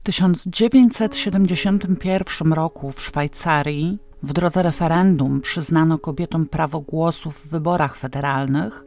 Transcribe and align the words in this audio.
W 0.00 0.02
1971 0.02 2.52
roku 2.52 2.90
w 2.90 3.02
Szwajcarii 3.02 3.98
w 4.22 4.32
drodze 4.32 4.62
referendum 4.62 5.40
przyznano 5.40 5.98
kobietom 5.98 6.46
prawo 6.46 6.80
głosu 6.80 7.30
w 7.30 7.46
wyborach 7.46 7.96
federalnych, 7.96 8.84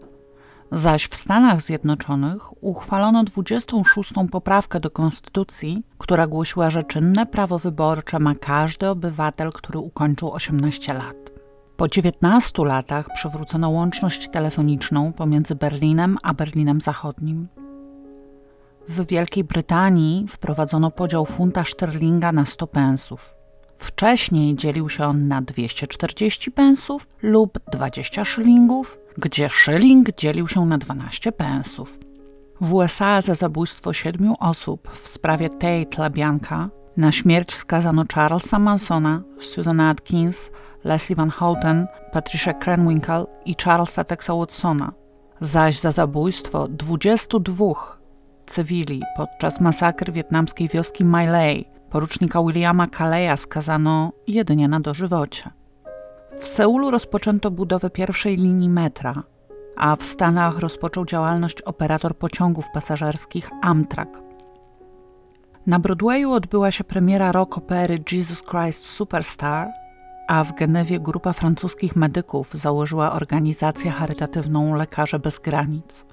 zaś 0.71 1.07
w 1.07 1.15
Stanach 1.15 1.61
Zjednoczonych 1.61 2.63
uchwalono 2.63 3.23
26. 3.23 4.13
poprawkę 4.31 4.79
do 4.79 4.91
konstytucji, 4.91 5.83
która 5.97 6.27
głosiła, 6.27 6.69
że 6.69 6.83
czynne 6.83 7.25
prawo 7.25 7.59
wyborcze 7.59 8.19
ma 8.19 8.35
każdy 8.35 8.89
obywatel, 8.89 9.51
który 9.51 9.79
ukończył 9.79 10.31
18 10.31 10.93
lat. 10.93 11.31
Po 11.77 11.87
19 11.87 12.65
latach 12.65 13.13
przywrócono 13.13 13.69
łączność 13.69 14.29
telefoniczną 14.29 15.13
pomiędzy 15.13 15.55
Berlinem 15.55 16.17
a 16.23 16.33
Berlinem 16.33 16.81
Zachodnim. 16.81 17.47
W 18.89 19.05
Wielkiej 19.07 19.43
Brytanii 19.43 20.25
wprowadzono 20.27 20.91
podział 20.91 21.25
funta 21.25 21.63
szterlinga 21.63 22.31
na 22.31 22.45
100 22.45 22.67
pensów. 22.67 23.35
Wcześniej 23.77 24.55
dzielił 24.55 24.89
się 24.89 25.05
on 25.05 25.27
na 25.27 25.41
240 25.41 26.51
pensów 26.51 27.07
lub 27.21 27.59
20 27.71 28.25
szylingów, 28.25 28.99
gdzie 29.17 29.49
szyling 29.49 30.15
dzielił 30.15 30.47
się 30.47 30.65
na 30.65 30.77
12 30.77 31.31
pensów. 31.31 31.99
W 32.61 32.73
USA 32.73 33.21
za 33.21 33.35
zabójstwo 33.35 33.93
siedmiu 33.93 34.35
osób 34.39 34.89
w 35.03 35.07
sprawie 35.07 35.49
Tate 35.49 36.01
LaBianca 36.01 36.69
na 36.97 37.11
śmierć 37.11 37.53
skazano 37.53 38.03
Charlesa 38.13 38.59
Mansona, 38.59 39.21
Susan 39.39 39.79
Atkins, 39.79 40.51
Leslie 40.83 41.15
Van 41.15 41.29
Houten, 41.29 41.87
Patricia 42.11 42.53
Krenwinkel 42.53 43.25
i 43.45 43.55
Charlesa 43.63 44.03
Texa 44.03 44.35
Watsona, 44.35 44.93
zaś 45.41 45.79
za 45.79 45.91
zabójstwo 45.91 46.67
22 46.67 48.02
cywili 48.45 49.01
podczas 49.17 49.61
masakry 49.61 50.13
wietnamskiej 50.13 50.67
wioski 50.67 51.05
My 51.05 51.63
porucznika 51.89 52.43
Williama 52.43 52.87
Kaleya 52.87 53.37
skazano 53.37 54.11
jedynie 54.27 54.67
na 54.67 54.79
dożywocie. 54.79 55.49
W 56.39 56.47
Seulu 56.47 56.91
rozpoczęto 56.91 57.51
budowę 57.51 57.89
pierwszej 57.89 58.37
linii 58.37 58.69
metra, 58.69 59.23
a 59.75 59.95
w 59.95 60.03
Stanach 60.03 60.59
rozpoczął 60.59 61.05
działalność 61.05 61.61
operator 61.61 62.17
pociągów 62.17 62.65
pasażerskich 62.73 63.49
Amtrak. 63.61 64.21
Na 65.67 65.79
Broadwayu 65.79 66.31
odbyła 66.31 66.71
się 66.71 66.83
premiera 66.83 67.31
rock 67.31 67.57
opery 67.57 67.99
Jesus 68.11 68.43
Christ 68.43 68.85
Superstar, 68.85 69.67
a 70.27 70.43
w 70.43 70.55
Genewie 70.55 70.99
grupa 70.99 71.33
francuskich 71.33 71.95
medyków 71.95 72.53
założyła 72.53 73.11
organizację 73.11 73.91
charytatywną 73.91 74.75
Lekarze 74.75 75.19
Bez 75.19 75.39
Granic. 75.39 76.05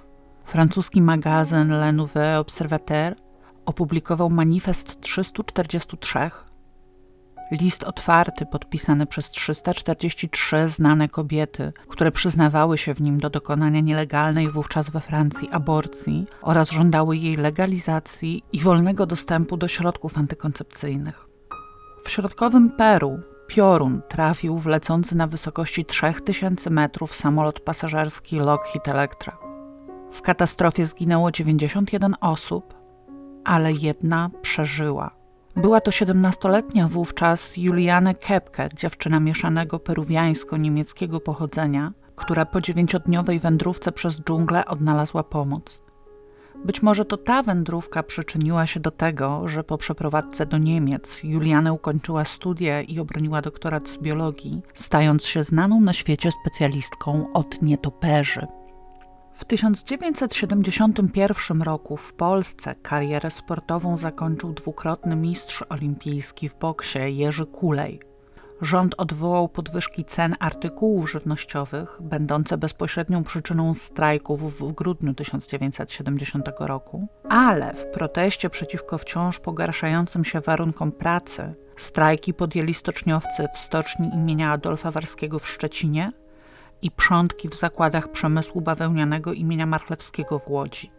Francuski 0.45 1.03
magazyn 1.03 1.69
Le 1.69 1.93
Nouveau 1.93 2.41
Observateur 2.41 3.15
opublikował 3.67 4.31
manifest 4.31 5.01
343, 5.01 6.19
list 7.51 7.85
otwarty 7.85 8.47
podpisany 8.47 9.07
przez 9.07 9.31
343 9.31 10.69
znane 10.69 11.09
kobiety, 11.09 11.73
które 11.89 12.13
przyznawały 12.13 12.79
się 12.79 12.95
w 12.95 13.01
nim 13.01 13.19
do 13.19 13.31
dokonania 13.31 13.81
nielegalnej 13.81 14.51
wówczas 14.51 14.91
we 14.91 15.01
Francji 15.01 15.49
aborcji 15.51 16.27
oraz 16.43 16.71
żądały 16.71 17.17
jej 17.17 17.37
legalizacji 17.37 18.43
i 18.53 18.61
wolnego 18.61 19.07
dostępu 19.07 19.57
do 19.57 19.69
środków 19.69 20.19
antykoncepcyjnych. 20.19 21.27
W 22.05 22.11
środkowym 22.11 22.71
Peru 22.71 23.21
piorun 23.47 24.03
trafił 24.09 24.59
w 24.59 24.67
lecący 24.67 25.17
na 25.17 25.27
wysokości 25.27 25.85
3000 25.85 26.71
metrów 26.71 27.15
samolot 27.15 27.61
pasażerski 27.61 28.37
Lockheed 28.39 28.89
Electra. 28.89 29.50
W 30.11 30.23
katastrofie 30.23 30.87
zginęło 30.87 31.31
91 31.31 32.15
osób, 32.21 32.75
ale 33.45 33.73
jedna 33.73 34.31
przeżyła. 34.43 35.11
Była 35.57 35.81
to 35.81 35.91
17-letnia 35.91 36.89
wówczas 36.89 37.57
Juliane 37.57 38.15
Kepke, 38.15 38.69
dziewczyna 38.75 39.21
mieszanego 39.21 39.79
peruwiańsko-niemieckiego 39.79 41.21
pochodzenia, 41.21 41.93
która 42.17 42.45
po 42.45 42.61
dziewięciodniowej 42.61 43.41
wędrówce 43.41 43.93
przez 43.93 44.21
dżunglę 44.21 44.67
odnalazła 44.67 45.23
pomoc. 45.23 45.83
Być 46.65 46.83
może 46.83 47.05
to 47.05 47.17
ta 47.17 47.43
wędrówka 47.43 48.03
przyczyniła 48.03 48.67
się 48.67 48.81
do 48.81 48.91
tego, 48.91 49.49
że 49.49 49.65
po 49.65 49.79
przeprowadzce 49.79 50.47
do 50.47 50.59
Niemiec 50.59 51.21
Juliane 51.25 51.73
ukończyła 51.73 52.25
studia 52.25 52.83
i 52.83 52.99
obroniła 52.99 53.43
doktorat 53.43 53.89
z 53.89 53.99
biologii, 53.99 54.63
stając 54.75 55.27
się 55.27 55.45
znaną 55.45 55.81
na 55.81 55.93
świecie 55.93 56.31
specjalistką 56.33 57.33
od 57.33 57.63
nietoperzy. 57.63 58.47
W 59.41 59.45
1971 59.45 61.63
roku 61.63 61.97
w 61.97 62.13
Polsce 62.13 62.75
karierę 62.75 63.31
sportową 63.31 63.97
zakończył 63.97 64.53
dwukrotny 64.53 65.17
mistrz 65.17 65.65
olimpijski 65.69 66.49
w 66.49 66.55
boksie 66.55 66.99
Jerzy 66.99 67.47
Kulej. 67.47 68.01
Rząd 68.61 68.95
odwołał 68.99 69.49
podwyżki 69.49 70.05
cen 70.05 70.37
artykułów 70.41 71.11
żywnościowych, 71.11 71.99
będące 72.01 72.59
bezpośrednią 72.59 73.25
przyczyną 73.25 73.75
strajków 73.75 74.59
w 74.59 74.73
grudniu 74.73 75.15
1970 75.15 76.49
roku, 76.59 77.07
ale 77.29 77.75
w 77.75 77.87
proteście 77.87 78.51
przeciwko 78.51 78.99
wciąż 78.99 79.39
pogarszającym 79.39 80.25
się 80.25 80.41
warunkom 80.41 80.93
pracy 80.93 81.55
strajki 81.77 82.35
podjęli 82.35 82.75
stoczniowcy 82.75 83.47
w 83.55 83.59
stoczni 83.59 84.11
imienia 84.15 84.53
Adolfa 84.53 84.91
Warskiego 84.91 85.39
w 85.39 85.49
Szczecinie 85.49 86.13
i 86.83 86.91
przątki 86.91 87.49
w 87.49 87.55
zakładach 87.55 88.09
przemysłu 88.09 88.61
bawełnianego 88.61 89.33
imienia 89.33 89.67
Marchlewskiego 89.67 90.39
w 90.39 90.49
Łodzi, 90.49 90.91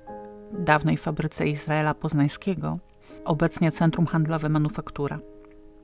dawnej 0.59 0.97
fabryce 0.97 1.47
Izraela 1.47 1.93
Poznańskiego, 1.93 2.79
obecnie 3.25 3.71
Centrum 3.71 4.05
Handlowe 4.05 4.49
Manufaktura. 4.49 5.19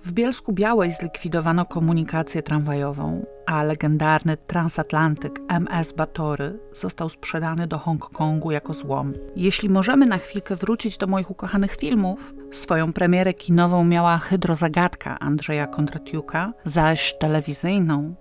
W 0.04 0.12
Bielsku 0.12 0.54
Białej 0.54 0.92
zlikwidowano 0.92 1.66
komunikację 1.66 2.44
tramwajową, 2.44 3.26
a 3.46 3.64
legendarny 3.64 4.38
transatlantyk 4.38 5.40
MS 5.50 5.92
Batory 5.92 6.60
został 6.74 7.10
sprzedany 7.10 7.68
do 7.68 7.78
Hongkongu 7.78 8.52
jako 8.52 8.74
złom. 8.74 9.14
Jeśli 9.36 9.70
możemy 9.70 10.06
na 10.06 10.18
chwilkę 10.18 10.56
wrócić 10.56 10.98
do 10.98 11.08
moich 11.08 11.32
ukochanych 11.32 11.76
filmów, 11.76 12.34
swoją 12.52 12.94
premierę 12.94 13.34
kinową 13.34 13.84
miała 13.84 14.18
Hydrozagadka 14.18 15.20
Andrzeja 15.20 15.68
Kondratiuka, 15.68 16.54
zaś 16.66 17.18
telewizyjną 17.20 18.16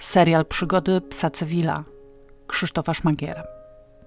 serial 0.00 0.44
Przygody 0.44 1.00
psa 1.00 1.30
Cywila 1.30 1.84
Krzysztofa 2.46 2.94
Szmagiera. 2.94 3.42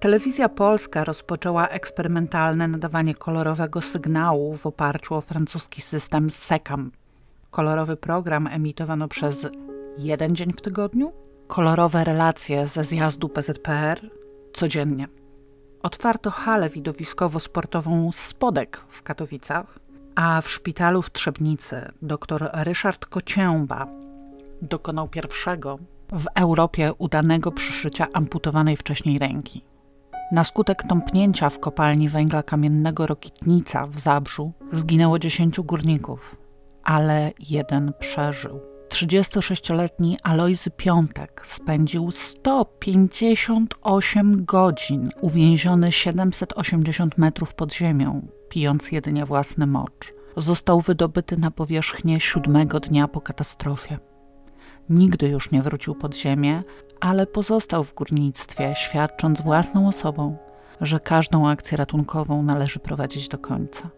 Telewizja 0.00 0.48
polska 0.48 1.04
rozpoczęła 1.04 1.68
eksperymentalne 1.68 2.68
nadawanie 2.68 3.14
kolorowego 3.14 3.82
sygnału 3.82 4.56
w 4.56 4.66
oparciu 4.66 5.14
o 5.14 5.20
francuski 5.20 5.82
system 5.82 6.30
SECAM. 6.30 6.92
Kolorowy 7.50 7.96
program 7.96 8.46
emitowano 8.46 9.08
przez 9.08 9.46
jeden 9.98 10.36
dzień 10.36 10.52
w 10.52 10.60
tygodniu, 10.60 11.12
kolorowe 11.46 12.04
relacje 12.04 12.66
ze 12.66 12.84
zjazdu 12.84 13.28
PZPR 13.28 14.10
codziennie. 14.52 15.08
Otwarto 15.82 16.30
halę 16.30 16.70
widowiskowo-sportową 16.70 18.12
Spodek 18.12 18.84
w 18.88 19.02
Katowicach, 19.02 19.78
a 20.14 20.40
w 20.40 20.50
szpitalu 20.50 21.02
w 21.02 21.12
Trzebnicy 21.12 21.92
dr 22.02 22.50
Ryszard 22.52 23.06
Kocięba 23.06 23.99
dokonał 24.62 25.08
pierwszego 25.08 25.78
w 26.12 26.26
Europie 26.34 26.92
udanego 26.98 27.52
przyszycia 27.52 28.06
amputowanej 28.12 28.76
wcześniej 28.76 29.18
ręki. 29.18 29.64
Na 30.32 30.44
skutek 30.44 30.82
tąpnięcia 30.88 31.48
w 31.48 31.60
kopalni 31.60 32.08
węgla 32.08 32.42
kamiennego 32.42 33.06
Rokitnica 33.06 33.86
w 33.86 34.00
Zabrzu 34.00 34.52
zginęło 34.72 35.18
10 35.18 35.60
górników, 35.60 36.36
ale 36.84 37.32
jeden 37.50 37.92
przeżył. 37.98 38.60
36-letni 38.88 40.18
Alojzy 40.22 40.70
Piątek 40.70 41.40
spędził 41.44 42.10
158 42.10 44.44
godzin 44.44 45.10
uwięziony 45.20 45.92
780 45.92 47.18
metrów 47.18 47.54
pod 47.54 47.74
ziemią, 47.74 48.26
pijąc 48.48 48.92
jedynie 48.92 49.26
własny 49.26 49.66
mocz. 49.66 50.12
Został 50.36 50.80
wydobyty 50.80 51.36
na 51.36 51.50
powierzchnię 51.50 52.20
siódmego 52.20 52.80
dnia 52.80 53.08
po 53.08 53.20
katastrofie. 53.20 53.98
Nigdy 54.90 55.28
już 55.28 55.50
nie 55.50 55.62
wrócił 55.62 55.94
pod 55.94 56.16
ziemię, 56.16 56.62
ale 57.00 57.26
pozostał 57.26 57.84
w 57.84 57.94
górnictwie, 57.94 58.74
świadcząc 58.76 59.40
własną 59.40 59.88
osobą, 59.88 60.36
że 60.80 61.00
każdą 61.00 61.48
akcję 61.48 61.76
ratunkową 61.76 62.42
należy 62.42 62.78
prowadzić 62.78 63.28
do 63.28 63.38
końca. 63.38 63.90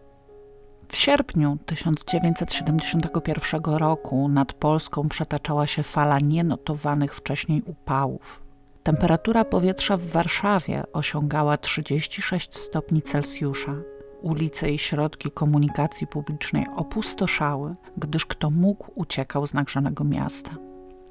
W 0.87 0.95
sierpniu 0.95 1.57
1971 1.65 3.61
roku 3.63 4.29
nad 4.29 4.53
Polską 4.53 5.09
przetaczała 5.09 5.67
się 5.67 5.83
fala 5.83 6.17
nienotowanych 6.17 7.15
wcześniej 7.15 7.61
upałów. 7.65 8.43
Temperatura 8.83 9.45
powietrza 9.45 9.97
w 9.97 10.07
Warszawie 10.07 10.83
osiągała 10.93 11.57
36 11.57 12.57
stopni 12.57 13.01
Celsjusza. 13.01 13.75
Ulice 14.21 14.71
i 14.71 14.77
środki 14.77 15.31
komunikacji 15.31 16.07
publicznej 16.07 16.65
opustoszały, 16.75 17.75
gdyż 17.97 18.25
kto 18.25 18.49
mógł 18.49 18.91
uciekał 18.95 19.47
z 19.47 19.53
nagrzanego 19.53 20.03
miasta. 20.03 20.51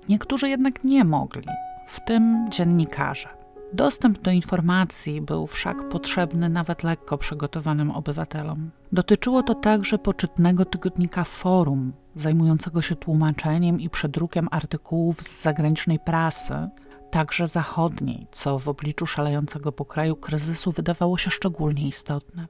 Niektórzy 0.08 0.48
jednak 0.48 0.84
nie 0.84 1.04
mogli, 1.04 1.48
w 1.88 2.04
tym 2.04 2.50
dziennikarze. 2.50 3.28
Dostęp 3.72 4.18
do 4.18 4.30
informacji 4.30 5.20
był 5.20 5.46
wszak 5.46 5.88
potrzebny 5.88 6.48
nawet 6.48 6.82
lekko 6.82 7.18
przygotowanym 7.18 7.90
obywatelom. 7.90 8.70
Dotyczyło 8.92 9.42
to 9.42 9.54
także 9.54 9.98
poczytnego 9.98 10.64
tygodnika 10.64 11.24
Forum, 11.24 11.92
zajmującego 12.14 12.82
się 12.82 12.96
tłumaczeniem 12.96 13.80
i 13.80 13.90
przedrukiem 13.90 14.48
artykułów 14.50 15.22
z 15.22 15.42
zagranicznej 15.42 15.98
prasy, 15.98 16.68
także 17.10 17.46
zachodniej, 17.46 18.26
co 18.32 18.58
w 18.58 18.68
obliczu 18.68 19.06
szalejącego 19.06 19.72
po 19.72 19.84
kraju 19.84 20.16
kryzysu 20.16 20.72
wydawało 20.72 21.18
się 21.18 21.30
szczególnie 21.30 21.88
istotne. 21.88 22.46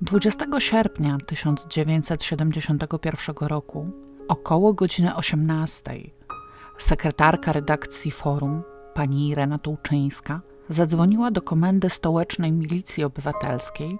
20 0.00 0.46
sierpnia 0.58 1.18
1971 1.26 3.34
roku, 3.40 3.90
około 4.28 4.72
godziny 4.72 5.14
18, 5.14 5.92
sekretarka 6.82 7.52
redakcji 7.52 8.10
Forum, 8.10 8.62
pani 8.94 9.28
Irena 9.28 9.58
Tułczyńska, 9.58 10.40
zadzwoniła 10.68 11.30
do 11.30 11.42
komendy 11.42 11.90
stołecznej 11.90 12.52
milicji 12.52 13.04
obywatelskiej 13.04 13.98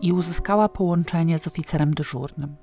i 0.00 0.12
uzyskała 0.12 0.68
połączenie 0.68 1.38
z 1.38 1.46
oficerem 1.46 1.94
dyżurnym. 1.94 2.56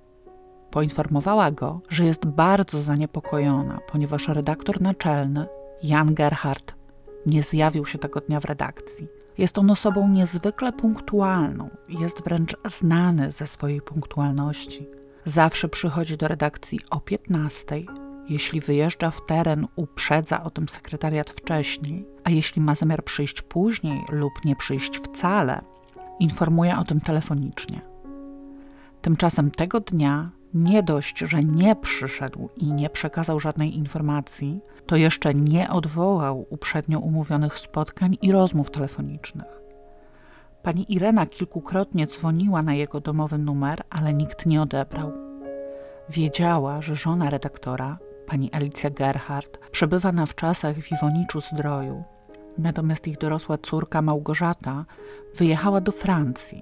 Poinformowała 0.71 1.51
go, 1.51 1.81
że 1.89 2.05
jest 2.05 2.25
bardzo 2.25 2.81
zaniepokojona, 2.81 3.79
ponieważ 3.91 4.27
redaktor 4.27 4.81
naczelny, 4.81 5.47
Jan 5.83 6.13
Gerhardt, 6.13 6.75
nie 7.25 7.43
zjawił 7.43 7.85
się 7.85 7.97
tego 7.97 8.19
dnia 8.19 8.39
w 8.39 8.45
redakcji. 8.45 9.07
Jest 9.37 9.57
on 9.57 9.71
osobą 9.71 10.07
niezwykle 10.09 10.73
punktualną, 10.73 11.69
jest 11.89 12.23
wręcz 12.23 12.55
znany 12.65 13.31
ze 13.31 13.47
swojej 13.47 13.81
punktualności. 13.81 14.89
Zawsze 15.25 15.69
przychodzi 15.69 16.17
do 16.17 16.27
redakcji 16.27 16.79
o 16.89 16.99
15, 16.99 17.83
jeśli 18.31 18.61
wyjeżdża 18.61 19.11
w 19.11 19.25
teren, 19.25 19.67
uprzedza 19.75 20.43
o 20.43 20.49
tym 20.49 20.69
sekretariat 20.69 21.29
wcześniej, 21.29 22.05
a 22.23 22.29
jeśli 22.29 22.61
ma 22.61 22.75
zamiar 22.75 23.03
przyjść 23.03 23.41
później 23.41 24.03
lub 24.11 24.33
nie 24.45 24.55
przyjść 24.55 24.97
wcale, 24.97 25.61
informuje 26.19 26.77
o 26.77 26.83
tym 26.83 26.99
telefonicznie. 26.99 27.81
Tymczasem 29.01 29.51
tego 29.51 29.79
dnia 29.79 30.29
nie 30.53 30.83
dość, 30.83 31.19
że 31.19 31.39
nie 31.39 31.75
przyszedł 31.75 32.49
i 32.57 32.73
nie 32.73 32.89
przekazał 32.89 33.39
żadnej 33.39 33.77
informacji, 33.77 34.59
to 34.85 34.95
jeszcze 34.95 35.33
nie 35.33 35.69
odwołał 35.69 36.45
uprzednio 36.49 36.99
umówionych 36.99 37.59
spotkań 37.59 38.17
i 38.21 38.31
rozmów 38.31 38.71
telefonicznych. 38.71 39.61
Pani 40.63 40.93
Irena 40.93 41.25
kilkukrotnie 41.25 42.07
dzwoniła 42.07 42.61
na 42.61 42.73
jego 42.73 42.99
domowy 42.99 43.37
numer, 43.37 43.81
ale 43.89 44.13
nikt 44.13 44.45
nie 44.45 44.61
odebrał. 44.61 45.11
Wiedziała, 46.09 46.81
że 46.81 46.95
żona 46.95 47.29
redaktora, 47.29 47.97
pani 48.25 48.51
Alicja 48.53 48.89
Gerhardt, 48.89 49.59
przebywa 49.71 50.11
na 50.11 50.25
wczasach 50.25 50.75
w 50.75 50.91
Iwoniczu 50.91 51.41
Zdroju, 51.41 52.03
natomiast 52.57 53.07
ich 53.07 53.17
dorosła 53.17 53.57
córka 53.57 54.01
Małgorzata 54.01 54.85
wyjechała 55.35 55.81
do 55.81 55.91
Francji. 55.91 56.61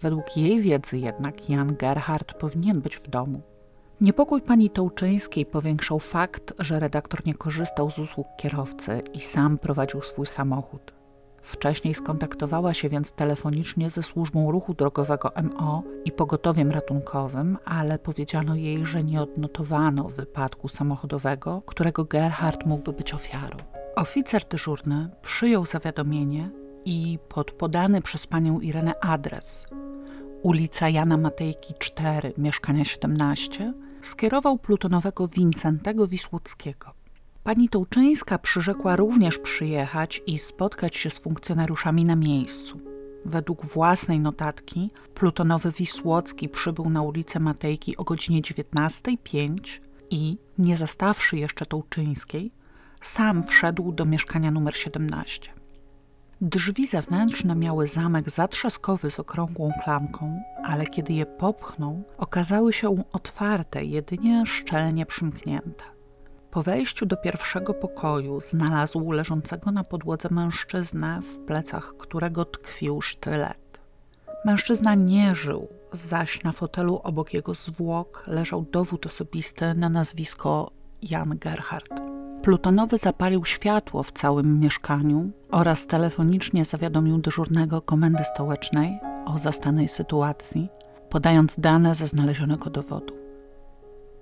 Według 0.00 0.36
jej 0.36 0.60
wiedzy 0.60 0.98
jednak 0.98 1.48
Jan 1.48 1.76
Gerhardt 1.76 2.34
powinien 2.34 2.80
być 2.80 2.96
w 2.96 3.08
domu. 3.08 3.40
Niepokój 4.00 4.42
pani 4.42 4.70
Tołczyńskiej 4.70 5.46
powiększał 5.46 5.98
fakt, 5.98 6.54
że 6.58 6.80
redaktor 6.80 7.26
nie 7.26 7.34
korzystał 7.34 7.90
z 7.90 7.98
usług 7.98 8.26
kierowcy 8.38 9.02
i 9.12 9.20
sam 9.20 9.58
prowadził 9.58 10.02
swój 10.02 10.26
samochód. 10.26 10.99
Wcześniej 11.42 11.94
skontaktowała 11.94 12.74
się 12.74 12.88
więc 12.88 13.12
telefonicznie 13.12 13.90
ze 13.90 14.02
służbą 14.02 14.50
ruchu 14.50 14.74
drogowego 14.74 15.32
MO 15.42 15.82
i 16.04 16.12
pogotowiem 16.12 16.70
ratunkowym, 16.70 17.58
ale 17.64 17.98
powiedziano 17.98 18.54
jej, 18.54 18.86
że 18.86 19.04
nie 19.04 19.22
odnotowano 19.22 20.08
wypadku 20.08 20.68
samochodowego, 20.68 21.62
którego 21.66 22.04
Gerhard 22.04 22.66
mógłby 22.66 22.92
być 22.92 23.14
ofiarą. 23.14 23.56
Oficer 23.96 24.44
dyżurny 24.48 25.10
przyjął 25.22 25.66
zawiadomienie 25.66 26.50
i 26.84 27.18
pod 27.28 27.52
podany 27.52 28.02
przez 28.02 28.26
panią 28.26 28.60
Irenę 28.60 28.92
adres 29.00 29.66
ulica 30.42 30.88
Jana 30.88 31.16
Matejki 31.16 31.74
4, 31.78 32.32
mieszkania 32.38 32.84
17, 32.84 33.72
skierował 34.00 34.58
plutonowego 34.58 35.28
Wincentego 35.28 36.06
Wisłockiego. 36.06 36.99
Pani 37.44 37.68
Tołczyńska 37.68 38.38
przyrzekła 38.38 38.96
również 38.96 39.38
przyjechać 39.38 40.22
i 40.26 40.38
spotkać 40.38 40.96
się 40.96 41.10
z 41.10 41.18
funkcjonariuszami 41.18 42.04
na 42.04 42.16
miejscu. 42.16 42.80
Według 43.24 43.66
własnej 43.66 44.20
notatki 44.20 44.90
plutonowy 45.14 45.72
Wisłocki 45.72 46.48
przybył 46.48 46.90
na 46.90 47.02
ulicę 47.02 47.40
Matejki 47.40 47.96
o 47.96 48.04
godzinie 48.04 48.42
19.05 48.42 49.80
i, 50.10 50.38
nie 50.58 50.76
zastawszy 50.76 51.36
jeszcze 51.36 51.66
Tołczyńskiej, 51.66 52.52
sam 53.00 53.42
wszedł 53.42 53.92
do 53.92 54.04
mieszkania 54.04 54.50
numer 54.50 54.76
17. 54.76 55.52
Drzwi 56.40 56.86
zewnętrzne 56.86 57.56
miały 57.56 57.86
zamek 57.86 58.30
zatrzaskowy 58.30 59.10
z 59.10 59.20
okrągłą 59.20 59.72
klamką, 59.84 60.42
ale 60.64 60.86
kiedy 60.86 61.12
je 61.12 61.26
popchnął, 61.26 62.02
okazały 62.18 62.72
się 62.72 63.04
otwarte, 63.12 63.84
jedynie 63.84 64.46
szczelnie 64.46 65.06
przymknięte. 65.06 65.99
Po 66.50 66.62
wejściu 66.62 67.06
do 67.06 67.16
pierwszego 67.16 67.74
pokoju 67.74 68.40
znalazł 68.40 69.10
leżącego 69.10 69.72
na 69.72 69.84
podłodze 69.84 70.28
mężczyznę, 70.30 71.20
w 71.22 71.38
plecach 71.38 71.94
którego 71.98 72.44
tkwił 72.44 73.00
sztylet. 73.00 73.80
Mężczyzna 74.44 74.94
nie 74.94 75.34
żył, 75.34 75.68
zaś 75.92 76.42
na 76.44 76.52
fotelu 76.52 77.00
obok 77.02 77.34
jego 77.34 77.54
zwłok 77.54 78.24
leżał 78.26 78.62
dowód 78.62 79.06
osobisty 79.06 79.74
na 79.74 79.88
nazwisko 79.88 80.70
Jan 81.02 81.38
Gerhardt. 81.38 81.92
Plutonowy 82.42 82.98
zapalił 82.98 83.44
światło 83.44 84.02
w 84.02 84.12
całym 84.12 84.60
mieszkaniu 84.60 85.30
oraz 85.50 85.86
telefonicznie 85.86 86.64
zawiadomił 86.64 87.18
dyżurnego 87.18 87.82
komendy 87.82 88.24
stołecznej 88.24 88.98
o 89.26 89.38
zastanej 89.38 89.88
sytuacji, 89.88 90.68
podając 91.10 91.60
dane 91.60 91.94
ze 91.94 92.08
znalezionego 92.08 92.70
dowodu. 92.70 93.19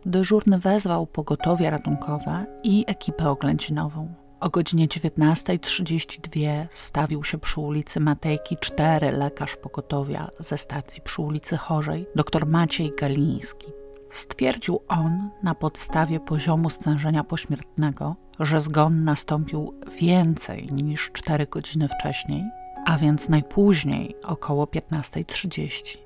Dyżurny 0.09 0.59
wezwał 0.59 1.07
pogotowie 1.07 1.71
ratunkowe 1.71 2.47
i 2.63 2.85
ekipę 2.87 3.31
oględzinową. 3.31 4.15
O 4.41 4.51
godzinie 4.51 4.89
19.32 4.89 6.67
stawił 6.71 7.25
się 7.25 7.39
przy 7.39 7.61
ulicy 7.61 8.01
Matejki 8.01 8.57
4 8.61 9.13
lekarz 9.13 9.57
pogotowia 9.57 10.29
ze 10.39 10.59
stacji 10.59 11.03
przy 11.03 11.23
ulicy 11.23 11.57
Chorzej, 11.57 12.07
dr 12.17 12.47
Maciej 12.47 12.93
Galiński. 12.99 13.73
Stwierdził 14.11 14.81
on 14.89 15.31
na 15.43 15.55
podstawie 15.55 16.21
poziomu 16.21 16.71
stężenia 16.71 17.25
pośmiertnego, 17.25 18.17
że 18.41 18.61
zgon 18.61 19.05
nastąpił 19.05 19.75
więcej 20.01 20.69
niż 20.73 21.11
4 21.13 21.47
godziny 21.47 21.89
wcześniej, 21.89 22.45
a 22.87 22.99
więc 22.99 23.29
najpóźniej 23.29 24.17
około 24.25 24.65
15.30. 24.65 25.99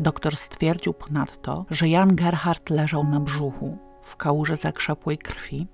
Doktor 0.00 0.36
stwierdził 0.36 0.94
ponadto, 0.94 1.66
że 1.70 1.88
Jan 1.88 2.16
Gerhardt 2.16 2.70
leżał 2.70 3.04
na 3.04 3.20
brzuchu, 3.20 3.78
w 4.02 4.16
kałuży 4.16 4.56
zakrzepłej 4.56 5.18
krwi, 5.18 5.66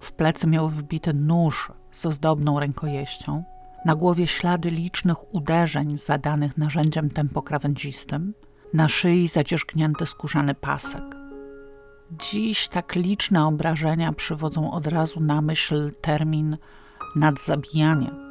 w 0.00 0.12
plecy 0.12 0.46
miał 0.46 0.68
wbity 0.68 1.14
nóż 1.14 1.72
z 1.90 2.06
ozdobną 2.06 2.60
rękojeścią, 2.60 3.44
na 3.84 3.94
głowie 3.94 4.26
ślady 4.26 4.70
licznych 4.70 5.34
uderzeń 5.34 5.98
zadanych 5.98 6.56
narzędziem 6.56 7.10
tempokrawędzistym, 7.10 8.34
na 8.74 8.88
szyi 8.88 9.28
zadzierzgnięty 9.28 10.06
skórzany 10.06 10.54
pasek. 10.54 11.16
Dziś 12.10 12.68
tak 12.68 12.94
liczne 12.94 13.46
obrażenia 13.46 14.12
przywodzą 14.12 14.72
od 14.72 14.86
razu 14.86 15.20
na 15.20 15.42
myśl 15.42 15.90
termin 16.00 16.56
nadzabijanie. 17.16 18.25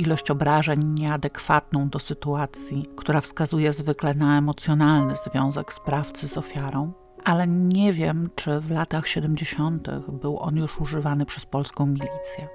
Ilość 0.00 0.30
obrażeń 0.30 0.78
nieadekwatną 0.84 1.88
do 1.88 1.98
sytuacji, 1.98 2.86
która 2.96 3.20
wskazuje 3.20 3.72
zwykle 3.72 4.14
na 4.14 4.38
emocjonalny 4.38 5.14
związek 5.16 5.72
sprawcy 5.72 6.28
z 6.28 6.38
ofiarą, 6.38 6.92
ale 7.24 7.46
nie 7.46 7.92
wiem, 7.92 8.30
czy 8.34 8.60
w 8.60 8.70
latach 8.70 9.08
70. 9.08 9.88
był 10.08 10.38
on 10.38 10.56
już 10.56 10.80
używany 10.80 11.26
przez 11.26 11.46
polską 11.46 11.86
milicję. 11.86 12.48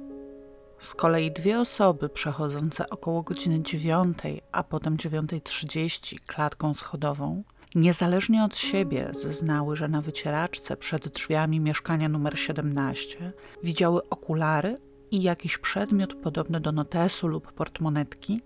Z 0.79 0.93
kolei 0.93 1.31
dwie 1.31 1.59
osoby 1.59 2.09
przechodzące 2.09 2.89
około 2.89 3.21
godziny 3.21 3.61
9, 3.61 4.17
a 4.51 4.63
potem 4.63 4.97
9.30 4.97 6.17
klatką 6.27 6.73
schodową, 6.73 7.43
niezależnie 7.75 8.43
od 8.43 8.57
siebie 8.57 9.09
zeznały, 9.11 9.75
że 9.75 9.87
na 9.87 10.01
wycieraczce 10.01 10.77
przed 10.77 11.07
drzwiami 11.07 11.59
mieszkania 11.59 12.09
numer 12.09 12.39
17 12.39 13.33
widziały 13.63 14.09
okulary 14.09 14.77
i 15.11 15.21
jakiś 15.21 15.57
przedmiot 15.57 16.13
podobny 16.13 16.59
do 16.59 16.71
notesu 16.71 17.27
lub 17.27 17.51
portmonetki 17.51 18.41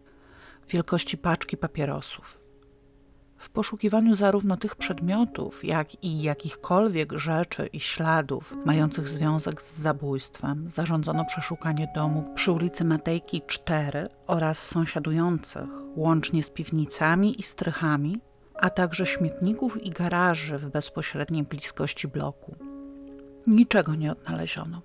wielkości 0.69 1.17
paczki 1.17 1.57
papierosów. 1.57 2.39
W 3.37 3.49
poszukiwaniu 3.49 4.15
zarówno 4.15 4.57
tych 4.57 4.75
przedmiotów, 4.75 5.65
jak 5.65 6.03
i 6.03 6.21
jakichkolwiek 6.21 7.13
rzeczy 7.13 7.69
i 7.73 7.79
śladów 7.79 8.55
mających 8.65 9.07
związek 9.07 9.61
z 9.61 9.77
zabójstwem, 9.77 10.69
zarządzono 10.69 11.25
przeszukanie 11.25 11.91
domu 11.95 12.33
przy 12.35 12.51
ulicy 12.51 12.85
Matejki 12.85 13.41
4 13.47 14.09
oraz 14.27 14.67
sąsiadujących, 14.67 15.69
łącznie 15.95 16.43
z 16.43 16.49
piwnicami 16.49 17.39
i 17.39 17.43
strychami, 17.43 18.19
a 18.59 18.69
także 18.69 19.05
śmietników 19.05 19.83
i 19.83 19.89
garaży 19.89 20.57
w 20.57 20.69
bezpośredniej 20.69 21.43
bliskości 21.43 22.07
bloku. 22.07 22.55
Niczego 23.47 23.95
nie 23.95 24.11
odnaleziono. 24.11 24.81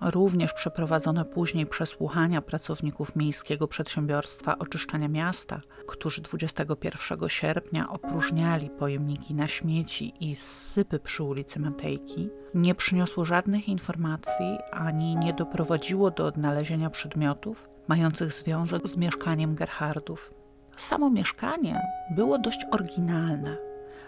Również 0.00 0.52
przeprowadzone 0.52 1.24
później 1.24 1.66
przesłuchania 1.66 2.42
pracowników 2.42 3.16
Miejskiego 3.16 3.68
Przedsiębiorstwa 3.68 4.58
Oczyszczania 4.58 5.08
Miasta, 5.08 5.60
którzy 5.86 6.22
21 6.22 7.28
sierpnia 7.28 7.88
opróżniali 7.90 8.70
pojemniki 8.70 9.34
na 9.34 9.48
śmieci 9.48 10.12
i 10.20 10.34
sypy 10.34 10.98
przy 10.98 11.22
ulicy 11.22 11.60
Matejki, 11.60 12.28
nie 12.54 12.74
przyniosło 12.74 13.24
żadnych 13.24 13.68
informacji 13.68 14.58
ani 14.70 15.16
nie 15.16 15.32
doprowadziło 15.32 16.10
do 16.10 16.26
odnalezienia 16.26 16.90
przedmiotów 16.90 17.68
mających 17.88 18.32
związek 18.32 18.88
z 18.88 18.96
mieszkaniem 18.96 19.54
Gerhardów. 19.54 20.35
Samo 20.76 21.10
mieszkanie 21.10 21.82
było 22.10 22.38
dość 22.38 22.66
oryginalne. 22.70 23.56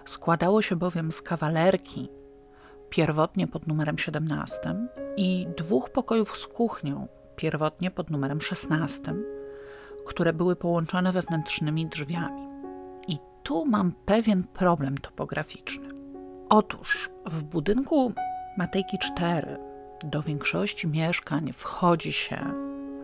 Składało 0.04 0.62
się 0.62 0.76
bowiem 0.76 1.12
z 1.12 1.22
kawalerki, 1.22 2.08
pierwotnie 2.90 3.46
pod 3.46 3.66
numerem 3.66 3.98
17 3.98 4.74
i 5.16 5.46
dwóch 5.56 5.90
pokojów 5.90 6.36
z 6.36 6.46
kuchnią, 6.46 7.08
pierwotnie 7.36 7.90
pod 7.90 8.10
numerem 8.10 8.40
16, 8.40 9.14
które 10.06 10.32
były 10.32 10.56
połączone 10.56 11.12
wewnętrznymi 11.12 11.86
drzwiami. 11.86 12.48
I 13.08 13.18
tu 13.42 13.66
mam 13.66 13.92
pewien 14.04 14.44
problem 14.44 14.98
topograficzny. 14.98 15.88
Otóż 16.48 17.10
w 17.26 17.42
budynku 17.42 18.12
Matejki 18.58 18.98
4 18.98 19.58
do 20.04 20.22
większości 20.22 20.88
mieszkań 20.88 21.52
wchodzi 21.52 22.12
się 22.12 22.54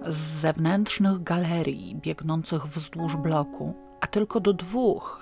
z 0.09 0.17
zewnętrznych 0.17 1.23
galerii 1.23 1.97
biegnących 1.97 2.67
wzdłuż 2.67 3.17
bloku, 3.17 3.75
a 4.01 4.07
tylko 4.07 4.41
do 4.41 4.53
dwóch, 4.53 5.21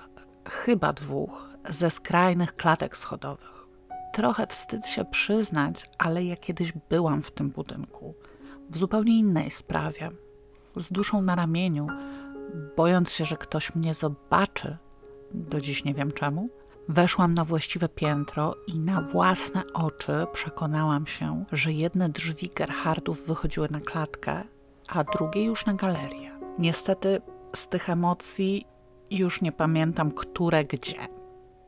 chyba 0.49 0.93
dwóch, 0.93 1.49
ze 1.69 1.89
skrajnych 1.89 2.55
klatek 2.55 2.97
schodowych. 2.97 3.67
Trochę 4.13 4.47
wstyd 4.47 4.87
się 4.87 5.05
przyznać, 5.05 5.89
ale 5.97 6.25
ja 6.25 6.35
kiedyś 6.35 6.73
byłam 6.89 7.21
w 7.21 7.31
tym 7.31 7.49
budynku, 7.49 8.13
w 8.69 8.77
zupełnie 8.77 9.17
innej 9.17 9.51
sprawie. 9.51 10.09
Z 10.75 10.91
duszą 10.91 11.21
na 11.21 11.35
ramieniu, 11.35 11.87
bojąc 12.77 13.11
się, 13.11 13.25
że 13.25 13.37
ktoś 13.37 13.75
mnie 13.75 13.93
zobaczy, 13.93 14.77
do 15.33 15.61
dziś 15.61 15.83
nie 15.83 15.93
wiem 15.93 16.11
czemu, 16.11 16.49
weszłam 16.89 17.33
na 17.33 17.45
właściwe 17.45 17.89
piętro 17.89 18.55
i 18.67 18.79
na 18.79 19.01
własne 19.01 19.63
oczy 19.73 20.13
przekonałam 20.33 21.07
się, 21.07 21.45
że 21.51 21.71
jedne 21.71 22.09
drzwi 22.09 22.49
Gerhardów 22.55 23.25
wychodziły 23.25 23.67
na 23.71 23.79
klatkę, 23.79 24.43
a 24.93 25.03
drugie 25.03 25.43
już 25.43 25.65
na 25.65 25.73
galerię. 25.73 26.31
Niestety 26.59 27.21
z 27.55 27.67
tych 27.67 27.89
emocji 27.89 28.65
już 29.11 29.41
nie 29.41 29.51
pamiętam, 29.51 30.11
które 30.11 30.65
gdzie. 30.65 31.07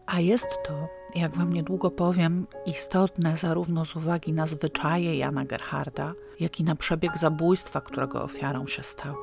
A 0.05 0.19
jest 0.19 0.47
to 0.67 0.73
jak 1.15 1.37
wam 1.37 1.53
niedługo 1.53 1.91
powiem, 1.91 2.47
istotne 2.65 3.37
zarówno 3.37 3.85
z 3.85 3.95
uwagi 3.95 4.33
na 4.33 4.47
zwyczaje 4.47 5.17
Jana 5.17 5.45
Gerharda, 5.45 6.13
jak 6.39 6.59
i 6.59 6.63
na 6.63 6.75
przebieg 6.75 7.17
zabójstwa, 7.17 7.81
którego 7.81 8.23
ofiarą 8.23 8.67
się 8.67 8.83
stał. 8.83 9.15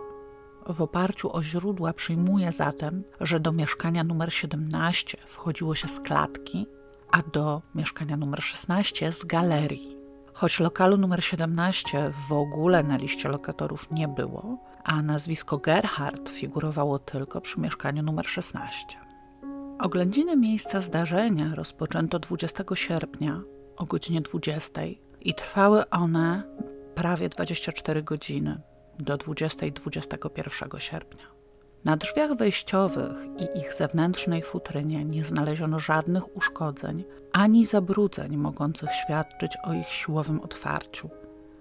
W 0.67 0.83
oparciu 0.83 1.37
o 1.37 1.43
źródła 1.43 1.93
przyjmuję 1.93 2.53
zatem, 2.53 3.03
że 3.21 3.41
do 3.41 3.53
mieszkania 3.53 4.05
numer 4.05 4.33
17 4.33 5.19
wchodziło 5.27 5.75
się 5.75 5.89
z 5.89 6.01
klatki, 6.01 6.67
a 7.11 7.23
do 7.23 7.63
mieszkania 7.75 8.17
numer 8.17 8.43
16 8.43 9.13
z 9.13 9.25
galerii. 9.25 10.02
Choć 10.43 10.61
lokalu 10.61 10.97
numer 10.97 11.25
17 11.25 12.13
w 12.29 12.33
ogóle 12.33 12.83
na 12.83 12.97
liście 12.97 13.29
lokatorów 13.29 13.91
nie 13.91 14.09
było, 14.09 14.59
a 14.85 15.03
nazwisko 15.03 15.59
Gerhard 15.59 16.29
figurowało 16.29 16.99
tylko 16.99 17.41
przy 17.41 17.61
mieszkaniu 17.61 18.03
numer 18.03 18.27
16. 18.27 18.87
Oględziny 19.79 20.37
miejsca 20.37 20.81
zdarzenia 20.81 21.55
rozpoczęto 21.55 22.19
20 22.19 22.65
sierpnia 22.75 23.41
o 23.77 23.85
godzinie 23.85 24.21
20 24.21 24.81
i 25.21 25.35
trwały 25.35 25.91
one 25.91 26.43
prawie 26.95 27.29
24 27.29 28.03
godziny 28.03 28.61
do 28.99 29.17
20.21 29.17 30.79
sierpnia. 30.79 31.32
Na 31.85 31.97
drzwiach 31.97 32.35
wejściowych 32.35 33.19
i 33.39 33.59
ich 33.59 33.75
zewnętrznej 33.75 34.43
futrynie 34.43 35.05
nie 35.05 35.25
znaleziono 35.25 35.79
żadnych 35.79 36.37
uszkodzeń 36.37 37.05
ani 37.33 37.67
zabrudzeń 37.67 38.37
mogących 38.37 38.93
świadczyć 38.93 39.57
o 39.65 39.73
ich 39.73 39.89
siłowym 39.89 40.41
otwarciu. 40.41 41.11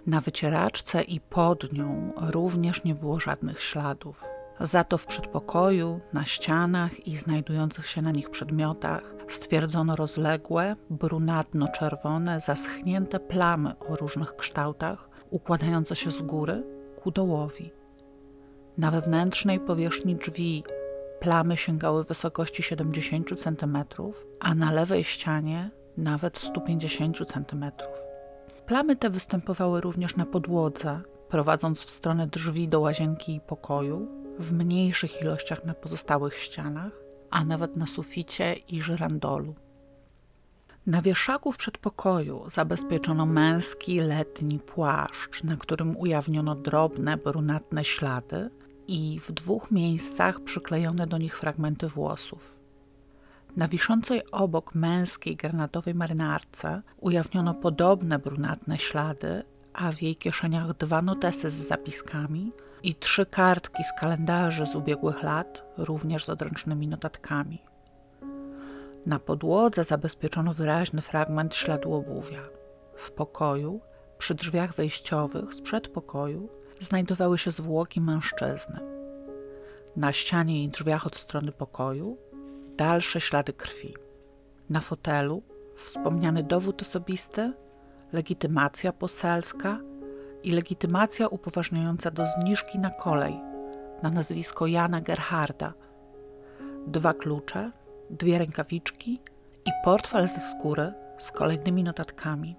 Na 0.08 0.22
wycieraczce 0.22 1.02
i 1.02 1.20
pod 1.20 1.74
nią 1.74 2.14
również 2.18 2.84
nie 2.84 2.96
było 2.96 3.20
żadnych 3.20 3.62
śladów. 3.62 4.24
Za 4.60 4.84
to 4.84 4.98
w 4.98 5.06
przedpokoju, 5.06 6.00
na 6.14 6.26
ścianach 6.26 7.08
i 7.08 7.16
znajdujących 7.16 7.88
się 7.88 8.02
na 8.02 8.12
nich 8.12 8.30
przedmiotach 8.30 9.04
stwierdzono 9.28 9.96
rozległe, 9.96 10.76
brunatno-czerwone, 10.90 12.40
zaschnięte 12.40 13.20
plamy 13.20 13.80
o 13.80 13.96
różnych 13.96 14.36
kształtach, 14.36 15.10
układające 15.30 15.96
się 15.96 16.12
z 16.12 16.22
góry 16.22 16.64
ku 17.04 17.12
dołowi. 17.12 17.81
Na 18.78 18.92
wewnętrznej 18.92 19.60
powierzchni 19.60 20.16
drzwi 20.16 20.64
plamy 21.20 21.58
sięgały 21.58 22.04
wysokości 22.04 22.64
70 22.64 23.40
cm, 23.40 23.78
a 24.40 24.56
na 24.56 24.72
lewej 24.72 25.04
ścianie 25.04 25.70
nawet 25.98 26.38
150 26.38 27.18
cm. 27.28 27.72
Plamy 28.66 28.96
te 28.96 29.10
występowały 29.10 29.82
również 29.82 30.16
na 30.16 30.26
podłodze, 30.26 31.02
prowadząc 31.30 31.84
w 31.84 31.92
stronę 31.92 32.28
drzwi 32.28 32.68
do 32.68 32.80
łazienki 32.80 33.36
i 33.36 33.40
pokoju, 33.40 34.08
w 34.40 34.54
mniejszych 34.54 35.22
ilościach 35.22 35.66
na 35.66 35.74
pozostałych 35.74 36.38
ścianach, 36.38 36.92
a 37.30 37.46
nawet 37.46 37.76
na 37.76 37.86
suficie 37.86 38.54
i 38.54 38.82
żyrandolu. 38.82 39.56
Na 40.86 41.02
wieszaku 41.02 41.52
w 41.52 41.58
przedpokoju 41.58 42.50
zabezpieczono 42.50 43.26
męski 43.26 44.00
letni 44.00 44.60
płaszcz, 44.60 45.44
na 45.44 45.58
którym 45.58 45.98
ujawniono 45.98 46.56
drobne, 46.56 47.18
brunatne 47.18 47.84
ślady 47.84 48.50
i 48.92 49.20
w 49.20 49.32
dwóch 49.32 49.72
miejscach 49.72 50.40
przyklejone 50.40 51.08
do 51.08 51.18
nich 51.18 51.38
fragmenty 51.38 51.88
włosów. 51.88 52.56
Na 53.56 53.68
wiszącej 53.68 54.32
obok 54.32 54.76
męskiej 54.76 55.36
granatowej 55.36 55.96
marynarce 55.96 56.82
ujawniono 56.98 57.54
podobne 57.54 58.20
brunatne 58.20 58.78
ślady, 58.78 59.44
a 59.74 59.92
w 59.92 60.02
jej 60.02 60.16
kieszeniach 60.16 60.78
dwa 60.78 61.02
notesy 61.02 61.50
z 61.50 61.54
zapiskami 61.54 62.52
i 62.84 62.96
trzy 62.96 63.26
kartki 63.26 63.84
z 63.84 64.00
kalendarzy 64.00 64.66
z 64.66 64.76
ubiegłych 64.76 65.24
lat, 65.24 65.64
również 65.78 66.26
z 66.26 66.30
odręcznymi 66.30 66.88
notatkami. 66.88 67.62
Na 69.06 69.20
podłodze 69.20 69.84
zabezpieczono 69.84 70.54
wyraźny 70.54 71.02
fragment 71.02 71.56
śladu 71.56 71.94
obuwia. 71.94 72.42
W 72.96 73.12
pokoju, 73.12 73.82
przy 74.18 74.36
drzwiach 74.36 74.76
wejściowych 74.76 75.54
z 75.54 75.62
przedpokoju, 75.62 76.61
znajdowały 76.82 77.38
się 77.38 77.52
zwłoki 77.52 78.02
mężczyzny. 78.02 78.80
Na 79.96 80.14
ścianie 80.14 80.64
i 80.64 80.70
drzwiach 80.70 81.08
od 81.08 81.16
strony 81.16 81.52
pokoju 81.52 82.18
dalsze 82.78 83.22
ślady 83.22 83.54
krwi. 83.54 83.96
Na 84.70 84.80
fotelu 84.80 85.44
wspomniany 85.76 86.44
dowód 86.44 86.82
osobisty, 86.82 87.54
legitymacja 88.14 88.94
poselska 88.94 89.80
i 90.44 90.52
legitymacja 90.52 91.28
upoważniająca 91.28 92.12
do 92.12 92.26
zniżki 92.26 92.80
na 92.80 92.90
kolej 92.90 93.52
na 94.02 94.10
nazwisko 94.10 94.68
Jana 94.68 95.02
Gerharda, 95.02 95.74
dwa 96.88 97.14
klucze, 97.14 97.72
dwie 98.10 98.38
rękawiczki 98.38 99.22
i 99.66 99.72
portfel 99.84 100.28
ze 100.28 100.40
skóry 100.40 100.94
z 101.18 101.32
kolejnymi 101.32 101.84
notatkami. 101.84 102.56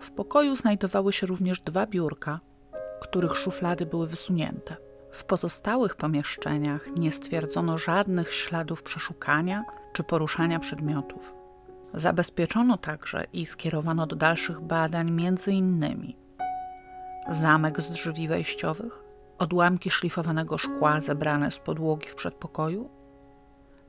W 0.00 0.10
pokoju 0.10 0.56
znajdowały 0.56 1.12
się 1.12 1.26
również 1.26 1.60
dwa 1.60 1.86
biurka, 1.86 2.40
których 3.04 3.36
szuflady 3.36 3.86
były 3.86 4.06
wysunięte. 4.06 4.76
W 5.10 5.24
pozostałych 5.24 5.96
pomieszczeniach 5.96 6.86
nie 6.96 7.12
stwierdzono 7.12 7.78
żadnych 7.78 8.32
śladów 8.32 8.82
przeszukania 8.82 9.64
czy 9.92 10.02
poruszania 10.02 10.58
przedmiotów. 10.58 11.34
Zabezpieczono 11.94 12.78
także 12.78 13.26
i 13.32 13.46
skierowano 13.46 14.06
do 14.06 14.16
dalszych 14.16 14.60
badań 14.60 15.20
innymi 15.46 16.16
zamek 17.30 17.80
z 17.80 17.90
drzwi 17.90 18.28
wejściowych, 18.28 19.04
odłamki 19.38 19.90
szlifowanego 19.90 20.58
szkła 20.58 21.00
zebrane 21.00 21.50
z 21.50 21.58
podłogi 21.58 22.08
w 22.08 22.14
przedpokoju, 22.14 22.90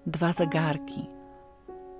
dwa 0.06 0.34
zegarki 0.34 1.10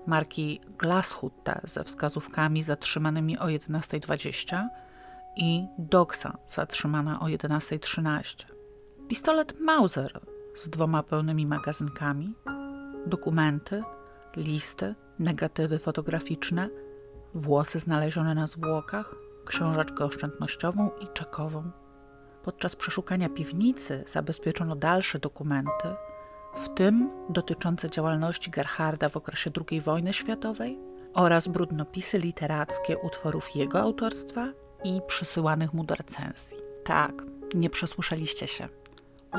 marki 0.08 0.62
Glasshutte 0.78 1.62
ze 1.64 1.84
wskazówkami 1.84 2.64
zatrzymanymi 2.64 3.40
o 3.40 3.46
11.20 3.46 4.68
i 5.36 5.68
Doxa 5.78 6.38
zatrzymana 6.48 7.20
o 7.20 7.26
11.13. 7.26 8.46
Pistolet 9.08 9.60
Mauser 9.60 10.22
z 10.56 10.70
dwoma 10.70 11.04
pełnymi 11.04 11.46
magazynkami, 11.46 12.34
dokumenty, 13.06 13.84
listy, 14.36 14.96
negatywy 15.20 15.80
fotograficzne, 15.80 16.70
włosy 17.34 17.80
znalezione 17.80 18.36
na 18.36 18.48
zwłokach, 18.48 19.16
książeczkę 19.46 20.06
oszczędnościową 20.06 20.90
i 21.02 21.08
czekową. 21.14 21.72
Podczas 22.44 22.76
przeszukania 22.76 23.30
piwnicy 23.30 24.04
zabezpieczono 24.08 24.76
dalsze 24.76 25.20
dokumenty, 25.20 25.88
w 26.56 26.70
tym 26.70 27.10
dotyczące 27.30 27.90
działalności 27.90 28.52
Gerharda 28.52 29.10
w 29.10 29.18
okresie 29.18 29.52
II 29.70 29.82
wojny 29.82 30.14
światowej 30.14 30.80
oraz 31.14 31.48
brudnopisy 31.48 32.18
literackie 32.18 32.98
utworów 32.98 33.56
jego 33.56 33.80
autorstwa 33.80 34.48
i 34.86 35.02
przysyłanych 35.08 35.74
mu 35.74 35.84
do 35.84 35.96
recenzji. 35.96 36.58
Tak, 36.84 37.24
nie 37.56 37.70
przesłyszeliście 37.70 38.48
się. 38.48 38.70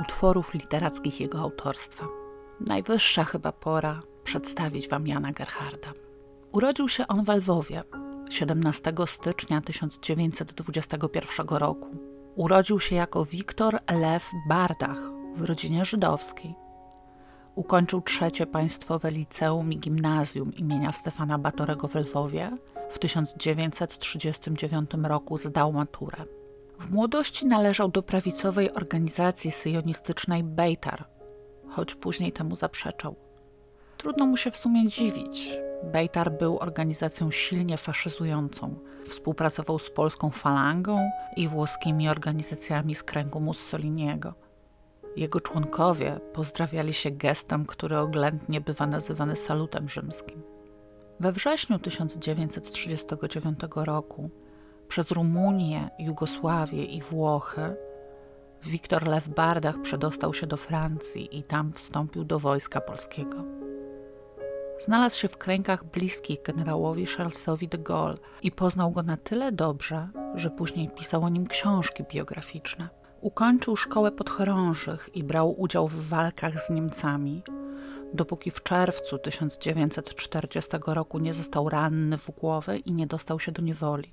Utworów 0.00 0.54
literackich 0.54 1.20
jego 1.20 1.38
autorstwa. 1.38 2.06
Najwyższa 2.60 3.24
chyba 3.24 3.52
pora 3.52 4.02
przedstawić 4.24 4.88
wam 4.88 5.06
Jana 5.06 5.32
Gerharda. 5.32 5.92
Urodził 6.52 6.88
się 6.88 7.06
on 7.06 7.24
w 7.24 7.28
Lwowie 7.28 7.82
17 8.30 8.92
stycznia 9.06 9.60
1921 9.60 11.46
roku. 11.48 11.88
Urodził 12.34 12.80
się 12.80 12.96
jako 12.96 13.24
Wiktor 13.24 13.78
Lew 13.90 14.30
Bardach 14.48 14.98
w 15.36 15.42
rodzinie 15.42 15.84
żydowskiej. 15.84 16.54
Ukończył 17.54 18.00
trzecie 18.00 18.46
państwowe 18.46 19.10
liceum 19.10 19.72
i 19.72 19.78
gimnazjum 19.78 20.54
imienia 20.54 20.92
Stefana 20.92 21.38
Batorego 21.38 21.88
w 21.88 21.94
Lwowie. 21.94 22.56
W 22.90 22.98
1939 22.98 24.90
roku 25.02 25.38
zdał 25.38 25.72
maturę. 25.72 26.24
W 26.80 26.90
młodości 26.90 27.46
należał 27.46 27.88
do 27.88 28.02
prawicowej 28.02 28.72
organizacji 28.72 29.50
syjonistycznej 29.50 30.44
Beitar, 30.44 31.04
choć 31.68 31.94
później 31.94 32.32
temu 32.32 32.56
zaprzeczał. 32.56 33.16
Trudno 33.96 34.26
mu 34.26 34.36
się 34.36 34.50
w 34.50 34.56
sumie 34.56 34.88
dziwić. 34.88 35.58
Beitar 35.84 36.32
był 36.32 36.58
organizacją 36.58 37.30
silnie 37.30 37.76
faszyzującą. 37.76 38.74
Współpracował 39.08 39.78
z 39.78 39.90
polską 39.90 40.30
falangą 40.30 41.10
i 41.36 41.48
włoskimi 41.48 42.08
organizacjami 42.08 42.94
z 42.94 43.02
kręgu 43.02 43.40
Mussoliniego. 43.40 44.34
Jego 45.16 45.40
członkowie 45.40 46.20
pozdrawiali 46.32 46.92
się 46.92 47.10
gestem, 47.10 47.66
który 47.66 47.99
oględnie 47.99 48.60
bywa 48.60 48.86
nazywany 48.86 49.36
salutem 49.36 49.88
rzymskim. 49.88 50.55
We 51.20 51.32
wrześniu 51.32 51.78
1939 51.78 53.58
roku 53.76 54.30
przez 54.88 55.10
Rumunię, 55.10 55.90
Jugosławię 55.98 56.84
i 56.84 57.02
Włochy 57.02 57.76
Wiktor 58.62 59.06
Lew 59.06 59.28
Bardach 59.28 59.82
przedostał 59.82 60.34
się 60.34 60.46
do 60.46 60.56
Francji 60.56 61.38
i 61.38 61.42
tam 61.42 61.72
wstąpił 61.72 62.24
do 62.24 62.38
wojska 62.38 62.80
polskiego. 62.80 63.44
Znalazł 64.80 65.18
się 65.18 65.28
w 65.28 65.36
kręgach 65.36 65.84
bliskich 65.84 66.42
generałowi 66.42 67.06
Charlesowi 67.06 67.68
de 67.68 67.78
Gaulle 67.78 68.16
i 68.42 68.52
poznał 68.52 68.90
go 68.90 69.02
na 69.02 69.16
tyle 69.16 69.52
dobrze, 69.52 70.08
że 70.34 70.50
później 70.50 70.88
pisał 70.88 71.22
o 71.22 71.28
nim 71.28 71.46
książki 71.46 72.04
biograficzne. 72.12 72.88
Ukończył 73.20 73.76
szkołę 73.76 74.12
podchorążych 74.12 75.10
i 75.14 75.24
brał 75.24 75.60
udział 75.60 75.88
w 75.88 76.08
walkach 76.08 76.60
z 76.60 76.70
Niemcami, 76.70 77.42
dopóki 78.16 78.50
w 78.50 78.62
czerwcu 78.62 79.18
1940 79.18 80.70
roku 80.86 81.18
nie 81.18 81.34
został 81.34 81.68
ranny 81.68 82.18
w 82.18 82.30
głowę 82.30 82.78
i 82.78 82.92
nie 82.92 83.06
dostał 83.06 83.40
się 83.40 83.52
do 83.52 83.62
niewoli. 83.62 84.12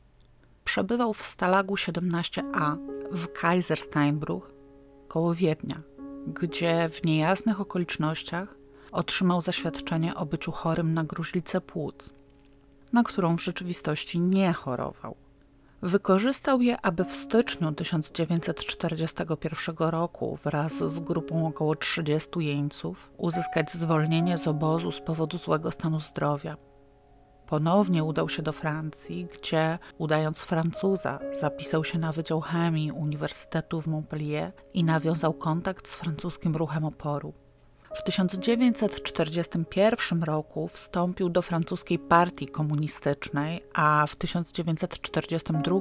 Przebywał 0.64 1.14
w 1.14 1.26
Stalagu 1.26 1.76
17a 1.76 2.78
w 3.12 3.28
Kaisersteinbruch 3.34 4.52
koło 5.08 5.36
Wiednia, 5.36 5.82
gdzie 6.28 6.90
w 6.90 7.06
niejasnych 7.06 7.62
okolicznościach 7.62 8.56
otrzymał 8.92 9.42
zaświadczenie 9.42 10.16
o 10.16 10.26
byciu 10.26 10.52
chorym 10.52 10.94
na 10.94 11.04
gruźlicę 11.04 11.62
płuc, 11.62 12.14
na 12.94 13.04
którą 13.04 13.38
w 13.38 13.44
rzeczywistości 13.44 14.20
nie 14.20 14.54
chorował. 14.54 15.23
Wykorzystał 15.84 16.62
je, 16.62 16.82
aby 16.82 17.06
w 17.06 17.16
styczniu 17.16 17.72
1941 17.72 19.76
roku 19.78 20.38
wraz 20.44 20.78
z 20.78 21.00
grupą 21.00 21.48
około 21.48 21.76
30 21.76 22.30
jeńców 22.38 23.12
uzyskać 23.18 23.74
zwolnienie 23.74 24.38
z 24.38 24.48
obozu 24.48 24.92
z 24.92 25.02
powodu 25.02 25.38
złego 25.38 25.72
stanu 25.72 26.00
zdrowia. 26.00 26.58
Ponownie 27.48 28.04
udał 28.04 28.30
się 28.30 28.42
do 28.42 28.52
Francji, 28.52 29.28
gdzie, 29.34 29.80
udając 29.98 30.42
Francuza, 30.42 31.20
zapisał 31.40 31.84
się 31.84 32.00
na 32.00 32.12
Wydział 32.12 32.42
Chemii 32.42 32.92
Uniwersytetu 32.92 33.82
w 33.82 33.88
Montpellier 33.88 34.52
i 34.74 34.84
nawiązał 34.84 35.34
kontakt 35.34 35.88
z 35.88 35.96
francuskim 35.96 36.56
ruchem 36.56 36.86
oporu. 36.86 37.34
W 37.94 38.04
1941 38.04 40.24
roku 40.24 40.68
wstąpił 40.68 41.30
do 41.30 41.42
francuskiej 41.42 42.00
partii 42.00 42.48
komunistycznej, 42.48 43.64
a 43.74 44.06
w 44.08 44.16
1942 44.16 45.80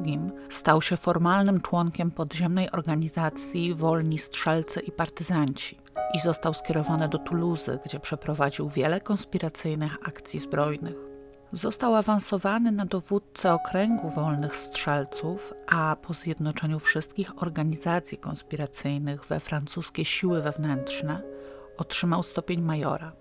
stał 0.51 0.83
się 0.83 0.96
formalnym 0.96 1.61
członkiem 1.61 2.11
podziemnej 2.11 2.70
organizacji 2.70 3.75
Wolni 3.75 4.18
Strzelcy 4.18 4.81
i 4.81 4.92
Partyzanci 4.92 5.79
i 6.14 6.20
został 6.20 6.55
skierowany 6.55 7.09
do 7.09 7.18
Toulouse, 7.18 7.79
gdzie 7.85 8.01
przeprowadził 8.01 8.68
wiele 8.68 9.01
konspiracyjnych 9.01 10.09
akcji 10.09 10.40
zbrojnych. 10.40 10.96
Został 11.53 11.94
awansowany 11.94 12.72
na 12.72 12.87
dowódcę 12.87 13.55
okręgu 13.55 14.11
wolnych 14.11 14.57
strzelców, 14.57 15.55
a 15.66 15.96
po 16.03 16.14
zjednoczeniu 16.14 16.79
wszystkich 16.79 17.42
organizacji 17.42 18.18
konspiracyjnych 18.18 19.25
we 19.25 19.40
francuskie 19.40 20.05
siły 20.05 20.42
wewnętrzne 20.42 21.32
otrzymał 21.83 22.23
stopień 22.23 22.61
majora. 22.62 23.12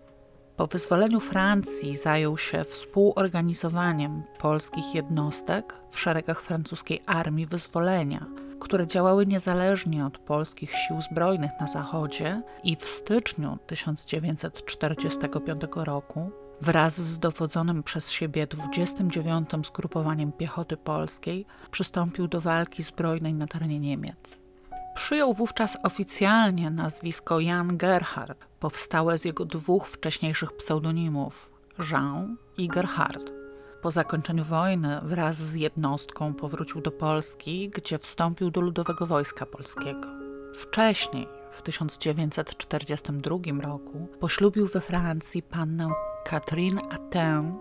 Po 0.58 0.68
wyzwoleniu 0.68 1.20
Francji 1.20 1.98
zajął 1.98 2.38
się 2.38 2.64
współorganizowaniem 2.64 4.24
polskich 4.40 4.96
jednostek 4.96 5.74
w 5.90 6.00
szeregach 6.00 6.42
francuskiej 6.42 7.02
Armii 7.06 7.46
Wyzwolenia, 7.46 8.26
które 8.60 8.88
działały 8.88 9.26
niezależnie 9.26 10.06
od 10.06 10.18
polskich 10.18 10.72
sił 10.72 11.02
zbrojnych 11.02 11.52
na 11.60 11.68
zachodzie 11.68 12.42
i 12.64 12.76
w 12.76 12.86
styczniu 12.86 13.58
1945 13.68 15.62
roku 15.76 16.32
wraz 16.62 17.02
z 17.02 17.20
dowodzonym 17.20 17.84
przez 17.84 18.12
siebie 18.12 18.48
29 18.48 19.50
Zgrupowaniem 19.68 20.32
Piechoty 20.32 20.78
Polskiej 20.78 21.46
przystąpił 21.72 22.28
do 22.28 22.42
walki 22.42 22.84
zbrojnej 22.84 23.34
na 23.34 23.48
terenie 23.48 23.80
Niemiec. 23.80 24.41
Przyjął 24.96 25.34
wówczas 25.34 25.78
oficjalnie 25.84 26.70
nazwisko 26.70 27.40
Jan 27.40 27.78
Gerhard, 27.78 28.46
powstałe 28.60 29.18
z 29.18 29.26
jego 29.26 29.46
dwóch 29.46 29.88
wcześniejszych 29.88 30.52
pseudonimów 30.52 31.52
Jean 31.92 32.38
i 32.58 32.68
Gerhard. 32.68 33.32
Po 33.82 33.92
zakończeniu 33.92 34.44
wojny 34.44 35.02
wraz 35.04 35.36
z 35.36 35.56
jednostką 35.56 36.34
powrócił 36.34 36.82
do 36.82 36.92
Polski, 36.92 37.70
gdzie 37.70 37.98
wstąpił 37.98 38.52
do 38.52 38.62
Ludowego 38.62 39.08
Wojska 39.08 39.46
Polskiego. 39.46 40.08
Wcześniej, 40.56 41.28
w 41.52 41.62
1942 41.62 43.38
roku, 43.62 44.08
poślubił 44.20 44.68
we 44.68 44.82
Francji 44.82 45.44
pannę 45.44 45.90
Catherine 46.26 46.82
Atin, 46.90 47.60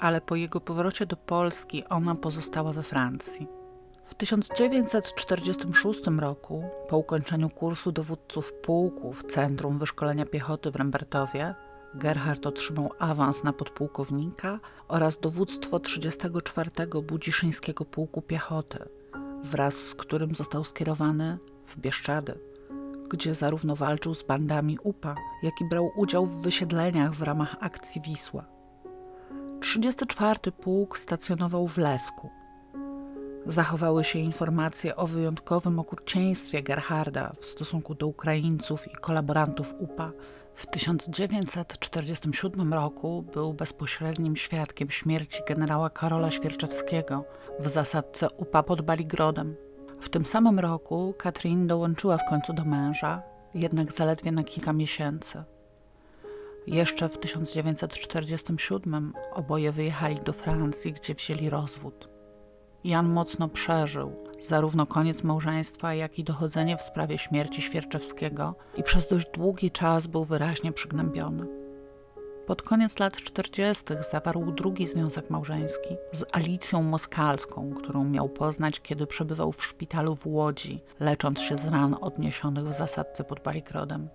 ale 0.00 0.20
po 0.20 0.36
jego 0.36 0.60
powrocie 0.60 1.06
do 1.06 1.16
Polski 1.16 1.84
ona 1.84 2.14
pozostała 2.14 2.72
we 2.72 2.82
Francji. 2.82 3.59
W 4.10 4.14
1946 4.14 6.00
roku, 6.18 6.64
po 6.88 6.98
ukończeniu 6.98 7.50
kursu 7.50 7.92
dowódców 7.92 8.52
pułku 8.52 9.12
w 9.12 9.24
Centrum 9.24 9.78
Wyszkolenia 9.78 10.26
Piechoty 10.26 10.70
w 10.70 10.76
Rembertowie, 10.76 11.54
Gerhard 11.94 12.46
otrzymał 12.46 12.90
awans 12.98 13.44
na 13.44 13.52
podpułkownika 13.52 14.60
oraz 14.88 15.20
dowództwo 15.20 15.80
34 15.80 16.70
Budziszyńskiego 17.02 17.84
Pułku 17.84 18.22
Piechoty, 18.22 18.78
wraz 19.42 19.74
z 19.74 19.94
którym 19.94 20.34
został 20.34 20.64
skierowany 20.64 21.38
w 21.66 21.78
Bieszczady, 21.78 22.38
gdzie 23.08 23.34
zarówno 23.34 23.76
walczył 23.76 24.14
z 24.14 24.22
bandami 24.22 24.78
UPA, 24.82 25.14
jak 25.42 25.60
i 25.60 25.68
brał 25.68 25.90
udział 25.96 26.26
w 26.26 26.42
wysiedleniach 26.42 27.14
w 27.14 27.22
ramach 27.22 27.56
akcji 27.60 28.00
Wisła. 28.00 28.44
34 29.60 30.52
pułk 30.52 30.98
stacjonował 30.98 31.68
w 31.68 31.78
Lesku. 31.78 32.39
Zachowały 33.46 34.04
się 34.04 34.18
informacje 34.18 34.96
o 34.96 35.06
wyjątkowym 35.06 35.78
okrucieństwie 35.78 36.62
Gerharda 36.62 37.32
w 37.40 37.46
stosunku 37.46 37.94
do 37.94 38.06
Ukraińców 38.06 38.92
i 38.92 38.96
kolaborantów 38.96 39.74
UPA. 39.78 40.12
W 40.54 40.66
1947 40.66 42.74
roku 42.74 43.22
był 43.22 43.54
bezpośrednim 43.54 44.36
świadkiem 44.36 44.88
śmierci 44.88 45.42
generała 45.48 45.90
Karola 45.90 46.30
Świerczewskiego 46.30 47.24
w 47.60 47.68
zasadce 47.68 48.30
UPA 48.30 48.62
pod 48.62 48.82
Baligrodem. 48.82 49.56
W 50.00 50.08
tym 50.08 50.26
samym 50.26 50.58
roku 50.58 51.14
Katrin 51.18 51.66
dołączyła 51.66 52.18
w 52.18 52.28
końcu 52.28 52.52
do 52.52 52.64
męża, 52.64 53.22
jednak 53.54 53.92
zaledwie 53.92 54.32
na 54.32 54.44
kilka 54.44 54.72
miesięcy. 54.72 55.44
Jeszcze 56.66 57.08
w 57.08 57.18
1947 57.18 59.12
oboje 59.32 59.72
wyjechali 59.72 60.14
do 60.14 60.32
Francji, 60.32 60.92
gdzie 60.92 61.14
wzięli 61.14 61.50
rozwód. 61.50 62.08
Jan 62.84 63.08
mocno 63.08 63.48
przeżył 63.48 64.12
zarówno 64.40 64.86
koniec 64.86 65.22
małżeństwa, 65.22 65.94
jak 65.94 66.18
i 66.18 66.24
dochodzenie 66.24 66.76
w 66.76 66.82
sprawie 66.82 67.18
śmierci 67.18 67.62
Świerczewskiego 67.62 68.54
i 68.76 68.82
przez 68.82 69.08
dość 69.08 69.30
długi 69.30 69.70
czas 69.70 70.06
był 70.06 70.24
wyraźnie 70.24 70.72
przygnębiony. 70.72 71.46
Pod 72.46 72.62
koniec 72.62 72.98
lat 72.98 73.16
40. 73.16 73.84
zawarł 74.10 74.52
drugi 74.52 74.86
związek 74.86 75.30
małżeński 75.30 75.96
z 76.12 76.24
Alicją 76.32 76.82
Moskalską, 76.82 77.74
którą 77.74 78.04
miał 78.04 78.28
poznać, 78.28 78.80
kiedy 78.80 79.06
przebywał 79.06 79.52
w 79.52 79.64
szpitalu 79.64 80.16
w 80.16 80.26
Łodzi, 80.26 80.82
lecząc 81.00 81.40
się 81.40 81.56
z 81.56 81.66
ran 81.66 81.96
odniesionych 82.00 82.64
w 82.68 82.72
zasadce 82.72 83.24
pod 83.24 83.42
Balikrodem. 83.42 84.08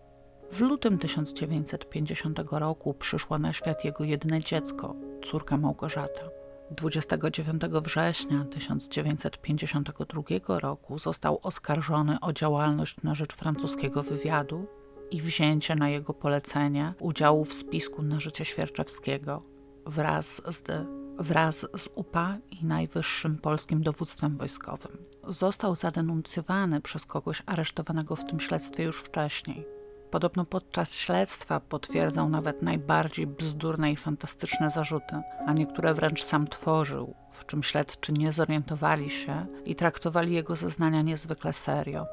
W 0.52 0.62
lutym 0.62 0.98
1950 0.98 2.40
roku 2.52 2.94
przyszło 2.94 3.38
na 3.38 3.54
świat 3.54 3.86
jego 3.86 4.04
jedyne 4.04 4.42
dziecko, 4.42 4.96
córka 5.26 5.58
Małgorzata. 5.58 6.35
29 6.72 7.62
września 7.64 8.46
1952 8.46 10.60
roku 10.60 11.00
został 11.00 11.40
oskarżony 11.44 12.18
o 12.22 12.34
działalność 12.34 12.96
na 13.04 13.16
rzecz 13.16 13.34
francuskiego 13.34 14.04
wywiadu 14.04 14.68
i 15.12 15.22
wzięcie 15.22 15.76
na 15.76 15.90
jego 15.90 16.14
polecenie 16.14 16.94
udziału 17.00 17.46
w 17.46 17.54
spisku 17.54 18.02
na 18.02 18.20
życie 18.20 18.46
Świerczewskiego 18.46 19.44
wraz 19.86 20.42
z, 20.48 20.88
wraz 21.20 21.68
z 21.78 21.90
UPA 21.96 22.38
i 22.52 22.66
najwyższym 22.66 23.38
polskim 23.38 23.84
dowództwem 23.84 24.38
wojskowym. 24.38 24.98
Został 25.28 25.76
zadenuncjowany 25.76 26.82
przez 26.82 27.06
kogoś 27.06 27.44
aresztowanego 27.46 28.16
w 28.16 28.26
tym 28.26 28.40
śledztwie 28.40 28.84
już 28.84 29.04
wcześniej. 29.04 29.75
Podobno 30.16 30.46
podczas 30.46 30.94
śledztwa 30.94 31.60
potwierdzał 31.60 32.30
nawet 32.30 32.62
najbardziej 32.62 33.28
bzdurne 33.28 33.92
i 33.92 33.96
fantastyczne 33.96 34.70
zarzuty, 34.70 35.22
a 35.46 35.54
niektóre 35.54 35.94
wręcz 35.94 36.24
sam 36.24 36.48
tworzył, 36.48 37.16
w 37.32 37.46
czym 37.46 37.64
śledczy 37.64 38.14
nie 38.14 38.34
zorientowali 38.34 39.10
się 39.10 39.46
i 39.66 39.76
traktowali 39.76 40.34
jego 40.34 40.56
zeznania 40.56 41.02
niezwykle 41.02 41.54
serio. 41.54 42.06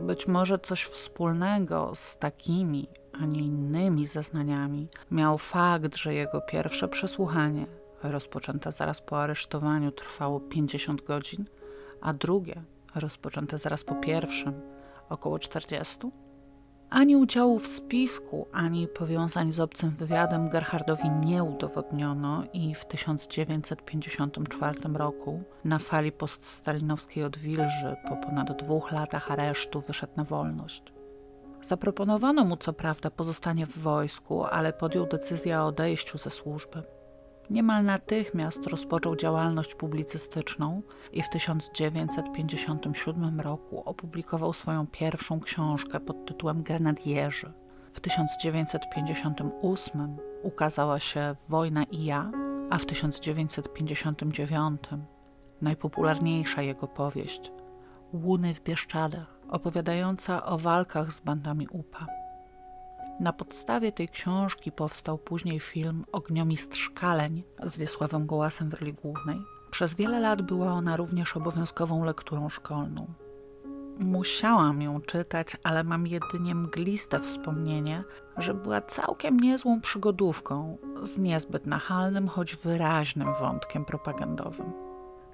Być 0.00 0.28
może 0.28 0.58
coś 0.58 0.84
wspólnego 0.84 1.90
z 1.94 2.18
takimi, 2.18 2.88
a 3.12 3.26
nie 3.26 3.40
innymi 3.40 4.06
zeznaniami 4.06 4.88
miał 5.10 5.38
fakt, 5.38 5.96
że 5.96 6.14
jego 6.14 6.40
pierwsze 6.40 6.88
przesłuchanie, 6.88 7.66
rozpoczęte 8.02 8.72
zaraz 8.72 9.00
po 9.00 9.22
aresztowaniu, 9.22 9.92
trwało 9.92 10.40
50 10.40 11.02
godzin, 11.02 11.44
a 12.00 12.12
drugie, 12.12 12.62
rozpoczęte 12.94 13.58
zaraz 13.58 13.84
po 13.84 13.94
pierwszym, 13.94 14.60
około 15.08 15.38
40. 15.38 15.98
Ani 16.90 17.16
udziału 17.16 17.58
w 17.58 17.66
spisku, 17.66 18.46
ani 18.52 18.88
powiązań 18.88 19.52
z 19.52 19.60
obcym 19.60 19.90
wywiadem 19.90 20.48
Gerhardowi 20.48 21.10
nie 21.10 21.44
udowodniono 21.44 22.44
i 22.52 22.74
w 22.74 22.84
1954 22.84 24.78
roku 24.94 25.42
na 25.64 25.78
fali 25.78 26.12
poststalinowskiej 26.12 27.24
odwilży 27.24 27.96
po 28.08 28.16
ponad 28.16 28.62
dwóch 28.62 28.92
latach 28.92 29.30
aresztu 29.30 29.80
wyszedł 29.80 30.12
na 30.16 30.24
wolność. 30.24 30.82
Zaproponowano 31.62 32.44
mu 32.44 32.56
co 32.56 32.72
prawda 32.72 33.10
pozostanie 33.10 33.66
w 33.66 33.78
wojsku, 33.78 34.44
ale 34.44 34.72
podjął 34.72 35.06
decyzję 35.06 35.60
o 35.60 35.66
odejściu 35.66 36.18
ze 36.18 36.30
służby. 36.30 36.82
Niemal 37.50 37.84
natychmiast 37.84 38.66
rozpoczął 38.66 39.16
działalność 39.16 39.74
publicystyczną 39.74 40.82
i 41.12 41.22
w 41.22 41.28
1957 41.28 43.40
roku 43.40 43.82
opublikował 43.84 44.52
swoją 44.52 44.86
pierwszą 44.86 45.40
książkę 45.40 46.00
pod 46.00 46.26
tytułem 46.26 46.62
Grenadierzy. 46.62 47.52
W 47.92 48.00
1958 48.00 50.16
ukazała 50.42 50.98
się 50.98 51.36
Wojna 51.48 51.84
i 51.84 52.04
ja, 52.04 52.30
a 52.70 52.78
w 52.78 52.86
1959 52.86 54.80
najpopularniejsza 55.62 56.62
jego 56.62 56.88
powieść 56.88 57.52
Łuny 58.12 58.54
w 58.54 58.62
Bieszczadach, 58.62 59.40
opowiadająca 59.48 60.44
o 60.44 60.58
walkach 60.58 61.12
z 61.12 61.20
bandami 61.20 61.68
UPA. 61.68 62.06
Na 63.20 63.32
podstawie 63.32 63.92
tej 63.92 64.08
książki 64.08 64.72
powstał 64.72 65.18
później 65.18 65.60
film 65.60 66.04
Ogniomistrz 66.12 66.90
Kaleń 66.90 67.42
z 67.62 67.78
Wiesławem 67.78 68.26
Gołasem 68.26 68.70
w 68.70 68.74
roli 68.74 68.92
głównej. 68.92 69.42
Przez 69.70 69.94
wiele 69.94 70.20
lat 70.20 70.42
była 70.42 70.72
ona 70.72 70.96
również 70.96 71.36
obowiązkową 71.36 72.04
lekturą 72.04 72.48
szkolną. 72.48 73.06
Musiałam 73.98 74.82
ją 74.82 75.00
czytać, 75.00 75.56
ale 75.62 75.84
mam 75.84 76.06
jedynie 76.06 76.54
mgliste 76.54 77.20
wspomnienie, 77.20 78.04
że 78.36 78.54
była 78.54 78.80
całkiem 78.80 79.36
niezłą 79.36 79.80
przygodówką 79.80 80.78
z 81.02 81.18
niezbyt 81.18 81.66
nachalnym, 81.66 82.28
choć 82.28 82.56
wyraźnym 82.56 83.28
wątkiem 83.40 83.84
propagandowym. 83.84 84.89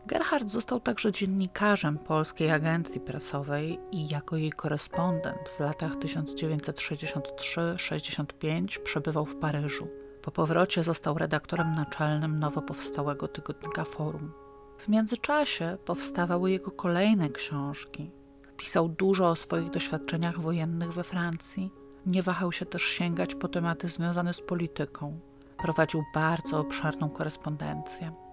Gerhard 0.07 0.51
został 0.51 0.81
także 0.81 1.13
dziennikarzem 1.13 1.99
Polskiej 1.99 2.51
Agencji 2.51 3.01
Prasowej 3.01 3.79
i 3.93 4.09
jako 4.09 4.37
jej 4.37 4.53
korespondent 4.53 5.49
w 5.57 5.61
latach 5.61 5.97
1963-65 5.97 8.83
przebywał 8.83 9.27
w 9.27 9.37
Paryżu. 9.37 9.89
Po 10.23 10.31
powrocie 10.31 10.83
został 10.83 11.19
redaktorem 11.19 11.75
naczelnym 11.75 12.39
nowo 12.39 12.63
powstałego 12.63 13.29
tygodnika 13.29 13.85
Forum. 13.85 14.33
W 14.79 14.89
międzyczasie 14.89 15.79
powstawały 15.85 16.51
jego 16.51 16.71
kolejne 16.71 17.31
książki. 17.31 18.11
Pisał 18.57 18.89
dużo 18.89 19.29
o 19.29 19.37
swoich 19.37 19.71
doświadczeniach 19.71 20.41
wojennych 20.41 20.93
we 20.93 21.05
Francji. 21.05 21.71
Nie 22.07 22.23
wahał 22.23 22.53
się 22.53 22.67
też 22.67 22.83
sięgać 22.83 23.35
po 23.35 23.49
tematy 23.49 23.89
związane 23.89 24.35
z 24.35 24.41
polityką. 24.41 25.21
Prowadził 25.57 26.05
bardzo 26.15 26.61
obszerną 26.61 27.11
korespondencję. 27.11 28.26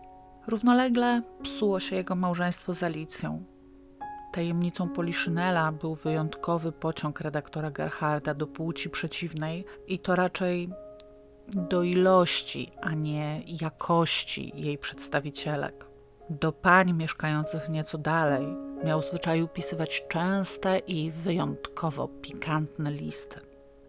Równolegle 0.48 1.22
psuło 1.44 1.80
się 1.80 1.96
jego 1.96 2.16
małżeństwo 2.16 2.74
z 2.74 2.84
Alicją. 2.84 3.44
Tajemnicą 4.34 4.90
Poliszynela 4.90 5.72
był 5.72 5.96
wyjątkowy 5.96 6.72
pociąg 6.72 7.20
redaktora 7.20 7.72
Gerharda 7.72 8.34
do 8.34 8.48
płci 8.48 8.90
przeciwnej 8.90 9.66
i 9.88 10.00
to 10.00 10.16
raczej 10.16 10.70
do 11.48 11.84
ilości, 11.84 12.72
a 12.82 12.92
nie 12.92 13.42
jakości 13.62 14.52
jej 14.56 14.78
przedstawicielek. 14.78 15.86
Do 16.30 16.52
pań 16.52 16.94
mieszkających 16.94 17.70
nieco 17.70 17.98
dalej 17.98 18.48
miał 18.84 19.02
zwyczaju 19.02 19.48
pisywać 19.48 20.06
częste 20.10 20.80
i 20.80 21.12
wyjątkowo 21.12 22.08
pikantne 22.08 22.92
listy. 22.92 23.40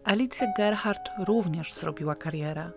Alicja 0.03 0.47
Gerhard 0.57 1.09
również 1.27 1.73
zrobiła 1.73 2.15
karierę. 2.15 2.71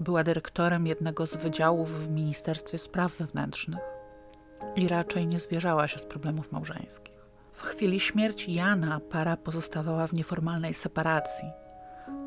Była 0.00 0.24
dyrektorem 0.24 0.86
jednego 0.86 1.26
z 1.26 1.34
wydziałów 1.34 1.90
w 1.90 2.10
Ministerstwie 2.10 2.78
Spraw 2.78 3.16
Wewnętrznych 3.16 3.94
i 4.76 4.88
raczej 4.88 5.26
nie 5.26 5.40
zwierzała 5.40 5.88
się 5.88 5.98
z 5.98 6.06
problemów 6.06 6.52
małżeńskich. 6.52 7.14
W 7.52 7.62
chwili 7.62 8.00
śmierci 8.00 8.54
Jana 8.54 9.00
para 9.00 9.36
pozostawała 9.36 10.06
w 10.06 10.12
nieformalnej 10.12 10.74
separacji, 10.74 11.48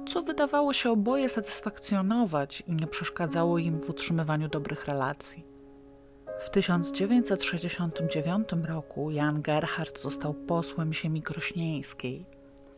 co 0.07 0.21
wydawało 0.21 0.73
się 0.73 0.91
oboje 0.91 1.29
satysfakcjonować 1.29 2.63
i 2.67 2.73
nie 2.73 2.87
przeszkadzało 2.87 3.57
im 3.57 3.79
w 3.79 3.89
utrzymywaniu 3.89 4.49
dobrych 4.49 4.85
relacji. 4.85 5.45
W 6.39 6.49
1969 6.49 8.47
roku 8.65 9.11
Jan 9.11 9.41
Gerhard 9.41 10.01
został 10.01 10.33
posłem 10.33 10.93
ziemi 10.93 11.21
krośnieńskiej 11.21 12.25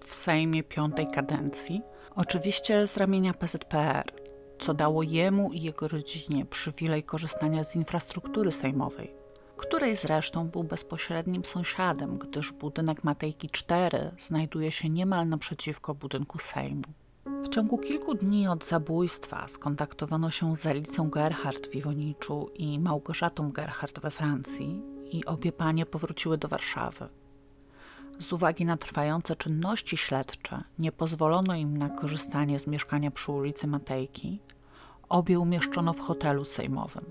w 0.05 0.15
Sejmie 0.15 0.63
piątej 0.63 1.07
kadencji, 1.07 1.81
oczywiście 2.15 2.87
z 2.87 2.97
ramienia 2.97 3.33
PZPR 3.33 4.18
co 4.59 4.73
dało 4.73 5.03
jemu 5.03 5.51
i 5.53 5.61
jego 5.61 5.87
rodzinie 5.87 6.45
przywilej 6.45 7.03
korzystania 7.03 7.63
z 7.63 7.75
infrastruktury 7.75 8.51
sejmowej, 8.51 9.13
której 9.57 9.95
zresztą 9.95 10.47
był 10.47 10.63
bezpośrednim 10.63 11.45
sąsiadem, 11.45 12.17
gdyż 12.17 12.51
budynek 12.51 13.03
Matejki 13.03 13.49
4 13.49 14.11
znajduje 14.19 14.71
się 14.71 14.89
niemal 14.89 15.27
naprzeciwko 15.27 15.95
budynku 15.95 16.39
Sejmu. 16.39 16.83
W 17.25 17.49
ciągu 17.49 17.77
kilku 17.77 18.13
dni 18.13 18.47
od 18.47 18.65
zabójstwa 18.65 19.47
skontaktowano 19.47 20.31
się 20.31 20.55
z 20.55 20.65
Alicją 20.65 21.09
Gerhardt 21.09 21.67
w 21.67 21.75
Iwoniczu 21.75 22.49
i 22.55 22.79
Małgorzatą 22.79 23.51
Gerhardt 23.51 23.99
we 23.99 24.11
Francji 24.11 24.81
i 25.11 25.25
obie 25.25 25.51
panie 25.51 25.85
powróciły 25.85 26.37
do 26.37 26.47
Warszawy. 26.47 27.09
Z 28.19 28.33
uwagi 28.33 28.65
na 28.65 28.77
trwające 28.77 29.35
czynności 29.35 29.97
śledcze 29.97 30.63
nie 30.79 30.91
pozwolono 30.91 31.55
im 31.55 31.77
na 31.77 31.89
korzystanie 31.89 32.59
z 32.59 32.67
mieszkania 32.67 33.11
przy 33.11 33.31
ulicy 33.31 33.67
Matejki. 33.67 34.41
Obie 35.09 35.39
umieszczono 35.39 35.93
w 35.93 35.99
hotelu 35.99 36.45
sejmowym. 36.45 37.05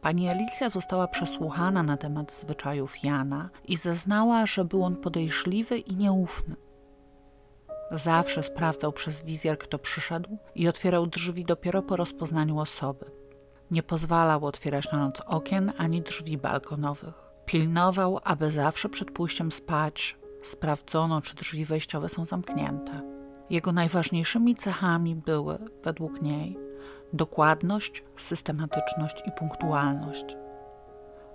Pani 0.00 0.28
Alicja 0.28 0.68
została 0.70 1.08
przesłuchana 1.08 1.82
na 1.82 1.96
temat 1.96 2.32
zwyczajów 2.32 3.04
Jana 3.04 3.50
i 3.64 3.76
zeznała, 3.76 4.46
że 4.46 4.64
był 4.64 4.84
on 4.84 4.96
podejrzliwy 4.96 5.78
i 5.78 5.96
nieufny. 5.96 6.56
Zawsze 7.90 8.42
sprawdzał 8.42 8.92
przez 8.92 9.24
wizjer, 9.24 9.58
kto 9.58 9.78
przyszedł 9.78 10.38
i 10.54 10.68
otwierał 10.68 11.06
drzwi 11.06 11.44
dopiero 11.44 11.82
po 11.82 11.96
rozpoznaniu 11.96 12.58
osoby. 12.58 13.10
Nie 13.70 13.82
pozwalał 13.82 14.46
otwierać 14.46 14.92
na 14.92 14.98
noc 14.98 15.20
okien 15.20 15.72
ani 15.78 16.02
drzwi 16.02 16.38
balkonowych. 16.38 17.23
Pilnował, 17.46 18.20
aby 18.24 18.52
zawsze 18.52 18.88
przed 18.88 19.10
pójściem 19.10 19.52
spać 19.52 20.16
sprawdzono, 20.42 21.20
czy 21.20 21.34
drzwi 21.34 21.64
wejściowe 21.64 22.08
są 22.08 22.24
zamknięte. 22.24 23.02
Jego 23.50 23.72
najważniejszymi 23.72 24.56
cechami 24.56 25.16
były, 25.16 25.58
według 25.84 26.22
niej, 26.22 26.58
dokładność, 27.12 28.04
systematyczność 28.16 29.22
i 29.26 29.32
punktualność. 29.38 30.36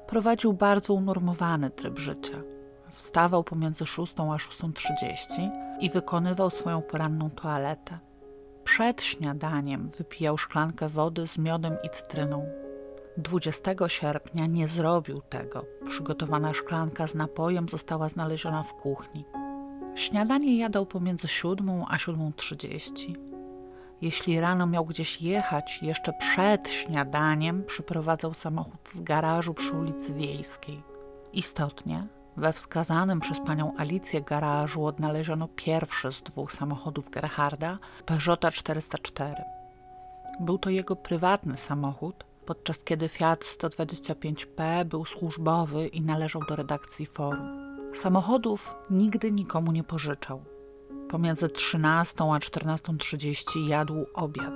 Prowadził 0.07 0.53
bardzo 0.53 0.93
unormowany 0.93 1.69
tryb 1.69 1.99
życia. 1.99 2.41
Wstawał 2.91 3.43
pomiędzy 3.43 3.85
6 3.85 4.13
a 4.19 4.23
6.30 4.23 5.49
i 5.79 5.89
wykonywał 5.89 6.49
swoją 6.49 6.81
poranną 6.81 7.29
toaletę. 7.29 7.99
Przed 8.63 9.01
śniadaniem 9.01 9.89
wypijał 9.89 10.37
szklankę 10.37 10.89
wody 10.89 11.27
z 11.27 11.37
miodem 11.37 11.77
i 11.83 11.89
cytryną. 11.89 12.68
20 13.19 13.75
sierpnia 13.87 14.45
nie 14.45 14.67
zrobił 14.67 15.21
tego. 15.21 15.65
Przygotowana 15.85 16.53
szklanka 16.53 17.07
z 17.07 17.15
napojem 17.15 17.69
została 17.69 18.09
znaleziona 18.09 18.63
w 18.63 18.73
kuchni. 18.73 19.25
Śniadanie 19.95 20.57
jadał 20.57 20.85
pomiędzy 20.85 21.27
7 21.27 21.69
a 21.89 21.97
7.30. 21.97 23.15
Jeśli 24.01 24.39
rano 24.39 24.67
miał 24.67 24.85
gdzieś 24.85 25.21
jechać, 25.21 25.79
jeszcze 25.81 26.13
przed 26.13 26.69
śniadaniem 26.69 27.63
przyprowadzał 27.63 28.33
samochód 28.33 28.89
z 28.89 28.99
garażu 28.99 29.53
przy 29.53 29.73
ulicy 29.73 30.13
Wiejskiej. 30.13 30.83
Istotnie, 31.33 32.07
we 32.37 32.53
wskazanym 32.53 33.19
przez 33.19 33.39
panią 33.39 33.73
Alicję 33.77 34.21
garażu 34.21 34.85
odnaleziono 34.85 35.47
pierwszy 35.47 36.11
z 36.11 36.21
dwóch 36.21 36.51
samochodów 36.51 37.09
Gerharda, 37.09 37.79
Peugeota 38.05 38.51
404. 38.51 39.43
Był 40.39 40.57
to 40.57 40.69
jego 40.69 40.95
prywatny 40.95 41.57
samochód, 41.57 42.28
podczas 42.49 42.83
kiedy 42.83 43.09
Fiat 43.09 43.43
125P 43.43 44.85
był 44.85 45.05
służbowy 45.05 45.87
i 45.87 46.01
należał 46.01 46.41
do 46.49 46.55
redakcji 46.55 47.05
forum. 47.05 47.77
Samochodów 47.93 48.75
nigdy 48.89 49.31
nikomu 49.31 49.71
nie 49.71 49.83
pożyczał. 49.83 50.43
Pomiędzy 51.09 51.49
13 51.49 52.23
a 52.23 52.39
14.30 52.39 53.67
jadł 53.67 54.05
obiad. 54.13 54.53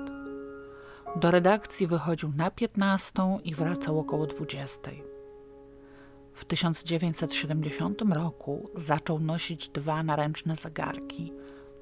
Do 1.16 1.32
redakcji 1.32 1.88
wychodził 1.88 2.32
na 2.36 2.52
15 2.52 3.40
i 3.44 3.56
wracał 3.56 4.00
około 4.00 4.28
20. 4.28 4.92
W 6.34 6.46
1970 6.46 8.02
roku 8.14 8.70
zaczął 8.76 9.20
nosić 9.20 9.70
dwa 9.70 10.04
naręczne 10.04 10.56
zegarki, 10.56 11.34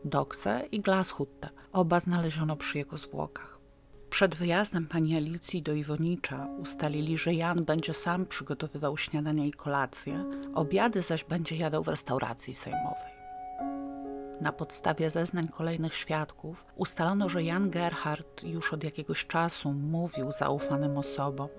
Doxe 0.06 0.66
i 0.72 0.80
Glashutte. 0.80 1.50
Oba 1.72 2.00
znaleziono 2.00 2.56
przy 2.56 2.78
jego 2.78 2.98
zwłokach. 2.98 3.61
Przed 4.12 4.36
wyjazdem 4.36 4.88
pani 4.88 5.16
Alicji 5.16 5.62
do 5.62 5.74
Iwonicza 5.74 6.48
ustalili, 6.58 7.18
że 7.18 7.34
Jan 7.34 7.66
będzie 7.66 7.94
sam 7.94 8.26
przygotowywał 8.26 8.98
śniadanie 8.98 9.48
i 9.48 9.52
kolację, 9.52 10.26
obiady 10.56 11.02
zaś 11.02 11.24
będzie 11.24 11.56
jadał 11.56 11.84
w 11.84 11.88
restauracji 11.88 12.56
sejmowej. 12.56 13.12
Na 14.42 14.54
podstawie 14.54 15.10
zeznań 15.10 15.48
kolejnych 15.48 15.96
świadków 15.96 16.66
ustalono, 16.76 17.30
że 17.30 17.44
Jan 17.44 17.70
Gerhard 17.70 18.44
już 18.44 18.74
od 18.74 18.84
jakiegoś 18.84 19.28
czasu 19.28 19.74
mówił 19.74 20.32
zaufanym 20.32 20.98
osobom, 20.98 21.50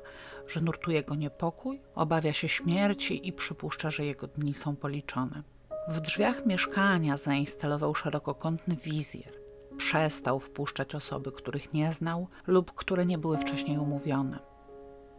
że 0.49 0.61
nurtuje 0.61 1.03
go 1.03 1.15
niepokój, 1.15 1.81
obawia 1.95 2.33
się 2.33 2.49
śmierci 2.49 3.29
i 3.29 3.33
przypuszcza, 3.33 3.91
że 3.91 4.05
jego 4.05 4.27
dni 4.27 4.55
są 4.55 4.77
policzone. 4.77 5.43
W 5.89 6.01
drzwiach 6.01 6.47
mieszkania 6.47 7.17
zainstalował 7.17 7.95
szerokokątny 7.95 8.77
wizjer. 8.77 9.42
Przestał 9.77 10.41
wpuszczać 10.41 10.95
osoby, 10.95 11.33
których 11.33 11.73
nie 11.73 11.93
znał 11.93 12.29
lub 12.47 12.73
które 12.73 13.07
nie 13.07 13.19
były 13.19 13.39
wcześniej 13.39 13.79
umówione. 13.79 14.39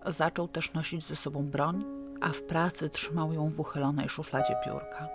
Zaczął 0.06 0.48
też 0.48 0.74
nosić 0.74 1.04
ze 1.06 1.16
sobą 1.16 1.44
broń, 1.44 1.86
a 2.22 2.30
w 2.30 2.42
pracy 2.42 2.89
trzymał 2.89 3.34
ją 3.34 3.50
w 3.50 3.60
uchylonej 3.60 4.10
szufladzie 4.10 4.56
biurka. 4.66 5.08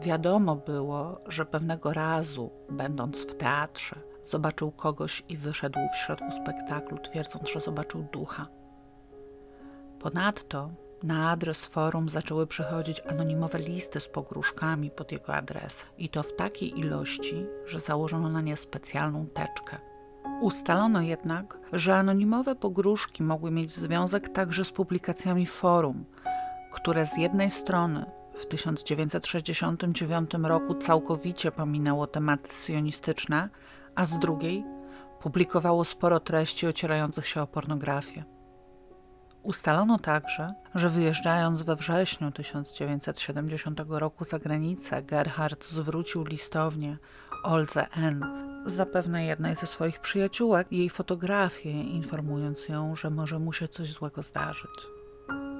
Wiadomo 0.00 0.56
było, 0.56 1.20
że 1.26 1.46
pewnego 1.46 1.92
razu, 1.92 2.50
będąc 2.70 3.22
w 3.22 3.34
teatrze, 3.34 3.96
zobaczył 4.22 4.70
kogoś 4.70 5.22
i 5.28 5.36
wyszedł 5.36 5.78
w 5.92 5.96
środku 5.96 6.30
spektaklu, 6.30 6.98
twierdząc, 6.98 7.48
że 7.48 7.60
zobaczył 7.60 8.02
ducha. 8.12 8.46
Ponadto 9.98 10.70
na 11.02 11.30
adres 11.30 11.64
forum 11.64 12.08
zaczęły 12.08 12.46
przychodzić 12.46 13.00
anonimowe 13.00 13.58
listy 13.58 14.00
z 14.00 14.08
pogróżkami 14.08 14.90
pod 14.90 15.12
jego 15.12 15.34
adres 15.34 15.84
i 15.98 16.08
to 16.08 16.22
w 16.22 16.36
takiej 16.36 16.78
ilości, 16.78 17.46
że 17.66 17.80
założono 17.80 18.28
na 18.28 18.40
nie 18.40 18.56
specjalną 18.56 19.26
teczkę. 19.26 19.78
Ustalono 20.40 21.00
jednak, 21.00 21.58
że 21.72 21.96
anonimowe 21.96 22.54
pogróżki 22.54 23.22
mogły 23.22 23.50
mieć 23.50 23.72
związek 23.72 24.28
także 24.28 24.64
z 24.64 24.72
publikacjami 24.72 25.46
forum, 25.46 26.04
które 26.72 27.06
z 27.06 27.16
jednej 27.16 27.50
strony 27.50 28.06
w 28.34 28.46
1969 28.46 30.30
roku 30.42 30.74
całkowicie 30.74 31.52
pominęło 31.52 32.06
tematy 32.06 32.48
sionistyczne, 32.54 33.48
a 33.94 34.04
z 34.04 34.18
drugiej 34.18 34.64
publikowało 35.20 35.84
sporo 35.84 36.20
treści 36.20 36.66
ocierających 36.66 37.26
się 37.26 37.42
o 37.42 37.46
pornografię. 37.46 38.24
Ustalono 39.42 39.98
także, 39.98 40.48
że 40.74 40.90
wyjeżdżając 40.90 41.62
we 41.62 41.76
wrześniu 41.76 42.30
1970 42.30 43.80
roku 43.88 44.24
za 44.24 44.38
granicę, 44.38 45.02
Gerhard 45.02 45.64
zwrócił 45.64 46.24
listownie 46.24 46.98
Olze 47.42 47.86
N., 47.90 48.24
zapewne 48.66 49.24
jednej 49.24 49.56
ze 49.56 49.66
swoich 49.66 50.00
przyjaciółek, 50.00 50.72
jej 50.72 50.90
fotografię, 50.90 51.70
informując 51.70 52.68
ją, 52.68 52.96
że 52.96 53.10
może 53.10 53.38
mu 53.38 53.52
się 53.52 53.68
coś 53.68 53.92
złego 53.92 54.22
zdarzyć. 54.22 54.86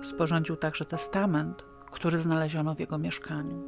Sporządził 0.03 0.57
także 0.57 0.85
testament, 0.85 1.65
który 1.91 2.17
znaleziono 2.17 2.75
w 2.75 2.81
jego 2.81 2.99
mieszkaniu. 2.99 3.63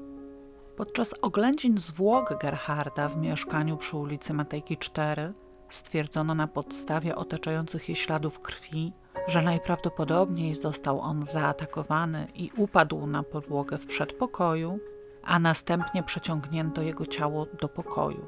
Podczas 0.76 1.14
oględzin 1.22 1.78
zwłok 1.78 2.38
Gerharda 2.40 3.08
w 3.08 3.16
mieszkaniu 3.16 3.76
przy 3.76 3.96
ulicy 3.96 4.34
Matejki 4.34 4.76
4 4.76 5.34
stwierdzono 5.68 6.34
na 6.34 6.46
podstawie 6.46 7.16
otaczających 7.16 7.88
je 7.88 7.94
śladów 7.94 8.40
krwi, 8.40 8.92
że 9.28 9.42
najprawdopodobniej 9.42 10.54
został 10.54 11.00
on 11.00 11.24
zaatakowany 11.24 12.28
i 12.34 12.50
upadł 12.56 13.06
na 13.06 13.22
podłogę 13.22 13.78
w 13.78 13.86
przedpokoju, 13.86 14.78
a 15.22 15.38
następnie 15.38 16.02
przeciągnięto 16.02 16.82
jego 16.82 17.06
ciało 17.06 17.46
do 17.60 17.68
pokoju. 17.68 18.26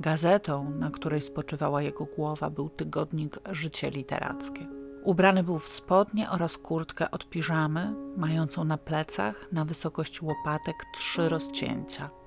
Gazetą, 0.00 0.70
na 0.70 0.90
której 0.90 1.20
spoczywała 1.20 1.82
jego 1.82 2.04
głowa, 2.04 2.50
był 2.50 2.68
tygodnik 2.68 3.38
Życie 3.50 3.90
Literackie. 3.90 4.66
Ubrany 5.04 5.42
był 5.42 5.58
w 5.58 5.68
spodnie 5.68 6.30
oraz 6.30 6.58
kurtkę 6.58 7.10
od 7.10 7.30
piżamy, 7.30 7.94
mającą 8.16 8.64
na 8.64 8.78
plecach 8.78 9.52
na 9.52 9.64
wysokość 9.64 10.22
łopatek 10.22 10.76
trzy 10.94 11.28
rozcięcia– 11.28 12.10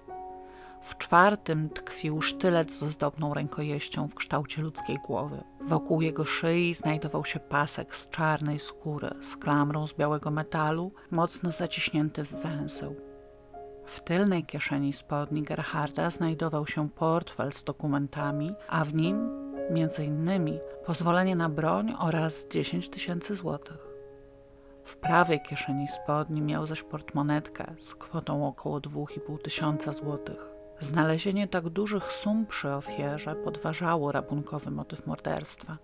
w 0.85 0.97
czwartym 0.97 1.69
tkwił 1.69 2.21
sztylet 2.21 2.73
z 2.73 2.83
ozdobną 2.83 3.33
rękojeścią 3.33 4.07
w 4.07 4.15
kształcie 4.15 4.61
ludzkiej 4.61 4.97
głowy. 4.97 5.43
Wokół 5.61 6.01
jego 6.01 6.25
szyi 6.25 6.73
znajdował 6.73 7.25
się 7.25 7.39
pasek 7.39 7.95
z 7.95 8.09
czarnej 8.09 8.59
skóry 8.59 9.09
z 9.21 9.37
klamrą 9.37 9.87
z 9.87 9.93
białego 9.93 10.31
metalu, 10.31 10.91
mocno 11.11 11.51
zaciśnięty 11.51 12.23
w 12.23 12.31
węzeł. 12.31 12.95
W 13.85 14.01
tylnej 14.01 14.45
kieszeni 14.45 14.93
spodni 14.93 15.43
Gerharda 15.43 16.09
znajdował 16.09 16.67
się 16.67 16.89
portfel 16.89 17.51
z 17.51 17.63
dokumentami, 17.63 18.55
a 18.69 18.85
w 18.85 18.95
nim, 18.95 19.29
między 19.71 20.05
innymi, 20.05 20.59
pozwolenie 20.85 21.35
na 21.35 21.49
broń 21.49 21.93
oraz 21.99 22.47
10 22.47 22.89
tysięcy 22.89 23.35
złotych. 23.35 23.87
W 24.83 24.97
prawej 24.97 25.41
kieszeni 25.41 25.87
spodni 25.87 26.41
miał 26.41 26.67
zaś 26.67 26.83
portmonetkę 26.83 27.75
z 27.79 27.95
kwotą 27.95 28.47
około 28.47 28.79
2,5 28.79 29.41
tysiąca 29.41 29.93
złotych. 29.93 30.54
Znalezienie 30.79 31.47
tak 31.47 31.69
dużych 31.69 32.11
sum 32.11 32.45
przy 32.45 32.69
ofierze 32.69 33.35
podważało 33.35 34.11
rabunkowy 34.11 34.71
motyw 34.71 35.07
morderstwa. 35.07 35.77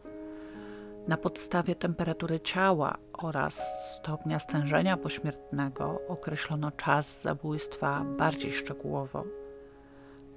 Na 1.07 1.17
podstawie 1.17 1.75
temperatury 1.75 2.39
ciała 2.39 2.97
oraz 3.13 3.85
stopnia 3.95 4.39
stężenia 4.39 4.97
pośmiertnego 4.97 6.01
określono 6.07 6.71
czas 6.71 7.21
zabójstwa 7.21 8.05
bardziej 8.17 8.53
szczegółowo. 8.53 9.23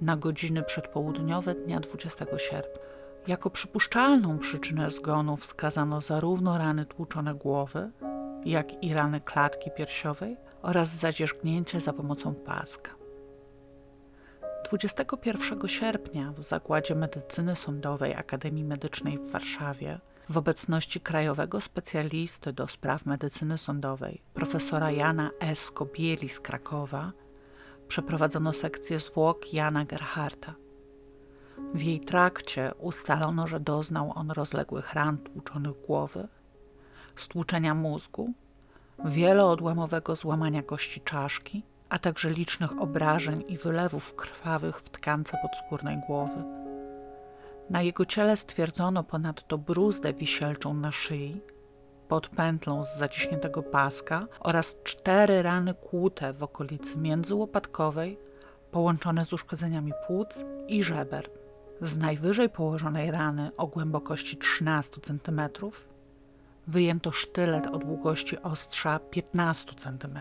na 0.01 0.17
godziny 0.17 0.63
przedpołudniowe 0.63 1.55
dnia 1.55 1.79
20 1.79 2.25
sierpnia. 2.37 2.81
Jako 3.27 3.49
przypuszczalną 3.49 4.39
przyczynę 4.39 4.91
zgonu 4.91 5.37
wskazano 5.37 6.01
zarówno 6.01 6.57
rany 6.57 6.85
tłuczone 6.85 7.33
głowy, 7.35 7.91
jak 8.45 8.83
i 8.83 8.93
rany 8.93 9.21
klatki 9.21 9.71
piersiowej 9.71 10.37
oraz 10.61 10.95
zadzierzgnięcie 10.95 11.79
za 11.79 11.93
pomocą 11.93 12.33
paska. 12.33 13.04
21 14.65 15.67
sierpnia 15.67 16.31
w 16.31 16.43
Zakładzie 16.43 16.95
Medycyny 16.95 17.55
Sądowej 17.55 18.15
Akademii 18.15 18.63
Medycznej 18.63 19.17
w 19.17 19.31
Warszawie 19.31 19.99
w 20.29 20.37
obecności 20.37 21.01
krajowego 21.01 21.61
specjalisty 21.61 22.53
do 22.53 22.67
spraw 22.67 23.05
medycyny 23.05 23.57
sądowej, 23.57 24.21
profesora 24.33 24.91
Jana 24.91 25.31
S. 25.39 25.71
Kobieli 25.71 26.29
z 26.29 26.39
Krakowa, 26.39 27.11
przeprowadzono 27.87 28.53
sekcję 28.53 28.99
zwłok 28.99 29.53
Jana 29.53 29.85
Gerharta. 29.85 30.55
W 31.73 31.81
jej 31.81 31.99
trakcie 31.99 32.71
ustalono, 32.77 33.47
że 33.47 33.59
doznał 33.59 34.11
on 34.15 34.31
rozległych 34.31 34.93
ran 34.93 35.17
tłuczonych 35.17 35.81
głowy, 35.87 36.27
stłuczenia 37.15 37.75
mózgu, 37.75 38.33
wieloodłamowego 39.05 40.15
złamania 40.15 40.63
kości 40.63 41.01
czaszki, 41.01 41.63
a 41.95 41.99
także 41.99 42.29
licznych 42.29 42.81
obrażeń 42.81 43.43
i 43.47 43.57
wylewów 43.57 44.15
krwawych 44.15 44.79
w 44.79 44.89
tkance 44.89 45.37
podskórnej 45.41 45.97
głowy. 46.07 46.43
Na 47.69 47.81
jego 47.81 48.05
ciele 48.05 48.37
stwierdzono 48.37 49.03
ponadto 49.03 49.57
bruzdę 49.57 50.13
wisielczą 50.13 50.73
na 50.73 50.91
szyi, 50.91 51.41
pod 52.07 52.27
pętlą 52.27 52.83
z 52.83 52.97
zaciśniętego 52.97 53.63
paska 53.63 54.27
oraz 54.39 54.77
cztery 54.83 55.41
rany 55.41 55.73
kłute 55.73 56.33
w 56.33 56.43
okolicy 56.43 56.97
międzyłopatkowej, 56.97 58.19
połączone 58.71 59.25
z 59.25 59.33
uszkodzeniami 59.33 59.91
płuc 60.07 60.45
i 60.67 60.83
żeber. 60.83 61.29
Z 61.81 61.97
najwyżej 61.97 62.49
położonej 62.49 63.11
rany 63.11 63.51
o 63.57 63.67
głębokości 63.67 64.37
13 64.37 65.01
cm 65.01 65.41
wyjęto 66.67 67.11
sztylet 67.11 67.67
o 67.67 67.77
długości 67.77 68.41
ostrza 68.41 68.99
15 68.99 69.73
cm. 69.75 70.19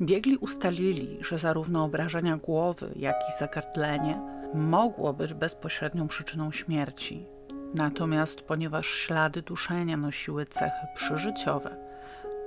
Biegli 0.00 0.36
ustalili, 0.36 1.18
że 1.20 1.38
zarówno 1.38 1.84
obrażenia 1.84 2.36
głowy, 2.36 2.92
jak 2.96 3.16
i 3.16 3.38
zagardlenie 3.38 4.20
mogło 4.54 5.12
być 5.12 5.34
bezpośrednią 5.34 6.08
przyczyną 6.08 6.52
śmierci. 6.52 7.26
Natomiast 7.74 8.40
ponieważ 8.40 8.86
ślady 8.86 9.42
duszenia 9.42 9.96
nosiły 9.96 10.46
cechy 10.46 10.86
przyżyciowe, 10.94 11.76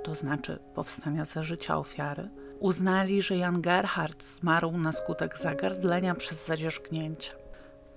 to 0.02 0.14
znaczy 0.14 0.58
powstania 0.74 1.24
za 1.24 1.42
życia 1.42 1.78
ofiary, 1.78 2.28
uznali, 2.60 3.22
że 3.22 3.36
Jan 3.36 3.60
Gerhard 3.60 4.24
zmarł 4.24 4.72
na 4.72 4.92
skutek 4.92 5.38
zagardlenia 5.38 6.14
przez 6.14 6.46
zadzierzgnięcia. 6.46 7.32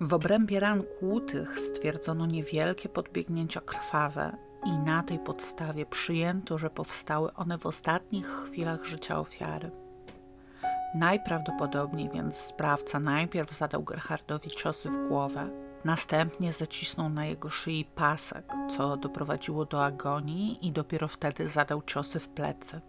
W 0.02 0.14
obrębie 0.14 0.60
ran 0.60 0.84
kłutych 1.00 1.60
stwierdzono 1.60 2.26
niewielkie 2.26 2.90
podbiegnięcia 2.90 3.62
krwawe 3.62 4.38
i 4.66 4.78
na 4.78 5.04
tej 5.04 5.20
podstawie 5.20 5.86
przyjęto, 5.86 6.58
że 6.58 6.70
powstały 6.70 7.34
one 7.34 7.58
w 7.58 7.66
ostatnich 7.66 8.28
chwilach 8.28 8.86
życia 8.86 9.20
ofiary. 9.20 9.72
Najprawdopodobniej 10.96 12.10
więc 12.10 12.38
sprawca 12.38 13.00
najpierw 13.00 13.58
zadał 13.58 13.84
Gerhardowi 13.84 14.52
ciosy 14.52 14.90
w 14.90 15.08
głowę, 15.08 15.50
następnie 15.86 16.52
zacisnął 16.52 17.10
na 17.10 17.26
jego 17.26 17.50
szyi 17.50 17.86
pasek, 17.96 18.54
co 18.78 18.98
doprowadziło 18.98 19.66
do 19.66 19.86
agonii 19.86 20.68
i 20.68 20.72
dopiero 20.72 21.08
wtedy 21.08 21.48
zadał 21.48 21.82
ciosy 21.82 22.20
w 22.20 22.30
plecy. 22.30 22.82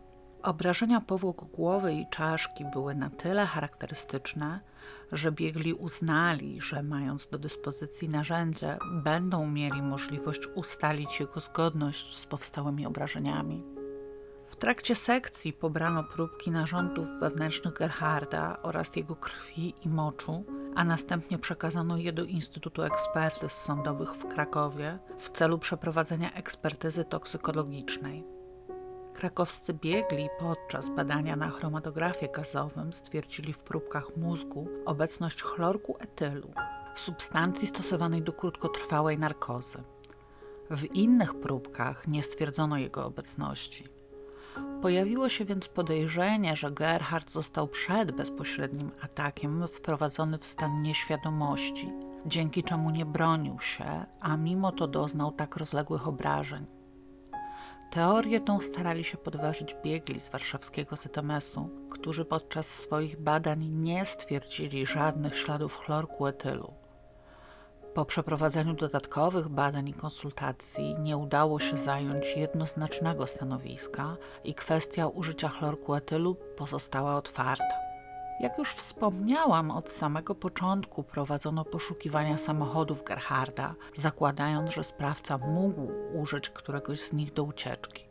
Obrażenia 0.43 1.01
powłok 1.01 1.45
głowy 1.45 1.95
i 1.95 2.07
czaszki 2.11 2.65
były 2.65 2.95
na 2.95 3.11
tyle 3.11 3.47
charakterystyczne, 3.47 4.61
że 5.13 5.33
biegli 5.33 5.75
uznali, 5.75 6.61
że 6.61 6.83
mając 6.83 7.27
do 7.27 7.39
dyspozycji 7.39 8.09
narzędzie, 8.09 8.79
będą 8.93 9.51
mieli 9.51 9.83
możliwość 9.83 10.41
ustalić 10.55 11.21
jego 11.21 11.41
zgodność 11.41 12.17
z 12.17 12.27
powstałymi 12.27 12.87
obrażeniami. 12.87 13.65
W 14.47 14.57
trakcie 14.57 14.95
sekcji 14.95 15.53
pobrano 15.53 16.05
próbki 16.05 16.51
narządów 16.51 17.09
wewnętrznych 17.21 17.75
Gerharda 17.75 18.63
oraz 18.63 18.97
jego 18.97 19.17
krwi 19.17 19.75
i 19.85 19.89
moczu, 19.89 20.45
a 20.75 20.85
następnie 20.85 21.39
przekazano 21.39 21.97
je 21.97 22.13
do 22.13 22.25
Instytutu 22.25 22.83
Ekspertyz 22.83 23.53
Sądowych 23.53 24.15
w 24.15 24.29
Krakowie 24.29 24.99
w 25.19 25.31
celu 25.31 25.59
przeprowadzenia 25.59 26.33
ekspertyzy 26.33 27.05
toksykologicznej. 27.05 28.34
Krakowscy 29.15 29.75
biegli 29.75 30.29
podczas 30.39 30.89
badania 30.89 31.37
na 31.37 31.51
chromatografie 31.51 32.29
gazowym 32.29 32.93
stwierdzili 32.93 33.53
w 33.53 33.63
próbkach 33.63 34.17
mózgu 34.17 34.69
obecność 34.87 35.43
chlorku 35.43 35.97
etylu, 35.99 36.51
substancji 36.95 37.69
stosowanej 37.69 38.23
do 38.23 38.33
krótkotrwałej 38.33 39.19
narkozy. 39.19 39.83
W 40.71 40.85
innych 40.85 41.35
próbkach 41.35 42.09
nie 42.09 42.23
stwierdzono 42.23 42.79
jego 42.79 43.07
obecności. 43.07 43.85
Pojawiło 44.83 45.29
się 45.29 45.45
więc 45.45 45.69
podejrzenie, 45.69 46.57
że 46.57 46.71
Gerhard 46.71 47.31
został 47.31 47.69
przed 47.69 48.13
bezpośrednim 48.13 48.91
atakiem 49.01 49.69
wprowadzony 49.69 50.39
w 50.39 50.47
stan 50.47 50.83
nieświadomości, 50.83 51.89
dzięki 52.27 52.63
czemu 52.63 52.91
nie 52.91 53.07
bronił 53.07 53.61
się, 53.61 54.07
a 54.21 54.37
mimo 54.37 54.73
to 54.73 54.89
doznał 54.89 55.33
tak 55.33 55.57
rozległych 55.57 56.09
obrażeń. 56.09 56.67
Teorię 57.95 58.41
tą 58.41 58.61
starali 58.61 59.05
się 59.05 59.19
podważyć 59.19 59.77
biegli 59.85 60.21
z 60.21 60.29
warszawskiego 60.29 60.97
ZMS-u, 60.97 61.71
którzy 61.91 62.25
podczas 62.25 62.67
swoich 62.67 63.21
badań 63.21 63.69
nie 63.69 64.05
stwierdzili 64.05 64.87
żadnych 64.87 65.39
śladów 65.39 65.77
chlorku 65.77 66.27
etylu. 66.27 66.75
Po 67.95 68.05
przeprowadzeniu 68.05 68.75
dodatkowych 68.75 69.49
badań 69.49 69.89
i 69.89 69.95
konsultacji 69.95 70.95
nie 71.01 71.17
udało 71.17 71.61
się 71.61 71.77
zająć 71.77 72.37
jednoznacznego 72.37 73.27
stanowiska 73.27 74.17
i 74.45 74.55
kwestia 74.55 75.09
użycia 75.09 75.49
chlorku 75.49 75.95
etylu 75.95 76.37
pozostała 76.57 77.17
otwarta. 77.17 77.84
Jak 78.41 78.59
już 78.59 78.75
wspomniałam, 78.75 79.71
od 79.71 79.91
samego 79.91 80.35
początku 80.35 81.03
prowadzono 81.03 81.65
poszukiwania 81.65 82.39
samochodów 82.39 83.05
Gerharda, 83.05 83.75
zakładając, 83.95 84.71
że 84.71 84.85
sprawca 84.85 85.39
mógł 85.39 85.89
użyć 86.15 86.51
któregoś 86.51 87.01
z 87.01 87.13
nich 87.13 87.33
do 87.33 87.45
ucieczki. 87.45 88.05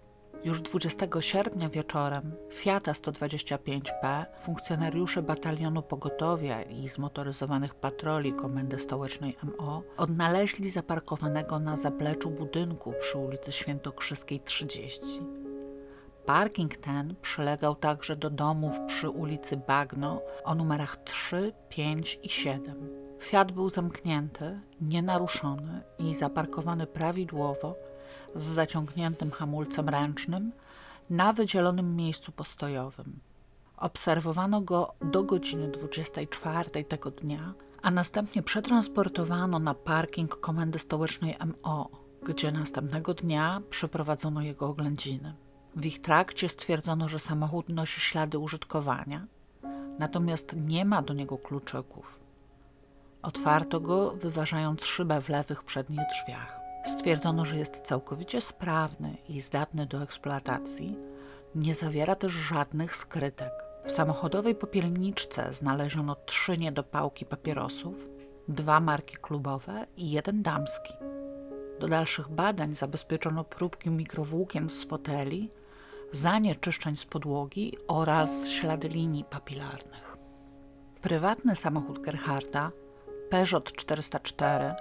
Już 0.43 0.61
20 0.61 1.07
sierpnia 1.19 1.69
wieczorem 1.69 2.35
Fiata 2.53 2.91
125P 2.91 4.25
funkcjonariusze 4.39 5.21
batalionu 5.21 5.81
pogotowia 5.81 6.61
i 6.61 6.87
zmotoryzowanych 6.87 7.75
patroli 7.75 8.33
Komendy 8.33 8.79
Stołecznej 8.79 9.37
MO 9.43 9.83
odnaleźli 9.97 10.69
zaparkowanego 10.69 11.59
na 11.59 11.77
zapleczu 11.77 12.29
budynku 12.29 12.93
przy 12.99 13.17
ulicy 13.17 13.51
Świętokrzyskiej 13.51 14.39
30. 14.39 15.42
Parking 16.25 16.77
ten 16.77 17.15
przylegał 17.21 17.75
także 17.75 18.15
do 18.15 18.29
domów 18.29 18.79
przy 18.87 19.09
ulicy 19.09 19.57
Bagno 19.57 20.21
o 20.43 20.55
numerach 20.55 20.97
3, 21.03 21.53
5 21.69 22.19
i 22.23 22.29
7. 22.29 22.89
Fiat 23.19 23.51
był 23.51 23.69
zamknięty, 23.69 24.59
nienaruszony 24.81 25.81
i 25.99 26.15
zaparkowany 26.15 26.87
prawidłowo 26.87 27.75
z 28.35 28.43
zaciągniętym 28.43 29.31
hamulcem 29.31 29.89
ręcznym 29.89 30.51
na 31.09 31.33
wydzielonym 31.33 31.95
miejscu 31.95 32.31
postojowym. 32.31 33.19
Obserwowano 33.77 34.61
go 34.61 34.93
do 35.01 35.23
godziny 35.23 35.67
24 35.67 36.83
tego 36.83 37.11
dnia, 37.11 37.53
a 37.81 37.91
następnie 37.91 38.43
przetransportowano 38.43 39.59
na 39.59 39.73
parking 39.73 40.39
Komendy 40.39 40.79
Stołecznej 40.79 41.35
MO, 41.45 41.89
gdzie 42.23 42.51
następnego 42.51 43.13
dnia 43.13 43.61
przeprowadzono 43.69 44.41
jego 44.41 44.67
oględziny. 44.67 45.33
W 45.75 45.85
ich 45.85 46.01
trakcie 46.01 46.49
stwierdzono, 46.49 47.09
że 47.09 47.19
samochód 47.19 47.69
nosi 47.69 48.01
ślady 48.01 48.39
użytkowania, 48.39 49.27
natomiast 49.99 50.55
nie 50.55 50.85
ma 50.85 51.01
do 51.01 51.13
niego 51.13 51.37
kluczyków. 51.37 52.19
Otwarto 53.21 53.79
go, 53.79 54.11
wyważając 54.11 54.85
szybę 54.85 55.21
w 55.21 55.29
lewych 55.29 55.63
przednich 55.63 56.01
drzwiach. 56.07 56.59
Stwierdzono, 56.85 57.45
że 57.45 57.57
jest 57.57 57.81
całkowicie 57.81 58.41
sprawny 58.41 59.17
i 59.29 59.41
zdatny 59.41 59.85
do 59.85 60.03
eksploatacji. 60.03 60.97
Nie 61.55 61.75
zawiera 61.75 62.15
też 62.15 62.31
żadnych 62.31 62.95
skrytek. 62.95 63.51
W 63.85 63.91
samochodowej 63.91 64.55
popielniczce 64.55 65.53
znaleziono 65.53 66.15
trzy 66.15 66.57
niedopałki 66.57 67.25
papierosów, 67.25 68.07
dwa 68.47 68.79
marki 68.79 69.15
klubowe 69.21 69.85
i 69.97 70.11
jeden 70.11 70.43
damski. 70.43 70.93
Do 71.79 71.87
dalszych 71.87 72.29
badań 72.29 72.75
zabezpieczono 72.75 73.43
próbki 73.43 73.89
mikrowłókien 73.89 74.69
z 74.69 74.83
foteli, 74.83 75.51
zanieczyszczeń 76.13 76.95
z 76.95 77.05
podłogi 77.05 77.73
oraz 77.87 78.49
ślady 78.49 78.87
linii 78.87 79.23
papilarnych. 79.23 80.17
Prywatny 81.01 81.55
samochód 81.55 81.99
Gerharda, 81.99 82.71
Peugeot 83.29 83.73
404, 83.73 84.73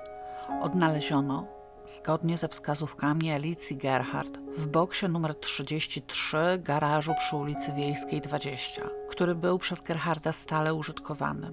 odnaleziono 0.62 1.46
zgodnie 1.86 2.38
ze 2.38 2.48
wskazówkami 2.48 3.32
Alicji 3.32 3.76
Gerhard 3.76 4.38
w 4.56 4.66
boksie 4.66 5.08
numer 5.08 5.34
33 5.34 6.36
garażu 6.58 7.14
przy 7.18 7.36
ulicy 7.36 7.72
Wiejskiej 7.72 8.20
20, 8.20 8.88
który 9.08 9.34
był 9.34 9.58
przez 9.58 9.80
Gerharda 9.80 10.32
stale 10.32 10.74
użytkowany. 10.74 11.52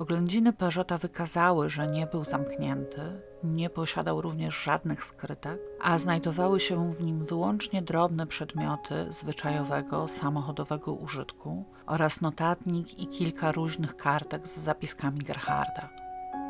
Oględziny 0.00 0.52
Peugeota 0.52 0.98
wykazały, 0.98 1.70
że 1.70 1.88
nie 1.88 2.06
był 2.06 2.24
zamknięty, 2.24 3.20
nie 3.44 3.70
posiadał 3.70 4.20
również 4.20 4.54
żadnych 4.54 5.04
skrytek, 5.04 5.60
a 5.82 5.98
znajdowały 5.98 6.60
się 6.60 6.94
w 6.94 7.02
nim 7.02 7.24
wyłącznie 7.24 7.82
drobne 7.82 8.26
przedmioty 8.26 9.06
zwyczajowego, 9.08 10.08
samochodowego 10.08 10.92
użytku 10.92 11.64
oraz 11.86 12.20
notatnik 12.20 12.98
i 12.98 13.06
kilka 13.06 13.52
różnych 13.52 13.96
kartek 13.96 14.48
z 14.48 14.58
zapiskami 14.58 15.18
Gerharda. 15.18 15.88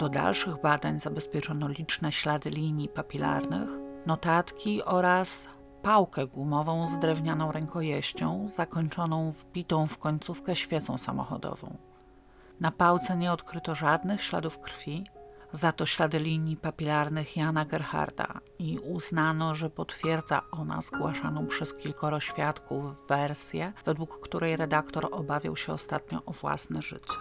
Do 0.00 0.08
dalszych 0.08 0.60
badań 0.62 1.00
zabezpieczono 1.00 1.68
liczne 1.68 2.12
ślady 2.12 2.50
linii 2.50 2.88
papilarnych, 2.88 3.70
notatki 4.06 4.82
oraz 4.82 5.48
pałkę 5.82 6.26
gumową 6.26 6.88
z 6.88 6.98
drewnianą 6.98 7.52
rękojeścią 7.52 8.48
zakończoną 8.48 9.32
wbitą 9.32 9.86
w 9.86 9.98
końcówkę 9.98 10.56
świecą 10.56 10.98
samochodową. 10.98 11.89
Na 12.60 12.70
pałce 12.70 13.16
nie 13.16 13.32
odkryto 13.32 13.74
żadnych 13.74 14.22
śladów 14.22 14.58
krwi, 14.58 15.06
za 15.52 15.72
to 15.72 15.86
ślady 15.86 16.18
linii 16.18 16.56
papilarnych 16.56 17.36
Jana 17.36 17.64
Gerharda 17.64 18.40
i 18.58 18.78
uznano, 18.78 19.54
że 19.54 19.70
potwierdza 19.70 20.42
ona 20.50 20.82
zgłaszaną 20.82 21.46
przez 21.46 21.74
kilkoro 21.74 22.20
świadków 22.20 23.06
wersję, 23.06 23.72
według 23.84 24.20
której 24.20 24.56
redaktor 24.56 25.08
obawiał 25.12 25.56
się 25.56 25.72
ostatnio 25.72 26.22
o 26.26 26.32
własne 26.32 26.82
życie. 26.82 27.14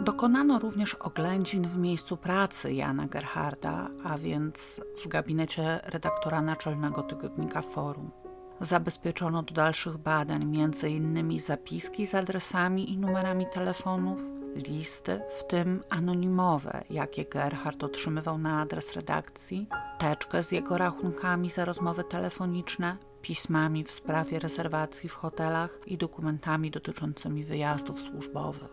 Dokonano 0.00 0.58
również 0.58 0.94
oględzin 0.94 1.62
w 1.62 1.78
miejscu 1.78 2.16
pracy 2.16 2.72
Jana 2.72 3.06
Gerharda, 3.06 3.88
a 4.04 4.18
więc 4.18 4.80
w 5.04 5.08
gabinecie 5.08 5.80
redaktora 5.84 6.42
naczelnego 6.42 7.02
tygodnika 7.02 7.62
Forum. 7.62 8.21
Zabezpieczono 8.62 9.42
do 9.42 9.54
dalszych 9.54 9.98
badań 9.98 10.42
m.in. 10.42 11.38
zapiski 11.38 12.06
z 12.06 12.14
adresami 12.14 12.92
i 12.92 12.98
numerami 12.98 13.46
telefonów, 13.54 14.20
listy, 14.54 15.20
w 15.38 15.44
tym 15.44 15.80
anonimowe, 15.90 16.84
jakie 16.90 17.24
Gerhard 17.24 17.84
otrzymywał 17.84 18.38
na 18.38 18.60
adres 18.60 18.92
redakcji, 18.92 19.68
teczkę 19.98 20.42
z 20.42 20.52
jego 20.52 20.78
rachunkami 20.78 21.50
za 21.50 21.64
rozmowy 21.64 22.04
telefoniczne, 22.04 22.96
pismami 23.22 23.84
w 23.84 23.92
sprawie 23.92 24.38
rezerwacji 24.38 25.08
w 25.08 25.14
hotelach 25.14 25.78
i 25.86 25.98
dokumentami 25.98 26.70
dotyczącymi 26.70 27.44
wyjazdów 27.44 28.00
służbowych. 28.00 28.70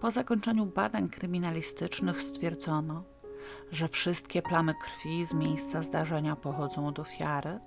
Po 0.00 0.10
zakończeniu 0.10 0.66
badań 0.66 1.08
kryminalistycznych 1.08 2.20
stwierdzono, 2.20 3.04
że 3.72 3.88
wszystkie 3.88 4.42
plamy 4.42 4.74
krwi 4.74 5.26
z 5.26 5.34
miejsca 5.34 5.82
zdarzenia 5.82 6.36
pochodzą 6.36 6.86
od 6.86 6.98
ofiary, 6.98 7.60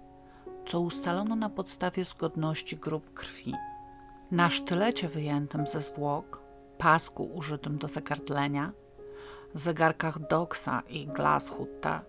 co 0.68 0.80
ustalono 0.80 1.36
na 1.36 1.50
podstawie 1.50 2.04
zgodności 2.04 2.78
grup 2.78 3.14
krwi. 3.14 3.54
Na 4.32 4.50
sztylecie 4.50 5.08
wyjętym 5.08 5.68
ze 5.68 5.82
zwłok, 5.82 6.42
pasku 6.78 7.24
użytym 7.24 7.78
do 7.78 7.88
zagardlenia, 7.88 8.72
zegarkach 9.54 10.28
Doxa 10.28 10.84
i 10.90 11.08
Glasshutta, 11.08 12.02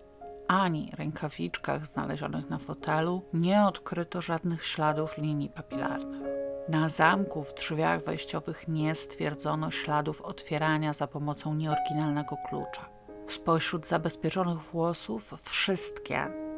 ani 0.47 0.91
rękawiczkach 0.97 1.85
znalezionych 1.85 2.49
na 2.49 2.57
fotelu 2.57 3.21
nie 3.33 3.65
odkryto 3.65 4.21
żadnych 4.21 4.65
śladów 4.65 5.17
linii 5.17 5.49
papilarnych. 5.49 6.21
Na 6.69 6.89
zamku 6.89 7.43
w 7.43 7.53
drzwiach 7.53 8.03
wejściowych 8.03 8.67
nie 8.67 8.95
stwierdzono 8.95 9.71
śladów 9.71 10.21
otwierania 10.21 10.93
za 10.93 11.07
pomocą 11.07 11.53
nieoryginalnego 11.53 12.35
klucza. 12.49 12.89
Spośród 13.27 13.87
zabezpieczonych 13.87 14.57
włosów 14.57 15.33
wszystkie, 15.43 16.48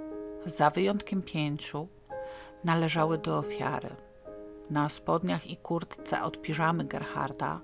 za 0.45 0.69
wyjątkiem 0.69 1.21
pięciu, 1.21 1.87
należały 2.63 3.17
do 3.17 3.37
ofiary. 3.37 3.95
Na 4.69 4.89
spodniach 4.89 5.47
i 5.47 5.57
kurtce 5.57 6.23
od 6.23 6.41
piżamy 6.41 6.83
Gerharda, 6.83 7.59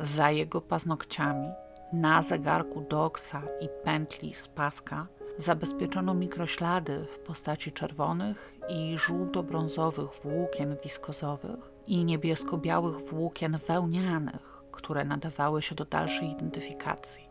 za 0.00 0.30
jego 0.30 0.60
paznokciami, 0.60 1.48
na 1.92 2.22
zegarku 2.22 2.80
Doksa 2.80 3.42
i 3.60 3.68
pętli 3.84 4.34
z 4.34 4.48
paska 4.48 5.06
zabezpieczono 5.38 6.14
mikroślady 6.14 7.04
w 7.04 7.18
postaci 7.18 7.72
czerwonych 7.72 8.54
i 8.68 8.98
żółto-brązowych 8.98 10.10
włókien 10.22 10.76
wiskozowych 10.84 11.72
i 11.86 12.04
niebiesko-białych 12.04 12.98
włókien 12.98 13.58
wełnianych, 13.68 14.62
które 14.72 15.04
nadawały 15.04 15.62
się 15.62 15.74
do 15.74 15.84
dalszej 15.84 16.30
identyfikacji. 16.30 17.23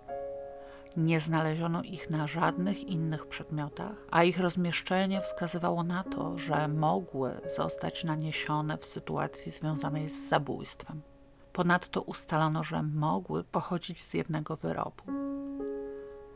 Nie 0.97 1.19
znaleziono 1.19 1.83
ich 1.83 2.09
na 2.09 2.27
żadnych 2.27 2.83
innych 2.83 3.27
przedmiotach, 3.27 3.95
a 4.11 4.23
ich 4.23 4.39
rozmieszczenie 4.39 5.21
wskazywało 5.21 5.83
na 5.83 6.03
to, 6.03 6.37
że 6.37 6.67
mogły 6.67 7.41
zostać 7.55 8.03
naniesione 8.03 8.77
w 8.77 8.85
sytuacji 8.85 9.51
związanej 9.51 10.09
z 10.09 10.29
zabójstwem. 10.29 11.01
Ponadto 11.53 12.01
ustalono, 12.01 12.63
że 12.63 12.83
mogły 12.83 13.43
pochodzić 13.43 14.01
z 14.01 14.13
jednego 14.13 14.55
wyrobu. 14.55 15.03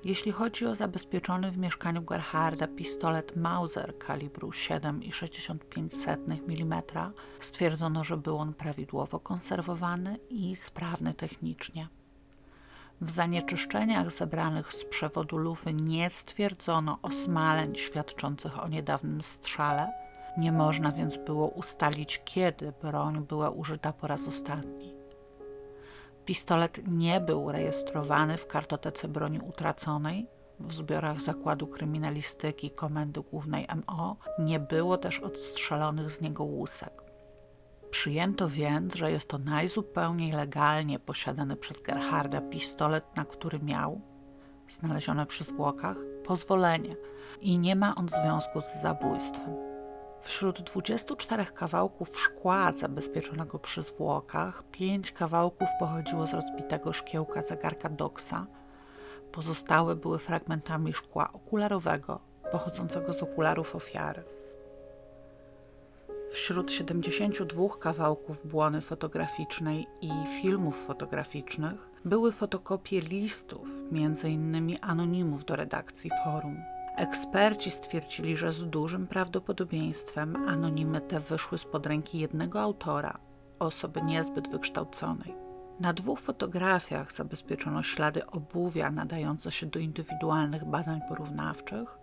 Jeśli 0.04 0.32
chodzi 0.32 0.66
o 0.66 0.76
zabezpieczony 0.76 1.52
w 1.52 1.58
mieszkaniu 1.58 2.02
Gerharda 2.02 2.68
pistolet 2.68 3.36
Mauser 3.36 3.98
kalibru 3.98 4.50
7,65 4.50 6.40
mm, 6.48 6.84
stwierdzono, 7.40 8.04
że 8.04 8.18
był 8.18 8.38
on 8.38 8.54
prawidłowo 8.54 9.20
konserwowany 9.20 10.20
i 10.30 10.56
sprawny 10.56 11.14
technicznie. 11.14 11.88
W 13.02 13.12
zanieczyszczeniach 13.12 14.12
zebranych 14.12 14.74
z 14.74 14.86
przewodu 14.86 15.38
lufy 15.38 15.74
nie 15.74 16.10
stwierdzono 16.10 17.00
osmaleń 17.02 17.76
świadczących 17.76 18.64
o 18.64 18.68
niedawnym 18.68 19.22
strzale, 19.22 19.94
nie 20.38 20.52
można 20.52 20.92
więc 20.92 21.18
było 21.18 21.48
ustalić, 21.48 22.22
kiedy 22.26 22.74
broń 22.82 23.26
była 23.26 23.50
użyta 23.50 23.94
po 23.94 24.08
raz 24.08 24.28
ostatni. 24.28 24.96
Pistolet 26.26 26.80
nie 26.88 27.22
był 27.22 27.52
rejestrowany 27.52 28.38
w 28.38 28.48
kartotece 28.48 29.08
broni 29.08 29.40
utraconej, 29.40 30.28
w 30.60 30.74
zbiorach 30.74 31.22
Zakładu 31.22 31.68
Kryminalistyki 31.68 32.72
Komendy 32.72 33.22
Głównej 33.22 33.68
MO 33.88 34.18
nie 34.40 34.60
było 34.60 34.98
też 34.98 35.20
odstrzelonych 35.20 36.12
z 36.12 36.22
niego 36.22 36.44
łusek. 36.44 37.07
Przyjęto 37.92 38.50
więc, 38.50 38.96
że 38.96 39.12
jest 39.12 39.30
to 39.30 39.38
najzupełniej 39.38 40.32
legalnie 40.32 41.00
posiadany 41.00 41.56
przez 41.56 41.80
Gerharda 41.80 42.42
pistolet, 42.42 43.06
na 43.16 43.26
który 43.26 43.60
miał, 43.60 44.02
znalezione 44.70 45.26
przy 45.26 45.44
zwłokach, 45.44 45.98
pozwolenie 46.24 46.96
i 47.42 47.60
nie 47.60 47.76
ma 47.76 47.96
on 47.96 48.10
związku 48.10 48.62
z 48.62 48.82
zabójstwem. 48.82 49.56
Wśród 50.22 50.62
24 50.62 51.46
kawałków 51.46 52.20
szkła 52.20 52.72
zabezpieczonego 52.72 53.60
przy 53.60 53.82
zwłokach, 53.82 54.64
5 54.72 55.12
kawałków 55.12 55.68
pochodziło 55.80 56.28
z 56.28 56.34
rozbitego 56.34 56.94
szkiełka 56.94 57.42
zegarka 57.42 57.90
Doxa. 57.90 58.48
Pozostałe 59.32 59.96
były 59.96 60.20
fragmentami 60.20 60.94
szkła 60.94 61.34
okularowego, 61.34 62.20
pochodzącego 62.52 63.14
z 63.14 63.24
okularów 63.24 63.76
ofiary. 63.76 64.24
Wśród 66.32 66.72
72 66.72 67.70
kawałków 67.80 68.48
błony 68.48 68.82
fotograficznej 68.82 69.88
i 70.02 70.12
filmów 70.42 70.86
fotograficznych 70.86 71.90
były 72.06 72.32
fotokopie 72.32 73.02
listów, 73.02 73.68
m.in. 73.92 74.78
anonimów 74.82 75.46
do 75.46 75.56
redakcji 75.56 76.12
forum. 76.24 76.58
Eksperci 76.96 77.72
stwierdzili, 77.72 78.38
że 78.38 78.52
z 78.52 78.68
dużym 78.68 79.08
prawdopodobieństwem 79.08 80.36
anonimy 80.36 81.02
te 81.02 81.20
wyszły 81.20 81.58
spod 81.58 81.86
ręki 81.86 82.20
jednego 82.20 82.62
autora, 82.62 83.20
osoby 83.60 84.02
niezbyt 84.02 84.50
wykształconej. 84.52 85.36
Na 85.80 85.94
dwóch 85.94 86.20
fotografiach 86.20 87.12
zabezpieczono 87.12 87.84
ślady 87.84 88.26
obuwia 88.26 88.92
nadające 88.92 89.52
się 89.52 89.66
do 89.66 89.80
indywidualnych 89.80 90.66
badań 90.66 91.02
porównawczych, 91.10 91.98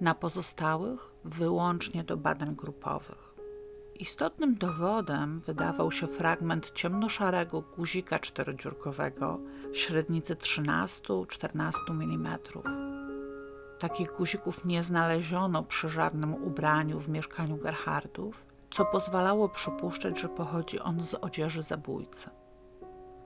na 0.00 0.14
pozostałych 0.14 1.14
wyłącznie 1.24 2.04
do 2.04 2.16
badań 2.16 2.56
grupowych. 2.56 3.27
Istotnym 3.98 4.54
dowodem 4.54 5.38
wydawał 5.38 5.92
się 5.92 6.06
fragment 6.06 6.70
ciemnoszarego 6.70 7.60
guzika 7.60 8.18
czterodziurkowego 8.18 9.40
średnicy 9.72 10.34
13-14 10.34 11.72
mm. 11.90 12.38
Takich 13.78 14.12
guzików 14.16 14.64
nie 14.64 14.82
znaleziono 14.82 15.62
przy 15.62 15.88
żadnym 15.88 16.34
ubraniu 16.34 17.00
w 17.00 17.08
mieszkaniu 17.08 17.56
Gerhardów, 17.56 18.46
co 18.70 18.84
pozwalało 18.84 19.48
przypuszczać, 19.48 20.20
że 20.20 20.28
pochodzi 20.28 20.80
on 20.80 21.00
z 21.00 21.14
odzieży 21.14 21.62
zabójcy. 21.62 22.30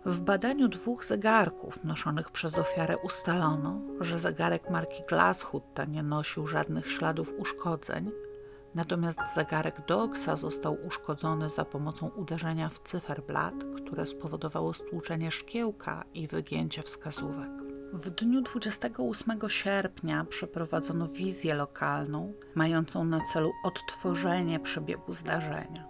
W 0.05 0.21
badaniu 0.21 0.69
dwóch 0.69 1.05
zegarków 1.05 1.85
noszonych 1.85 2.31
przez 2.31 2.59
ofiarę 2.59 2.97
ustalono, 2.99 3.81
że 4.01 4.19
zegarek 4.19 4.71
marki 4.71 5.03
Glasshutta 5.09 5.85
nie 5.85 6.03
nosił 6.03 6.47
żadnych 6.47 6.91
śladów 6.91 7.33
uszkodzeń, 7.39 8.11
natomiast 8.75 9.19
zegarek 9.35 9.87
Doxa 9.87 10.37
został 10.37 10.77
uszkodzony 10.87 11.51
za 11.51 11.65
pomocą 11.65 12.09
uderzenia 12.09 12.69
w 12.69 12.79
cyferblat, 12.79 13.55
które 13.77 14.07
spowodowało 14.07 14.73
stłuczenie 14.73 15.31
szkiełka 15.31 16.05
i 16.15 16.27
wygięcie 16.27 16.83
wskazówek. 16.83 17.51
W 17.93 18.11
dniu 18.11 18.41
28 18.41 19.41
sierpnia 19.49 20.25
przeprowadzono 20.25 21.09
wizję 21.09 21.55
lokalną, 21.55 22.33
mającą 22.55 23.05
na 23.05 23.21
celu 23.33 23.51
odtworzenie 23.65 24.61
przebiegu 24.61 25.13
zdarzenia. 25.13 25.87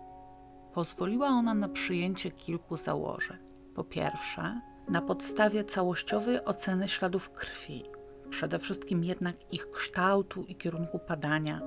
Pozwoliła 0.74 1.26
ona 1.28 1.54
na 1.54 1.68
przyjęcie 1.68 2.30
kilku 2.30 2.76
założeń. 2.76 3.38
Po 3.74 3.84
pierwsze, 3.84 4.60
Na 4.88 5.02
podstawie 5.02 5.64
całościowej 5.64 6.44
oceny 6.44 6.88
śladów 6.88 7.30
krwi, 7.30 7.84
przede 8.30 8.58
wszystkim 8.58 9.04
jednak 9.04 9.52
ich 9.52 9.70
kształtu 9.70 10.44
i 10.44 10.56
kierunku 10.56 10.98
padania, 10.98 11.60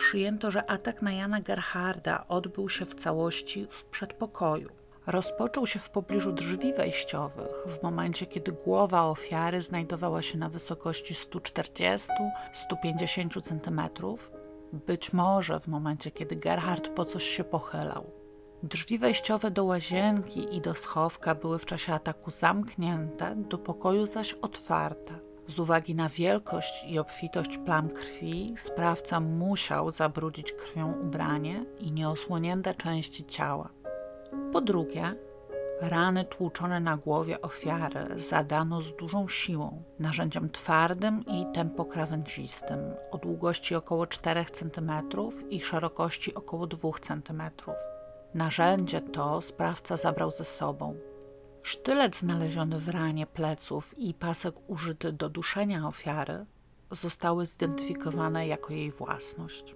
przyjęto, 0.00 0.50
że 0.50 0.70
atak 0.70 1.02
na 1.02 1.12
Jana 1.12 1.40
Gerharda 1.40 2.24
odbył 2.28 2.68
się 2.68 2.86
w 2.86 2.94
całości 2.94 3.66
w 3.70 3.84
przedpokoju. 3.84 4.68
Rozpoczął 5.06 5.66
się 5.66 5.78
w 5.78 5.90
pobliżu 5.90 6.32
drzwi 6.32 6.72
wejściowych, 6.72 7.64
w 7.66 7.82
momencie 7.82 8.26
kiedy 8.26 8.52
głowa 8.52 9.04
ofiary 9.04 9.62
znajdowała 9.62 10.22
się 10.22 10.38
na 10.38 10.48
wysokości 10.48 11.14
140-150 11.14 13.42
cm, 13.42 13.80
być 14.72 15.12
może 15.12 15.60
w 15.60 15.68
momencie 15.68 16.10
kiedy 16.10 16.36
Gerhard 16.36 16.88
po 16.88 17.04
coś 17.04 17.24
się 17.24 17.44
pochylał. 17.44 18.10
Drzwi 18.62 18.98
wejściowe 18.98 19.50
do 19.50 19.64
łazienki 19.64 20.56
i 20.56 20.60
do 20.60 20.74
schowka 20.74 21.34
były 21.34 21.58
w 21.58 21.66
czasie 21.66 21.94
ataku 21.94 22.30
zamknięte, 22.30 23.36
do 23.36 23.58
pokoju 23.58 24.06
zaś 24.06 24.32
otwarte. 24.32 25.29
Z 25.50 25.58
uwagi 25.58 25.94
na 25.94 26.08
wielkość 26.08 26.84
i 26.88 26.98
obfitość 26.98 27.58
plam 27.58 27.88
krwi, 27.88 28.54
sprawca 28.56 29.20
musiał 29.20 29.90
zabrudzić 29.90 30.52
krwią 30.52 30.92
ubranie 30.92 31.64
i 31.78 31.92
nieosłonięte 31.92 32.74
części 32.74 33.24
ciała. 33.24 33.68
Po 34.52 34.60
drugie, 34.60 35.14
rany 35.80 36.24
tłuczone 36.24 36.80
na 36.80 36.96
głowie 36.96 37.42
ofiary 37.42 38.06
zadano 38.16 38.82
z 38.82 38.96
dużą 38.96 39.28
siłą, 39.28 39.82
narzędziem 39.98 40.50
twardym 40.50 41.24
i 41.26 41.46
tempokrawędzistym, 41.54 42.78
o 43.10 43.18
długości 43.18 43.74
około 43.74 44.06
4 44.06 44.44
cm 44.44 44.92
i 45.50 45.60
szerokości 45.60 46.34
około 46.34 46.66
2 46.66 46.90
cm. 47.00 47.42
Narzędzie 48.34 49.00
to 49.00 49.40
sprawca 49.40 49.96
zabrał 49.96 50.30
ze 50.30 50.44
sobą. 50.44 51.09
Sztylet 51.62 52.16
znaleziony 52.16 52.78
w 52.78 52.88
ranie 52.88 53.26
pleców 53.26 53.98
i 53.98 54.14
pasek 54.14 54.54
użyty 54.66 55.12
do 55.12 55.28
duszenia 55.28 55.88
ofiary 55.88 56.46
zostały 56.90 57.46
zidentyfikowane 57.46 58.46
jako 58.46 58.72
jej 58.72 58.90
własność. 58.90 59.74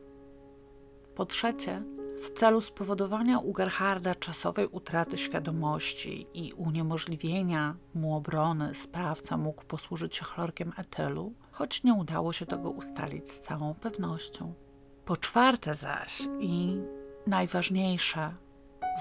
Po 1.14 1.26
trzecie, 1.26 1.82
w 2.22 2.30
celu 2.30 2.60
spowodowania 2.60 3.38
u 3.38 3.52
Gerharda 3.52 4.14
czasowej 4.14 4.66
utraty 4.66 5.18
świadomości 5.18 6.26
i 6.34 6.52
uniemożliwienia 6.52 7.76
mu 7.94 8.16
obrony, 8.16 8.74
sprawca 8.74 9.36
mógł 9.36 9.64
posłużyć 9.64 10.16
się 10.16 10.24
chlorkiem 10.24 10.72
etylu, 10.76 11.32
choć 11.50 11.82
nie 11.84 11.94
udało 11.94 12.32
się 12.32 12.46
tego 12.46 12.70
ustalić 12.70 13.30
z 13.30 13.40
całą 13.40 13.74
pewnością. 13.74 14.54
Po 15.04 15.16
czwarte 15.16 15.74
zaś 15.74 16.22
i 16.40 16.76
najważniejsze, 17.26 18.34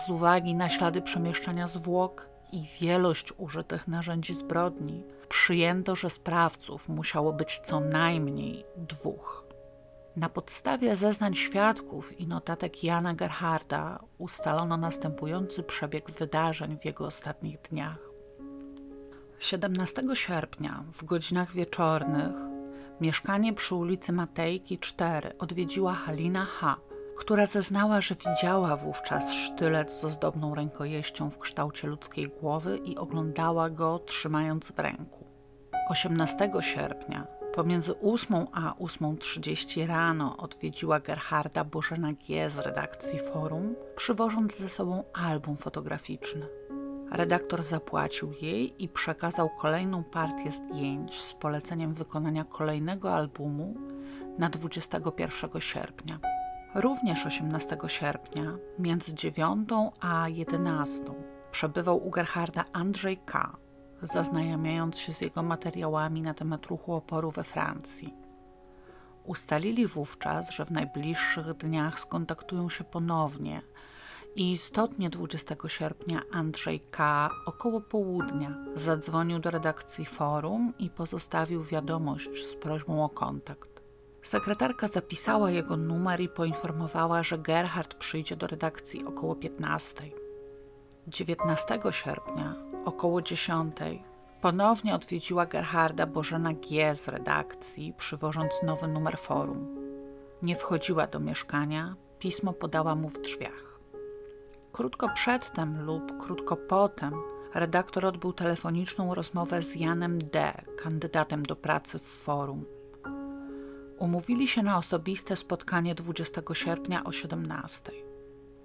z 0.06 0.10
uwagi 0.10 0.56
na 0.56 0.70
ślady 0.70 1.02
przemieszczania 1.02 1.68
zwłok 1.68 2.33
i 2.54 2.68
wielość 2.82 3.34
użytych 3.38 3.88
narzędzi 3.88 4.34
zbrodni, 4.34 5.04
przyjęto, 5.30 5.96
że 5.96 6.10
sprawców 6.10 6.90
musiało 6.90 7.34
być 7.34 7.60
co 7.60 7.80
najmniej 7.80 8.66
dwóch. 8.78 9.46
Na 10.16 10.30
podstawie 10.30 10.96
zeznań 10.96 11.36
świadków 11.36 12.20
i 12.20 12.28
notatek 12.28 12.84
Jana 12.84 13.14
Gerharda 13.14 14.00
ustalono 14.18 14.78
następujący 14.78 15.64
przebieg 15.64 16.12
wydarzeń 16.12 16.78
w 16.78 16.86
jego 16.86 17.06
ostatnich 17.06 17.62
dniach. 17.62 18.00
17 19.40 20.02
sierpnia 20.14 20.84
w 20.94 21.06
godzinach 21.06 21.54
wieczornych 21.54 22.34
mieszkanie 23.02 23.54
przy 23.54 23.76
ulicy 23.76 24.12
Matejki 24.12 24.80
4 24.80 25.38
odwiedziła 25.38 25.94
Halina 25.94 26.46
H., 26.46 26.76
która 27.18 27.46
zeznała, 27.46 28.02
że 28.02 28.16
widziała 28.16 28.78
wówczas 28.78 29.34
sztylet 29.34 29.94
z 29.94 30.04
ozdobną 30.04 30.56
rękojeścią 30.56 31.30
w 31.30 31.38
kształcie 31.38 31.88
ludzkiej 31.88 32.28
głowy 32.28 32.78
i 32.78 32.98
oglądała 32.98 33.70
go 33.70 34.00
trzymając 34.00 34.72
w 34.72 34.80
ręku. 34.80 35.26
18 35.90 36.52
sierpnia 36.62 37.28
pomiędzy 37.54 38.00
8 38.00 38.48
a 38.52 38.74
8.30 38.80 39.88
rano 39.88 40.38
odwiedziła 40.38 41.00
Gerharda 41.00 41.64
Bożena 41.64 42.10
G. 42.14 42.50
z 42.50 42.58
redakcji 42.58 43.20
Forum, 43.20 43.76
przywożąc 43.96 44.58
ze 44.58 44.70
sobą 44.70 45.04
album 45.14 45.58
fotograficzny. 45.58 46.48
Redaktor 47.12 47.64
zapłacił 47.64 48.34
jej 48.42 48.84
i 48.84 48.90
przekazał 48.90 49.50
kolejną 49.50 50.04
partię 50.04 50.52
zdjęć 50.52 51.22
z 51.22 51.34
poleceniem 51.34 51.94
wykonania 51.94 52.44
kolejnego 52.44 53.14
albumu 53.14 53.76
na 54.38 54.50
21 54.50 55.62
sierpnia. 55.62 56.20
Również 56.76 57.26
18 57.26 57.78
sierpnia, 57.88 58.58
między 58.80 59.14
9 59.14 59.70
a 60.00 60.30
11, 60.30 61.04
przebywał 61.52 62.08
u 62.08 62.10
Gerharda 62.10 62.66
Andrzej 62.74 63.18
K., 63.18 63.58
zaznajamiając 64.02 65.00
się 65.00 65.14
z 65.14 65.22
jego 65.22 65.44
materiałami 65.44 66.22
na 66.22 66.34
temat 66.34 66.66
ruchu 66.66 66.94
oporu 66.94 67.32
we 67.32 67.44
Francji. 67.44 68.14
Ustalili 69.24 69.88
wówczas, 69.88 70.52
że 70.52 70.66
w 70.66 70.72
najbliższych 70.72 71.54
dniach 71.54 72.00
skontaktują 72.00 72.70
się 72.70 72.84
ponownie 72.84 73.62
i 74.36 74.52
istotnie 74.52 75.10
20 75.10 75.56
sierpnia 75.68 76.22
Andrzej 76.32 76.80
K. 76.80 77.30
około 77.46 77.82
południa 77.82 78.56
zadzwonił 78.76 79.40
do 79.40 79.52
redakcji 79.52 80.06
forum 80.06 80.74
i 80.80 80.90
pozostawił 80.90 81.64
wiadomość 81.64 82.46
z 82.46 82.56
prośbą 82.56 83.06
o 83.06 83.10
kontakt. 83.10 83.73
Sekretarka 84.24 84.88
zapisała 84.88 85.52
jego 85.52 85.78
numer 85.78 86.22
i 86.22 86.30
poinformowała, 86.30 87.24
że 87.24 87.38
Gerhard 87.38 87.94
przyjdzie 87.94 88.36
do 88.36 88.48
redakcji 88.48 89.06
około 89.06 89.36
15. 89.36 90.04
19 91.08 91.80
sierpnia, 91.92 92.56
około 92.86 93.22
10, 93.22 93.76
ponownie 94.42 94.96
odwiedziła 94.96 95.46
Gerharda 95.46 96.06
Bożena 96.06 96.54
G. 96.54 96.96
z 96.96 97.08
redakcji, 97.08 97.94
przywożąc 97.98 98.64
nowy 98.64 98.88
numer 98.88 99.18
forum. 99.18 99.76
Nie 100.42 100.56
wchodziła 100.56 101.08
do 101.08 101.20
mieszkania, 101.20 101.96
pismo 102.20 102.54
podała 102.54 102.96
mu 102.96 103.10
w 103.10 103.22
drzwiach. 103.22 103.80
Krótko 104.72 105.10
przedtem 105.10 105.86
lub 105.86 106.24
krótko 106.26 106.58
potem 106.58 107.14
redaktor 107.54 108.06
odbył 108.06 108.34
telefoniczną 108.34 109.16
rozmowę 109.16 109.62
z 109.62 109.76
Janem 109.76 110.18
D., 110.20 110.54
kandydatem 110.84 111.44
do 111.44 111.56
pracy 111.56 112.00
w 112.00 112.08
forum. 112.08 112.66
Umówili 114.04 114.48
się 114.48 114.64
na 114.64 114.78
osobiste 114.78 115.36
spotkanie 115.36 115.96
20 115.96 116.42
sierpnia 116.54 117.04
o 117.04 117.12
17. 117.12 117.92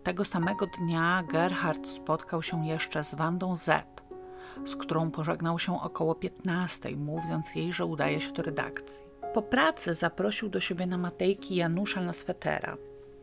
Tego 0.02 0.24
samego 0.24 0.66
dnia 0.78 1.22
Gerhard 1.32 1.86
spotkał 1.86 2.42
się 2.42 2.66
jeszcze 2.66 3.04
z 3.04 3.14
Wandą 3.14 3.56
Z, 3.56 3.86
z 4.66 4.76
którą 4.76 5.10
pożegnał 5.10 5.58
się 5.58 5.82
około 5.82 6.14
15, 6.14 6.96
mówiąc 6.96 7.54
jej, 7.54 7.72
że 7.72 7.84
udaje 7.84 8.20
się 8.20 8.32
do 8.32 8.42
redakcji. 8.42 8.98
Po 9.34 9.42
pracy 9.42 9.94
zaprosił 9.94 10.48
do 10.48 10.60
siebie 10.60 10.86
na 10.86 10.98
Matejki 10.98 11.56
Janusza 11.56 12.00
na 12.00 12.12
swetera, 12.12 12.76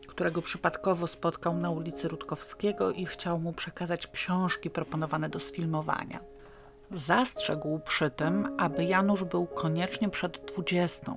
którego 0.08 0.42
przypadkowo 0.42 1.08
spotkał 1.08 1.58
na 1.58 1.70
ulicy 1.70 2.08
Rutkowskiego 2.08 2.92
i 2.92 3.06
chciał 3.06 3.40
mu 3.40 3.54
przekazać 3.54 4.08
książki 4.08 4.70
proponowane 4.70 5.30
do 5.30 5.40
sfilmowania. 5.40 6.20
Zastrzegł 6.92 7.80
przy 7.80 8.10
tym, 8.10 8.56
aby 8.58 8.84
Janusz 8.84 9.24
był 9.24 9.46
koniecznie 9.46 10.10
przed 10.10 10.52
20, 10.54 11.16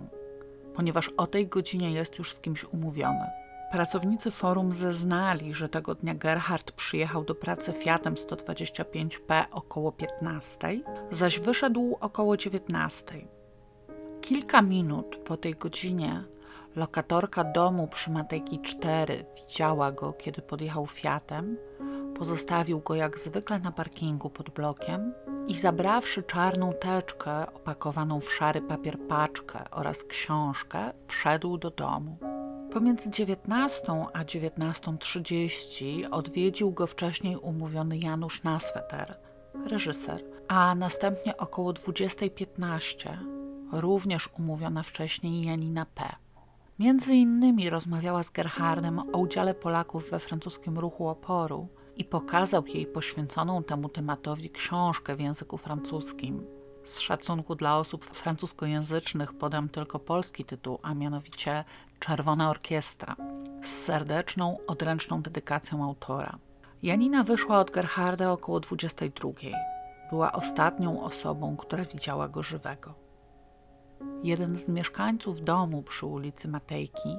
ponieważ 0.78 1.08
o 1.08 1.26
tej 1.26 1.46
godzinie 1.46 1.92
jest 1.92 2.18
już 2.18 2.32
z 2.32 2.40
kimś 2.40 2.64
umówiony. 2.64 3.30
Pracownicy 3.72 4.30
forum 4.30 4.72
zeznali, 4.72 5.54
że 5.54 5.68
tego 5.68 5.94
dnia 5.94 6.14
Gerhard 6.14 6.72
przyjechał 6.72 7.24
do 7.24 7.34
pracy 7.34 7.72
Fiatem 7.72 8.14
125P 8.14 9.44
około 9.50 9.92
15, 9.92 10.80
zaś 11.10 11.40
wyszedł 11.40 11.96
około 12.00 12.36
19. 12.36 13.14
Kilka 14.20 14.62
minut 14.62 15.16
po 15.24 15.36
tej 15.36 15.54
godzinie 15.54 16.24
lokatorka 16.78 17.44
domu 17.44 17.88
przy 17.88 18.10
Matejki 18.10 18.60
4 18.60 19.24
widziała 19.36 19.92
go, 19.92 20.12
kiedy 20.12 20.42
podjechał 20.42 20.86
Fiatem, 20.86 21.56
pozostawił 22.14 22.80
go 22.80 22.94
jak 22.94 23.18
zwykle 23.18 23.58
na 23.58 23.72
parkingu 23.72 24.30
pod 24.30 24.50
blokiem 24.50 25.14
i 25.48 25.54
zabrawszy 25.54 26.22
czarną 26.22 26.72
teczkę 26.72 27.52
opakowaną 27.54 28.20
w 28.20 28.32
szary 28.32 28.62
papier 28.62 28.98
paczkę 29.08 29.64
oraz 29.70 30.04
książkę, 30.04 30.92
wszedł 31.08 31.58
do 31.58 31.70
domu. 31.70 32.16
Pomiędzy 32.72 33.10
19 33.10 34.06
a 34.12 34.24
19.30 34.24 36.08
odwiedził 36.10 36.70
go 36.70 36.86
wcześniej 36.86 37.36
umówiony 37.36 37.98
Janusz 37.98 38.42
Nasweter, 38.42 39.16
reżyser, 39.70 40.24
a 40.48 40.74
następnie 40.74 41.36
około 41.36 41.72
20.15 41.72 43.16
również 43.72 44.28
umówiona 44.38 44.82
wcześniej 44.82 45.44
Janina 45.44 45.86
P. 45.94 46.27
Między 46.78 47.14
innymi 47.14 47.70
rozmawiała 47.70 48.22
z 48.22 48.30
Gerhardem 48.30 48.98
o 48.98 49.18
udziale 49.18 49.54
Polaków 49.54 50.10
we 50.10 50.18
francuskim 50.18 50.78
ruchu 50.78 51.08
oporu 51.08 51.68
i 51.96 52.04
pokazał 52.04 52.66
jej 52.66 52.86
poświęconą 52.86 53.62
temu 53.62 53.88
tematowi 53.88 54.50
książkę 54.50 55.16
w 55.16 55.20
języku 55.20 55.58
francuskim. 55.58 56.46
Z 56.84 57.00
szacunku 57.00 57.54
dla 57.54 57.78
osób 57.78 58.04
francuskojęzycznych 58.04 59.32
podam 59.32 59.68
tylko 59.68 59.98
polski 59.98 60.44
tytuł, 60.44 60.78
a 60.82 60.94
mianowicie 60.94 61.64
Czerwona 61.98 62.50
Orkiestra, 62.50 63.16
z 63.62 63.70
serdeczną, 63.70 64.58
odręczną 64.66 65.22
dedykacją 65.22 65.84
autora. 65.84 66.38
Janina 66.82 67.24
wyszła 67.24 67.58
od 67.58 67.70
Gerharda 67.70 68.32
około 68.32 68.60
22. 68.60 69.30
była 70.10 70.32
ostatnią 70.32 71.02
osobą, 71.02 71.56
która 71.56 71.84
widziała 71.84 72.28
go 72.28 72.42
żywego. 72.42 73.07
Jeden 74.22 74.56
z 74.56 74.68
mieszkańców 74.68 75.44
domu 75.44 75.82
przy 75.82 76.06
ulicy 76.06 76.48
Matejki 76.48 77.18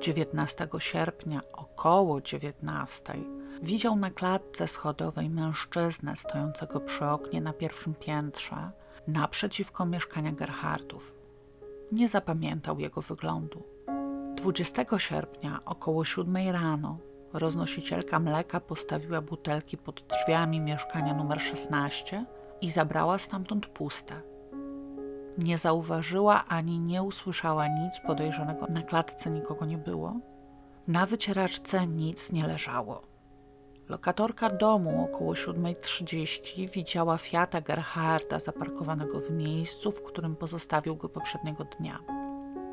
19 0.00 0.68
sierpnia 0.78 1.40
około 1.52 2.20
19 2.20 3.14
widział 3.62 3.96
na 3.96 4.10
klatce 4.10 4.68
schodowej 4.68 5.30
mężczyznę 5.30 6.16
stojącego 6.16 6.80
przy 6.80 7.04
oknie 7.04 7.40
na 7.40 7.52
pierwszym 7.52 7.94
piętrze 7.94 8.70
naprzeciwko 9.08 9.86
mieszkania 9.86 10.32
Gerhardów. 10.32 11.14
Nie 11.92 12.08
zapamiętał 12.08 12.78
jego 12.78 13.00
wyglądu. 13.00 13.62
20 14.36 14.98
sierpnia 14.98 15.60
około 15.64 16.04
7 16.04 16.36
rano 16.52 16.98
roznosicielka 17.32 18.18
mleka 18.18 18.60
postawiła 18.60 19.20
butelki 19.20 19.76
pod 19.76 20.00
drzwiami 20.00 20.60
mieszkania 20.60 21.14
numer 21.14 21.40
16 21.40 22.24
i 22.60 22.70
zabrała 22.70 23.18
stamtąd 23.18 23.66
puste. 23.66 24.31
Nie 25.38 25.58
zauważyła 25.58 26.44
ani 26.48 26.80
nie 26.80 27.02
usłyszała 27.02 27.68
nic 27.68 28.00
podejrzanego. 28.06 28.66
Na 28.66 28.82
klatce 28.82 29.30
nikogo 29.30 29.66
nie 29.66 29.78
było. 29.78 30.16
Na 30.88 31.06
wycieraczce 31.06 31.86
nic 31.86 32.32
nie 32.32 32.46
leżało. 32.46 33.02
Lokatorka 33.88 34.50
domu 34.50 35.04
około 35.04 35.32
7.30 35.32 36.70
widziała 36.70 37.18
Fiata 37.18 37.60
Gerharda 37.60 38.38
zaparkowanego 38.38 39.20
w 39.20 39.30
miejscu, 39.30 39.90
w 39.90 40.02
którym 40.02 40.36
pozostawił 40.36 40.96
go 40.96 41.08
poprzedniego 41.08 41.64
dnia. 41.64 41.98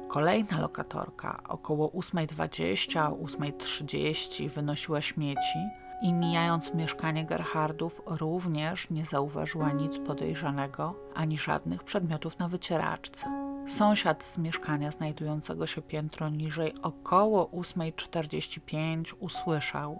Kolejna 0.07 0.62
lokatorka 0.62 1.43
około 1.47 1.89
8.20, 1.89 3.24
8.30 3.24 4.49
wynosiła 4.49 5.01
śmieci 5.01 5.60
i 6.02 6.14
mijając 6.14 6.74
mieszkanie 6.74 7.26
Gerhardów 7.26 8.02
również 8.06 8.89
nie 8.89 9.06
zauważyła 9.06 9.72
nic 9.72 10.00
podejrzanego 10.00 10.95
ani 11.16 11.38
żadnych 11.38 11.84
przedmiotów 11.84 12.39
na 12.39 12.47
wycieraczce. 12.47 13.50
Sąsiad 13.68 14.24
z 14.24 14.38
mieszkania 14.38 14.91
znajdującego 14.91 15.68
się 15.68 15.82
piętro 15.82 16.30
niżej 16.30 16.74
około 16.82 17.45
8.45 17.45 19.14
usłyszał, 19.20 20.00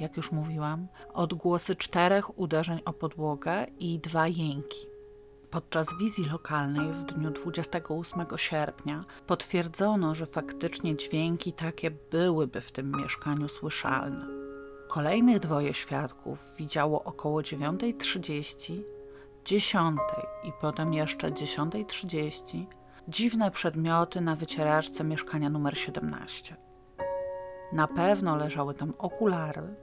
jak 0.00 0.16
już 0.16 0.32
mówiłam, 0.32 0.86
odgłosy 1.12 1.76
czterech 1.76 2.38
uderzeń 2.38 2.80
o 2.84 2.92
podłogę 2.92 3.66
i 3.78 3.98
dwa 3.98 4.28
jęki. 4.28 4.86
Podczas 5.50 5.88
wizji 6.00 6.24
lokalnej 6.24 6.92
w 6.92 7.04
dniu 7.04 7.30
28 7.30 8.26
sierpnia 8.36 9.04
potwierdzono, 9.26 10.14
że 10.14 10.26
faktycznie 10.26 10.96
dźwięki 10.96 11.52
takie 11.52 11.90
byłyby 11.90 12.60
w 12.60 12.72
tym 12.72 12.92
mieszkaniu 13.02 13.48
słyszalne. 13.48 14.43
Kolejnych 14.88 15.38
dwoje 15.38 15.74
świadków 15.74 16.56
widziało 16.56 17.04
około 17.04 17.40
9.30, 17.40 18.82
10 19.44 20.00
i 20.44 20.52
potem 20.60 20.94
jeszcze 20.94 21.30
10.30 21.30 22.66
dziwne 23.08 23.50
przedmioty 23.50 24.20
na 24.20 24.36
wycieraczce 24.36 25.04
mieszkania 25.04 25.50
numer 25.50 25.78
17. 25.78 26.56
Na 27.72 27.88
pewno 27.88 28.36
leżały 28.36 28.74
tam 28.74 28.94
okulary 28.98 29.74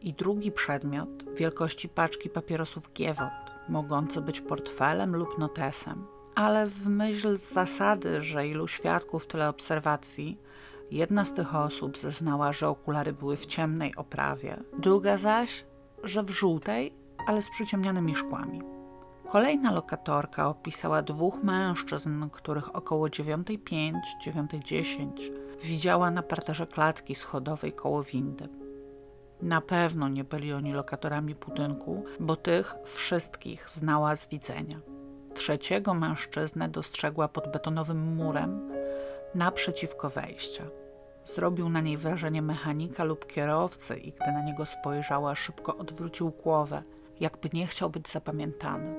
i 0.00 0.12
drugi 0.12 0.52
przedmiot 0.52 1.34
wielkości 1.34 1.88
paczki 1.88 2.30
papierosów 2.30 2.92
Giewont 2.92 3.32
mogący 3.68 4.20
być 4.20 4.40
portfelem 4.40 5.16
lub 5.16 5.38
notesem, 5.38 6.06
ale 6.34 6.66
w 6.66 6.86
myśl 6.86 7.36
zasady, 7.36 8.20
że 8.20 8.48
ilu 8.48 8.68
świadków 8.68 9.26
tyle 9.26 9.48
obserwacji, 9.48 10.38
jedna 10.90 11.24
z 11.24 11.34
tych 11.34 11.54
osób 11.54 11.98
zeznała, 11.98 12.52
że 12.52 12.68
okulary 12.68 13.12
były 13.12 13.36
w 13.36 13.46
ciemnej 13.46 13.96
oprawie, 13.96 14.62
druga 14.78 15.16
zaś, 15.16 15.64
że 16.04 16.22
w 16.22 16.30
żółtej, 16.30 16.94
ale 17.26 17.42
z 17.42 17.50
przyciemnionymi 17.50 18.16
szkłami. 18.16 18.62
Kolejna 19.28 19.72
lokatorka 19.72 20.48
opisała 20.48 21.02
dwóch 21.02 21.42
mężczyzn, 21.42 22.30
których 22.32 22.76
około 22.76 23.06
9.05, 23.06 23.92
9.10 24.26 25.08
widziała 25.62 26.10
na 26.10 26.22
parterze 26.22 26.66
klatki 26.66 27.14
schodowej 27.14 27.72
koło 27.72 28.02
windy. 28.02 28.48
Na 29.42 29.60
pewno 29.60 30.08
nie 30.08 30.24
byli 30.24 30.52
oni 30.52 30.72
lokatorami 30.72 31.34
budynku, 31.34 32.04
bo 32.20 32.36
tych 32.36 32.74
wszystkich 32.84 33.70
znała 33.70 34.16
z 34.16 34.28
widzenia. 34.28 34.80
Trzeciego 35.34 35.94
mężczyznę 35.94 36.68
dostrzegła 36.68 37.28
pod 37.28 37.52
betonowym 37.52 38.14
murem 38.14 38.77
naprzeciwko 39.34 40.10
wejścia. 40.10 40.64
Zrobił 41.24 41.68
na 41.68 41.80
niej 41.80 41.96
wrażenie 41.96 42.42
mechanika 42.42 43.04
lub 43.04 43.26
kierowcy 43.26 43.96
i 43.96 44.12
gdy 44.12 44.32
na 44.32 44.42
niego 44.42 44.66
spojrzała, 44.66 45.34
szybko 45.34 45.76
odwrócił 45.76 46.30
głowę, 46.30 46.82
jakby 47.20 47.48
nie 47.52 47.66
chciał 47.66 47.90
być 47.90 48.08
zapamiętany. 48.08 48.94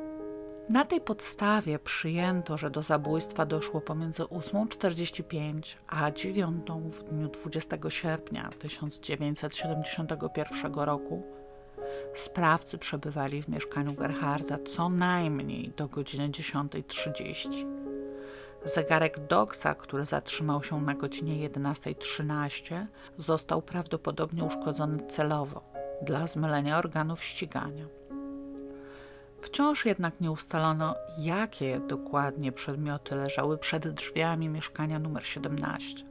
Na 0.70 0.86
tej 0.86 1.02
podstawie 1.02 1.80
przyjęto, 1.80 2.58
że 2.58 2.70
do 2.70 2.84
zabójstwa 2.84 3.46
doszło 3.46 3.82
pomiędzy 3.82 4.24
8.45 4.24 5.76
a 5.88 6.12
9 6.12 6.68
w 6.92 7.04
dniu 7.04 7.28
20 7.28 7.78
sierpnia 7.90 8.50
1971 8.60 10.74
roku. 10.74 11.24
Sprawcy 12.14 12.78
przebywali 12.78 13.44
w 13.44 13.48
mieszkaniu 13.48 13.94
Gerharda 13.94 14.58
co 14.68 14.90
najmniej 14.90 15.74
do 15.78 15.88
godziny 15.88 16.30
10.30. 16.30 17.89
Zegarek 18.66 19.20
Doxa, 19.20 19.76
który 19.76 20.06
zatrzymał 20.06 20.64
się 20.64 20.82
na 20.82 20.94
godzinie 20.94 21.50
11.13, 21.50 22.86
został 23.18 23.62
prawdopodobnie 23.62 24.44
uszkodzony 24.44 25.08
celowo 25.08 25.62
dla 26.02 26.28
zmylenia 26.28 26.78
organów 26.78 27.24
ścigania. 27.24 27.86
Wciąż 29.42 29.86
jednak 29.86 30.22
nie 30.22 30.32
ustalono, 30.32 30.96
jakie 31.18 31.80
dokładnie 31.80 32.52
przedmioty 32.52 33.16
leżały 33.16 33.58
przed 33.58 33.88
drzwiami 33.90 34.50
mieszkania 34.50 35.00
numer 35.00 35.26
17. 35.26 36.06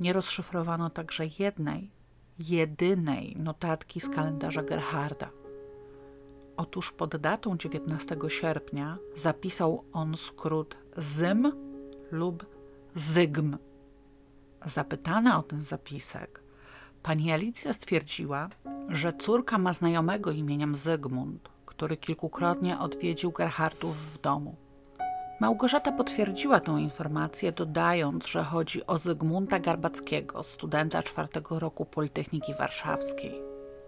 Nie 0.00 0.12
rozszyfrowano 0.12 0.90
także 0.90 1.24
jednej, 1.38 1.90
jedynej 2.38 3.36
notatki 3.38 4.00
z 4.00 4.08
kalendarza 4.08 4.62
Gerharda. 4.62 5.30
Otóż 6.56 6.92
pod 6.92 7.16
datą 7.16 7.56
19 7.58 8.16
sierpnia 8.28 8.98
zapisał 9.14 9.84
on 9.92 10.16
skrót 10.16 10.76
ZYM 10.96 11.67
lub 12.10 12.46
ZYGM. 12.94 13.56
Zapytana 14.64 15.38
o 15.38 15.42
ten 15.42 15.62
zapisek, 15.62 16.42
pani 17.02 17.32
Alicja 17.32 17.72
stwierdziła, 17.72 18.48
że 18.88 19.12
córka 19.12 19.58
ma 19.58 19.72
znajomego 19.72 20.30
imieniem 20.30 20.74
Zygmunt, 20.74 21.48
który 21.66 21.96
kilkukrotnie 21.96 22.78
odwiedził 22.78 23.32
Gerhardów 23.32 23.96
w 23.96 24.20
domu. 24.20 24.56
Małgorzata 25.40 25.92
potwierdziła 25.92 26.60
tę 26.60 26.72
informację, 26.72 27.52
dodając, 27.52 28.26
że 28.26 28.44
chodzi 28.44 28.86
o 28.86 28.98
Zygmunta 28.98 29.58
Garbackiego, 29.58 30.42
studenta 30.42 31.02
czwartego 31.02 31.58
roku 31.58 31.84
Politechniki 31.84 32.54
Warszawskiej. 32.54 33.42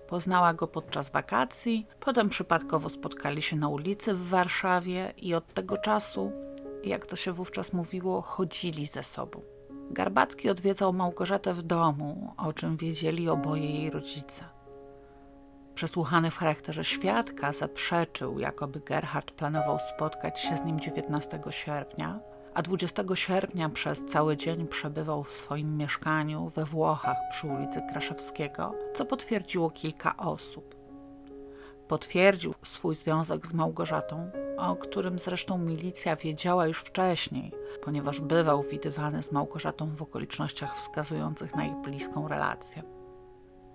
Poznała 0.09 0.55
go 0.55 0.67
podczas 0.67 1.11
wakacji, 1.11 1.87
potem 2.01 2.29
przypadkowo 2.29 2.89
spotkali 2.89 3.43
się 3.43 3.57
na 3.57 3.69
ulicy 3.69 4.15
w 4.15 4.29
Warszawie 4.29 5.15
i 5.17 5.35
od 5.35 5.55
tego 5.55 5.77
czasu, 5.77 6.33
jak 6.85 7.07
to 7.07 7.17
się 7.17 7.33
wówczas 7.33 7.73
mówiło, 7.73 8.23
chodzili 8.23 8.87
ze 8.87 9.03
sobą. 9.03 9.41
Garbacki 9.91 10.51
odwiedzał 10.51 10.93
Małgorzatę 10.93 11.55
w 11.55 11.63
domu, 11.63 12.35
o 12.37 12.53
czym 12.53 12.77
wiedzieli 12.77 13.29
oboje 13.29 13.71
jej 13.81 13.91
rodzice. 13.91 14.45
Przesłuchany 15.75 16.31
w 16.31 16.37
charakterze 16.37 16.85
świadka 16.85 17.53
zaprzeczył, 17.53 18.39
jakoby 18.39 18.81
Gerhard 18.81 19.31
planował 19.31 19.79
spotkać 19.79 20.41
się 20.41 20.57
z 20.57 20.65
nim 20.65 20.81
19 20.81 21.41
sierpnia, 21.51 22.21
a 22.55 22.63
20 22.63 23.03
sierpnia 23.15 23.69
przez 23.69 24.07
cały 24.07 24.37
dzień 24.37 24.67
przebywał 24.67 25.25
w 25.25 25.31
swoim 25.31 25.77
mieszkaniu 25.77 26.49
we 26.49 26.65
Włochach 26.65 27.17
przy 27.31 27.47
ulicy 27.47 27.83
Kraszewskiego, 27.93 28.75
co 28.95 29.05
potwierdziło 29.05 29.71
kilka 29.71 30.17
osób. 30.17 30.80
Potwierdził 31.91 32.55
swój 32.63 32.95
związek 32.95 33.47
z 33.47 33.53
Małgorzatą, 33.53 34.31
o 34.57 34.77
którym 34.77 35.19
zresztą 35.19 35.59
milicja 35.59 36.17
wiedziała 36.17 36.67
już 36.67 36.81
wcześniej, 36.81 37.53
ponieważ 37.83 38.21
bywał 38.21 38.63
widywany 38.63 39.23
z 39.23 39.33
Małgorzatą 39.33 39.95
w 39.95 40.03
okolicznościach 40.03 40.77
wskazujących 40.77 41.57
na 41.57 41.67
ich 41.67 41.77
bliską 41.77 42.29
relację. 42.29 42.83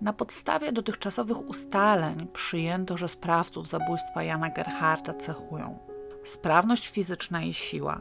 Na 0.00 0.12
podstawie 0.12 0.72
dotychczasowych 0.72 1.48
ustaleń 1.48 2.26
przyjęto, 2.32 2.96
że 2.96 3.08
sprawców 3.08 3.68
zabójstwa 3.68 4.22
Jana 4.22 4.50
Gerharda 4.50 5.14
cechują 5.14 5.78
sprawność 6.24 6.88
fizyczna 6.88 7.42
i 7.42 7.54
siła. 7.54 8.00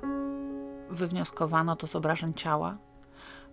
Wywnioskowano 0.89 1.76
to 1.76 1.88
z 1.88 1.95
obrażeń 1.95 2.34
ciała, 2.34 2.78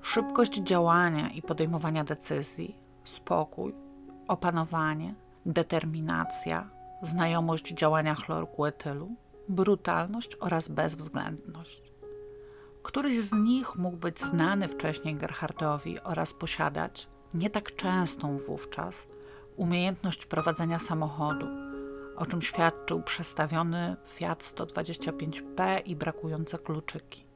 szybkość 0.02 0.60
działania 0.60 1.30
i 1.30 1.42
podejmowania 1.42 2.04
decyzji, 2.04 2.76
spokój, 3.04 3.74
opanowanie, 4.28 5.14
determinacja, 5.47 6.70
znajomość 7.03 7.74
działania 7.74 8.14
chlorku 8.14 8.64
etylu, 8.64 9.11
brutalność 9.49 10.36
oraz 10.40 10.68
bezwzględność. 10.68 11.82
Któryś 12.82 13.18
z 13.18 13.32
nich 13.32 13.76
mógł 13.76 13.97
być 13.97 14.20
znany 14.20 14.68
wcześniej 14.68 15.14
Gerhardowi 15.14 16.01
oraz 16.01 16.32
posiadać 16.32 17.09
nie 17.34 17.51
tak 17.51 17.76
częstą 17.76 18.38
wówczas 18.38 19.07
umiejętność 19.57 20.26
prowadzenia 20.26 20.78
samochodu 20.78 21.47
o 22.16 22.26
czym 22.26 22.43
świadczył 22.43 23.03
przestawiony 23.03 23.97
Fiat 24.07 24.43
125P 24.43 25.82
i 25.84 25.97
brakujące 25.97 26.59
kluczyki. 26.59 27.26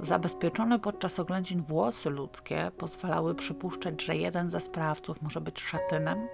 Zabezpieczone 0.00 0.78
podczas 0.78 1.20
oględzin 1.20 1.62
włosy 1.62 2.10
ludzkie 2.10 2.70
pozwalały 2.78 3.34
przypuszczać, 3.34 4.02
że 4.02 4.16
jeden 4.16 4.50
ze 4.50 4.60
sprawców 4.60 5.22
może 5.22 5.40
być 5.40 5.60
szatynem, 5.60 6.28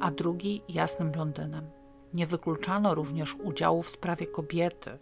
a 0.00 0.10
drugi 0.10 0.62
jasnym 0.68 1.10
blondynem. 1.10 1.64
Nie 2.14 2.26
wykluczano 2.26 2.94
również 2.94 3.34
udziału 3.34 3.82
w 3.82 3.90
sprawie 3.90 4.26
kobiety, 4.26 4.98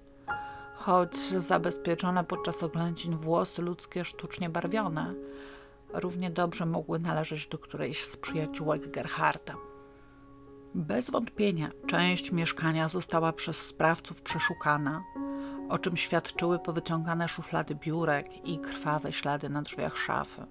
choć 0.74 1.16
zabezpieczone 1.16 2.24
podczas 2.24 2.62
oględzin 2.62 3.16
włosy 3.16 3.62
ludzkie 3.62 4.04
sztucznie 4.04 4.50
barwione 4.50 5.14
równie 5.92 6.30
dobrze 6.30 6.66
mogły 6.66 6.98
należeć 6.98 7.46
do 7.46 7.58
którejś 7.58 8.04
z 8.04 8.16
przyjaciółek 8.16 8.90
Gerharda. 8.90 9.54
Bez 10.74 11.10
wątpienia 11.10 11.68
część 11.86 12.32
mieszkania 12.32 12.88
została 12.88 13.32
przez 13.32 13.66
sprawców 13.66 14.22
przeszukana, 14.22 15.02
o 15.68 15.78
czym 15.78 15.96
świadczyły 15.96 16.58
powyciągane 16.58 17.28
szuflady 17.28 17.74
biurek 17.74 18.46
i 18.46 18.58
krwawe 18.58 19.12
ślady 19.12 19.48
na 19.48 19.62
drzwiach 19.62 19.96
szafy. 19.96 20.42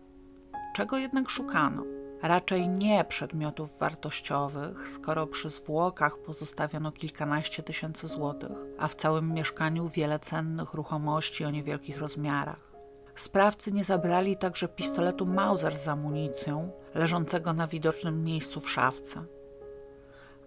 Czego 0.76 0.98
jednak 0.98 1.30
szukano? 1.30 1.84
Raczej 2.24 2.70
nie 2.70 3.04
przedmiotów 3.04 3.80
wartościowych, 3.80 4.90
skoro 4.90 5.28
przy 5.28 5.50
zwłokach 5.50 6.18
pozostawiono 6.18 6.92
kilkanaście 6.92 7.64
tysięcy 7.64 8.08
złotych, 8.08 8.58
a 8.80 8.88
w 8.88 8.96
całym 8.96 9.34
mieszkaniu 9.34 9.88
wiele 9.88 10.20
cennych 10.20 10.74
ruchomości 10.74 11.46
o 11.46 11.52
niewielkich 11.52 11.98
rozmiarach. 11.98 12.72
Sprawcy 13.16 13.72
nie 13.72 13.84
zabrali 13.84 14.38
także 14.38 14.68
pistoletu 14.68 15.26
Mauser 15.26 15.78
z 15.78 15.88
amunicją, 15.88 16.72
leżącego 16.96 17.54
na 17.54 17.68
widocznym 17.68 18.24
miejscu 18.24 18.62
w 18.62 18.70
szafce. 18.70 19.24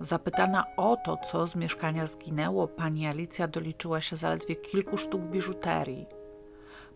Zapytana 0.01 0.65
o 0.77 0.97
to, 1.05 1.17
co 1.17 1.47
z 1.47 1.55
mieszkania 1.55 2.07
zginęło, 2.07 2.69
pani 2.69 3.07
Alicja 3.07 3.49
doliczyła 3.49 4.01
się 4.01 4.17
zaledwie 4.17 4.57
kilku 4.57 4.97
sztuk 4.97 5.23
biżuterii, 5.23 6.07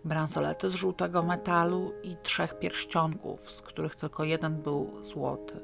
bransolety 0.08 0.70
z 0.70 0.74
żółtego 0.74 1.22
metalu 1.22 1.92
i 2.02 2.16
trzech 2.22 2.58
pierścionków, 2.58 3.52
z 3.52 3.62
których 3.62 3.96
tylko 3.96 4.24
jeden 4.24 4.62
był 4.62 5.04
złoty. 5.04 5.60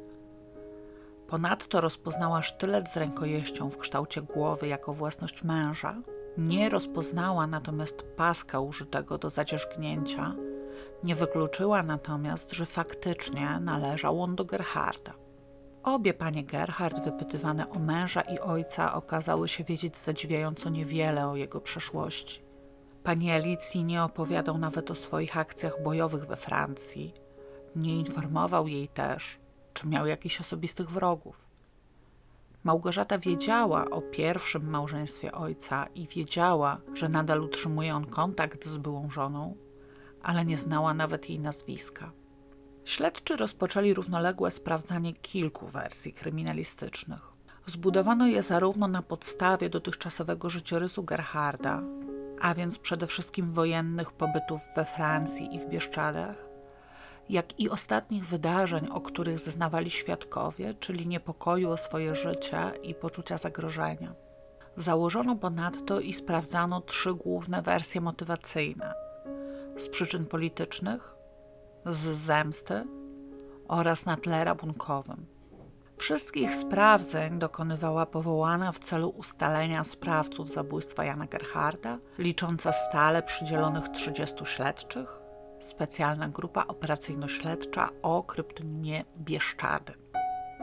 Ponadto 1.29 1.81
rozpoznała 1.81 2.43
sztylet 2.43 2.91
z 2.91 2.97
rękojeścią 2.97 3.71
w 3.71 3.79
kształcie 3.79 4.23
głowy 4.23 4.69
jako 4.69 4.93
własność 4.93 5.45
męża. 5.45 5.97
Nie 6.39 6.69
rozpoznała 6.69 7.47
natomiast 7.47 8.03
paska 8.17 8.61
użytego 8.61 9.19
do 9.19 9.31
zadzierzgnięcia. 9.31 10.35
Nie 11.03 11.15
wykluczyła 11.15 11.83
natomiast, 11.83 12.53
że 12.53 12.67
faktycznie 12.67 13.61
należał 13.61 14.23
on 14.23 14.37
do 14.37 14.45
Gerharda. 14.45 15.15
Obie 15.83 16.15
panie 16.15 16.45
Gerhard, 16.45 17.05
wypytywane 17.05 17.71
o 17.71 17.79
męża 17.79 18.21
i 18.21 18.39
ojca, 18.39 18.95
okazały 18.95 19.49
się 19.49 19.65
wiedzieć 19.65 19.97
zadziwiająco 19.97 20.71
niewiele 20.71 21.29
o 21.29 21.37
jego 21.37 21.61
przeszłości. 21.61 22.44
Pani 23.05 23.31
Alicji 23.31 23.85
nie 23.85 24.03
opowiadał 24.03 24.59
nawet 24.59 24.91
o 24.91 24.95
swoich 24.95 25.37
akcjach 25.37 25.83
bojowych 25.83 26.27
we 26.27 26.37
Francji. 26.37 27.15
Nie 27.77 27.99
informował 27.99 28.69
jej 28.69 28.89
też, 28.89 29.39
czy 29.75 29.89
miał 29.89 30.07
jakichś 30.07 30.41
osobistych 30.41 30.91
wrogów. 30.91 31.37
Małgorzata 32.65 33.19
wiedziała 33.19 33.91
o 33.91 34.03
pierwszym 34.03 34.71
małżeństwie 34.71 35.33
ojca 35.33 35.87
i 35.95 36.09
wiedziała, 36.09 36.81
że 36.95 37.09
nadal 37.09 37.43
utrzymuje 37.43 37.95
on 37.95 38.07
kontakt 38.07 38.65
z 38.65 38.77
byłą 38.77 39.11
żoną, 39.11 39.57
ale 40.23 40.45
nie 40.45 40.57
znała 40.57 40.95
nawet 40.95 41.31
jej 41.31 41.41
nazwiska. 41.41 42.13
Śledczy 42.85 43.37
rozpoczęli 43.37 43.95
równoległe 43.95 44.51
sprawdzanie 44.51 45.15
kilku 45.15 45.67
wersji 45.67 46.13
kryminalistycznych. 46.13 47.33
Zbudowano 47.67 48.27
je 48.27 48.43
zarówno 48.43 48.89
na 48.89 49.03
podstawie 49.03 49.71
dotychczasowego 49.71 50.51
życiorysu 50.51 51.03
Gerharda, 51.03 51.83
a 52.41 52.55
więc 52.55 52.79
przede 52.79 53.07
wszystkim 53.07 53.53
wojennych 53.53 54.13
pobytów 54.13 54.61
we 54.77 54.85
Francji 54.85 55.55
i 55.55 55.59
w 55.59 55.67
Bieszczadach, 55.67 56.37
jak 57.29 57.61
i 57.61 57.71
ostatnich 57.71 58.27
wydarzeń, 58.27 58.89
o 58.93 59.01
których 59.01 59.39
zeznawali 59.39 59.91
świadkowie, 59.91 60.75
czyli 60.75 61.07
niepokoju 61.07 61.71
o 61.71 61.77
swoje 61.77 62.17
życie 62.17 62.73
i 62.83 62.95
poczucia 62.95 63.39
zagrożenia. 63.39 64.15
Założono 64.77 65.37
ponadto 65.37 66.01
i 66.01 66.13
sprawdzano 66.13 66.81
trzy 66.81 67.15
główne 67.15 67.63
wersje 67.63 68.01
motywacyjne: 68.01 68.95
z 69.77 69.89
przyczyn 69.89 70.27
politycznych, 70.27 71.15
z 71.87 72.17
zemsty 72.17 72.85
oraz 73.69 74.07
na 74.07 74.17
tle 74.17 74.45
rabunkowym. 74.45 75.34
Wszystkich 75.97 76.55
sprawdzeń 76.55 77.39
dokonywała 77.39 78.07
powołana 78.07 78.73
w 78.73 78.79
celu 78.79 79.09
ustalenia 79.09 79.85
sprawców 79.85 80.51
zabójstwa 80.51 81.05
Jana 81.05 81.27
Gerharda, 81.27 81.99
licząca 82.19 82.73
stale 82.73 83.23
przydzielonych 83.23 83.89
30 83.89 84.47
śledczych, 84.47 85.19
specjalna 85.61 86.29
grupa 86.29 86.65
operacyjno-śledcza 86.69 87.89
o 88.03 88.23
kryptonimie 88.23 89.05
Bieszczady. 89.19 89.93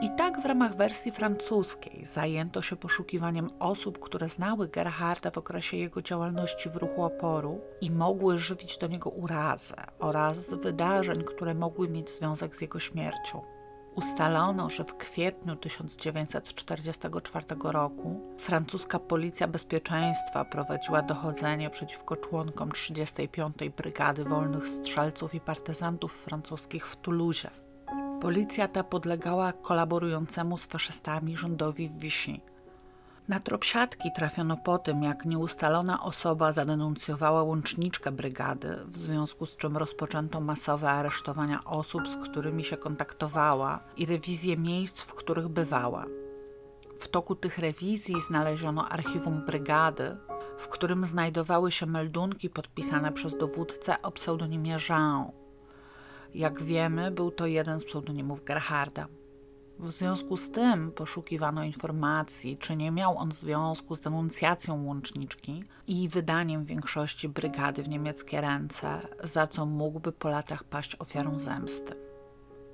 I 0.02 0.10
tak 0.18 0.42
w 0.42 0.46
ramach 0.46 0.76
wersji 0.76 1.12
francuskiej 1.12 2.06
zajęto 2.06 2.62
się 2.62 2.76
poszukiwaniem 2.76 3.50
osób, 3.60 4.00
które 4.00 4.30
znały 4.30 4.68
Gerharda 4.68 5.32
w 5.32 5.38
okresie 5.38 5.78
jego 5.78 6.02
działalności 6.02 6.70
w 6.70 6.76
ruchu 6.76 7.04
oporu 7.04 7.62
i 7.82 7.92
mogły 7.92 8.38
żywić 8.38 8.78
do 8.78 8.88
niego 8.88 9.10
urazę 9.10 9.76
oraz 10.00 10.54
wydarzeń, 10.54 11.24
które 11.24 11.54
mogły 11.54 11.90
mieć 11.90 12.12
związek 12.12 12.56
z 12.56 12.62
jego 12.62 12.80
śmiercią. 12.80 13.61
Ustalono, 13.96 14.70
że 14.70 14.84
w 14.84 14.98
kwietniu 14.98 15.56
1944 15.56 17.46
roku 17.64 18.36
francuska 18.38 19.00
policja 19.00 19.48
bezpieczeństwa 19.48 20.46
prowadziła 20.46 21.02
dochodzenie 21.02 21.70
przeciwko 21.70 22.16
członkom 22.16 22.72
35. 22.72 23.56
Brygady 23.78 24.24
Wolnych 24.24 24.68
Strzelców 24.68 25.36
i 25.36 25.40
Partyzantów 25.40 26.14
Francuskich 26.14 26.88
w 26.88 26.98
Toulouse. 26.98 27.50
Policja 28.22 28.68
ta 28.68 28.84
podlegała 28.84 29.54
kolaborującemu 29.54 30.58
z 30.58 30.66
faszystami 30.66 31.38
rządowi 31.38 31.90
w 31.90 31.98
Vichy. 31.98 32.51
Na 33.32 33.40
trop 33.40 33.64
siatki 33.64 34.12
trafiono 34.12 34.58
po 34.58 34.78
tym, 34.78 35.04
jak 35.04 35.26
nieustalona 35.26 36.04
osoba 36.04 36.52
zadenuncjowała 36.52 37.44
łączniczkę 37.44 38.12
brygady, 38.12 38.78
w 38.86 38.98
związku 38.98 39.46
z 39.46 39.58
czym 39.58 39.78
rozpoczęto 39.78 40.42
masowe 40.42 40.90
aresztowania 40.90 41.64
osób, 41.64 42.08
z 42.08 42.16
którymi 42.16 42.64
się 42.64 42.78
kontaktowała 42.78 43.80
i 43.98 44.06
rewizję 44.06 44.58
miejsc, 44.58 45.02
w 45.02 45.14
których 45.14 45.48
bywała. 45.48 46.06
W 47.00 47.08
toku 47.08 47.36
tych 47.36 47.58
rewizji 47.58 48.16
znaleziono 48.28 48.90
archiwum 48.90 49.46
brygady, 49.46 50.18
w 50.58 50.68
którym 50.68 51.06
znajdowały 51.06 51.72
się 51.72 51.86
meldunki 51.86 52.50
podpisane 52.50 53.12
przez 53.12 53.38
dowódcę 53.38 54.02
o 54.02 54.12
pseudonimie 54.12 54.78
Jean. 54.90 55.32
Jak 56.34 56.64
wiemy, 56.64 57.12
był 57.12 57.32
to 57.32 57.46
jeden 57.46 57.80
z 57.80 57.86
pseudonimów 57.86 58.44
Gerharda. 58.44 59.08
W 59.82 59.92
związku 59.92 60.38
z 60.38 60.52
tym 60.52 60.92
poszukiwano 60.92 61.64
informacji, 61.64 62.58
czy 62.58 62.76
nie 62.76 62.92
miał 62.92 63.18
on 63.18 63.32
związku 63.32 63.96
z 63.96 64.02
denuncjacją 64.02 64.86
łączniczki 64.86 65.64
i 65.88 66.10
wydaniem 66.10 66.66
większości 66.66 67.30
brygady 67.30 67.84
w 67.84 67.90
niemieckie 67.90 68.42
ręce, 68.42 69.08
za 69.24 69.48
co 69.48 69.66
mógłby 69.66 70.12
po 70.12 70.30
latach 70.30 70.64
paść 70.64 70.96
ofiarą 71.00 71.40
zemsty. 71.40 71.96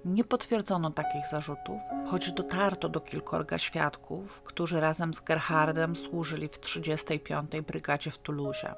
Nie 0.06 0.24
potwierdzono 0.24 0.92
takich 0.92 1.28
zarzutów, 1.32 1.82
choć 2.08 2.32
dotarto 2.32 2.90
do 2.90 3.00
kilkorga 3.00 3.58
świadków, 3.58 4.42
którzy 4.42 4.80
razem 4.80 5.14
z 5.14 5.20
Gerhardem 5.20 5.96
służyli 5.96 6.48
w 6.48 6.60
35. 6.60 7.52
Brygadzie 7.68 8.12
w 8.12 8.18
Toulouse. 8.18 8.76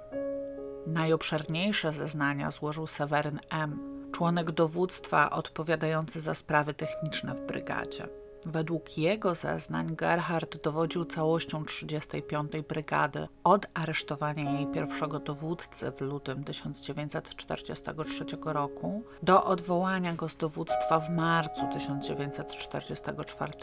Najobszerniejsze 0.88 1.92
zeznania 1.92 2.52
złożył 2.52 2.88
Seweryn 2.88 3.40
M., 3.50 3.99
członek 4.12 4.52
dowództwa 4.52 5.30
odpowiadający 5.30 6.20
za 6.20 6.34
sprawy 6.34 6.74
techniczne 6.74 7.36
w 7.36 7.42
brygadzie. 7.42 8.08
Według 8.46 8.98
jego 8.98 9.36
zeznań 9.36 9.96
Gerhard 9.96 10.64
dowodził 10.64 11.06
całością 11.06 11.66
35. 11.66 12.52
Brygady 12.68 13.28
od 13.44 13.68
aresztowania 13.74 14.52
jej 14.52 14.68
pierwszego 14.68 15.20
dowódcy 15.20 15.92
w 15.92 16.02
lutym 16.02 16.44
1943 16.44 18.26
roku 18.46 19.04
do 19.24 19.44
odwołania 19.44 20.14
go 20.14 20.30
z 20.30 20.38
dowództwa 20.38 21.00
w 21.00 21.10
marcu 21.10 21.62
1944 21.74 23.54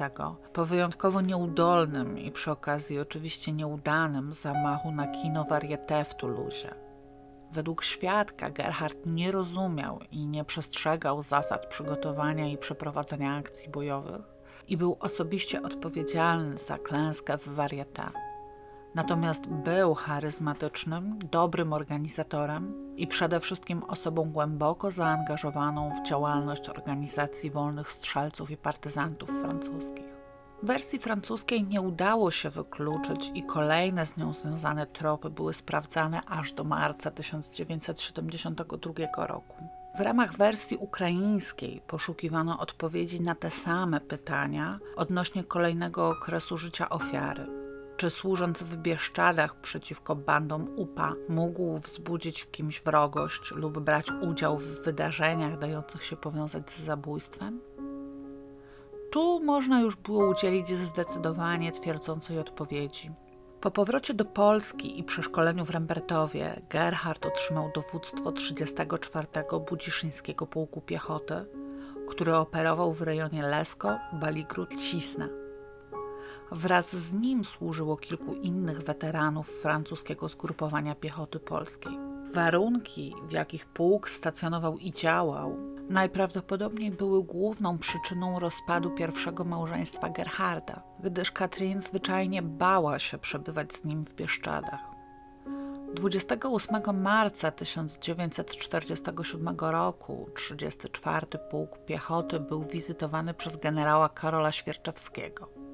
po 0.53 0.65
wyjątkowo 0.65 1.21
nieudolnym 1.21 2.19
i 2.19 2.33
przy 2.33 2.51
okazji 2.51 2.99
oczywiście 2.99 3.53
nieudanym 3.53 4.33
zamachu 4.33 4.93
na 4.93 5.07
kino 5.07 5.45
Varieté 5.45 6.05
w 6.05 6.15
Toulouse. 6.15 6.86
Według 7.53 7.85
świadka 7.85 8.51
Gerhard 8.51 9.07
nie 9.07 9.33
rozumiał 9.33 10.01
i 10.11 10.27
nie 10.27 10.45
przestrzegał 10.45 11.23
zasad 11.23 11.67
przygotowania 11.67 12.47
i 12.47 12.59
przeprowadzania 12.59 13.37
akcji 13.37 13.69
bojowych 13.69 14.23
i 14.69 14.77
był 14.77 14.97
osobiście 15.01 15.63
odpowiedzialny 15.63 16.59
za 16.59 16.79
klęskę 16.79 17.39
w 17.39 17.49
Varieté. 17.57 18.11
Natomiast 18.95 19.47
był 19.47 19.95
charyzmatycznym, 19.95 21.19
dobrym 21.31 21.73
organizatorem 21.73 22.97
i 22.97 23.07
przede 23.07 23.41
wszystkim 23.41 23.83
osobą 23.83 24.33
głęboko 24.33 24.91
zaangażowaną 24.91 25.91
w 25.91 26.09
działalność 26.09 26.69
organizacji 26.69 27.51
wolnych 27.51 27.91
strzelców 27.91 28.51
i 28.51 28.57
partyzantów 28.57 29.31
francuskich. 29.41 30.16
Wersji 30.67 30.99
francuskiej 30.99 31.65
nie 31.65 31.81
udało 31.81 32.31
się 32.31 32.51
wykluczyć 32.51 33.31
i 33.35 33.43
kolejne 33.43 34.07
z 34.07 34.17
nią 34.17 34.33
związane 34.33 34.87
tropy 34.87 35.31
były 35.31 35.55
sprawdzane 35.55 36.21
aż 36.27 36.53
do 36.53 36.65
marca 36.65 37.11
1972 37.11 39.27
roku. 39.27 39.57
W 39.99 40.01
ramach 40.01 40.37
wersji 40.37 40.77
ukraińskiej 40.77 41.83
poszukiwano 41.87 42.59
odpowiedzi 42.59 43.21
na 43.21 43.35
te 43.35 43.51
same 43.51 44.01
pytania 44.01 44.79
odnośnie 44.97 45.45
kolejnego 45.45 46.09
okresu 46.09 46.59
życia 46.59 46.89
ofiary. 46.89 47.47
Czy 47.97 48.11
służąc 48.11 48.63
w 48.63 48.77
Bieszczadach 48.77 49.61
przeciwko 49.61 50.17
bandom 50.17 50.69
UPA 50.77 51.15
mógł 51.29 51.79
wzbudzić 51.79 52.43
w 52.43 52.51
kimś 52.51 52.81
wrogość 52.81 53.53
lub 53.53 53.79
brać 53.79 54.07
udział 54.23 54.59
w 54.59 54.85
wydarzeniach 54.85 55.59
dających 55.59 56.05
się 56.05 56.17
powiązać 56.17 56.71
z 56.71 56.85
zabójstwem? 56.85 57.61
Tu 59.11 59.41
można 59.45 59.81
już 59.81 59.97
było 59.97 60.29
udzielić 60.29 60.69
zdecydowanie 60.69 61.73
twierdzącej 61.73 62.39
odpowiedzi. 62.39 63.11
Po 63.61 63.71
powrocie 63.71 64.15
do 64.15 64.25
Polski 64.25 65.01
i 65.01 65.05
przeszkoleniu 65.05 65.65
w 65.65 65.71
Rembertowie 65.71 66.63
Gerhard 66.71 67.27
otrzymał 67.27 67.71
dowództwo 67.75 68.33
34. 68.33 69.27
Budziszyńskiego 69.69 70.47
Pułku 70.47 70.81
Piechoty, 70.81 71.35
który 72.09 72.37
operował 72.37 72.93
w 72.93 73.03
rejonie 73.03 73.43
Lesko, 73.43 73.99
Baligród, 74.13 74.71
Cisna. 74.81 75.29
Wraz 76.53 76.97
z 76.97 77.13
nim 77.13 77.45
służyło 77.45 77.97
kilku 77.97 78.35
innych 78.35 78.83
weteranów 78.83 79.49
francuskiego 79.49 80.29
zgrupowania 80.29 80.95
piechoty 80.95 81.41
polskiej. 81.41 82.06
Warunki, 82.37 83.15
w 83.23 83.33
jakich 83.33 83.67
pułk 83.67 84.11
stacjonował 84.11 84.79
i 84.79 84.93
działał, 84.93 85.57
najprawdopodobniej 85.89 86.91
były 86.91 87.25
główną 87.25 87.79
przyczyną 87.79 88.39
rozpadu 88.39 88.91
pierwszego 88.91 89.45
małżeństwa 89.45 90.09
Gerharda, 90.09 90.83
gdyż 91.01 91.33
Katrin 91.33 91.81
zwyczajnie 91.81 92.43
bała 92.43 92.99
się 92.99 93.19
przebywać 93.19 93.73
z 93.73 93.85
nim 93.85 94.05
w 94.05 94.15
Bieszczadach. 94.15 94.81
28 95.95 97.03
marca 97.03 97.51
1947 97.51 99.57
roku 99.61 100.31
34 100.35 101.27
Pułk 101.51 101.85
Piechoty 101.85 102.41
był 102.41 102.63
wizytowany 102.63 103.35
przez 103.35 103.57
generała 103.57 104.09
Karola 104.09 104.53
Świerczewskiego. 104.53 105.66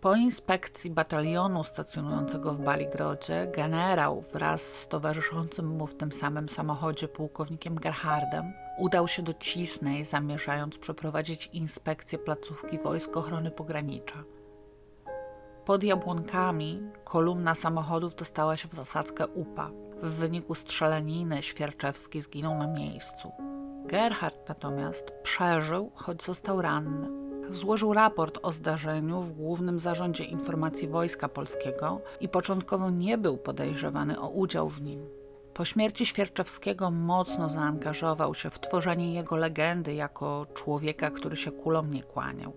Po 0.00 0.14
inspekcji 0.14 0.90
batalionu 0.90 1.64
stacjonującego 1.64 2.54
w 2.54 2.64
Baligrodzie, 2.64 3.52
generał 3.56 4.20
wraz 4.20 4.62
z 4.62 4.88
towarzyszącym 4.88 5.66
mu 5.66 5.86
w 5.86 5.94
tym 5.94 6.12
samym 6.12 6.48
samochodzie 6.48 7.08
pułkownikiem 7.08 7.74
Gerhardem 7.74 8.52
udał 8.78 9.08
się 9.08 9.22
do 9.22 9.34
Cisnej, 9.34 10.04
zamierzając 10.04 10.78
przeprowadzić 10.78 11.50
inspekcję 11.52 12.18
placówki 12.18 12.78
Wojsk 12.78 13.16
Ochrony 13.16 13.50
Pogranicza. 13.50 14.24
Pod 15.64 15.82
Jabłonkami 15.82 16.82
kolumna 17.04 17.54
samochodów 17.54 18.14
dostała 18.14 18.56
się 18.56 18.68
w 18.68 18.74
zasadzkę 18.74 19.26
UPA. 19.26 19.70
W 20.02 20.10
wyniku 20.10 20.54
strzelaniny 20.54 21.42
Świerczewski 21.42 22.20
zginął 22.20 22.58
na 22.58 22.66
miejscu. 22.66 23.32
Gerhard 23.86 24.48
natomiast 24.48 25.10
przeżył, 25.22 25.90
choć 25.94 26.22
został 26.22 26.62
ranny 26.62 27.25
złożył 27.50 27.92
raport 27.92 28.38
o 28.42 28.52
zdarzeniu 28.52 29.22
w 29.22 29.32
Głównym 29.32 29.80
Zarządzie 29.80 30.24
Informacji 30.24 30.88
Wojska 30.88 31.28
Polskiego 31.28 32.00
i 32.20 32.28
początkowo 32.28 32.90
nie 32.90 33.18
był 33.18 33.36
podejrzewany 33.36 34.20
o 34.20 34.28
udział 34.28 34.68
w 34.68 34.82
nim. 34.82 35.06
Po 35.54 35.64
śmierci 35.64 36.06
Świerczewskiego 36.06 36.90
mocno 36.90 37.48
zaangażował 37.48 38.34
się 38.34 38.50
w 38.50 38.60
tworzenie 38.60 39.14
jego 39.14 39.36
legendy 39.36 39.94
jako 39.94 40.46
człowieka, 40.54 41.10
który 41.10 41.36
się 41.36 41.52
kulom 41.52 41.94
nie 41.94 42.02
kłaniał. 42.02 42.52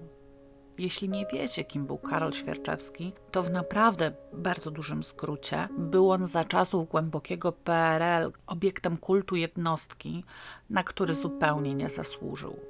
Jeśli 0.78 1.10
nie 1.10 1.26
wiecie, 1.26 1.64
kim 1.64 1.86
był 1.86 1.98
Karol 1.98 2.34
Świerczewski, 2.34 3.14
to 3.32 3.44
w 3.44 3.52
naprawdę 3.52 4.12
bardzo 4.34 4.72
dużym 4.72 5.04
skrócie 5.04 5.68
był 5.78 6.12
on 6.12 6.28
za 6.28 6.46
czasów 6.46 6.90
głębokiego 6.90 7.52
PRL 7.52 8.32
obiektem 8.48 8.98
kultu 8.98 9.36
jednostki, 9.36 10.24
na 10.70 10.84
który 10.84 11.16
zupełnie 11.16 11.76
nie 11.76 11.90
zasłużył 11.90 12.69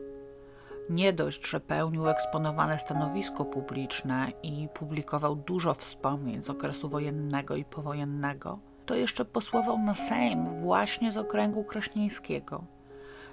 Nie 0.90 1.12
dość, 1.12 1.48
że 1.48 1.60
pełnił 1.60 2.08
eksponowane 2.08 2.78
stanowisko 2.78 3.44
publiczne 3.44 4.32
i 4.42 4.68
publikował 4.74 5.36
dużo 5.36 5.74
wspomnień 5.74 6.42
z 6.42 6.50
okresu 6.50 6.88
wojennego 6.88 7.56
i 7.56 7.64
powojennego, 7.64 8.58
to 8.86 8.94
jeszcze 8.94 9.24
posłował 9.24 9.78
na 9.78 9.94
Sejm 9.94 10.54
właśnie 10.54 11.12
z 11.12 11.16
okręgu 11.16 11.64
krośnieńskiego 11.64 12.77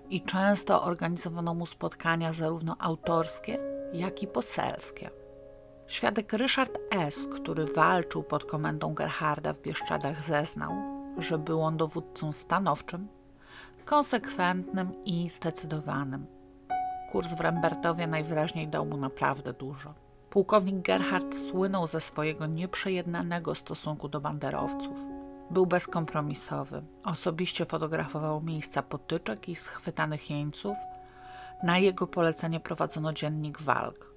i 0.09 0.21
często 0.21 0.83
organizowano 0.83 1.53
mu 1.53 1.65
spotkania 1.65 2.33
zarówno 2.33 2.75
autorskie, 2.79 3.59
jak 3.93 4.23
i 4.23 4.27
poselskie. 4.27 5.09
Świadek 5.87 6.33
Ryszard 6.33 6.79
S., 6.91 7.27
który 7.27 7.65
walczył 7.65 8.23
pod 8.23 8.45
komendą 8.45 8.93
Gerharda 8.93 9.53
w 9.53 9.61
Bieszczadach, 9.61 10.23
zeznał, 10.23 10.71
że 11.17 11.37
był 11.37 11.61
on 11.61 11.77
dowódcą 11.77 12.31
stanowczym, 12.31 13.07
konsekwentnym 13.85 15.03
i 15.05 15.29
zdecydowanym. 15.29 16.25
Kurs 17.11 17.33
w 17.33 17.39
Rembertowie 17.39 18.07
najwyraźniej 18.07 18.67
dał 18.67 18.85
mu 18.85 18.97
naprawdę 18.97 19.53
dużo. 19.53 19.93
Pułkownik 20.29 20.81
Gerhard 20.81 21.35
słynął 21.35 21.87
ze 21.87 22.01
swojego 22.01 22.45
nieprzejednanego 22.45 23.55
stosunku 23.55 24.09
do 24.09 24.21
banderowców. 24.21 25.14
Był 25.49 25.65
bezkompromisowy. 25.65 26.83
Osobiście 27.03 27.65
fotografował 27.65 28.41
miejsca 28.41 28.81
potyczek 28.81 29.49
i 29.49 29.55
schwytanych 29.55 30.29
jeńców. 30.29 30.77
Na 31.63 31.77
jego 31.77 32.07
polecenie 32.07 32.59
prowadzono 32.59 33.13
dziennik 33.13 33.61
walk. 33.61 34.15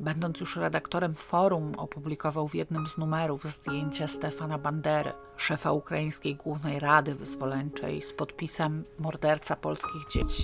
Będąc 0.00 0.40
już 0.40 0.56
redaktorem 0.56 1.14
forum, 1.14 1.72
opublikował 1.76 2.48
w 2.48 2.54
jednym 2.54 2.86
z 2.86 2.98
numerów 2.98 3.44
zdjęcia 3.44 4.08
Stefana 4.08 4.58
Bandery, 4.58 5.12
szefa 5.36 5.72
Ukraińskiej 5.72 6.36
Głównej 6.36 6.80
Rady 6.80 7.14
Wyzwoleńczej, 7.14 8.02
z 8.02 8.12
podpisem 8.12 8.84
Morderca 8.98 9.56
polskich 9.56 10.08
dzieci. 10.10 10.42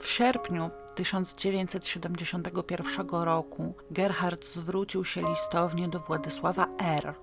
W 0.00 0.08
sierpniu 0.08 0.70
1971 0.94 3.06
roku 3.10 3.74
Gerhard 3.90 4.46
zwrócił 4.46 5.04
się 5.04 5.28
listownie 5.28 5.88
do 5.88 5.98
Władysława 5.98 6.66
R., 6.78 7.14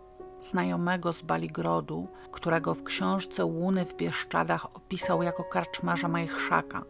znajomego 0.41 1.13
z 1.13 1.21
Baligrodu, 1.21 2.07
którego 2.31 2.73
w 2.73 2.83
książce 2.83 3.45
Łuny 3.45 3.85
w 3.85 3.95
Bieszczadach 3.95 4.75
opisał 4.75 5.23
jako 5.23 5.43
karczmarza 5.43 6.07
Majchrzaka, 6.07 6.83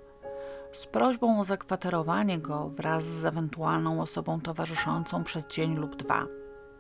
z 0.72 0.88
prośbą 0.88 1.40
o 1.40 1.44
zakwaterowanie 1.44 2.40
go 2.40 2.70
wraz 2.70 3.04
z 3.04 3.26
ewentualną 3.26 4.02
osobą 4.02 4.42
towarzyszącą 4.42 5.24
przez 5.24 5.48
dzień 5.48 5.76
lub 5.76 5.96
dwa. 5.96 6.26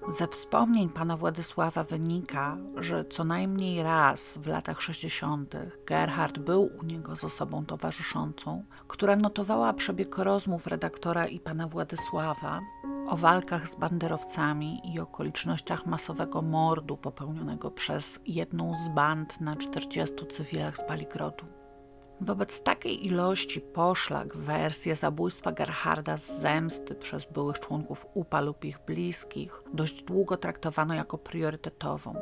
Ze 0.09 0.27
wspomnień 0.27 0.89
pana 0.89 1.17
Władysława 1.17 1.83
wynika, 1.83 2.57
że 2.75 3.05
co 3.05 3.23
najmniej 3.23 3.83
raz 3.83 4.37
w 4.37 4.47
latach 4.47 4.81
60. 4.81 5.55
Gerhard 5.85 6.39
był 6.39 6.69
u 6.79 6.83
niego 6.83 7.15
z 7.15 7.23
osobą 7.23 7.65
towarzyszącą, 7.65 8.63
która 8.87 9.15
notowała 9.15 9.73
przebieg 9.73 10.17
rozmów 10.17 10.67
redaktora 10.67 11.27
i 11.27 11.39
pana 11.39 11.67
Władysława 11.67 12.59
o 13.09 13.17
walkach 13.17 13.69
z 13.69 13.75
banderowcami 13.75 14.81
i 14.93 14.99
okolicznościach 14.99 15.85
masowego 15.85 16.41
mordu 16.41 16.97
popełnionego 16.97 17.71
przez 17.71 18.19
jedną 18.25 18.75
z 18.75 18.89
band 18.89 19.41
na 19.41 19.55
40 19.55 20.15
cywilach 20.27 20.77
z 20.77 20.87
Baligrodu. 20.87 21.58
Wobec 22.21 22.63
takiej 22.63 23.05
ilości 23.05 23.61
poszlak 23.61 24.37
wersję 24.37 24.95
zabójstwa 24.95 25.51
Gerharda 25.51 26.17
z 26.17 26.39
zemsty 26.39 26.95
przez 26.95 27.25
byłych 27.25 27.59
członków 27.59 28.05
UPA 28.13 28.41
lub 28.41 28.65
ich 28.65 28.79
bliskich 28.87 29.63
dość 29.73 30.03
długo 30.03 30.37
traktowano 30.37 30.93
jako 30.93 31.17
priorytetową. 31.17 32.15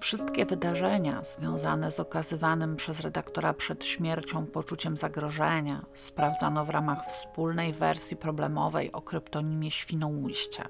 Wszystkie 0.00 0.46
wydarzenia 0.46 1.24
związane 1.24 1.90
z 1.90 2.00
okazywanym 2.00 2.76
przez 2.76 3.00
redaktora 3.00 3.54
przed 3.54 3.84
śmiercią 3.84 4.46
poczuciem 4.46 4.96
zagrożenia 4.96 5.84
sprawdzano 5.94 6.64
w 6.64 6.70
ramach 6.70 7.06
wspólnej 7.12 7.72
wersji 7.72 8.16
problemowej 8.16 8.92
o 8.92 9.02
kryptonimie 9.02 9.70
Świnoujście. 9.70 10.64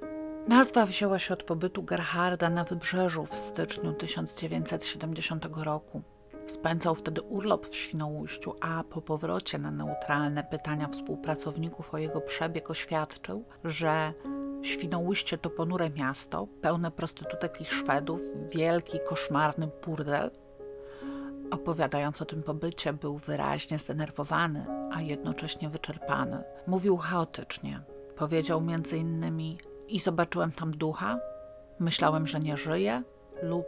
Nazwa 0.48 0.86
wzięła 0.86 1.18
się 1.18 1.34
od 1.34 1.42
pobytu 1.42 1.82
Gerharda 1.82 2.50
na 2.50 2.64
wybrzeżu 2.64 3.26
w 3.26 3.36
styczniu 3.36 3.92
1970 3.92 5.48
roku. 5.56 6.02
Spędzał 6.48 6.94
wtedy 6.94 7.22
urlop 7.22 7.66
w 7.66 7.76
Świnoujściu, 7.76 8.54
a 8.60 8.84
po 8.84 9.02
powrocie 9.02 9.58
na 9.58 9.70
neutralne 9.70 10.44
pytania 10.44 10.88
współpracowników 10.88 11.94
o 11.94 11.98
jego 11.98 12.20
przebieg 12.20 12.70
oświadczył, 12.70 13.44
że 13.64 14.12
Świnoujście 14.62 15.38
to 15.38 15.50
ponure 15.50 15.90
miasto, 15.90 16.46
pełne 16.60 16.90
prostytutek 16.90 17.60
i 17.60 17.64
Szwedów, 17.64 18.20
wielki, 18.54 18.98
koszmarny 19.08 19.68
burdel. 19.86 20.30
Opowiadając 21.50 22.22
o 22.22 22.24
tym 22.24 22.42
pobycie, 22.42 22.92
był 22.92 23.16
wyraźnie 23.16 23.78
zdenerwowany, 23.78 24.66
a 24.92 25.02
jednocześnie 25.02 25.68
wyczerpany. 25.68 26.42
Mówił 26.66 26.96
chaotycznie. 26.96 27.80
Powiedział 28.16 28.60
między 28.60 28.98
innymi: 28.98 29.58
I 29.88 30.00
zobaczyłem 30.00 30.52
tam 30.52 30.70
ducha, 30.70 31.18
myślałem, 31.78 32.26
że 32.26 32.40
nie 32.40 32.56
żyje 32.56 33.02
lub 33.42 33.66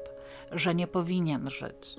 że 0.52 0.74
nie 0.74 0.86
powinien 0.86 1.50
żyć. 1.50 1.96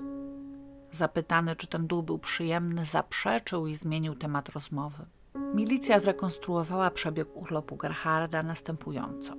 Zapytany, 0.92 1.56
czy 1.56 1.66
ten 1.66 1.86
duch 1.86 2.04
był 2.04 2.18
przyjemny, 2.18 2.86
zaprzeczył 2.86 3.66
i 3.66 3.74
zmienił 3.74 4.14
temat 4.14 4.48
rozmowy. 4.48 5.06
Milicja 5.54 5.98
zrekonstruowała 5.98 6.90
przebieg 6.90 7.36
urlopu 7.36 7.76
Gerharda 7.76 8.42
następująco. 8.42 9.34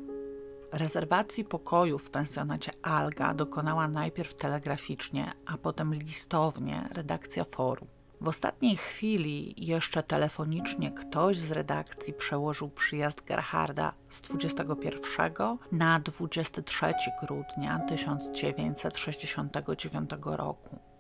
Rezerwacji 0.72 1.46
pokoju 1.46 2.00
w 2.00 2.10
pensjonacie 2.10 2.72
Alga 2.82 3.34
dokonała 3.34 3.88
najpierw 3.88 4.34
telegraficznie, 4.34 5.32
a 5.46 5.58
potem 5.58 5.94
listownie 5.94 6.90
redakcja 6.94 7.44
forum. 7.44 7.88
W 8.22 8.28
ostatniej 8.28 8.78
chwili 8.78 9.66
jeszcze 9.68 10.04
telefonicznie 10.04 10.92
ktoś 10.92 11.38
z 11.38 11.52
redakcji 11.52 12.14
przełożył 12.14 12.70
przyjazd 12.70 13.22
Gerharda 13.22 13.94
z 14.10 14.22
21 14.22 15.58
na 15.72 16.00
23 16.00 16.94
grudnia 17.22 17.80
1969 17.80 20.10
roku. 20.24 20.93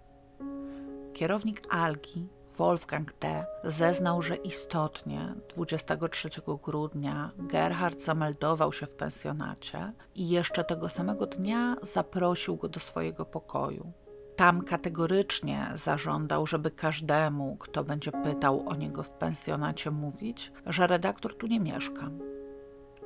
Kierownik 1.13 1.61
Algi 1.69 2.27
Wolfgang 2.57 3.13
D. 3.19 3.45
zeznał, 3.63 4.21
że 4.21 4.35
istotnie 4.35 5.35
23 5.55 6.29
grudnia 6.63 7.31
Gerhard 7.37 8.01
zameldował 8.01 8.73
się 8.73 8.85
w 8.85 8.95
pensjonacie 8.95 9.93
i 10.15 10.29
jeszcze 10.29 10.63
tego 10.63 10.89
samego 10.89 11.25
dnia 11.25 11.75
zaprosił 11.81 12.55
go 12.55 12.69
do 12.69 12.79
swojego 12.79 13.25
pokoju. 13.25 13.91
Tam 14.35 14.61
kategorycznie 14.61 15.71
zażądał, 15.73 16.47
żeby 16.47 16.71
każdemu, 16.71 17.57
kto 17.59 17.83
będzie 17.83 18.11
pytał 18.11 18.69
o 18.69 18.75
niego 18.75 19.03
w 19.03 19.13
pensjonacie, 19.13 19.91
mówić, 19.91 20.51
że 20.65 20.87
redaktor 20.87 21.37
tu 21.37 21.47
nie 21.47 21.59
mieszka. 21.59 22.09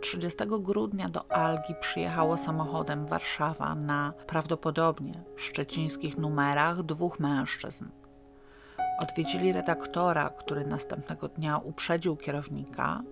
30 0.02 0.38
grudnia 0.48 1.10
do 1.10 1.32
Algi 1.32 1.76
przyjechało 1.80 2.38
samochodem 2.38 3.06
Warszawa 3.06 3.76
na 3.76 4.14
prawdopodobnie 4.28 5.14
szczecińskich 5.36 6.18
numerach 6.18 6.84
dwóch 6.84 7.20
mężczyzn. 7.20 7.86
Odwiedzili 9.00 9.54
redaktora, 9.54 10.30
który 10.30 10.66
następnego 10.66 11.28
dnia 11.28 11.58
uprzedził 11.58 12.18
kierownika, 12.18 13.04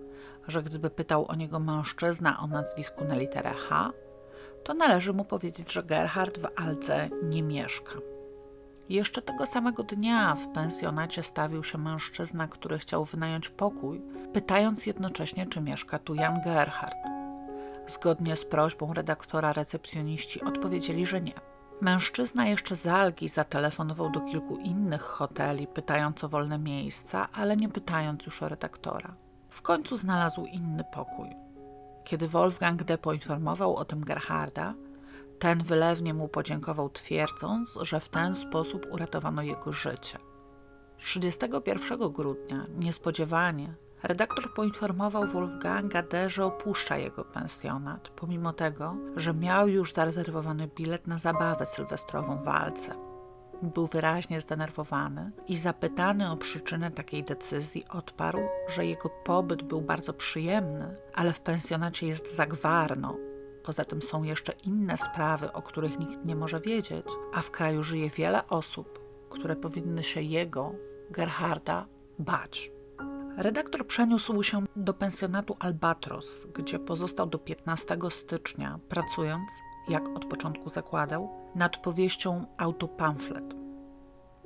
że 0.48 0.62
gdyby 0.62 0.90
pytał 0.90 1.26
o 1.28 1.34
niego 1.34 1.58
mężczyzna 1.58 2.40
o 2.40 2.46
nazwisku 2.46 3.04
na 3.04 3.16
literę 3.16 3.52
H, 3.68 3.90
to 4.64 4.74
należy 4.74 5.12
mu 5.12 5.24
powiedzieć, 5.24 5.72
że 5.72 5.82
Gerhard 5.82 6.38
w 6.38 6.46
Alce 6.56 7.08
nie 7.22 7.42
mieszka. 7.42 8.15
Jeszcze 8.88 9.22
tego 9.22 9.46
samego 9.46 9.82
dnia 9.82 10.34
w 10.34 10.48
pensjonacie 10.48 11.22
stawił 11.22 11.64
się 11.64 11.78
mężczyzna, 11.78 12.48
który 12.48 12.78
chciał 12.78 13.04
wynająć 13.04 13.50
pokój, 13.50 14.02
pytając 14.32 14.86
jednocześnie, 14.86 15.46
czy 15.46 15.60
mieszka 15.60 15.98
tu 15.98 16.14
Jan 16.14 16.40
Gerhard. 16.44 16.96
Zgodnie 17.86 18.36
z 18.36 18.44
prośbą 18.44 18.94
redaktora 18.94 19.52
recepcjoniści 19.52 20.40
odpowiedzieli, 20.40 21.06
że 21.06 21.20
nie. 21.20 21.34
Mężczyzna 21.80 22.46
jeszcze 22.46 22.76
z 22.76 22.86
Algi 22.86 23.28
zatelefonował 23.28 24.10
do 24.10 24.20
kilku 24.20 24.56
innych 24.56 25.02
hoteli, 25.02 25.66
pytając 25.66 26.24
o 26.24 26.28
wolne 26.28 26.58
miejsca, 26.58 27.28
ale 27.32 27.56
nie 27.56 27.68
pytając 27.68 28.26
już 28.26 28.42
o 28.42 28.48
redaktora. 28.48 29.14
W 29.48 29.62
końcu 29.62 29.96
znalazł 29.96 30.46
inny 30.46 30.84
pokój. 30.84 31.28
Kiedy 32.04 32.28
Wolfgang 32.28 32.84
D. 32.84 32.98
poinformował 32.98 33.76
o 33.76 33.84
tym 33.84 34.04
Gerharda, 34.04 34.74
ten 35.38 35.62
wylewnie 35.62 36.14
mu 36.14 36.28
podziękował, 36.28 36.90
twierdząc, 36.90 37.78
że 37.82 38.00
w 38.00 38.08
ten 38.08 38.34
sposób 38.34 38.86
uratowano 38.90 39.42
jego 39.42 39.72
życie. 39.72 40.18
31 40.98 42.12
grudnia, 42.12 42.66
niespodziewanie, 42.78 43.74
Redaktor 44.02 44.54
poinformował 44.54 45.26
Wolfganga 45.26 46.02
D., 46.02 46.30
że 46.30 46.44
opuszcza 46.44 46.96
jego 46.96 47.24
pensjonat, 47.24 48.08
pomimo 48.08 48.52
tego, 48.52 48.96
że 49.16 49.34
miał 49.34 49.68
już 49.68 49.92
zarezerwowany 49.92 50.68
bilet 50.68 51.06
na 51.06 51.18
zabawę 51.18 51.66
sylwestrową 51.66 52.36
w 52.36 52.44
walce. 52.44 52.94
Był 53.62 53.86
wyraźnie 53.86 54.40
zdenerwowany 54.40 55.30
i 55.48 55.56
zapytany 55.56 56.30
o 56.30 56.36
przyczynę 56.36 56.90
takiej 56.90 57.24
decyzji 57.24 57.84
odparł, 57.88 58.40
że 58.68 58.86
jego 58.86 59.10
pobyt 59.24 59.62
był 59.62 59.80
bardzo 59.80 60.12
przyjemny, 60.12 60.96
ale 61.14 61.32
w 61.32 61.40
pensjonacie 61.40 62.06
jest 62.06 62.36
zagwarno. 62.36 63.16
Poza 63.66 63.84
tym 63.84 64.02
są 64.02 64.22
jeszcze 64.22 64.52
inne 64.52 64.96
sprawy, 64.96 65.52
o 65.52 65.62
których 65.62 65.98
nikt 65.98 66.24
nie 66.24 66.36
może 66.36 66.60
wiedzieć, 66.60 67.06
a 67.34 67.42
w 67.42 67.50
kraju 67.50 67.82
żyje 67.82 68.10
wiele 68.10 68.46
osób, 68.46 68.98
które 69.30 69.56
powinny 69.56 70.02
się 70.02 70.22
jego, 70.22 70.74
Gerharda, 71.10 71.86
bać. 72.18 72.72
Redaktor 73.36 73.86
przeniósł 73.86 74.42
się 74.42 74.64
do 74.76 74.94
pensjonatu 74.94 75.56
Albatros, 75.58 76.46
gdzie 76.54 76.78
pozostał 76.78 77.26
do 77.26 77.38
15 77.38 77.98
stycznia, 78.08 78.78
pracując, 78.88 79.50
jak 79.88 80.08
od 80.08 80.24
początku 80.24 80.70
zakładał, 80.70 81.28
nad 81.54 81.76
powieścią 81.76 82.46
Autopamflet. 82.58 83.54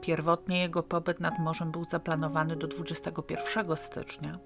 Pierwotnie 0.00 0.60
jego 0.60 0.82
pobyt 0.82 1.20
nad 1.20 1.38
morzem 1.38 1.70
był 1.70 1.84
zaplanowany 1.84 2.56
do 2.56 2.66
21 2.66 3.76
stycznia, 3.76 4.38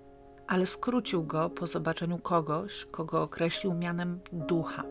ale 0.47 0.67
skrócił 0.67 1.25
go 1.25 1.51
po 1.51 1.67
zobaczeniu 1.67 2.19
kogoś, 2.19 2.85
kogo 2.85 3.23
określił 3.23 3.75
mianem 3.75 4.21
ducha. 4.33 4.85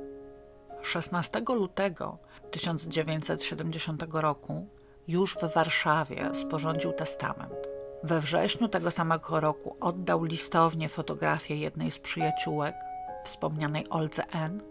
16 0.82 1.41
lutego 1.47 2.18
1970 2.51 4.04
roku 4.12 4.68
już 5.08 5.36
w 5.36 5.54
Warszawie 5.54 6.30
sporządził 6.34 6.93
testament. 6.93 7.68
We 8.04 8.22
wrześniu 8.22 8.68
tego 8.68 8.91
samego 8.91 9.39
roku 9.39 9.76
oddał 9.80 10.24
listownie 10.24 10.89
fotografię 10.89 11.56
jednej 11.56 11.91
z 11.91 11.99
przyjaciółek, 11.99 12.76
wspomnianej 13.24 13.89
Olce 13.89 14.28
N., 14.28 14.62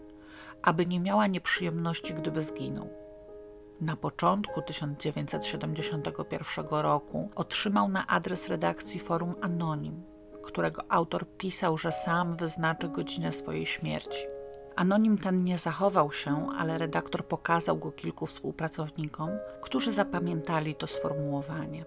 aby 0.61 0.85
nie 0.85 0.99
miała 0.99 1.27
nieprzyjemności, 1.27 2.13
gdyby 2.13 2.41
zginął. 2.41 2.89
Na 3.81 3.95
początku 3.95 4.61
1971 4.61 6.65
roku 6.69 7.29
otrzymał 7.35 7.89
na 7.89 8.07
adres 8.07 8.49
redakcji 8.49 8.99
forum 8.99 9.35
Anonim, 9.41 10.03
którego 10.43 10.81
autor 10.89 11.25
pisał, 11.37 11.77
że 11.77 11.91
sam 11.91 12.35
wyznaczy 12.37 12.89
godzinę 12.89 13.31
swojej 13.31 13.65
śmierci. 13.65 14.25
Anonim 14.75 15.17
ten 15.17 15.43
nie 15.43 15.57
zachował 15.57 16.11
się, 16.11 16.47
ale 16.57 16.77
redaktor 16.77 17.25
pokazał 17.25 17.77
go 17.77 17.91
kilku 17.91 18.25
współpracownikom, 18.25 19.29
którzy 19.61 19.91
zapamiętali 19.91 20.75
to 20.75 20.87
sformułowanie. 20.87 21.85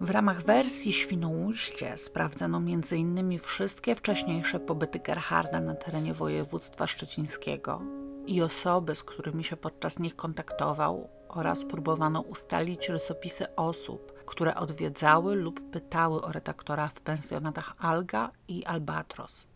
W 0.00 0.10
ramach 0.10 0.42
wersji 0.42 0.92
Świnoujście 0.92 1.96
sprawdzono 1.96 2.58
m.in. 2.58 3.38
wszystkie 3.38 3.94
wcześniejsze 3.94 4.60
pobyty 4.60 4.98
Gerharda 4.98 5.60
na 5.60 5.74
terenie 5.74 6.14
województwa 6.14 6.86
szczecińskiego 6.86 7.80
i 8.26 8.42
osoby, 8.42 8.94
z 8.94 9.04
którymi 9.04 9.44
się 9.44 9.56
podczas 9.56 9.98
nich 9.98 10.16
kontaktował 10.16 11.08
oraz 11.28 11.64
próbowano 11.64 12.20
ustalić 12.20 12.88
rysopisy 12.88 13.56
osób, 13.56 14.13
które 14.26 14.54
odwiedzały 14.54 15.36
lub 15.36 15.70
pytały 15.70 16.22
o 16.22 16.32
redaktora 16.32 16.88
w 16.88 17.00
pensjonatach 17.00 17.74
Alga 17.78 18.30
i 18.48 18.64
Albatros. 18.64 19.46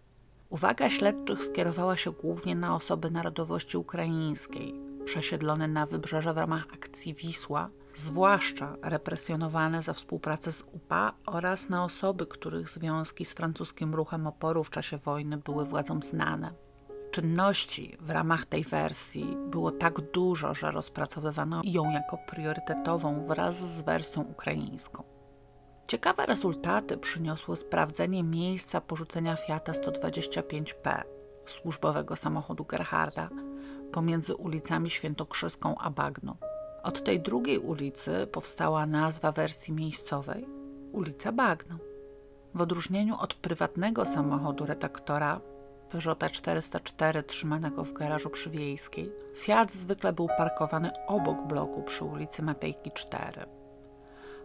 Uwaga 0.51 0.91
śledczych 0.91 1.43
skierowała 1.43 1.97
się 1.97 2.13
głównie 2.13 2.55
na 2.55 2.75
osoby 2.75 3.11
narodowości 3.11 3.77
ukraińskiej, 3.77 4.75
przesiedlone 5.05 5.69
na 5.69 5.87
wybrzeże 5.87 6.35
w 6.35 6.37
ramach 6.37 6.67
akcji 6.75 7.15
Wisła 7.15 7.71
zwłaszcza 7.95 8.77
represjonowane 8.83 9.83
za 9.83 9.93
współpracę 9.93 10.53
z 10.53 10.63
UPA 10.63 11.13
oraz 11.27 11.69
na 11.69 11.85
osoby, 11.85 12.27
których 12.27 12.69
związki 12.69 13.25
z 13.25 13.33
francuskim 13.33 13.95
ruchem 13.95 14.27
oporu 14.27 14.65
w 14.65 14.71
czasie 14.71 14.99
wojny 14.99 15.37
były 15.37 15.65
władzom 15.65 16.03
znane. 16.03 16.68
Czynności 17.19 17.97
w 18.01 18.11
ramach 18.11 18.47
tej 18.47 18.65
wersji 18.65 19.37
było 19.51 19.71
tak 19.73 20.01
dużo, 20.01 20.55
że 20.55 20.71
rozpracowywano 20.71 21.61
ją 21.65 21.91
jako 21.91 22.19
priorytetową 22.19 23.27
wraz 23.27 23.77
z 23.77 23.83
wersją 23.83 24.23
ukraińską. 24.23 25.03
Ciekawe 25.87 26.27
rezultaty 26.27 26.99
przyniosło 26.99 27.57
sprawdzenie 27.57 28.23
miejsca 28.23 28.81
porzucenia 28.81 29.37
Fiata 29.37 29.73
125P, 29.73 31.03
służbowego 31.47 32.17
samochodu 32.17 32.65
Gerharda, 32.65 33.29
pomiędzy 33.93 34.35
ulicami 34.35 34.91
Świętokrzyską 34.91 35.79
a 35.79 35.91
Bagno. 35.91 36.37
Od 36.83 37.05
tej 37.05 37.21
drugiej 37.21 37.59
ulicy 37.59 38.27
powstała 38.33 38.87
nazwa 38.87 39.33
wersji 39.33 39.75
miejscowej 39.75 40.47
ulica 40.93 41.33
Bagno. 41.33 41.79
W 42.55 42.61
odróżnieniu 42.61 43.17
od 43.21 43.35
prywatnego 43.35 44.07
samochodu 44.07 44.67
redaktora 44.67 45.41
Peugeota 45.91 46.31
404 46.31 47.23
trzymanego 47.23 47.85
w 47.85 47.93
garażu 47.93 48.31
przy 48.31 48.51
Wiejskiej, 48.51 49.13
Fiat 49.37 49.73
zwykle 49.73 50.13
był 50.13 50.29
parkowany 50.39 50.91
obok 51.07 51.47
bloku 51.47 51.83
przy 51.83 52.05
ulicy 52.05 52.43
Matejki 52.43 52.91
4. 52.91 53.47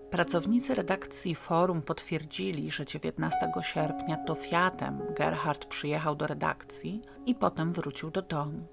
Pracownicy 0.09 0.75
redakcji 0.75 1.35
Forum 1.35 1.81
potwierdzili, 1.81 2.71
że 2.71 2.85
19 2.85 3.51
sierpnia 3.61 4.17
to 4.17 4.35
Fiatem 4.35 5.01
Gerhard 5.15 5.65
przyjechał 5.65 6.15
do 6.15 6.27
redakcji 6.27 7.01
i 7.25 7.35
potem 7.35 7.73
wrócił 7.73 8.11
do 8.11 8.21
domu. 8.21 8.67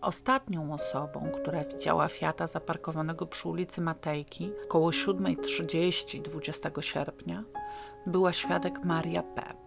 Ostatnią 0.00 0.74
osobą, 0.74 1.30
która 1.34 1.64
widziała 1.64 2.08
Fiata 2.08 2.46
zaparkowanego 2.46 3.26
przy 3.26 3.48
ulicy 3.48 3.80
Matejki 3.80 4.52
koło 4.68 4.90
7.30 4.90 6.22
20 6.22 6.70
sierpnia, 6.80 7.44
była 8.06 8.32
świadek 8.32 8.84
Maria 8.84 9.22
P. 9.22 9.65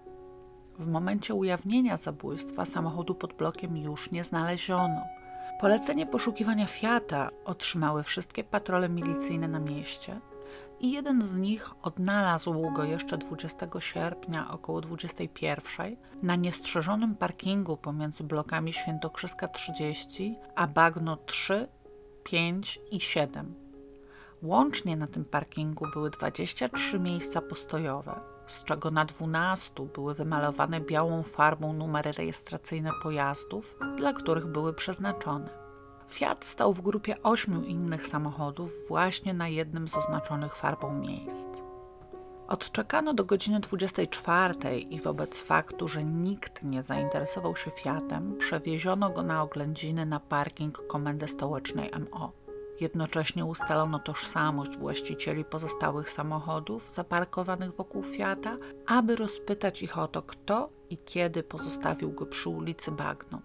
W 0.80 0.88
momencie 0.88 1.34
ujawnienia 1.34 1.98
zabójstwa 1.98 2.66
samochodu 2.66 3.16
pod 3.16 3.34
blokiem 3.34 3.78
już 3.78 4.12
nie 4.12 4.24
znaleziono. 4.24 5.02
Polecenie 5.60 6.06
poszukiwania 6.06 6.68
Fiata 6.68 7.30
otrzymały 7.46 8.04
wszystkie 8.04 8.44
patrole 8.44 8.90
milicyjne 8.90 9.48
na 9.48 9.60
mieście 9.60 10.20
i 10.80 10.92
jeden 10.92 11.22
z 11.22 11.36
nich 11.36 11.72
odnalazł 11.82 12.72
go 12.72 12.84
jeszcze 12.84 13.18
20 13.18 13.68
sierpnia 13.80 14.52
około 14.52 14.82
21 14.82 15.96
na 16.22 16.36
niestrzeżonym 16.36 17.16
parkingu 17.16 17.78
pomiędzy 17.78 18.24
blokami 18.24 18.74
Świętokrzyska 18.74 19.48
30 19.48 20.36
a 20.56 20.68
Bagno 20.68 21.18
3, 21.18 21.68
5 22.24 22.80
i 22.92 23.00
7. 23.00 23.56
Łącznie 24.42 24.98
na 24.98 25.08
tym 25.08 25.26
parkingu 25.26 25.86
były 25.94 26.10
23 26.10 27.00
miejsca 27.00 27.42
postojowe, 27.42 28.20
z 28.52 28.64
czego 28.64 28.92
na 28.92 29.06
12 29.06 29.88
były 29.96 30.14
wymalowane 30.14 30.82
białą 30.82 31.24
farbą 31.24 31.74
numery 31.74 32.12
rejestracyjne 32.12 32.92
pojazdów, 33.04 33.78
dla 33.98 34.14
których 34.14 34.48
były 34.48 34.74
przeznaczone. 34.74 35.50
Fiat 36.10 36.46
stał 36.46 36.74
w 36.74 36.82
grupie 36.82 37.24
ośmiu 37.24 37.64
innych 37.64 38.08
samochodów 38.08 38.72
właśnie 38.88 39.34
na 39.34 39.48
jednym 39.48 39.88
z 39.88 39.98
oznaczonych 39.98 40.56
farbą 40.56 40.94
miejsc. 40.94 41.70
Odczekano 42.48 43.14
do 43.14 43.26
godziny 43.26 43.60
24 43.60 44.80
i 44.80 45.00
wobec 45.00 45.42
faktu, 45.42 45.88
że 45.88 46.04
nikt 46.04 46.64
nie 46.64 46.84
zainteresował 46.84 47.56
się 47.56 47.72
Fiatem, 47.72 48.38
przewieziono 48.38 49.10
go 49.10 49.24
na 49.24 49.44
oględziny 49.44 50.06
na 50.06 50.20
parking 50.20 50.88
Komendy 50.88 51.28
Stołecznej 51.28 51.92
MO. 51.92 52.39
Jednocześnie 52.82 53.46
ustalono 53.46 54.00
tożsamość 54.00 54.78
właścicieli 54.78 55.46
pozostałych 55.46 56.10
samochodów 56.10 56.94
zaparkowanych 56.94 57.76
wokół 57.76 58.04
Fiata, 58.04 58.58
aby 58.88 59.16
rozpytać 59.16 59.84
ich 59.84 59.98
o 59.98 60.08
to, 60.08 60.22
kto 60.22 60.70
i 60.90 60.98
kiedy 60.98 61.44
pozostawił 61.44 62.12
go 62.12 62.26
przy 62.26 62.50
ulicy 62.50 62.92
Bagno. 62.92 63.42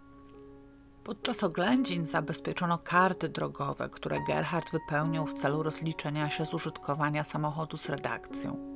Podczas 1.04 1.44
oględzin 1.44 2.06
zabezpieczono 2.06 2.78
karty 2.78 3.28
drogowe, 3.28 3.88
które 3.88 4.20
Gerhard 4.28 4.72
wypełnił 4.72 5.26
w 5.26 5.34
celu 5.34 5.62
rozliczenia 5.62 6.30
się 6.30 6.46
z 6.46 6.54
użytkowania 6.54 7.24
samochodu 7.24 7.76
z 7.76 7.88
redakcją. 7.88 8.74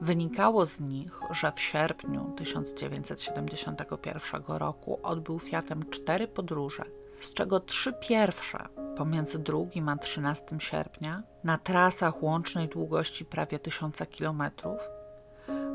Wynikało 0.00 0.66
z 0.66 0.80
nich, 0.80 1.20
że 1.30 1.52
w 1.52 1.60
sierpniu 1.60 2.32
1971 2.36 4.42
roku 4.46 5.00
odbył 5.02 5.38
Fiatem 5.38 5.90
cztery 5.90 6.28
podróże, 6.28 6.84
z 7.24 7.34
czego 7.34 7.60
trzy 7.60 7.92
pierwsze 7.92 8.58
pomiędzy 8.96 9.38
2 9.38 9.58
a 9.86 9.96
13 9.96 10.44
sierpnia 10.58 11.22
na 11.44 11.58
trasach 11.58 12.22
łącznej 12.22 12.68
długości 12.68 13.24
prawie 13.24 13.58
1000 13.58 14.02
km, 14.18 14.42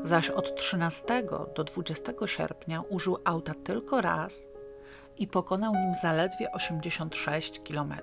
zaś 0.04 0.30
od 0.30 0.56
13 0.56 1.22
do 1.54 1.64
20 1.64 2.12
sierpnia 2.26 2.80
użył 2.80 3.18
auta 3.24 3.54
tylko 3.64 4.00
raz 4.00 4.42
i 5.18 5.26
pokonał 5.26 5.74
nim 5.74 5.94
zaledwie 6.02 6.52
86 6.52 7.60
km. 7.60 7.94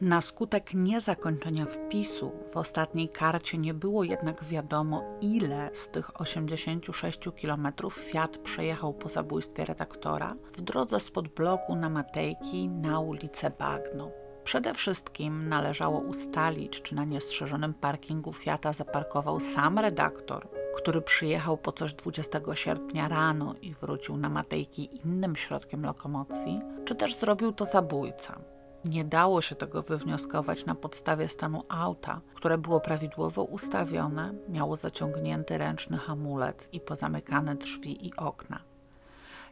Na 0.00 0.20
skutek 0.20 0.74
niezakończenia 0.74 1.66
wpisu 1.66 2.32
w 2.48 2.56
ostatniej 2.56 3.08
karcie 3.08 3.58
nie 3.58 3.74
było 3.74 4.04
jednak 4.04 4.44
wiadomo, 4.44 5.02
ile 5.20 5.70
z 5.72 5.88
tych 5.90 6.20
86 6.20 7.20
km 7.42 7.68
Fiat 7.90 8.38
przejechał 8.38 8.94
po 8.94 9.08
zabójstwie 9.08 9.64
redaktora 9.64 10.34
w 10.52 10.60
drodze 10.60 11.00
spod 11.00 11.28
bloku 11.28 11.76
na 11.76 11.90
Matejki 11.90 12.68
na 12.68 13.00
ulicę 13.00 13.50
Bagno. 13.58 14.10
Przede 14.44 14.74
wszystkim 14.74 15.48
należało 15.48 15.98
ustalić, 15.98 16.82
czy 16.82 16.94
na 16.94 17.04
niestrzeżonym 17.04 17.74
parkingu 17.74 18.32
Fiata 18.32 18.72
zaparkował 18.72 19.40
sam 19.40 19.78
redaktor, 19.78 20.48
który 20.76 21.02
przyjechał 21.02 21.56
po 21.56 21.72
coś 21.72 21.94
20 21.94 22.40
sierpnia 22.54 23.08
rano 23.08 23.54
i 23.62 23.74
wrócił 23.74 24.16
na 24.16 24.28
Matejki 24.28 25.00
innym 25.04 25.36
środkiem 25.36 25.84
lokomocji, 25.84 26.60
czy 26.84 26.94
też 26.94 27.16
zrobił 27.16 27.52
to 27.52 27.64
zabójca. 27.64 28.57
Nie 28.88 29.04
dało 29.04 29.42
się 29.42 29.54
tego 29.54 29.82
wywnioskować 29.82 30.66
na 30.66 30.74
podstawie 30.74 31.28
stanu 31.28 31.62
auta, 31.68 32.20
które 32.34 32.58
było 32.58 32.80
prawidłowo 32.80 33.44
ustawione, 33.44 34.34
miało 34.48 34.76
zaciągnięty 34.76 35.58
ręczny 35.58 35.98
hamulec 35.98 36.68
i 36.72 36.80
pozamykane 36.80 37.54
drzwi 37.54 38.06
i 38.06 38.16
okna. 38.16 38.60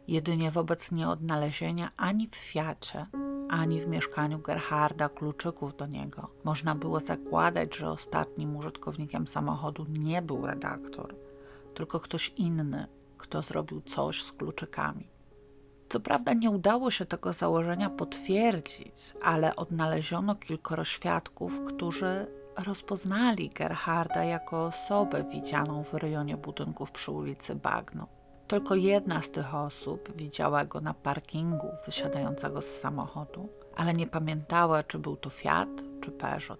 Jedynie 0.07 0.51
wobec 0.51 0.91
nieodnalezienia 0.91 1.91
ani 1.97 2.27
w 2.27 2.35
Fiacie, 2.35 3.05
ani 3.49 3.81
w 3.81 3.87
mieszkaniu 3.87 4.39
Gerharda 4.39 5.09
kluczyków 5.09 5.75
do 5.75 5.85
niego. 5.85 6.27
Można 6.43 6.75
było 6.75 6.99
zakładać, 6.99 7.75
że 7.75 7.89
ostatnim 7.91 8.55
użytkownikiem 8.55 9.27
samochodu 9.27 9.85
nie 9.89 10.21
był 10.21 10.45
redaktor, 10.45 11.15
tylko 11.73 11.99
ktoś 11.99 12.33
inny, 12.37 12.87
kto 13.17 13.41
zrobił 13.41 13.81
coś 13.81 14.23
z 14.23 14.31
kluczykami. 14.31 15.16
Co 15.89 15.99
prawda 15.99 16.33
nie 16.33 16.49
udało 16.49 16.91
się 16.91 17.05
tego 17.05 17.33
założenia 17.33 17.89
potwierdzić, 17.89 19.13
ale 19.23 19.55
odnaleziono 19.55 20.35
kilkoro 20.35 20.83
świadków, 20.83 21.61
którzy 21.67 22.27
rozpoznali 22.65 23.49
Gerharda 23.49 24.23
jako 24.23 24.65
osobę 24.65 25.23
widzianą 25.23 25.83
w 25.83 25.93
rejonie 25.93 26.37
budynków 26.37 26.91
przy 26.91 27.11
ulicy 27.11 27.55
Bagno. 27.55 28.07
Tylko 28.47 28.75
jedna 28.75 29.21
z 29.21 29.31
tych 29.31 29.55
osób 29.55 30.17
widziała 30.17 30.65
go 30.65 30.81
na 30.81 30.93
parkingu 30.93 31.67
wysiadającego 31.85 32.61
z 32.61 32.65
samochodu, 32.65 33.49
ale 33.75 33.93
nie 33.93 34.07
pamiętała, 34.07 34.83
czy 34.83 34.99
był 34.99 35.15
to 35.15 35.29
Fiat 35.29 35.69
czy 36.01 36.11
Peugeot. 36.11 36.59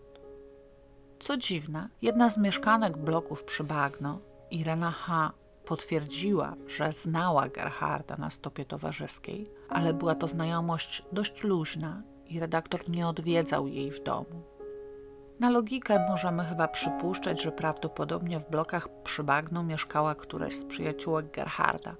Co 1.19 1.37
dziwne, 1.37 1.89
jedna 2.01 2.29
z 2.29 2.37
mieszkanek 2.37 2.97
bloków 2.97 3.43
przy 3.43 3.63
Bagno, 3.63 4.19
Irena 4.51 4.91
H., 4.91 5.31
potwierdziła, 5.67 6.55
że 6.67 6.93
znała 6.93 7.49
Gerharda 7.49 8.15
na 8.17 8.29
stopie 8.29 8.65
towarzyskiej, 8.65 9.51
ale 9.69 9.93
była 9.93 10.15
to 10.15 10.27
znajomość 10.27 11.03
dość 11.11 11.43
luźna 11.43 12.01
i 12.29 12.39
redaktor 12.39 12.89
nie 12.89 13.07
odwiedzał 13.07 13.67
jej 13.67 13.91
w 13.91 14.03
domu. 14.03 14.43
Na 15.39 15.49
logikę 15.49 16.07
możemy 16.09 16.45
chyba 16.45 16.67
przypuszczać, 16.67 17.41
że 17.41 17.51
prawdopodobnie 17.51 18.39
w 18.39 18.49
blokach 18.49 18.87
przy 19.03 19.23
bagnu 19.23 19.63
mieszkała 19.63 20.15
któraś 20.15 20.55
z 20.55 20.65
przyjaciółek 20.65 21.31
Gerharda. 21.31 21.95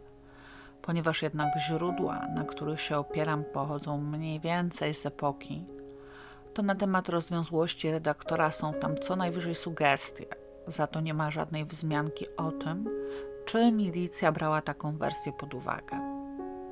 Ponieważ 0.82 1.22
jednak 1.22 1.50
źródła, 1.68 2.28
na 2.36 2.44
których 2.44 2.82
się 2.82 2.98
opieram, 2.98 3.44
pochodzą 3.44 3.98
mniej 3.98 4.40
więcej 4.40 4.94
z 4.94 5.06
epoki, 5.06 5.66
to 6.54 6.62
na 6.64 6.76
temat 6.76 7.10
rozwiązłości 7.10 7.91
redaktora 7.91 8.52
są 8.52 8.74
tam 8.74 8.98
co 8.98 9.16
najwyżej 9.16 9.56
sugestie. 9.56 10.26
Za 10.68 10.88
to 10.88 11.02
nie 11.02 11.14
ma 11.14 11.32
żadnej 11.32 11.66
wzmianki 11.66 12.26
o 12.38 12.52
tym, 12.52 12.90
czy 13.48 13.72
milicja 13.72 14.32
brała 14.32 14.61
taką 14.61 14.98
wersję 14.98 15.34
pod 15.34 15.53
uwagę. 15.53 15.99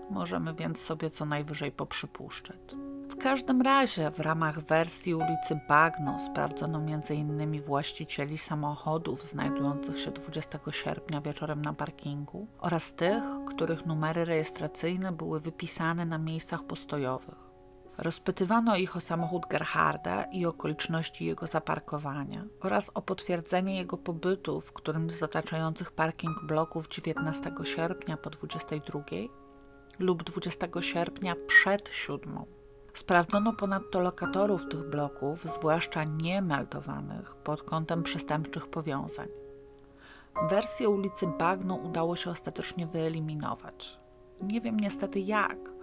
Możemy 0.09 0.53
więc 0.53 0.79
sobie 0.79 1.09
co 1.09 1.25
najwyżej 1.25 1.71
poprzypuszczać. 1.71 2.75
W 3.09 3.17
każdym 3.17 3.61
razie 3.61 4.11
w 4.11 4.19
ramach 4.19 4.59
wersji 4.59 5.15
ulicy 5.15 5.59
Bagno 5.69 6.19
sprawdzono 6.19 6.79
m.in. 6.79 7.61
właścicieli 7.61 8.37
samochodów 8.37 9.25
znajdujących 9.25 9.99
się 9.99 10.11
20 10.11 10.59
sierpnia 10.71 11.21
wieczorem 11.21 11.61
na 11.61 11.73
parkingu 11.73 12.47
oraz 12.59 12.93
tych, 12.93 13.23
których 13.47 13.85
numery 13.85 14.25
rejestracyjne 14.25 15.11
były 15.11 15.39
wypisane 15.39 16.05
na 16.05 16.17
miejscach 16.17 16.63
postojowych. 16.63 17.44
Rozpytywano 17.97 18.75
ich 18.75 18.95
o 18.95 18.99
samochód 18.99 19.43
Gerharda 19.49 20.23
i 20.23 20.45
okoliczności 20.45 21.25
jego 21.25 21.47
zaparkowania 21.47 22.45
oraz 22.61 22.91
o 22.93 23.01
potwierdzenie 23.01 23.77
jego 23.77 23.97
pobytu 23.97 24.61
w 24.61 24.73
którymś 24.73 25.13
z 25.13 25.23
otaczających 25.23 25.91
parking 25.91 26.43
bloków 26.43 26.87
19 26.87 27.51
sierpnia 27.63 28.17
po 28.17 28.29
22 28.29 28.99
lub 29.99 30.23
20 30.23 30.67
sierpnia 30.81 31.35
przed 31.47 31.89
7. 31.89 32.39
Sprawdzono 32.93 33.53
ponadto 33.53 33.99
lokatorów 33.99 34.69
tych 34.69 34.89
bloków, 34.89 35.43
zwłaszcza 35.43 36.03
niemeldowanych, 36.03 37.35
pod 37.35 37.63
kątem 37.63 38.03
przestępczych 38.03 38.67
powiązań. 38.67 39.27
Wersję 40.49 40.89
ulicy 40.89 41.27
Bagno 41.27 41.75
udało 41.75 42.15
się 42.15 42.31
ostatecznie 42.31 42.87
wyeliminować. 42.87 43.99
Nie 44.41 44.61
wiem 44.61 44.79
niestety 44.79 45.19
jak. 45.19 45.74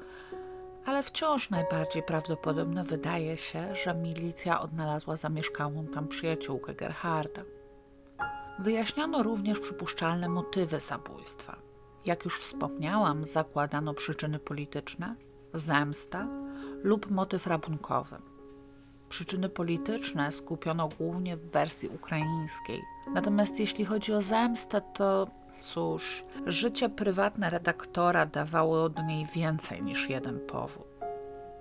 Ale 0.87 1.03
wciąż 1.03 1.51
najbardziej 1.51 2.03
prawdopodobne 2.03 2.85
wydaje 2.85 3.37
się, 3.37 3.75
że 3.85 3.95
milicja 3.95 4.61
odnalazła 4.61 5.17
zamieszkałą 5.17 5.87
tam 5.87 6.09
przyjaciółkę 6.09 6.75
Gerharda. 6.75 7.43
Wyjaśniono 8.59 9.23
również 9.23 9.61
przypuszczalne 9.61 10.29
motywy 10.29 10.81
zabójstwa. 10.81 11.57
Jak 12.05 12.25
już 12.25 12.41
wspomniałam, 12.41 13.25
zakładano 13.25 13.95
przyczyny 13.95 14.39
polityczne, 14.39 15.17
zemsta 15.55 16.29
lub 16.83 17.11
motyw 17.11 17.47
rabunkowy. 17.47 18.17
Przyczyny 19.09 19.49
polityczne 19.49 20.33
skupiono 20.33 20.89
głównie 20.89 21.37
w 21.37 21.51
wersji 21.51 21.89
ukraińskiej. 21.89 22.83
Natomiast 23.15 23.61
jeśli 23.61 23.85
chodzi 23.85 24.13
o 24.13 24.23
zemstę, 24.23 24.81
to 24.95 25.27
cóż, 25.62 26.24
życie 26.47 26.89
prywatne 26.89 27.51
redaktora 27.51 28.26
dawało 28.26 28.84
od 28.84 29.05
niej 29.05 29.26
więcej 29.34 29.82
niż 29.82 30.10
jeden 30.10 30.40
powód. 30.40 30.86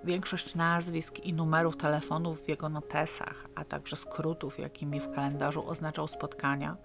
Większość 0.04 0.54
nazwisk 0.54 1.18
i 1.20 1.32
numerów 1.32 1.76
telefonów 1.76 2.44
w 2.44 2.48
jego 2.48 2.68
notesach, 2.68 3.46
a 3.54 3.64
także 3.64 3.96
skrótów, 3.96 4.58
jakimi 4.58 5.00
w 5.00 5.10
kalendarzu 5.10 5.68
oznaczał 5.68 6.08
spotkania, 6.08 6.76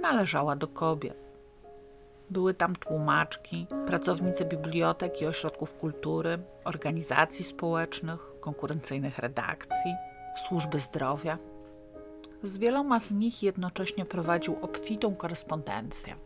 należała 0.00 0.56
do 0.56 0.68
kobiet. 0.68 1.16
Były 2.30 2.54
tam 2.54 2.76
tłumaczki, 2.76 3.66
pracownicy 3.86 4.44
bibliotek 4.44 5.22
i 5.22 5.26
ośrodków 5.26 5.76
kultury, 5.76 6.38
organizacji 6.64 7.44
społecznych, 7.44 8.20
konkurencyjnych 8.40 9.18
redakcji, 9.18 9.94
służby 10.36 10.80
zdrowia. 10.80 11.38
Z 12.42 12.58
wieloma 12.58 13.00
z 13.00 13.12
nich 13.12 13.42
jednocześnie 13.42 14.04
prowadził 14.04 14.56
obfitą 14.62 15.14
korespondencję. 15.16 16.16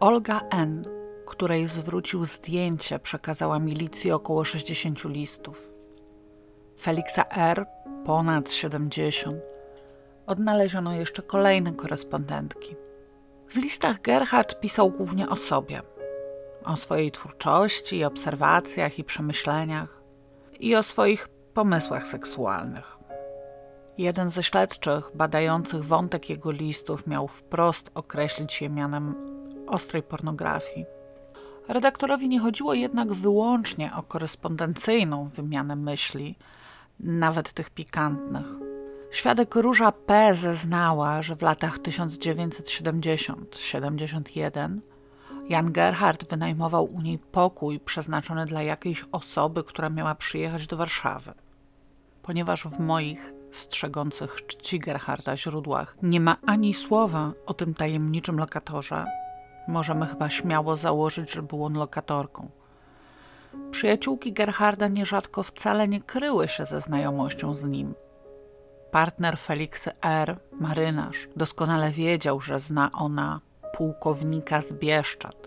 Olga 0.00 0.40
N., 0.50 0.84
której 1.26 1.68
zwrócił 1.68 2.24
zdjęcie, 2.24 2.98
przekazała 2.98 3.58
milicji 3.58 4.12
około 4.12 4.44
60 4.44 5.04
listów. 5.04 5.72
Feliksa 6.80 7.24
R. 7.28 7.66
ponad 8.04 8.50
70. 8.50 9.36
Odnaleziono 10.26 10.94
jeszcze 10.94 11.22
kolejne 11.22 11.72
korespondentki. 11.72 12.76
W 13.48 13.56
listach 13.56 14.02
Gerhard 14.02 14.60
pisał 14.60 14.90
głównie 14.90 15.28
o 15.28 15.36
sobie, 15.36 15.82
o 16.64 16.76
swojej 16.76 17.12
twórczości, 17.12 18.04
obserwacjach 18.04 18.98
i 18.98 19.04
przemyśleniach 19.04 20.02
i 20.60 20.76
o 20.76 20.82
swoich 20.82 21.28
pomysłach 21.28 22.06
seksualnych. 22.06 22.95
Jeden 23.98 24.30
ze 24.30 24.42
śledczych 24.42 25.10
badających 25.14 25.84
wątek 25.84 26.30
jego 26.30 26.50
listów 26.50 27.06
miał 27.06 27.28
wprost 27.28 27.90
określić 27.94 28.62
je 28.62 28.68
mianem 28.68 29.14
ostrej 29.66 30.02
pornografii. 30.02 30.86
Redaktorowi 31.68 32.28
nie 32.28 32.40
chodziło 32.40 32.74
jednak 32.74 33.12
wyłącznie 33.12 33.90
o 33.96 34.02
korespondencyjną 34.02 35.28
wymianę 35.28 35.76
myśli, 35.76 36.36
nawet 37.00 37.52
tych 37.52 37.70
pikantnych. 37.70 38.46
Świadek 39.10 39.54
Róża 39.54 39.92
P. 39.92 40.34
zeznała, 40.34 41.22
że 41.22 41.36
w 41.36 41.42
latach 41.42 41.78
1970-71 41.78 44.78
Jan 45.48 45.72
Gerhard 45.72 46.30
wynajmował 46.30 46.84
u 46.84 47.00
niej 47.00 47.18
pokój 47.18 47.80
przeznaczony 47.80 48.46
dla 48.46 48.62
jakiejś 48.62 49.04
osoby, 49.12 49.64
która 49.64 49.90
miała 49.90 50.14
przyjechać 50.14 50.66
do 50.66 50.76
Warszawy. 50.76 51.34
Ponieważ 52.22 52.64
w 52.64 52.78
moich 52.78 53.35
strzegących 53.56 54.46
czci 54.46 54.78
Gerharda 54.78 55.36
źródłach 55.36 55.96
nie 56.02 56.20
ma 56.20 56.36
ani 56.46 56.74
słowa 56.74 57.32
o 57.46 57.54
tym 57.54 57.74
tajemniczym 57.74 58.38
lokatorze, 58.38 59.04
możemy 59.68 60.06
chyba 60.06 60.30
śmiało 60.30 60.76
założyć, 60.76 61.32
że 61.32 61.42
był 61.42 61.64
on 61.64 61.74
lokatorką. 61.74 62.50
Przyjaciółki 63.70 64.32
Gerharda 64.32 64.88
nierzadko 64.88 65.42
wcale 65.42 65.88
nie 65.88 66.00
kryły 66.00 66.48
się 66.48 66.66
ze 66.66 66.80
znajomością 66.80 67.54
z 67.54 67.64
nim– 67.64 67.94
Partner 68.90 69.38
Feliksy 69.38 69.90
R., 70.02 70.36
marynarz, 70.60 71.28
doskonale 71.36 71.90
wiedział, 71.90 72.40
że 72.40 72.60
zna 72.60 72.90
ona 72.92 73.40
pułkownika 73.76 74.60
z 74.60 74.72
Bieszczad. 74.72 75.45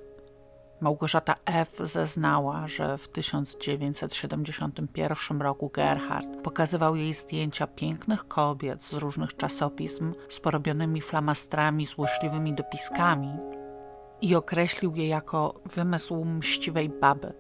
Małgorzata 0.82 1.36
F. 1.46 1.78
zeznała, 1.84 2.68
że 2.68 2.98
w 2.98 3.08
1971 3.08 5.42
roku 5.42 5.70
Gerhard 5.70 6.28
pokazywał 6.44 6.96
jej 6.96 7.14
zdjęcia 7.14 7.68
pięknych 7.68 8.28
kobiet 8.28 8.84
z 8.84 8.94
różnych 8.94 9.38
czasopism 9.38 10.14
z 10.30 10.40
porobionymi 10.40 11.02
flamastrami, 11.02 11.86
złośliwymi 11.86 12.54
dopiskami 12.54 13.38
i 14.22 14.36
określił 14.36 14.96
je 14.96 15.08
jako 15.08 15.62
wymysł 15.66 16.26
mściwej 16.26 16.90
baby– 16.90 17.34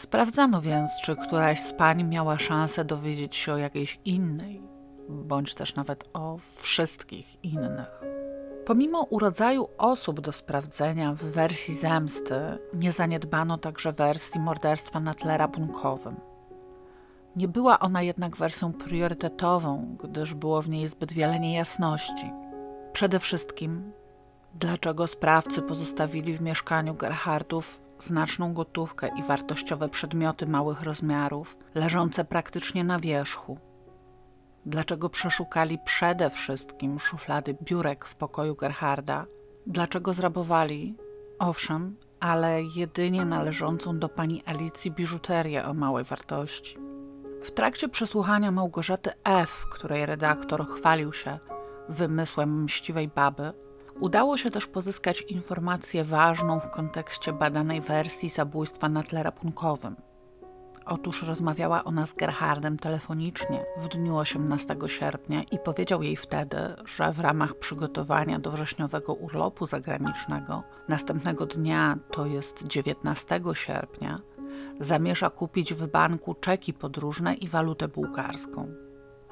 Sprawdzano 0.00 0.60
więc, 0.60 0.90
czy 1.02 1.16
któraś 1.16 1.60
z 1.60 1.72
pań 1.72 2.04
miała 2.04 2.38
szansę 2.38 2.84
dowiedzieć 2.84 3.36
się 3.36 3.52
o 3.52 3.56
jakiejś 3.56 4.00
innej, 4.04 4.62
bądź 5.08 5.54
też 5.54 5.74
nawet 5.74 6.08
o 6.12 6.38
wszystkich 6.56 7.44
innych. 7.44 8.00
Pomimo 8.66 9.02
urodzaju 9.02 9.68
osób 9.78 10.20
do 10.20 10.32
sprawdzenia 10.32 11.14
w 11.14 11.24
wersji 11.24 11.74
zemsty, 11.74 12.34
nie 12.74 12.92
zaniedbano 12.92 13.58
także 13.58 13.92
wersji 13.92 14.40
morderstwa 14.40 15.00
na 15.00 15.14
tle 15.14 15.38
rabunkowym. 15.38 16.16
Nie 17.36 17.48
była 17.48 17.78
ona 17.78 18.02
jednak 18.02 18.36
wersją 18.36 18.72
priorytetową, 18.72 19.96
gdyż 20.02 20.34
było 20.34 20.62
w 20.62 20.68
niej 20.68 20.88
zbyt 20.88 21.12
wiele 21.12 21.40
niejasności. 21.40 22.32
Przede 22.92 23.18
wszystkim, 23.18 23.92
dlaczego 24.54 25.06
sprawcy 25.06 25.62
pozostawili 25.62 26.36
w 26.36 26.40
mieszkaniu 26.40 26.94
Gerhardów 26.94 27.80
znaczną 27.98 28.54
gotówkę 28.54 29.10
i 29.18 29.22
wartościowe 29.22 29.88
przedmioty 29.88 30.46
małych 30.46 30.82
rozmiarów, 30.82 31.56
leżące 31.74 32.24
praktycznie 32.24 32.84
na 32.84 32.98
wierzchu. 32.98 33.58
Dlaczego 34.66 35.08
przeszukali 35.08 35.78
przede 35.84 36.30
wszystkim 36.30 36.98
szuflady 36.98 37.56
biurek 37.62 38.04
w 38.04 38.14
pokoju 38.14 38.54
Gerharda? 38.54 39.26
Dlaczego 39.66 40.14
zrabowali, 40.14 40.94
owszem, 41.38 41.96
ale 42.20 42.62
jedynie 42.62 43.24
należącą 43.24 43.98
do 43.98 44.08
pani 44.08 44.42
Alicji 44.46 44.90
biżuterię 44.90 45.64
o 45.64 45.74
małej 45.74 46.04
wartości? 46.04 46.76
W 47.42 47.50
trakcie 47.50 47.88
przesłuchania 47.88 48.50
Małgorzaty 48.50 49.10
F., 49.24 49.66
której 49.70 50.06
redaktor 50.06 50.66
chwalił 50.68 51.12
się 51.12 51.38
wymysłem 51.88 52.62
mściwej 52.64 53.08
baby, 53.08 53.52
Udało 54.00 54.36
się 54.36 54.50
też 54.50 54.66
pozyskać 54.66 55.22
informację 55.22 56.04
ważną 56.04 56.60
w 56.60 56.70
kontekście 56.70 57.32
badanej 57.32 57.80
wersji 57.80 58.28
zabójstwa 58.28 58.88
na 58.88 59.02
tle 59.02 59.22
rabunkowym. 59.22 59.96
Otóż 60.90 61.22
rozmawiała 61.22 61.84
ona 61.84 62.06
z 62.06 62.14
Gerhardem 62.14 62.78
telefonicznie 62.78 63.64
w 63.76 63.88
dniu 63.88 64.16
18 64.16 64.76
sierpnia 64.86 65.42
i 65.42 65.58
powiedział 65.58 66.02
jej 66.02 66.16
wtedy, 66.16 66.56
że 66.84 67.12
w 67.12 67.20
ramach 67.20 67.54
przygotowania 67.54 68.38
do 68.38 68.50
wrześniowego 68.50 69.14
urlopu 69.14 69.66
zagranicznego 69.66 70.62
następnego 70.88 71.46
dnia, 71.46 71.98
to 72.10 72.26
jest 72.26 72.66
19 72.66 73.40
sierpnia, 73.52 74.20
zamierza 74.80 75.30
kupić 75.30 75.74
w 75.74 75.86
banku 75.86 76.34
czeki 76.34 76.74
podróżne 76.74 77.34
i 77.34 77.48
walutę 77.48 77.88
bułgarską. 77.88 78.68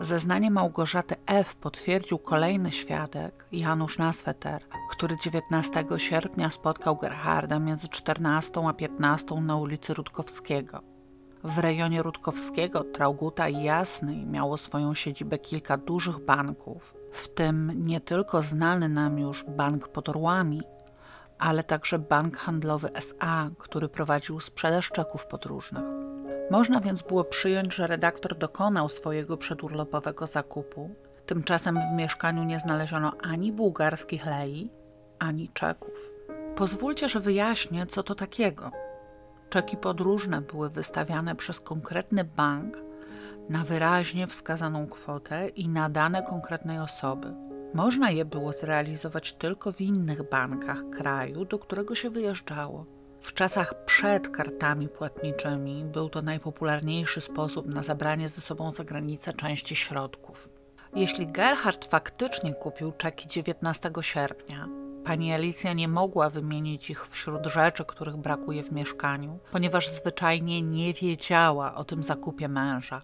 Zeznanie 0.01 0.51
Małgorzaty 0.51 1.17
F. 1.27 1.57
potwierdził 1.57 2.19
kolejny 2.19 2.73
świadek, 2.73 3.47
Janusz 3.53 3.99
Nasweter, 3.99 4.63
który 4.91 5.17
19 5.17 5.85
sierpnia 5.97 6.51
spotkał 6.51 6.97
Gerharda 6.97 7.59
między 7.59 7.89
14 7.89 8.61
a 8.69 8.73
15 8.73 9.35
na 9.35 9.57
ulicy 9.57 9.95
Rutkowskiego. 9.95 10.98
W 11.45 11.59
rejonie 11.59 12.03
Rutkowskiego, 12.03 12.85
Trauguta 12.85 13.49
i 13.49 13.63
Jasnej 13.63 14.27
miało 14.27 14.57
swoją 14.57 14.95
siedzibę 14.95 15.39
kilka 15.39 15.77
dużych 15.77 16.25
banków, 16.25 16.95
w 17.13 17.29
tym 17.29 17.73
nie 17.87 18.01
tylko 18.01 18.43
znany 18.43 18.89
nam 18.89 19.19
już 19.19 19.45
bank 19.45 19.89
pod 19.89 20.09
Orłami, 20.09 20.63
ale 21.39 21.65
także 21.65 21.99
bank 21.99 22.37
handlowy 22.37 22.95
SA, 22.95 23.51
który 23.59 23.89
prowadził 23.89 24.41
sprzedaż 24.41 24.91
czeków 24.91 25.27
podróżnych. 25.27 25.85
Można 26.51 26.81
więc 26.81 27.03
było 27.03 27.25
przyjąć, 27.25 27.75
że 27.75 27.87
redaktor 27.87 28.39
dokonał 28.39 28.89
swojego 28.89 29.37
przedurlopowego 29.37 30.27
zakupu. 30.27 30.91
Tymczasem 31.27 31.81
w 31.81 31.97
mieszkaniu 31.97 32.45
nie 32.45 32.61
znaleziono 32.61 33.13
ani 33.23 33.53
bułgarskich 33.53 34.27
lei, 34.27 34.71
ani 35.19 35.49
czeków. 35.49 36.11
Pozwólcie, 36.57 37.09
że 37.09 37.21
wyjaśnię, 37.21 37.87
co 37.87 38.03
to 38.03 38.15
takiego. 38.15 38.71
Czeki 39.51 39.77
podróżne 39.77 40.41
były 40.41 40.71
wystawiane 40.71 41.37
przez 41.37 41.61
konkretny 41.61 42.25
bank 42.25 42.83
na 43.49 43.65
wyraźnie 43.65 44.27
wskazaną 44.27 44.87
kwotę 44.87 45.49
i 45.49 45.69
nadane 45.69 46.23
konkretnej 46.23 46.79
osoby. 46.79 47.35
Można 47.75 48.11
je 48.11 48.25
było 48.25 48.53
zrealizować 48.53 49.33
tylko 49.33 49.73
w 49.73 49.81
innych 49.81 50.31
bankach 50.31 50.91
kraju, 50.91 51.45
do 51.45 51.59
którego 51.59 51.95
się 51.95 52.11
wyjeżdżało. 52.11 52.87
W 53.21 53.35
czasach 53.35 53.85
przed 53.85 54.29
kartami 54.29 54.89
płatniczymi 54.89 55.85
był 55.85 56.09
to 56.09 56.23
najpopularniejszy 56.23 57.21
sposób 57.21 57.67
na 57.67 57.83
zabranie 57.83 58.29
ze 58.29 58.41
sobą 58.41 58.71
za 58.73 58.85
granicę 58.85 59.33
części 59.33 59.77
środków. 59.77 60.49
Jeśli 60.95 61.27
Gerhard 61.27 61.85
faktycznie 61.85 62.55
kupił 62.55 62.93
czeki 62.93 63.29
19 63.29 63.91
sierpnia, 64.01 64.69
Pani 65.09 65.33
Alicja 65.33 65.73
nie 65.73 65.89
mogła 65.89 66.31
wymienić 66.31 66.91
ich 66.91 67.09
wśród 67.09 67.47
rzeczy, 67.47 67.85
których 67.85 68.17
brakuje 68.17 68.63
w 68.63 68.73
mieszkaniu, 68.73 69.39
ponieważ 69.53 69.89
zwyczajnie 69.89 70.63
nie 70.63 70.95
wiedziała 70.95 71.75
o 71.75 71.85
tym 71.85 72.03
zakupie 72.03 72.49
męża. 72.49 73.03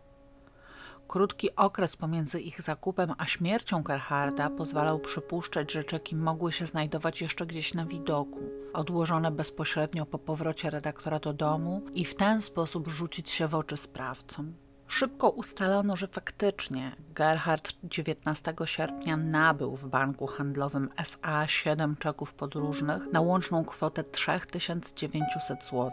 Krótki 1.09 1.57
okres 1.57 1.97
pomiędzy 1.97 2.41
ich 2.41 2.63
zakupem 2.63 3.13
a 3.19 3.27
śmiercią 3.27 3.83
Gerharda 3.83 4.51
pozwalał 4.51 4.99
przypuszczać, 4.99 5.73
że 5.73 5.85
czeki 5.85 6.17
mogły 6.17 6.53
się 6.53 6.67
znajdować 6.67 7.21
jeszcze 7.21 7.47
gdzieś 7.47 7.75
na 7.75 7.87
widoku, 7.87 8.41
odłożone 8.73 9.31
bezpośrednio 9.31 10.07
po 10.07 10.19
powrocie 10.19 10.71
redaktora 10.71 11.19
do 11.19 11.33
domu 11.33 11.83
i 11.95 12.05
w 12.05 12.15
ten 12.15 12.41
sposób 12.41 12.89
rzucić 12.89 13.31
się 13.31 13.49
w 13.49 13.55
oczy 13.55 13.77
sprawcom. 13.77 14.64
Szybko 14.89 15.31
ustalono, 15.31 15.97
że 15.97 16.07
faktycznie 16.07 16.97
Gerhard 17.15 17.73
19 17.85 18.55
sierpnia 18.65 19.17
nabył 19.17 19.77
w 19.77 19.89
banku 19.89 20.27
handlowym 20.27 20.91
SA 20.97 21.47
7 21.47 21.97
czeków 21.97 22.35
podróżnych 22.35 23.13
na 23.13 23.21
łączną 23.21 23.65
kwotę 23.65 24.05
3900 24.05 25.65
zł. 25.65 25.91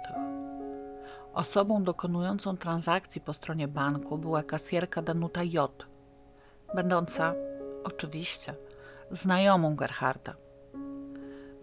Osobą 1.33 1.83
dokonującą 1.83 2.57
transakcji 2.57 3.21
po 3.21 3.33
stronie 3.33 3.67
banku 3.67 4.17
była 4.17 4.43
kasjerka 4.43 5.01
Danuta 5.01 5.43
J., 5.43 5.87
będąca 6.75 7.33
oczywiście 7.83 8.55
znajomą 9.11 9.75
Gerharda. 9.75 10.35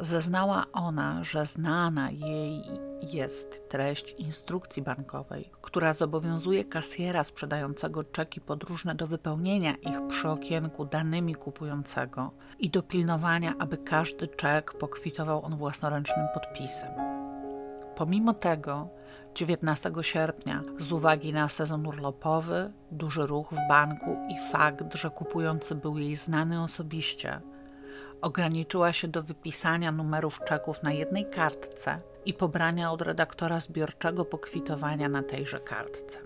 Zeznała 0.00 0.64
ona, 0.72 1.24
że 1.24 1.46
znana 1.46 2.10
jej 2.10 2.62
jest 3.02 3.68
treść 3.68 4.14
instrukcji 4.18 4.82
bankowej, 4.82 5.50
która 5.62 5.92
zobowiązuje 5.92 6.64
kasjera 6.64 7.24
sprzedającego 7.24 8.04
czeki 8.04 8.40
podróżne 8.40 8.94
do 8.94 9.06
wypełnienia 9.06 9.74
ich 9.74 10.06
przy 10.08 10.28
okienku 10.28 10.84
danymi 10.84 11.34
kupującego 11.34 12.30
i 12.58 12.70
do 12.70 12.82
pilnowania, 12.82 13.54
aby 13.58 13.78
każdy 13.78 14.28
czek 14.28 14.74
pokwitował 14.74 15.44
on 15.44 15.56
własnoręcznym 15.56 16.26
podpisem. 16.34 16.90
Pomimo 17.96 18.34
tego 18.34 18.88
19 19.34 19.92
sierpnia, 20.00 20.62
z 20.78 20.92
uwagi 20.92 21.32
na 21.32 21.48
sezon 21.48 21.86
urlopowy, 21.86 22.72
duży 22.90 23.26
ruch 23.26 23.50
w 23.50 23.68
banku 23.68 24.16
i 24.28 24.52
fakt, 24.52 24.94
że 24.94 25.10
kupujący 25.10 25.74
był 25.74 25.98
jej 25.98 26.16
znany 26.16 26.62
osobiście, 26.62 27.40
ograniczyła 28.22 28.92
się 28.92 29.08
do 29.08 29.22
wypisania 29.22 29.92
numerów 29.92 30.40
czeków 30.44 30.82
na 30.82 30.92
jednej 30.92 31.30
kartce 31.30 32.00
i 32.24 32.34
pobrania 32.34 32.92
od 32.92 33.02
redaktora 33.02 33.60
zbiorczego 33.60 34.24
pokwitowania 34.24 35.08
na 35.08 35.22
tejże 35.22 35.60
kartce. 35.60 36.18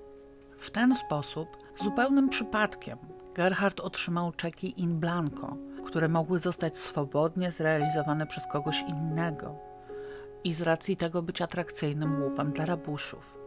W 0.56 0.70
ten 0.70 0.94
sposób, 0.94 1.48
zupełnym 1.76 2.28
przypadkiem, 2.28 2.98
Gerhard 3.34 3.80
otrzymał 3.80 4.32
czeki 4.32 4.80
in 4.80 5.00
blanco, 5.00 5.56
które 5.86 6.08
mogły 6.08 6.38
zostać 6.38 6.78
swobodnie 6.78 7.50
zrealizowane 7.50 8.26
przez 8.26 8.46
kogoś 8.46 8.84
innego 8.88 9.54
i 10.44 10.52
z 10.52 10.62
racji 10.62 10.96
tego 10.96 11.22
być 11.22 11.42
atrakcyjnym 11.42 12.22
łupem 12.22 12.52
dla 12.52 12.64
rabusiów. 12.64 13.38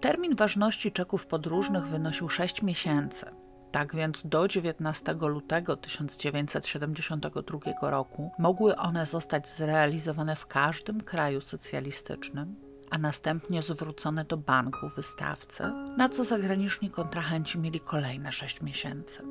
Termin 0.00 0.36
ważności 0.36 0.92
czeków 0.92 1.26
podróżnych 1.26 1.84
wynosił 1.84 2.28
6 2.28 2.62
miesięcy– 2.62 3.26
tak 3.72 3.94
więc 3.94 4.26
do 4.26 4.48
19 4.48 5.16
lutego 5.20 5.76
1972 5.76 7.90
roku 7.90 8.30
mogły 8.38 8.76
one 8.76 9.06
zostać 9.06 9.48
zrealizowane 9.48 10.36
w 10.36 10.46
każdym 10.46 11.00
kraju 11.00 11.40
socjalistycznym, 11.40 12.56
a 12.90 12.98
następnie 12.98 13.62
zwrócone 13.62 14.24
do 14.24 14.36
banku 14.36 14.88
wystawcy, 14.96 15.62
na 15.96 16.08
co 16.08 16.24
zagraniczni 16.24 16.90
kontrahenci 16.90 17.58
mieli 17.58 17.80
kolejne 17.80 18.32
6 18.32 18.62
miesięcy. 18.62 19.22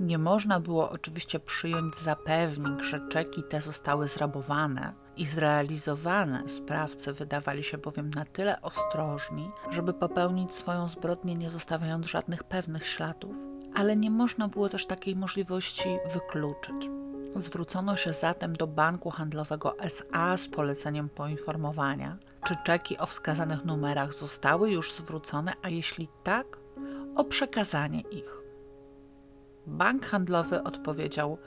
Nie 0.00 0.18
można 0.18 0.60
było 0.60 0.90
oczywiście 0.90 1.40
przyjąć 1.40 1.96
zapewnień, 1.96 2.80
że 2.80 3.08
czeki 3.08 3.42
te 3.42 3.60
zostały 3.60 4.08
zrabowane 4.08 4.92
i 5.16 5.26
zrealizowane. 5.26 6.48
Sprawcy 6.48 7.12
wydawali 7.12 7.62
się 7.62 7.78
bowiem 7.78 8.10
na 8.10 8.24
tyle 8.24 8.62
ostrożni, 8.62 9.50
żeby 9.70 9.94
popełnić 9.94 10.54
swoją 10.54 10.88
zbrodnię 10.88 11.34
nie 11.34 11.50
zostawiając 11.50 12.06
żadnych 12.06 12.44
pewnych 12.44 12.86
śladów, 12.86 13.51
ale 13.74 13.96
nie 13.96 14.10
można 14.10 14.48
było 14.48 14.68
też 14.68 14.86
takiej 14.86 15.16
możliwości 15.16 15.98
wykluczyć. 16.12 16.90
Zwrócono 17.36 17.96
się 17.96 18.12
zatem 18.12 18.52
do 18.52 18.66
banku 18.66 19.10
handlowego 19.10 19.78
SA 19.78 20.36
z 20.36 20.48
poleceniem 20.48 21.08
poinformowania, 21.08 22.18
czy 22.44 22.56
czeki 22.64 22.98
o 22.98 23.06
wskazanych 23.06 23.64
numerach 23.64 24.14
zostały 24.14 24.70
już 24.70 24.92
zwrócone, 24.92 25.52
a 25.62 25.68
jeśli 25.68 26.08
tak, 26.22 26.58
o 27.16 27.24
przekazanie 27.24 28.00
ich. 28.00 28.42
Bank 29.66 30.06
handlowy 30.06 30.62
odpowiedział 30.62 31.38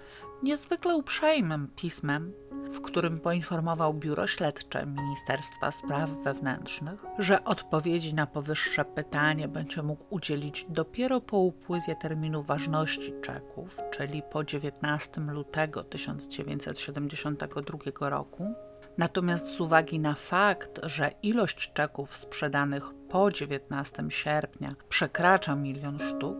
niezwykle 0.46 0.96
uprzejmym 0.96 1.68
pismem, 1.76 2.34
w 2.72 2.82
którym 2.82 3.20
poinformował 3.20 3.94
Biuro 3.94 4.28
Śledcze 4.28 4.86
Ministerstwa 4.86 5.72
Spraw 5.72 6.10
Wewnętrznych, 6.10 7.06
że 7.20 7.44
odpowiedzi 7.44 8.14
na 8.14 8.28
powyższe 8.28 8.86
pytanie 8.86 9.48
będzie 9.48 9.84
mógł 9.84 10.06
udzielić 10.10 10.66
dopiero 10.70 11.22
po 11.22 11.38
upływie 11.38 11.96
terminu 11.96 12.44
ważności 12.44 13.14
czeków, 13.22 13.78
czyli 13.92 14.22
po 14.32 14.44
19 14.44 15.22
lutego 15.22 15.84
1972 15.84 18.10
roku. 18.10 18.54
Natomiast 18.98 19.48
z 19.48 19.62
uwagi 19.62 20.00
na 20.00 20.16
fakt, 20.16 20.80
że 20.84 21.12
ilość 21.24 21.74
czeków 21.74 22.18
sprzedanych 22.18 22.84
po 23.10 23.32
19 23.32 24.04
sierpnia 24.10 24.76
przekracza 24.90 25.56
milion 25.56 26.00
sztuk, 26.00 26.38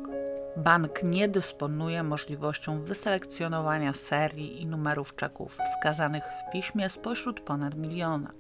bank 0.58 1.04
nie 1.04 1.28
dysponuje 1.28 2.04
możliwością 2.04 2.82
wyselekcjonowania 2.82 3.94
serii 3.94 4.62
i 4.62 4.66
numerów 4.66 5.16
czeków 5.16 5.58
wskazanych 5.66 6.24
w 6.24 6.52
piśmie 6.52 6.90
spośród 6.90 7.40
ponad 7.40 7.76
miliona. 7.76 8.32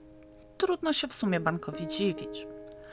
Trudno 0.58 0.94
się 0.94 1.08
w 1.08 1.14
sumie 1.14 1.40
bankowi 1.40 1.88
dziwić. 1.88 2.48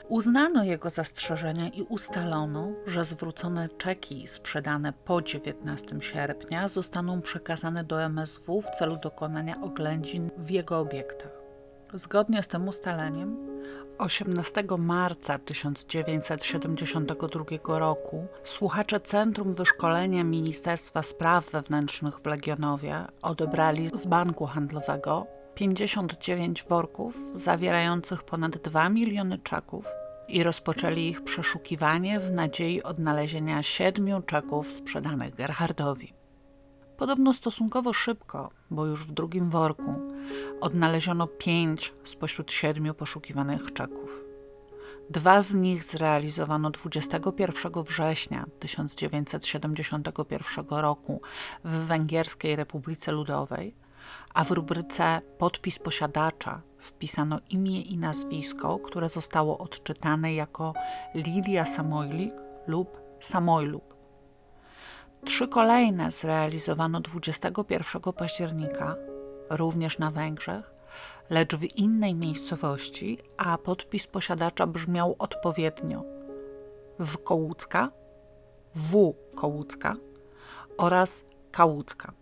Uznano 0.08 0.64
jego 0.64 0.90
zastrzeżenia 0.90 1.68
i 1.68 1.82
ustalono, 1.82 2.72
że 2.86 3.04
zwrócone 3.04 3.68
czeki 3.68 4.26
sprzedane 4.26 4.92
po 4.92 5.22
19 5.22 6.00
sierpnia 6.00 6.68
zostaną 6.68 7.22
przekazane 7.22 7.84
do 7.84 8.02
MSW 8.02 8.62
w 8.62 8.70
celu 8.70 8.96
dokonania 8.96 9.62
oględzin 9.62 10.30
w 10.38 10.50
jego 10.50 10.78
obiektach. 10.78 11.42
Zgodnie 11.94 12.42
z 12.42 12.48
tym 12.48 12.68
ustaleniem, 12.68 13.36
18 14.02 14.64
marca 14.78 15.38
1972 15.38 17.78
roku 17.78 18.26
słuchacze 18.44 19.00
Centrum 19.00 19.54
Wyszkolenia 19.54 20.24
Ministerstwa 20.24 21.02
Spraw 21.02 21.50
Wewnętrznych 21.50 22.20
w 22.20 22.26
Legionowie 22.26 23.04
odebrali 23.22 23.88
z 23.88 24.06
banku 24.06 24.46
handlowego 24.46 25.26
59 25.54 26.64
worków 26.64 27.16
zawierających 27.34 28.22
ponad 28.22 28.58
2 28.58 28.88
miliony 28.88 29.38
czeków 29.38 29.86
i 30.28 30.42
rozpoczęli 30.42 31.08
ich 31.08 31.24
przeszukiwanie 31.24 32.20
w 32.20 32.30
nadziei 32.30 32.82
odnalezienia 32.82 33.62
siedmiu 33.62 34.22
czeków 34.22 34.72
sprzedanych 34.72 35.34
Gerhardowi. 35.34 36.21
Podobno 37.02 37.32
stosunkowo 37.32 37.92
szybko, 37.92 38.50
bo 38.70 38.86
już 38.86 39.06
w 39.06 39.12
drugim 39.12 39.50
worku 39.50 39.94
odnaleziono 40.60 41.26
pięć 41.26 41.94
spośród 42.02 42.52
siedmiu 42.52 42.94
poszukiwanych 42.94 43.72
czeków. 43.72 44.24
Dwa 45.10 45.42
z 45.42 45.54
nich 45.54 45.84
zrealizowano 45.84 46.70
21 46.70 47.82
września 47.82 48.46
1971 48.58 50.64
roku 50.68 51.20
w 51.64 51.70
Węgierskiej 51.70 52.56
Republice 52.56 53.12
Ludowej, 53.12 53.74
a 54.34 54.44
w 54.44 54.50
rubryce 54.50 55.20
Podpis 55.38 55.78
posiadacza 55.78 56.62
wpisano 56.78 57.40
imię 57.50 57.80
i 57.80 57.98
nazwisko, 57.98 58.78
które 58.78 59.08
zostało 59.08 59.58
odczytane 59.58 60.34
jako 60.34 60.74
Lilia 61.14 61.66
Samojlik 61.66 62.34
lub 62.66 63.00
Samojluk. 63.20 63.91
Trzy 65.24 65.48
kolejne 65.48 66.10
zrealizowano 66.10 67.00
21 67.00 68.12
października, 68.12 68.96
również 69.50 69.98
na 69.98 70.10
Węgrzech, 70.10 70.74
lecz 71.30 71.56
w 71.56 71.76
innej 71.76 72.14
miejscowości, 72.14 73.18
a 73.36 73.58
podpis 73.58 74.06
posiadacza 74.06 74.66
brzmiał 74.66 75.16
odpowiednio 75.18 76.04
w 76.98 77.18
Kołucka, 77.18 77.90
W 78.74 79.14
Kołucka 79.34 79.96
oraz 80.78 81.24
Kałucka. 81.50 82.12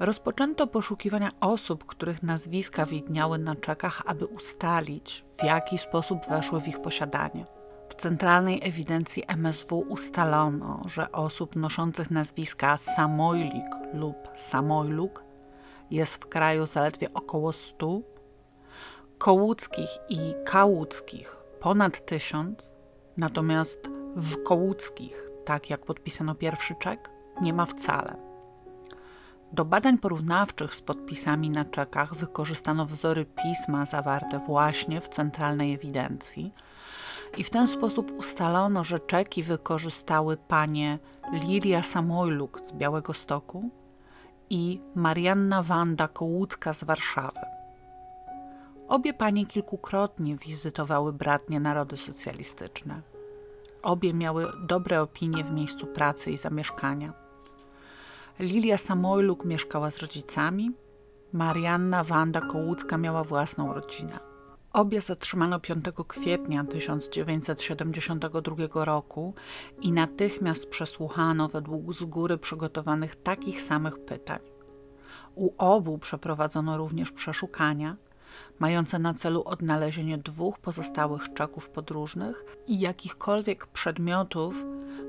Rozpoczęto 0.00 0.66
poszukiwania 0.66 1.30
osób, 1.40 1.84
których 1.86 2.22
nazwiska 2.22 2.86
widniały 2.86 3.38
na 3.38 3.56
czekach, 3.56 4.02
aby 4.06 4.26
ustalić, 4.26 5.24
w 5.38 5.44
jaki 5.44 5.78
sposób 5.78 6.18
weszły 6.28 6.60
w 6.60 6.68
ich 6.68 6.80
posiadanie. 6.82 7.46
Centralnej 8.02 8.60
ewidencji 8.62 9.24
MSW 9.28 9.78
ustalono, 9.88 10.82
że 10.86 11.12
osób 11.12 11.56
noszących 11.56 12.10
nazwiska 12.10 12.76
Samojlik 12.76 13.64
lub 13.94 14.16
Samojluk 14.36 15.24
jest 15.90 16.14
w 16.14 16.28
kraju 16.28 16.66
zaledwie 16.66 17.14
około 17.14 17.52
100, 17.52 18.00
kołuckich 19.18 19.88
i 20.08 20.18
kałuckich 20.44 21.36
ponad 21.60 22.06
tysiąc, 22.06 22.74
natomiast 23.16 23.90
w 24.16 24.42
kołuckich, 24.42 25.30
tak 25.44 25.70
jak 25.70 25.84
podpisano 25.84 26.34
pierwszy 26.34 26.74
czek, 26.74 27.10
nie 27.42 27.52
ma 27.52 27.66
wcale. 27.66 28.16
Do 29.52 29.64
badań 29.64 29.98
porównawczych 29.98 30.74
z 30.74 30.80
podpisami 30.80 31.50
na 31.50 31.64
czekach 31.64 32.14
wykorzystano 32.14 32.86
wzory 32.86 33.26
pisma 33.42 33.86
zawarte 33.86 34.38
właśnie 34.38 35.00
w 35.00 35.08
centralnej 35.08 35.74
ewidencji 35.74 36.52
i 37.36 37.44
w 37.44 37.50
ten 37.50 37.66
sposób 37.66 38.12
ustalono, 38.18 38.84
że 38.84 39.00
czeki 39.00 39.42
wykorzystały 39.42 40.36
panie 40.36 40.98
Lilia 41.32 41.82
Samojluk 41.82 42.60
z 42.60 42.72
Białego 42.72 43.12
Stoku 43.12 43.70
i 44.50 44.80
Marianna 44.94 45.62
Wanda 45.62 46.08
Kołódzka 46.08 46.72
z 46.72 46.84
Warszawy. 46.84 47.40
Obie 48.88 49.14
panie 49.14 49.46
kilkukrotnie 49.46 50.36
wizytowały 50.36 51.12
bratnie 51.12 51.60
narody 51.60 51.96
socjalistyczne. 51.96 53.02
Obie 53.82 54.14
miały 54.14 54.52
dobre 54.66 55.02
opinie 55.02 55.44
w 55.44 55.50
miejscu 55.50 55.86
pracy 55.86 56.30
i 56.30 56.36
zamieszkania. 56.36 57.12
Lilia 58.38 58.78
Samojluk 58.78 59.44
mieszkała 59.44 59.90
z 59.90 59.98
rodzicami, 59.98 60.70
Marianna 61.32 62.04
Wanda 62.04 62.40
Kołucka 62.40 62.98
miała 62.98 63.24
własną 63.24 63.72
rodzinę. 63.72 64.31
Obie 64.72 65.00
zatrzymano 65.00 65.60
5 65.60 65.84
kwietnia 66.08 66.64
1972 66.64 68.84
roku 68.84 69.34
i 69.80 69.92
natychmiast 69.92 70.68
przesłuchano 70.68 71.48
według 71.48 71.92
z 71.92 72.04
góry 72.04 72.38
przygotowanych 72.38 73.16
takich 73.16 73.62
samych 73.62 74.04
pytań. 74.04 74.40
U 75.34 75.50
obu 75.58 75.98
przeprowadzono 75.98 76.76
również 76.76 77.12
przeszukania, 77.12 77.96
mające 78.58 78.98
na 78.98 79.14
celu 79.14 79.42
odnalezienie 79.44 80.18
dwóch 80.18 80.58
pozostałych 80.58 81.34
czeków 81.34 81.70
podróżnych 81.70 82.44
i 82.66 82.80
jakichkolwiek 82.80 83.66
przedmiotów 83.66 84.64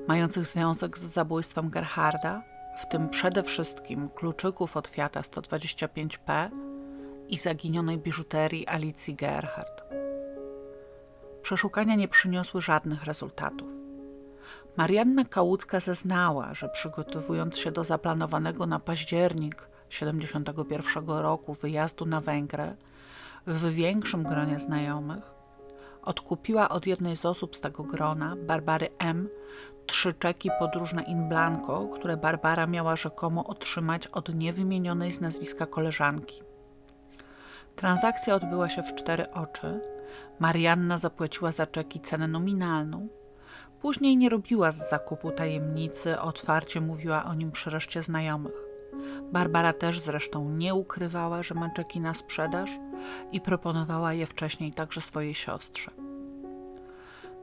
mających 0.07 0.45
związek 0.45 0.98
z 0.98 1.03
zabójstwem 1.03 1.69
Gerharda, 1.69 2.44
w 2.81 2.88
tym 2.88 3.10
przede 3.10 3.44
wszystkim 3.44 4.10
kluczyków 4.10 4.77
od 4.77 4.88
Fiata 4.88 5.22
125P 5.22 6.49
i 7.34 7.38
zaginionej 7.38 7.97
biżuterii 7.97 8.68
Alicji 8.68 9.15
Gerhard. 9.15 9.84
Przeszukania 11.41 11.95
nie 11.95 12.07
przyniosły 12.07 12.61
żadnych 12.61 13.03
rezultatów. 13.03 13.68
Marianna 14.77 15.26
Kałucka 15.26 15.80
zeznała, 15.80 16.53
że 16.53 16.69
przygotowując 16.69 17.57
się 17.57 17.72
do 17.72 17.84
zaplanowanego 17.84 18.65
na 18.65 18.80
październik 18.80 19.68
71 19.89 21.10
roku 21.10 21.53
wyjazdu 21.53 22.05
na 22.05 22.22
Węgry, 22.22 22.76
w 23.47 23.73
większym 23.73 24.23
gronie 24.23 24.60
znajomych, 24.60 25.23
odkupiła 26.01 26.69
od 26.69 26.88
jednej 26.88 27.18
z 27.18 27.26
osób 27.26 27.55
z 27.55 27.61
tego 27.61 27.84
grona, 27.84 28.35
Barbary 28.35 28.89
M., 28.99 29.30
trzy 29.85 30.14
czeki 30.14 30.49
podróżne 30.60 31.03
in 31.03 31.30
blanco, 31.30 31.88
które 31.95 32.18
Barbara 32.18 32.68
miała 32.68 32.95
rzekomo 32.95 33.45
otrzymać 33.45 34.07
od 34.07 34.35
niewymienionej 34.35 35.14
z 35.14 35.22
nazwiska 35.22 35.65
koleżanki. 35.65 36.52
Transakcja 37.75 38.35
odbyła 38.35 38.69
się 38.69 38.83
w 38.83 38.95
cztery 38.95 39.31
oczy. 39.31 39.79
Marianna 40.39 40.97
zapłaciła 40.97 41.51
za 41.51 41.67
czeki 41.67 41.99
cenę 41.99 42.27
nominalną. 42.27 43.07
Później 43.81 44.17
nie 44.17 44.29
robiła 44.29 44.71
z 44.71 44.89
zakupu 44.89 45.31
tajemnicy, 45.31 46.19
otwarcie 46.19 46.81
mówiła 46.81 47.25
o 47.25 47.33
nim 47.33 47.51
przy 47.51 47.69
reszcie 47.69 48.03
znajomych. 48.03 48.53
Barbara 49.31 49.73
też 49.73 49.99
zresztą 49.99 50.49
nie 50.49 50.75
ukrywała, 50.75 51.43
że 51.43 51.55
ma 51.55 51.69
czeki 51.69 51.99
na 51.99 52.13
sprzedaż 52.13 52.69
i 53.31 53.41
proponowała 53.41 54.13
je 54.13 54.25
wcześniej 54.25 54.71
także 54.71 55.01
swojej 55.01 55.33
siostrze. 55.33 55.91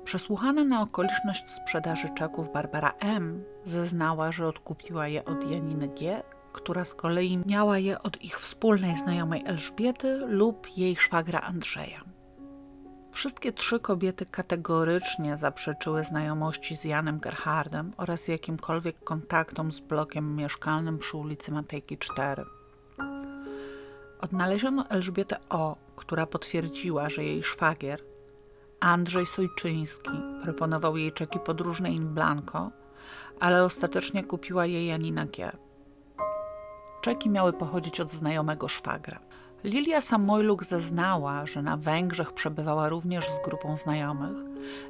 Przesłuchana 0.05 0.65
na 0.65 0.82
okoliczność 0.82 1.51
sprzedaży 1.51 2.09
czeków 2.09 2.52
Barbara 2.52 2.93
M. 2.98 3.44
zeznała, 3.65 4.32
że 4.32 4.47
odkupiła 4.47 5.09
je 5.09 5.24
od 5.24 5.51
Janiny 5.51 5.89
G., 5.89 6.23
która 6.53 6.85
z 6.85 6.95
kolei 6.95 7.39
miała 7.47 7.79
je 7.79 8.03
od 8.03 8.23
ich 8.23 8.41
wspólnej 8.41 8.97
znajomej 8.97 9.43
Elżbiety 9.47 10.17
lub 10.17 10.77
jej 10.77 10.97
szwagra 10.97 11.41
Andrzeja. 11.41 12.05
Wszystkie 13.13 13.53
trzy 13.53 13.81
kobiety 13.81 14.27
kategorycznie 14.27 15.37
zaprzeczyły 15.37 16.05
znajomości 16.05 16.77
z 16.77 16.85
Janem 16.85 17.19
Gerhardem 17.19 17.93
oraz 17.97 18.29
jakimkolwiek 18.29 19.05
kontaktom 19.05 19.73
z 19.73 19.81
blokiem 19.81 20.37
mieszkalnym 20.37 20.99
przy 20.99 21.17
ulicy 21.17 21.53
Matejki 21.53 21.99
4. 21.99 22.45
Odnaleziono 24.21 24.89
Elżbietę 24.89 25.37
O., 25.49 25.77
która 25.97 26.27
potwierdziła, 26.27 27.11
że 27.11 27.25
jej 27.25 27.43
szwagier, 27.43 28.01
Andrzej 28.81 29.27
Sojczyński, 29.27 30.11
proponował 30.43 30.97
jej 30.97 31.13
czeki 31.13 31.39
podróżne 31.39 31.91
in 31.91 32.15
blanco, 32.15 32.71
ale 33.41 33.65
ostatecznie 33.65 34.25
kupiła 34.25 34.67
je 34.67 34.87
Janina 34.87 35.27
G. 35.27 35.53
Czeki 37.01 37.31
miały 37.31 37.53
pochodzić 37.53 38.01
od 38.01 38.11
znajomego 38.11 38.69
szwagra. 38.69 39.21
Lilia 39.65 40.01
Samojluk 40.01 40.65
zeznała, 40.65 41.47
że 41.47 41.63
na 41.63 41.77
Węgrzech 41.77 42.33
przebywała 42.33 42.89
również 42.89 43.29
z 43.29 43.43
grupą 43.45 43.77
znajomych 43.77 44.37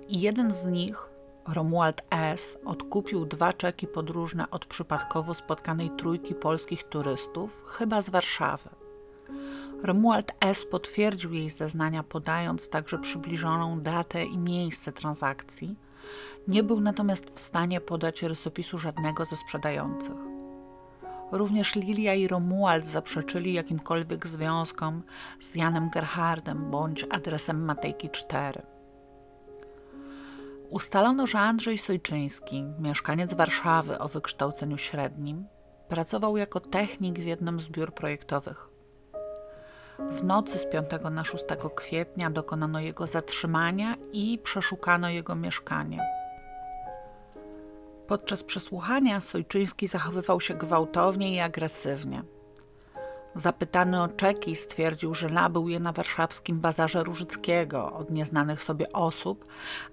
i 0.09 0.21
jeden 0.21 0.55
z 0.55 0.67
nich, 0.67 1.09
Romuald 1.49 2.03
S., 2.11 2.59
odkupił 2.65 3.25
dwa 3.25 3.53
czeki 3.53 3.87
podróżne 3.87 4.51
od 4.51 4.67
przypadkowo 4.67 5.35
spotkanej 5.35 5.91
trójki 5.91 6.35
polskich 6.35 6.85
turystów, 6.85 7.65
chyba 7.67 8.03
z 8.03 8.11
Warszawy. 8.11 8.71
Romuald 9.83 10.33
S. 10.41 10.65
potwierdził 10.65 11.35
jej 11.35 11.51
zeznania, 11.51 12.03
podając 12.03 12.69
także 12.69 12.99
przybliżoną 12.99 13.81
datę 13.81 14.25
i 14.25 14.39
miejsce 14.39 14.93
transakcji. 14.93 15.77
Nie 16.49 16.63
był 16.63 16.81
natomiast 16.81 17.35
w 17.35 17.41
stanie 17.41 17.81
podać 17.81 18.23
rysopisu 18.23 18.79
żadnego 18.79 19.25
ze 19.25 19.37
sprzedających. 19.37 20.30
Również 21.33 21.75
Lilia 21.75 22.15
i 22.15 22.29
Romuald 22.29 22.87
zaprzeczyli 22.87 23.53
jakimkolwiek 23.53 24.27
związkom 24.27 25.03
z 25.41 25.55
Janem 25.55 25.91
Gerhardem 25.91 26.71
bądź 26.71 27.07
adresem 27.11 27.65
Matejki 27.65 28.11
4. 28.11 28.63
Ustalono, 30.71 31.27
że 31.27 31.39
Andrzej 31.39 31.79
Sojczyński, 31.79 32.65
mieszkaniec 32.79 33.35
Warszawy 33.35 33.99
o 33.99 34.09
wykształceniu 34.09 34.79
średnim, 34.79 35.47
pracował 35.89 36.37
jako 36.37 36.61
technik 36.61 37.19
w 37.19 37.25
jednym 37.25 37.61
z 37.61 37.69
biur 37.69 37.95
projektowych. 37.95 38.69
W 39.99 40.25
nocy 40.25 40.59
z 40.59 40.67
5 40.67 40.87
na 41.11 41.25
6 41.25 41.45
kwietnia 41.75 42.31
dokonano 42.31 42.81
jego 42.81 43.07
zatrzymania 43.07 43.97
i 44.13 44.39
przeszukano 44.39 45.09
jego 45.09 45.35
mieszkanie. 45.35 46.20
Podczas 48.11 48.43
przesłuchania 48.43 49.21
Sojczyński 49.21 49.87
zachowywał 49.87 50.41
się 50.41 50.55
gwałtownie 50.55 51.35
i 51.35 51.41
agresywnie. 51.41 52.23
Zapytany 53.35 54.03
o 54.03 54.09
czeki 54.09 54.57
stwierdził, 54.57 55.15
że 55.15 55.29
nabył 55.29 55.69
je 55.69 55.81
na 55.81 55.93
warszawskim 55.93 56.61
bazarze 56.61 57.05
Różyckiego 57.05 57.93
od 57.93 58.11
nieznanych 58.11 58.63
sobie 58.63 58.93
osób, 58.93 59.47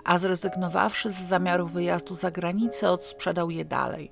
a 0.03 0.17
zrezygnowawszy 0.17 1.11
z 1.11 1.21
zamiaru 1.21 1.67
wyjazdu 1.67 2.15
za 2.15 2.31
granicę, 2.31 2.91
odsprzedał 2.91 3.49
je 3.49 3.65
dalej. 3.65 4.11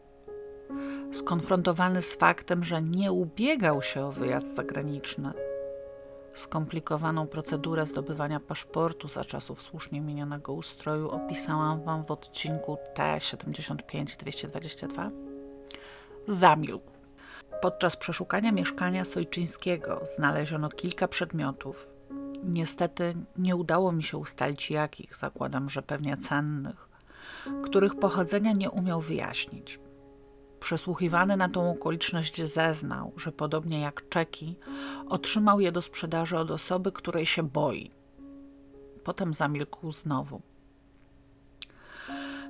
Skonfrontowany 1.11 2.01
z 2.01 2.15
faktem, 2.15 2.63
że 2.63 2.81
nie 2.81 3.11
ubiegał 3.11 3.81
się 3.81 4.05
o 4.05 4.11
wyjazd 4.11 4.55
zagraniczny, 4.55 5.33
Skomplikowaną 6.35 7.27
procedurę 7.27 7.85
zdobywania 7.85 8.39
paszportu 8.39 9.07
za 9.07 9.25
czasów 9.25 9.61
słusznie 9.61 10.01
minionego 10.01 10.53
ustroju 10.53 11.09
opisałam 11.09 11.83
Wam 11.83 12.05
w 12.05 12.11
odcinku 12.11 12.77
T75-222. 12.95 15.09
Zamilkł. 16.27 16.91
Podczas 17.61 17.95
przeszukania 17.95 18.51
mieszkania 18.51 19.05
Sojczyńskiego 19.05 20.01
znaleziono 20.15 20.69
kilka 20.69 21.07
przedmiotów. 21.07 21.87
Niestety 22.43 23.15
nie 23.37 23.55
udało 23.55 23.91
mi 23.91 24.03
się 24.03 24.17
ustalić 24.17 24.71
jakich, 24.71 25.15
zakładam, 25.15 25.69
że 25.69 25.81
pewnie 25.81 26.17
cennych, 26.17 26.89
których 27.63 27.95
pochodzenia 27.95 28.51
nie 28.51 28.71
umiał 28.71 29.01
wyjaśnić. 29.01 29.79
Przesłuchiwany 30.65 31.37
na 31.37 31.49
tą 31.49 31.71
okoliczność 31.71 32.43
zeznał, 32.43 33.11
że 33.17 33.31
podobnie 33.31 33.79
jak 33.81 34.09
czeki, 34.09 34.55
otrzymał 35.09 35.59
je 35.59 35.71
do 35.71 35.81
sprzedaży 35.81 36.37
od 36.37 36.51
osoby, 36.51 36.91
której 36.91 37.25
się 37.25 37.43
boi. 37.43 37.91
Potem 39.03 39.33
zamilkł 39.33 39.91
znowu. 39.91 40.41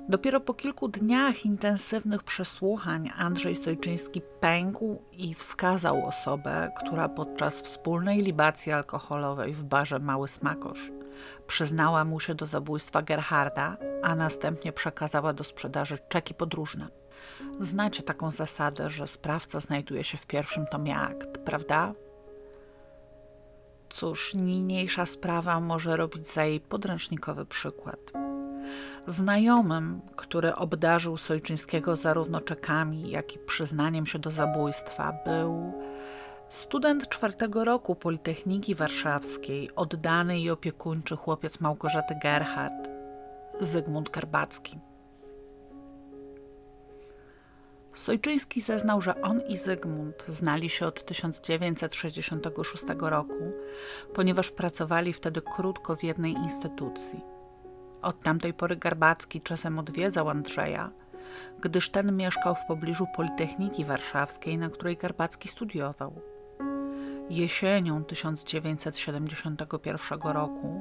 Dopiero 0.08 0.40
po 0.40 0.54
kilku 0.54 0.88
dniach 0.88 1.44
intensywnych 1.44 2.22
przesłuchań 2.22 3.10
Andrzej 3.16 3.56
Sojczyński 3.56 4.20
pękł 4.40 5.02
i 5.12 5.34
wskazał 5.34 6.06
osobę, 6.06 6.72
która 6.76 7.08
podczas 7.08 7.60
wspólnej 7.60 8.22
libacji 8.22 8.72
alkoholowej 8.72 9.52
w 9.54 9.64
barze 9.64 9.98
Mały 9.98 10.28
Smakosz 10.28 10.90
przyznała 11.46 12.04
mu 12.04 12.20
się 12.20 12.34
do 12.34 12.46
zabójstwa 12.46 13.02
Gerharda, 13.02 13.76
a 14.02 14.14
następnie 14.14 14.72
przekazała 14.72 15.32
do 15.32 15.44
sprzedaży 15.44 15.98
czeki 16.08 16.34
podróżne. 16.34 17.05
Znacie 17.60 18.02
taką 18.02 18.30
zasadę, 18.30 18.90
że 18.90 19.06
sprawca 19.06 19.60
znajduje 19.60 20.04
się 20.04 20.18
w 20.18 20.26
pierwszym 20.26 20.66
tomie 20.66 20.96
akt, 20.98 21.38
prawda? 21.38 21.92
Cóż, 23.88 24.34
niniejsza 24.34 25.06
sprawa 25.06 25.60
może 25.60 25.96
robić 25.96 26.28
za 26.32 26.44
jej 26.44 26.60
podręcznikowy 26.60 27.46
przykład. 27.46 27.98
Znajomym, 29.06 30.00
który 30.16 30.54
obdarzył 30.54 31.16
Sojczyńskiego 31.16 31.96
zarówno 31.96 32.40
czekami, 32.40 33.10
jak 33.10 33.34
i 33.34 33.38
przyznaniem 33.38 34.06
się 34.06 34.18
do 34.18 34.30
zabójstwa, 34.30 35.12
był 35.24 35.72
student 36.48 37.08
czwartego 37.08 37.64
roku 37.64 37.94
Politechniki 37.94 38.74
Warszawskiej, 38.74 39.70
oddany 39.76 40.40
i 40.40 40.50
opiekuńczy 40.50 41.16
chłopiec 41.16 41.60
Małgorzaty 41.60 42.14
Gerhard, 42.22 42.88
Zygmunt 43.60 44.10
Garbacki. 44.10 44.78
Sojczyński 47.96 48.60
zeznał, 48.60 49.00
że 49.00 49.22
on 49.22 49.40
i 49.40 49.56
Zygmunt 49.56 50.24
znali 50.28 50.68
się 50.68 50.86
od 50.86 51.04
1966 51.04 52.84
roku, 53.00 53.52
ponieważ 54.14 54.50
pracowali 54.50 55.12
wtedy 55.12 55.42
krótko 55.42 55.96
w 55.96 56.04
jednej 56.04 56.32
instytucji. 56.32 57.20
Od 58.02 58.20
tamtej 58.20 58.54
pory 58.54 58.76
Garbacki 58.76 59.40
czasem 59.40 59.78
odwiedzał 59.78 60.28
Andrzeja, 60.28 60.90
gdyż 61.60 61.90
ten 61.90 62.16
mieszkał 62.16 62.54
w 62.54 62.66
pobliżu 62.68 63.06
Politechniki 63.16 63.84
Warszawskiej, 63.84 64.58
na 64.58 64.70
której 64.70 64.96
Garbacki 64.96 65.48
studiował. 65.48 66.20
Jesienią 67.30 68.04
1971 68.04 70.20
roku 70.22 70.80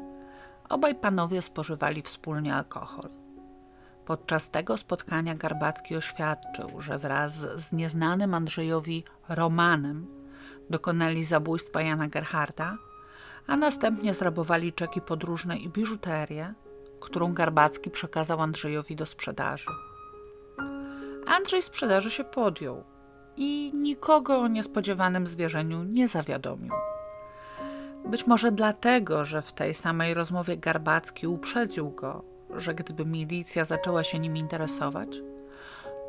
obaj 0.70 0.96
panowie 0.96 1.42
spożywali 1.42 2.02
wspólnie 2.02 2.56
alkohol. 2.56 3.25
Podczas 4.06 4.50
tego 4.50 4.78
spotkania 4.78 5.36
Garbacki 5.36 5.96
oświadczył, 5.96 6.82
że 6.82 7.00
wraz 7.00 7.34
z 7.56 7.72
nieznanym 7.72 8.34
Andrzejowi 8.34 9.04
Romanem 9.30 10.08
dokonali 10.70 11.26
zabójstwa 11.26 11.82
Jana 11.82 12.08
Gerharda, 12.08 12.78
a 13.48 13.58
następnie 13.58 14.14
zrabowali 14.14 14.74
czeki 14.74 15.02
podróżne 15.02 15.58
i 15.58 15.70
biżuterię, 15.70 16.54
którą 17.00 17.34
Garbacki 17.34 17.90
przekazał 17.90 18.42
Andrzejowi 18.42 18.96
do 18.96 19.06
sprzedaży. 19.06 19.70
Andrzej 21.28 21.62
sprzedaży 21.62 22.12
się 22.12 22.24
podjął 22.24 22.84
i 23.38 23.72
nikogo 23.74 24.40
o 24.40 24.48
niespodziewanym 24.48 25.28
zwierzeniu 25.28 25.84
nie 25.84 26.08
zawiadomił. 26.08 26.74
Być 28.06 28.28
może 28.28 28.52
dlatego, 28.52 29.26
że 29.26 29.42
w 29.42 29.54
tej 29.54 29.74
samej 29.74 30.14
rozmowie 30.14 30.58
Garbacki 30.58 31.28
uprzedził 31.28 31.92
go, 31.92 32.35
że 32.58 32.76
gdyby 32.76 33.06
milicja 33.06 33.66
zaczęła 33.66 34.04
się 34.04 34.20
nim 34.20 34.38
interesować, 34.38 35.10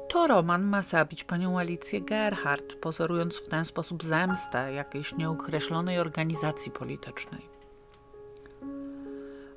to 0.09 0.27
Roman 0.27 0.62
ma 0.62 0.82
zabić 0.82 1.24
panią 1.24 1.59
Alicję 1.59 2.01
Gerhardt, 2.01 2.74
pozorując 2.74 3.36
w 3.36 3.48
ten 3.48 3.64
sposób 3.64 4.05
zemstę 4.05 4.73
jakiejś 4.73 5.14
nieokreślonej 5.14 5.98
organizacji 5.98 6.73
politycznej. 6.73 7.48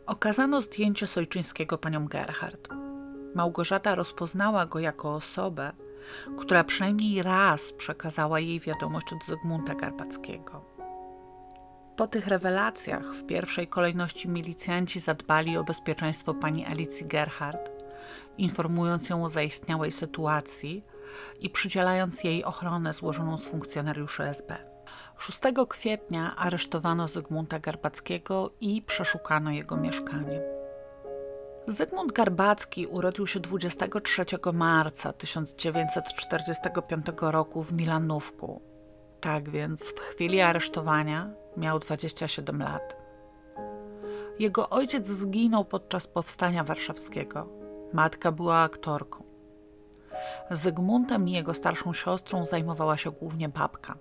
Okazano 0.06 0.62
zdjęcie 0.62 1.08
Sojczyńskiego 1.08 1.78
panią 1.78 2.08
Gerhardt. 2.08 2.68
Małgorzata 3.36 3.96
rozpoznała 3.96 4.66
go 4.66 4.80
jako 4.80 5.16
osobę, 5.16 5.72
która 6.38 6.64
przynajmniej 6.64 7.24
raz 7.24 7.74
przekazała 7.74 8.40
jej 8.40 8.60
wiadomość 8.60 9.14
od 9.14 9.26
Zygmunta 9.26 9.76
Garbackiego. 9.76 10.79
Po 12.00 12.08
tych 12.08 12.28
rewelacjach 12.28 13.04
w 13.04 13.26
pierwszej 13.26 13.68
kolejności 13.68 14.30
milicjanci 14.30 15.00
zadbali 15.00 15.58
o 15.58 15.64
bezpieczeństwo 15.64 16.34
pani 16.34 16.66
Alicji 16.66 17.06
Gerhardt, 17.06 17.72
informując 18.38 19.10
ją 19.10 19.24
o 19.24 19.30
zaistniałej 19.30 19.92
sytuacji 19.92 20.86
i 21.40 21.50
przydzielając 21.50 22.24
jej 22.24 22.44
ochronę 22.44 22.94
złożoną 22.94 23.38
z 23.38 23.46
funkcjonariuszy 23.46 24.24
SB. 24.24 24.58
6 25.18 25.40
kwietnia 25.70 26.36
aresztowano 26.36 27.08
Zygmunta 27.08 27.60
Garbackiego 27.60 28.52
i 28.62 28.82
przeszukano 28.82 29.52
jego 29.52 29.78
mieszkanie. 29.78 30.42
Zygmunt 31.68 32.12
Garbacki 32.12 32.88
urodził 32.88 33.28
się 33.28 33.40
23 33.40 34.26
marca 34.54 35.14
1945 35.14 37.06
roku 37.22 37.64
w 37.64 37.74
Milanówku. 37.74 38.62
Tak 39.22 39.50
więc 39.50 39.82
w 39.82 40.00
chwili 40.00 40.42
aresztowania 40.42 41.39
miał 41.60 41.80
27 41.80 42.62
lat. 42.62 43.10
Jego 44.40 44.70
ojciec 44.70 45.08
zginął 45.08 45.66
podczas 45.66 46.08
powstania 46.08 46.64
warszawskiego. 46.64 47.48
Matka 47.94 48.32
była 48.32 48.58
aktorką. 48.58 49.24
Zygmuntem 50.52 51.28
i 51.28 51.32
jego 51.32 51.54
starszą 51.54 51.94
siostrą 51.94 52.46
zajmowała 52.46 52.98
się 52.98 53.12
głównie 53.12 53.50
babka. 53.50 53.96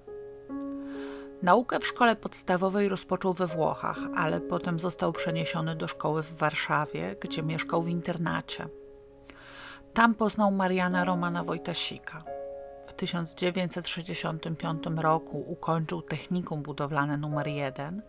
Naukę 1.43 1.81
w 1.81 1.87
szkole 1.87 2.17
podstawowej 2.17 2.89
rozpoczął 2.89 3.33
we 3.33 3.47
Włochach, 3.47 3.99
ale 4.17 4.41
potem 4.41 4.81
został 4.81 5.13
przeniesiony 5.13 5.77
do 5.77 5.89
szkoły 5.89 6.23
w 6.23 6.37
Warszawie, 6.37 7.17
gdzie 7.21 7.43
mieszkał 7.43 7.83
w 7.83 7.89
internacie. 7.89 8.69
Tam 9.95 10.15
poznał 10.15 10.53
Mariana 10.53 11.05
Romana 11.05 11.45
Wojtasika. 11.45 12.38
W 12.99 13.01
1965 13.01 14.83
roku 14.97 15.45
ukończył 15.47 16.03
technikum 16.03 16.63
budowlane 16.63 17.17
numer 17.17 17.47
1 17.47 18.03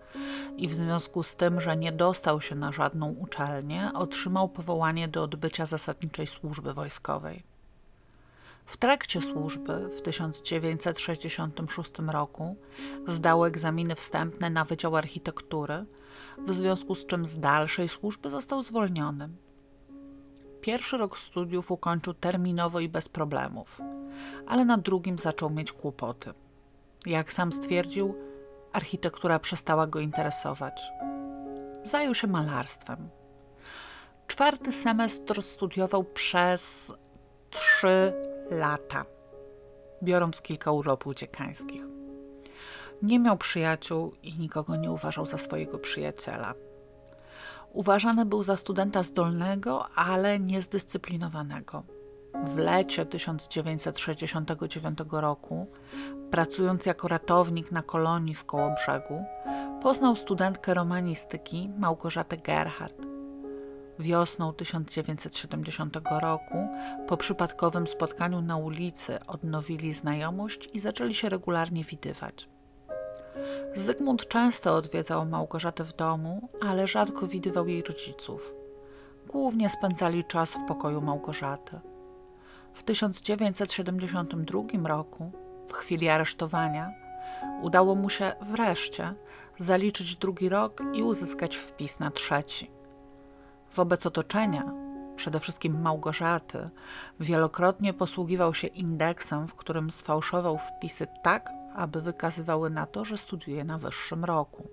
i 0.58 0.68
w 0.68 0.74
związku 0.74 1.24
z 1.24 1.36
tym, 1.36 1.62
że 1.62 1.78
nie 1.78 1.92
dostał 1.92 2.42
się 2.42 2.56
na 2.56 2.72
żadną 2.72 3.10
uczelnię, 3.12 3.92
otrzymał 3.94 4.50
powołanie 4.50 5.08
do 5.08 5.24
odbycia 5.24 5.66
zasadniczej 5.66 6.28
służby 6.28 6.74
wojskowej. 6.74 7.44
W 8.66 8.78
trakcie 8.78 9.22
służby 9.22 9.90
w 9.98 10.02
1966 10.02 11.92
roku 12.08 12.56
zdał 13.08 13.46
egzaminy 13.46 13.96
wstępne 13.96 14.50
na 14.50 14.66
Wydział 14.66 14.96
Architektury, 14.96 15.86
w 16.38 16.54
związku 16.54 16.96
z 16.96 17.06
czym 17.06 17.26
z 17.26 17.40
dalszej 17.40 17.90
służby 17.90 18.30
został 18.30 18.64
zwolniony. 18.64 19.30
Pierwszy 20.62 20.98
rok 20.98 21.18
studiów 21.18 21.72
ukończył 21.72 22.14
terminowo 22.14 22.80
i 22.80 22.90
bez 22.90 23.10
problemów, 23.10 23.82
ale 24.48 24.66
na 24.66 24.78
drugim 24.78 25.20
zaczął 25.20 25.50
mieć 25.50 25.72
kłopoty. 25.72 26.34
Jak 27.06 27.34
sam 27.34 27.52
stwierdził, 27.52 28.16
architektura 28.74 29.40
przestała 29.40 29.88
go 29.88 30.00
interesować. 30.00 30.82
Zajął 31.84 32.14
się 32.14 32.28
malarstwem. 32.28 33.10
Czwarty 34.28 34.72
semestr 34.72 35.42
studiował 35.42 36.04
przez 36.04 36.94
trzy 37.50 38.14
lata, 38.52 39.06
biorąc 40.04 40.42
kilka 40.42 40.72
urlopów 40.72 41.16
dziekańskich. 41.16 41.84
Nie 43.02 43.20
miał 43.20 43.38
przyjaciół 43.38 44.14
i 44.24 44.34
nikogo 44.38 44.76
nie 44.76 44.92
uważał 44.92 45.26
za 45.26 45.38
swojego 45.38 45.80
przyjaciela. 45.80 46.54
Uważany 47.74 48.26
był 48.26 48.44
za 48.44 48.58
studenta 48.58 49.04
zdolnego, 49.04 49.90
ale 49.90 50.40
niezdyscyplinowanego. 50.40 51.84
W 52.34 52.58
lecie 52.58 53.06
1969 53.06 55.00
roku, 55.12 55.68
pracując 56.32 56.86
jako 56.86 57.08
ratownik 57.08 57.72
na 57.72 57.82
kolonii 57.82 58.36
w 58.36 58.46
Kołobrzegu, 58.46 59.24
poznał 59.82 60.16
studentkę 60.16 60.74
romanistyki 60.74 61.70
Małgorzatę 61.78 62.38
Gerhardt. 62.38 63.02
Wiosną 64.00 64.54
1970 64.54 65.98
roku, 66.22 66.68
po 67.08 67.18
przypadkowym 67.18 67.88
spotkaniu 67.88 68.42
na 68.42 68.58
ulicy, 68.58 69.18
odnowili 69.28 69.94
znajomość 69.94 70.70
i 70.74 70.80
zaczęli 70.80 71.14
się 71.14 71.30
regularnie 71.30 71.84
widywać. 71.84 72.50
Zygmunt 73.74 74.28
często 74.28 74.76
odwiedzał 74.76 75.26
Małgorzatę 75.26 75.84
w 75.84 75.96
domu, 75.96 76.50
ale 76.62 76.88
rzadko 76.88 77.28
widywał 77.28 77.68
jej 77.68 77.84
rodziców. 77.84 78.54
Głównie 79.28 79.70
spędzali 79.70 80.24
czas 80.24 80.54
w 80.54 80.66
pokoju 80.68 81.02
Małgorzaty. 81.02 81.80
W 82.80 82.84
1972 82.84 84.88
roku, 84.88 85.32
w 85.68 85.74
chwili 85.74 86.10
aresztowania, 86.10 86.94
udało 87.62 87.96
mu 87.96 88.10
się 88.10 88.32
wreszcie 88.42 89.14
zaliczyć 89.58 90.16
drugi 90.16 90.50
rok 90.50 90.82
i 90.94 91.04
uzyskać 91.04 91.56
wpis 91.56 92.00
na 92.00 92.12
trzeci. 92.12 92.72
Wobec 93.76 94.06
otoczenia, 94.06 94.72
przede 95.16 95.40
wszystkim 95.40 95.82
Małgorzaty, 95.82 96.70
wielokrotnie 97.20 97.94
posługiwał 97.94 98.54
się 98.54 98.68
indeksem, 98.68 99.48
w 99.48 99.56
którym 99.56 99.92
sfałszował 99.92 100.58
wpisy 100.58 101.08
tak, 101.24 101.50
aby 101.76 102.02
wykazywały 102.02 102.70
na 102.70 102.86
to, 102.86 103.06
że 103.06 103.18
studiuje 103.18 103.64
na 103.64 103.78
wyższym 103.78 104.26
roku. 104.26 104.68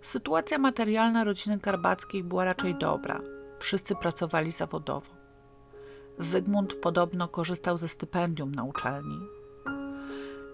Sytuacja 0.00 0.58
materialna 0.58 1.24
rodziny 1.24 1.58
Garbackiej 1.58 2.24
była 2.24 2.44
raczej 2.44 2.74
dobra. 2.74 3.20
Wszyscy 3.58 3.94
pracowali 3.94 4.50
zawodowo. 4.50 5.15
Zygmunt 6.18 6.74
podobno 6.74 7.28
korzystał 7.28 7.76
ze 7.76 7.88
stypendium 7.88 8.54
na 8.54 8.64
uczelni. 8.64 9.20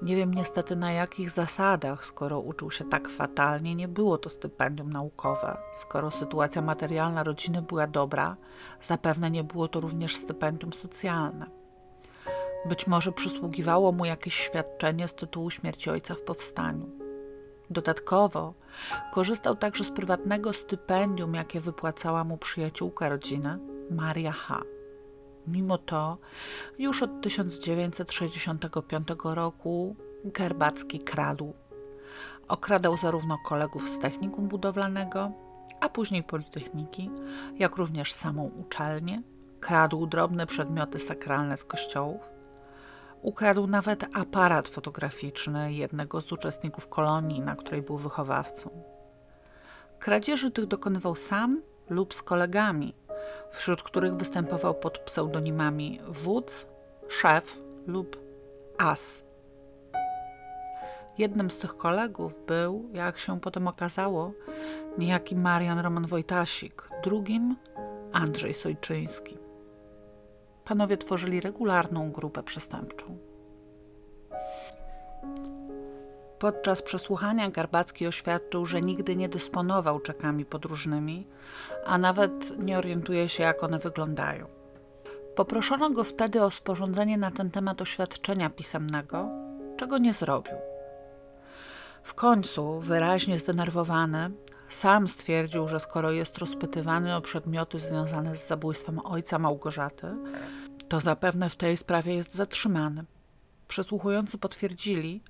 Nie 0.03 0.17
wiem 0.17 0.35
niestety 0.35 0.77
na 0.77 0.93
jakich 0.93 1.31
zasadach, 1.31 2.05
skoro 2.05 2.41
uczył 2.41 2.71
się 2.71 2.85
tak 2.85 3.09
fatalnie, 3.09 3.75
nie 3.75 3.89
było 3.89 4.19
to 4.19 4.29
stypendium 4.29 4.93
naukowe. 4.93 5.57
Skoro 5.73 6.11
sytuacja 6.11 6.63
materialna 6.63 7.23
rodziny 7.23 7.63
była 7.63 7.87
dobra, 7.87 8.37
zapewne 8.81 9.31
nie 9.31 9.45
było 9.45 9.69
to 9.69 9.81
również 9.81 10.17
stypendium 10.17 10.73
socjalne. 10.73 11.47
Być 12.69 12.87
może 12.87 13.13
przysługiwało 13.13 13.93
mu 13.93 14.05
jakieś 14.05 14.35
świadczenie 14.35 15.09
z 15.09 15.15
tytułu 15.15 15.51
śmierci 15.51 15.91
ojca 15.91 16.15
w 16.15 16.23
powstaniu. 16.23 16.91
Dodatkowo 17.71 18.55
korzystał 19.13 19.57
także 19.57 19.85
z 19.85 19.91
prywatnego 19.91 20.53
stypendium, 20.53 21.35
jakie 21.35 21.61
wypłacała 21.61 22.25
mu 22.25 22.37
przyjaciółka 22.37 23.09
rodziny, 23.09 23.59
Maria 23.91 24.33
H. 24.33 24.63
Mimo 25.47 25.79
to 25.79 26.19
już 26.79 27.03
od 27.03 27.21
1965 27.21 29.09
roku 29.25 29.97
Gerbacki 30.25 31.01
kradł. 31.01 31.55
Okradał 32.49 32.97
zarówno 32.97 33.39
kolegów 33.39 33.91
z 33.91 33.99
technikum 33.99 34.49
budowlanego, 34.49 35.33
a 35.81 35.89
później 35.89 36.23
Politechniki, 36.23 37.11
jak 37.59 37.77
również 37.77 38.13
samą 38.13 38.51
uczelnię. 38.61 39.23
Kradł 39.61 40.07
drobne 40.07 40.47
przedmioty 40.47 40.99
sakralne 40.99 41.57
z 41.57 41.65
kościołów. 41.65 42.21
Ukradł 43.23 43.67
nawet 43.67 44.17
aparat 44.17 44.69
fotograficzny 44.69 45.73
jednego 45.73 46.21
z 46.21 46.33
uczestników 46.33 46.89
kolonii, 46.89 47.41
na 47.41 47.57
której 47.57 47.83
był 47.83 47.97
wychowawcą. 47.97 48.71
Kradzieży 49.99 50.51
tych 50.51 50.67
dokonywał 50.67 51.17
sam 51.17 51.63
lub 51.91 52.15
z 52.15 52.23
kolegami, 52.23 52.95
wśród 53.51 53.83
których 53.83 54.15
występował 54.15 54.75
pod 54.75 54.99
pseudonimami 54.99 56.01
wódz, 56.09 56.67
szef 57.09 57.59
lub 57.87 58.17
as. 58.79 59.25
Jednym 61.19 61.51
z 61.51 61.59
tych 61.59 61.77
kolegów 61.77 62.47
był, 62.47 62.89
jak 62.93 63.19
się 63.19 63.41
potem 63.41 63.69
okazało, 63.69 64.33
niejaki 64.99 65.37
Marian 65.37 65.79
Roman 65.79 66.07
Wojtasik, 66.07 66.89
drugim 67.05 67.57
Andrzej 68.13 68.55
Sojczyński. 68.55 69.39
Panowie 70.65 70.97
tworzyli 70.97 71.41
regularną 71.41 72.11
grupę 72.11 72.43
przestępczą. 72.43 73.19
Podczas 76.43 76.83
przesłuchania 76.83 77.51
Garbacki 77.51 78.07
oświadczył, 78.07 78.67
że 78.67 78.81
nigdy 78.81 79.17
nie 79.17 79.29
dysponował 79.29 80.01
czekami 80.01 80.45
podróżnymi, 80.45 81.27
a 81.87 81.99
nawet 81.99 82.59
nie 82.59 82.79
orientuje 82.79 83.29
się, 83.29 83.43
jak 83.43 83.65
one 83.65 83.79
wyglądają. 83.79 84.47
Poproszono 85.37 85.91
go 85.91 86.05
wtedy 86.05 86.43
o 86.43 86.51
sporządzenie 86.51 87.19
na 87.19 87.31
ten 87.31 87.51
temat 87.51 87.81
oświadczenia 87.81 88.51
pisemnego, 88.51 89.29
czego 89.77 89.99
nie 89.99 90.13
zrobił. 90.13 90.55
W 92.03 92.15
końcu, 92.15 92.81
wyraźnie 92.81 93.39
zdenerwowany, 93.39 94.31
sam 94.69 95.09
stwierdził, 95.09 95.69
że 95.69 95.81
skoro 95.81 96.11
jest 96.11 96.39
rozpytywany 96.39 97.17
o 97.17 97.21
przedmioty 97.21 97.79
związane 97.79 98.37
z 98.37 98.49
zabójstwem 98.49 98.99
ojca 99.07 99.39
Małgorzaty, 99.39 100.07
to 100.89 101.01
zapewne 101.01 101.51
w 101.51 101.57
tej 101.57 101.77
sprawie 101.77 102.15
jest 102.15 102.35
zatrzymany. 102.35 103.05
Przesłuchujący 103.73 104.39
potwierdzili, 104.39 105.23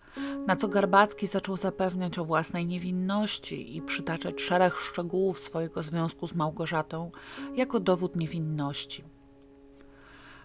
na 0.46 0.56
co 0.56 0.68
Garbacki 0.68 1.26
zaczął 1.26 1.56
zapewniać 1.56 2.18
o 2.18 2.24
własnej 2.24 2.66
niewinności 2.66 3.76
i 3.76 3.82
przytaczać 3.82 4.40
szereg 4.40 4.74
szczegółów 4.74 5.38
swojego 5.38 5.82
związku 5.82 6.26
z 6.26 6.34
Małgorzatą 6.34 7.10
jako 7.56 7.80
dowód 7.80 8.16
niewinności. 8.16 9.04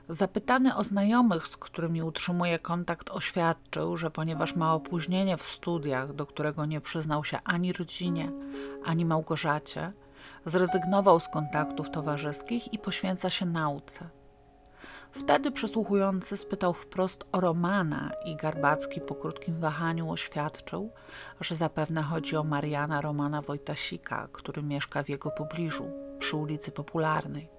Zapytany 0.10 0.76
o 0.76 0.84
znajomych, 0.84 1.48
z 1.48 1.58
którymi 1.58 2.04
utrzymuje 2.04 2.60
kontakt, 2.60 3.10
oświadczył, 3.10 3.98
że 3.98 4.12
ponieważ 4.12 4.56
ma 4.56 4.74
opóźnienie 4.74 5.38
w 5.38 5.44
studiach, 5.44 6.14
do 6.14 6.26
którego 6.26 6.66
nie 6.66 6.82
przyznał 6.82 7.24
się 7.24 7.40
ani 7.44 7.74
rodzinie, 7.74 8.32
ani 8.86 9.06
Małgorzacie, 9.06 9.94
zrezygnował 10.46 11.20
z 11.20 11.30
kontaktów 11.30 11.92
towarzyskich 11.92 12.74
i 12.74 12.80
poświęca 12.80 13.30
się 13.30 13.46
nauce. 13.46 14.17
Wtedy 15.12 15.52
przesłuchujący 15.52 16.38
spytał 16.38 16.74
wprost 16.74 17.24
o 17.32 17.40
Romana 17.40 18.12
i 18.26 18.36
Garbacki 18.36 19.02
po 19.02 19.16
krótkim 19.16 19.60
wahaniu 19.60 20.12
oświadczył, 20.12 20.92
że 21.42 21.56
zapewne 21.56 22.02
chodzi 22.02 22.38
o 22.38 22.44
Mariana 22.44 23.02
Romana 23.02 23.42
Wojtasika, 23.42 24.28
który 24.32 24.64
mieszka 24.64 25.04
w 25.04 25.10
jego 25.10 25.32
pobliżu, 25.32 25.92
przy 26.20 26.38
ulicy 26.38 26.72
Popularnej. 26.72 27.50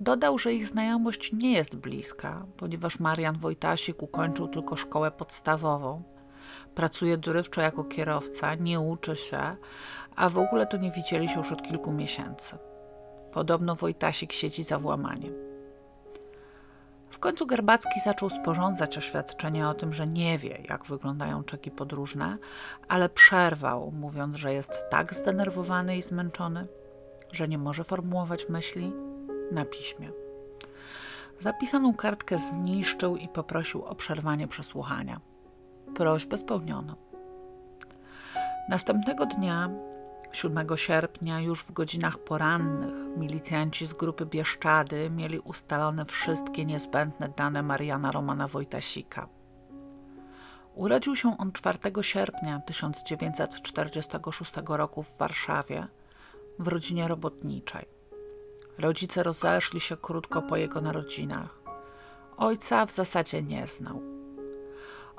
Dodał, 0.00 0.38
że 0.38 0.52
ich 0.52 0.66
znajomość 0.66 1.32
nie 1.32 1.52
jest 1.52 1.76
bliska, 1.76 2.46
ponieważ 2.56 2.98
Marian 2.98 3.38
Wojtasik 3.38 4.02
ukończył 4.02 4.48
tylko 4.48 4.76
szkołę 4.76 5.10
podstawową, 5.10 6.02
pracuje 6.74 7.18
dorywczo 7.18 7.60
jako 7.60 7.84
kierowca, 7.84 8.54
nie 8.54 8.80
uczy 8.80 9.16
się, 9.16 9.56
a 10.16 10.28
w 10.28 10.38
ogóle 10.38 10.66
to 10.66 10.76
nie 10.76 10.90
widzieli 10.90 11.28
się 11.28 11.38
już 11.38 11.52
od 11.52 11.62
kilku 11.62 11.92
miesięcy. 11.92 12.58
Podobno 13.32 13.74
Wojtasik 13.74 14.32
siedzi 14.32 14.62
za 14.62 14.78
włamaniem. 14.78 15.51
W 17.12 17.18
końcu 17.18 17.46
Garbacki 17.46 18.00
zaczął 18.04 18.30
sporządzać 18.30 18.98
oświadczenie 18.98 19.68
o 19.68 19.74
tym, 19.74 19.92
że 19.92 20.06
nie 20.06 20.38
wie, 20.38 20.58
jak 20.68 20.84
wyglądają 20.84 21.44
czeki 21.44 21.70
podróżne, 21.70 22.38
ale 22.88 23.08
przerwał, 23.08 23.90
mówiąc, 23.90 24.36
że 24.36 24.54
jest 24.54 24.84
tak 24.90 25.14
zdenerwowany 25.14 25.96
i 25.96 26.02
zmęczony, 26.02 26.66
że 27.32 27.48
nie 27.48 27.58
może 27.58 27.84
formułować 27.84 28.48
myśli 28.48 28.92
na 29.50 29.64
piśmie. 29.64 30.10
Zapisaną 31.38 31.94
kartkę 31.94 32.38
zniszczył 32.38 33.16
i 33.16 33.28
poprosił 33.28 33.84
o 33.84 33.94
przerwanie 33.94 34.48
przesłuchania. 34.48 35.20
Prośbę 35.94 36.38
spełniono. 36.38 36.96
Następnego 38.68 39.26
dnia 39.26 39.70
7 40.32 40.76
sierpnia, 40.76 41.40
już 41.40 41.64
w 41.64 41.72
godzinach 41.72 42.18
porannych, 42.18 43.16
milicjanci 43.16 43.86
z 43.86 43.92
grupy 43.92 44.26
Bieszczady 44.26 45.10
mieli 45.10 45.38
ustalone 45.38 46.04
wszystkie 46.04 46.64
niezbędne 46.64 47.28
dane 47.36 47.62
Mariana 47.62 48.10
Romana 48.12 48.48
Wojtasika. 48.48 49.28
Urodził 50.74 51.16
się 51.16 51.38
on 51.38 51.52
4 51.52 51.78
sierpnia 52.00 52.60
1946 52.60 54.52
roku 54.68 55.02
w 55.02 55.18
Warszawie 55.18 55.86
w 56.58 56.68
rodzinie 56.68 57.08
robotniczej. 57.08 57.86
Rodzice 58.78 59.22
rozeszli 59.22 59.80
się 59.80 59.96
krótko 59.96 60.42
po 60.42 60.56
jego 60.56 60.80
narodzinach. 60.80 61.62
Ojca 62.36 62.86
w 62.86 62.92
zasadzie 62.92 63.42
nie 63.42 63.66
znał. 63.66 64.21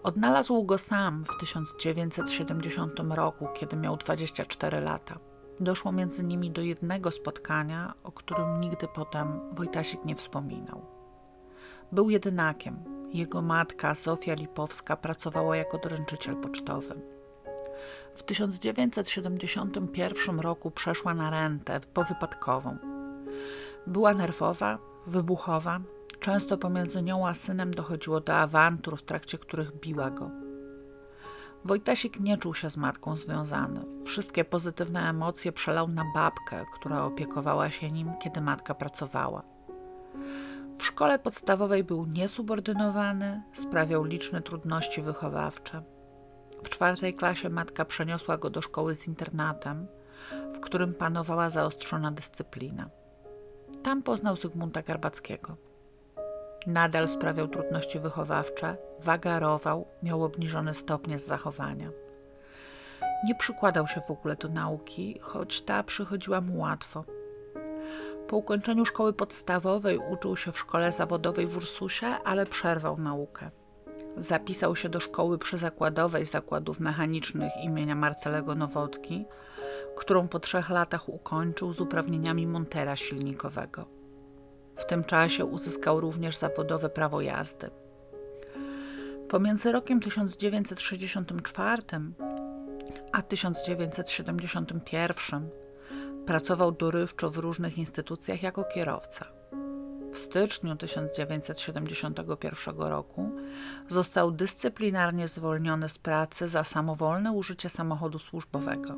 Odnalazł 0.03 0.63
go 0.63 0.77
sam 0.77 1.25
w 1.25 1.37
1970 1.39 2.99
roku, 3.09 3.47
kiedy 3.53 3.75
miał 3.75 3.97
24 3.97 4.81
lata. 4.81 5.19
Doszło 5.59 5.91
między 5.91 6.23
nimi 6.23 6.51
do 6.51 6.61
jednego 6.61 7.11
spotkania, 7.11 7.93
o 8.03 8.11
którym 8.11 8.61
nigdy 8.61 8.87
potem 8.95 9.39
Wojtasik 9.51 10.05
nie 10.05 10.15
wspominał. 10.15 10.85
Był 11.91 12.09
jedynakiem. 12.09 12.77
Jego 13.13 13.41
matka, 13.41 13.93
Zofia 13.93 14.33
Lipowska, 14.33 14.97
pracowała 14.97 15.57
jako 15.57 15.77
dręczyciel 15.77 16.35
pocztowy. 16.35 16.95
W 18.15 18.23
1971 18.23 20.39
roku 20.39 20.71
przeszła 20.71 21.13
na 21.13 21.29
rentę 21.29 21.79
powypadkową. 21.93 22.77
Była 23.87 24.13
nerwowa, 24.13 24.77
wybuchowa, 25.07 25.79
Często 26.23 26.57
pomiędzy 26.57 27.01
nią 27.01 27.27
a 27.27 27.33
synem 27.33 27.73
dochodziło 27.73 28.21
do 28.21 28.33
awantur, 28.33 28.97
w 28.97 29.03
trakcie 29.03 29.37
których 29.37 29.79
biła 29.79 30.11
go. 30.11 30.29
Wojtasik 31.65 32.19
nie 32.19 32.37
czuł 32.37 32.53
się 32.53 32.69
z 32.69 32.77
matką 32.77 33.15
związany. 33.15 33.85
Wszystkie 34.05 34.45
pozytywne 34.45 35.09
emocje 35.09 35.51
przelał 35.51 35.87
na 35.87 36.03
babkę, 36.15 36.65
która 36.75 37.05
opiekowała 37.05 37.71
się 37.71 37.91
nim, 37.91 38.11
kiedy 38.21 38.41
matka 38.41 38.75
pracowała. 38.75 39.43
W 40.77 40.83
szkole 40.83 41.19
podstawowej 41.19 41.83
był 41.83 42.05
niesubordynowany, 42.05 43.41
sprawiał 43.53 44.03
liczne 44.03 44.41
trudności 44.41 45.01
wychowawcze. 45.01 45.83
W 46.63 46.69
czwartej 46.69 47.13
klasie 47.13 47.49
matka 47.49 47.85
przeniosła 47.85 48.37
go 48.37 48.49
do 48.49 48.61
szkoły 48.61 48.95
z 48.95 49.07
internatem, 49.07 49.87
w 50.55 50.59
którym 50.59 50.93
panowała 50.93 51.49
zaostrzona 51.49 52.11
dyscyplina. 52.11 52.89
Tam 53.83 54.03
poznał 54.03 54.37
Zygmunta 54.37 54.81
Garbackiego. 54.81 55.72
Nadal 56.67 57.07
sprawiał 57.07 57.47
trudności 57.47 57.99
wychowawcze, 57.99 58.77
wagarował, 58.99 59.87
miał 60.03 60.23
obniżone 60.23 60.73
stopnie 60.73 61.19
z 61.19 61.25
zachowania. 61.25 61.89
Nie 63.25 63.35
przykładał 63.35 63.87
się 63.87 64.01
w 64.01 64.11
ogóle 64.11 64.35
do 64.35 64.49
nauki, 64.49 65.19
choć 65.21 65.61
ta 65.61 65.83
przychodziła 65.83 66.41
mu 66.41 66.59
łatwo. 66.59 67.03
Po 68.27 68.37
ukończeniu 68.37 68.85
szkoły 68.85 69.13
podstawowej 69.13 69.99
uczył 70.11 70.37
się 70.37 70.51
w 70.51 70.59
szkole 70.59 70.91
zawodowej 70.91 71.47
w 71.47 71.57
Ursusie, 71.57 72.07
ale 72.07 72.45
przerwał 72.45 72.97
naukę. 72.97 73.49
Zapisał 74.17 74.75
się 74.75 74.89
do 74.89 74.99
szkoły 74.99 75.37
przyzakładowej 75.37 76.25
zakładów 76.25 76.79
mechanicznych 76.79 77.51
imienia 77.63 77.95
Marcelego 77.95 78.55
Nowotki, 78.55 79.25
którą 79.95 80.27
po 80.27 80.39
trzech 80.39 80.69
latach 80.69 81.09
ukończył 81.09 81.71
z 81.71 81.81
uprawnieniami 81.81 82.47
montera 82.47 82.95
silnikowego. 82.95 84.02
W 84.75 84.85
tym 84.85 85.03
czasie 85.03 85.45
uzyskał 85.45 85.99
również 85.99 86.37
zawodowe 86.37 86.89
prawo 86.89 87.21
jazdy. 87.21 87.69
Pomiędzy 89.29 89.71
rokiem 89.71 89.99
1964 89.99 91.81
a 93.11 93.21
1971 93.21 95.49
pracował 96.25 96.71
dorywczo 96.71 97.29
w 97.29 97.37
różnych 97.37 97.77
instytucjach 97.77 98.43
jako 98.43 98.63
kierowca. 98.63 99.25
w 100.13 100.17
styczniu 100.17 100.75
1971 100.75 102.77
roku 102.77 103.31
został 103.89 104.31
dyscyplinarnie 104.31 105.27
zwolniony 105.27 105.89
z 105.89 105.97
pracy 105.97 106.47
za 106.47 106.63
samowolne 106.63 107.31
użycie 107.31 107.69
samochodu 107.69 108.19
służbowego. 108.19 108.95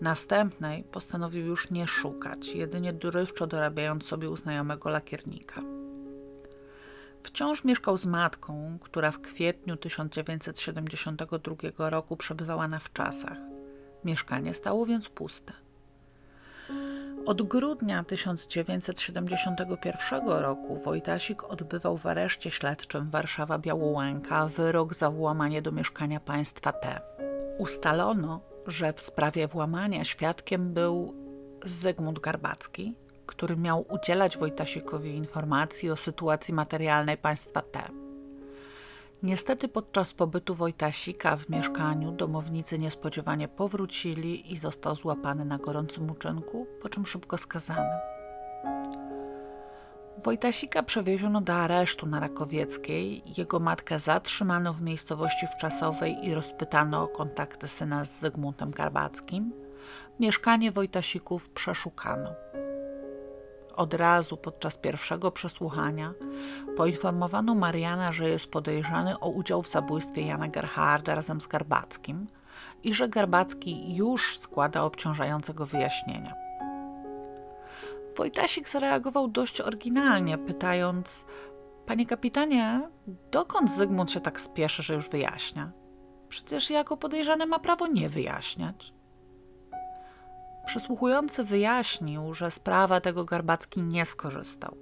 Następnej 0.00 0.84
postanowił 0.84 1.46
już 1.46 1.70
nie 1.70 1.86
szukać, 1.86 2.54
jedynie 2.54 2.92
dorywczo 2.92 3.46
dorabiając 3.46 4.06
sobie 4.06 4.30
u 4.30 4.36
znajomego 4.36 4.90
lakiernika. 4.90 5.62
Wciąż 7.22 7.64
mieszkał 7.64 7.96
z 7.96 8.06
matką, 8.06 8.78
która 8.80 9.10
w 9.10 9.20
kwietniu 9.20 9.76
1972 9.76 11.90
roku 11.90 12.16
przebywała 12.16 12.68
na 12.68 12.78
wczasach. 12.78 13.38
Mieszkanie 14.04 14.54
stało 14.54 14.86
więc 14.86 15.08
puste. 15.08 15.52
Od 17.26 17.42
grudnia 17.42 18.04
1971 18.04 20.28
roku 20.28 20.76
Wojtasik 20.76 21.44
odbywał 21.44 21.96
w 21.96 22.06
areszcie 22.06 22.50
śledczym 22.50 23.10
Warszawa 23.10 23.58
Białołęka 23.58 24.46
wyrok 24.46 24.94
za 24.94 25.10
włamanie 25.10 25.62
do 25.62 25.72
mieszkania 25.72 26.20
państwa 26.20 26.72
T. 26.72 27.00
Ustalono, 27.58 28.40
że 28.66 28.92
w 28.92 29.00
sprawie 29.00 29.46
włamania 29.46 30.04
świadkiem 30.04 30.72
był 30.72 31.14
Zygmunt 31.64 32.18
Garbacki, 32.18 32.94
który 33.26 33.56
miał 33.56 33.84
udzielać 33.88 34.38
Wojtasikowi 34.38 35.10
informacji 35.10 35.90
o 35.90 35.96
sytuacji 35.96 36.54
materialnej 36.54 37.16
państwa 37.16 37.62
T. 37.62 37.82
Niestety 39.22 39.68
podczas 39.68 40.14
pobytu 40.14 40.54
Wojtasika 40.54 41.36
w 41.36 41.48
mieszkaniu 41.48 42.12
domownicy 42.12 42.78
niespodziewanie 42.78 43.48
powrócili 43.48 44.52
i 44.52 44.56
został 44.56 44.96
złapany 44.96 45.44
na 45.44 45.58
gorącym 45.58 46.10
uczynku, 46.10 46.66
po 46.82 46.88
czym 46.88 47.06
szybko 47.06 47.38
skazany. 47.38 48.13
Wojtasika 50.22 50.82
przewieziono 50.82 51.40
do 51.40 51.54
aresztu 51.54 52.06
na 52.06 52.20
Rakowieckiej, 52.20 53.22
jego 53.38 53.60
matkę 53.60 54.00
zatrzymano 54.00 54.72
w 54.72 54.80
miejscowości 54.80 55.46
wczasowej 55.46 56.26
i 56.26 56.34
rozpytano 56.34 57.02
o 57.02 57.08
kontakty 57.08 57.68
syna 57.68 58.04
z 58.04 58.20
Zygmuntem 58.20 58.70
Garbackim. 58.70 59.52
Mieszkanie 60.20 60.72
Wojtasików 60.72 61.50
przeszukano. 61.50 62.30
Od 63.76 63.94
razu 63.94 64.36
podczas 64.36 64.76
pierwszego 64.76 65.30
przesłuchania 65.30 66.14
poinformowano 66.76 67.54
Mariana, 67.54 68.12
że 68.12 68.28
jest 68.28 68.50
podejrzany 68.50 69.18
o 69.18 69.28
udział 69.28 69.62
w 69.62 69.68
zabójstwie 69.68 70.22
Jana 70.22 70.48
Gerharda 70.48 71.14
razem 71.14 71.40
z 71.40 71.46
Garbackim 71.46 72.26
i 72.82 72.94
że 72.94 73.08
Garbacki 73.08 73.96
już 73.96 74.38
składa 74.38 74.82
obciążającego 74.82 75.66
wyjaśnienia. 75.66 76.43
Wojtasik 78.16 78.68
zareagował 78.68 79.28
dość 79.28 79.60
oryginalnie, 79.60 80.38
pytając: 80.38 81.26
Panie 81.86 82.06
kapitanie, 82.06 82.88
dokąd 83.30 83.72
Zygmunt 83.72 84.10
się 84.10 84.20
tak 84.20 84.40
spieszy, 84.40 84.82
że 84.82 84.94
już 84.94 85.08
wyjaśnia? 85.08 85.72
Przecież 86.28 86.70
jako 86.70 86.96
podejrzany 86.96 87.46
ma 87.46 87.58
prawo 87.58 87.86
nie 87.86 88.08
wyjaśniać. 88.08 88.94
Przysłuchujący 90.66 91.44
wyjaśnił, 91.44 92.34
że 92.34 92.50
sprawa 92.50 93.00
tego 93.00 93.24
Garbacki 93.24 93.82
nie 93.82 94.04
skorzystał. 94.04 94.76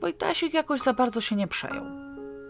Wojtasik 0.00 0.54
jakoś 0.54 0.80
za 0.80 0.92
bardzo 0.92 1.20
się 1.20 1.36
nie 1.36 1.48
przejął. 1.48 1.84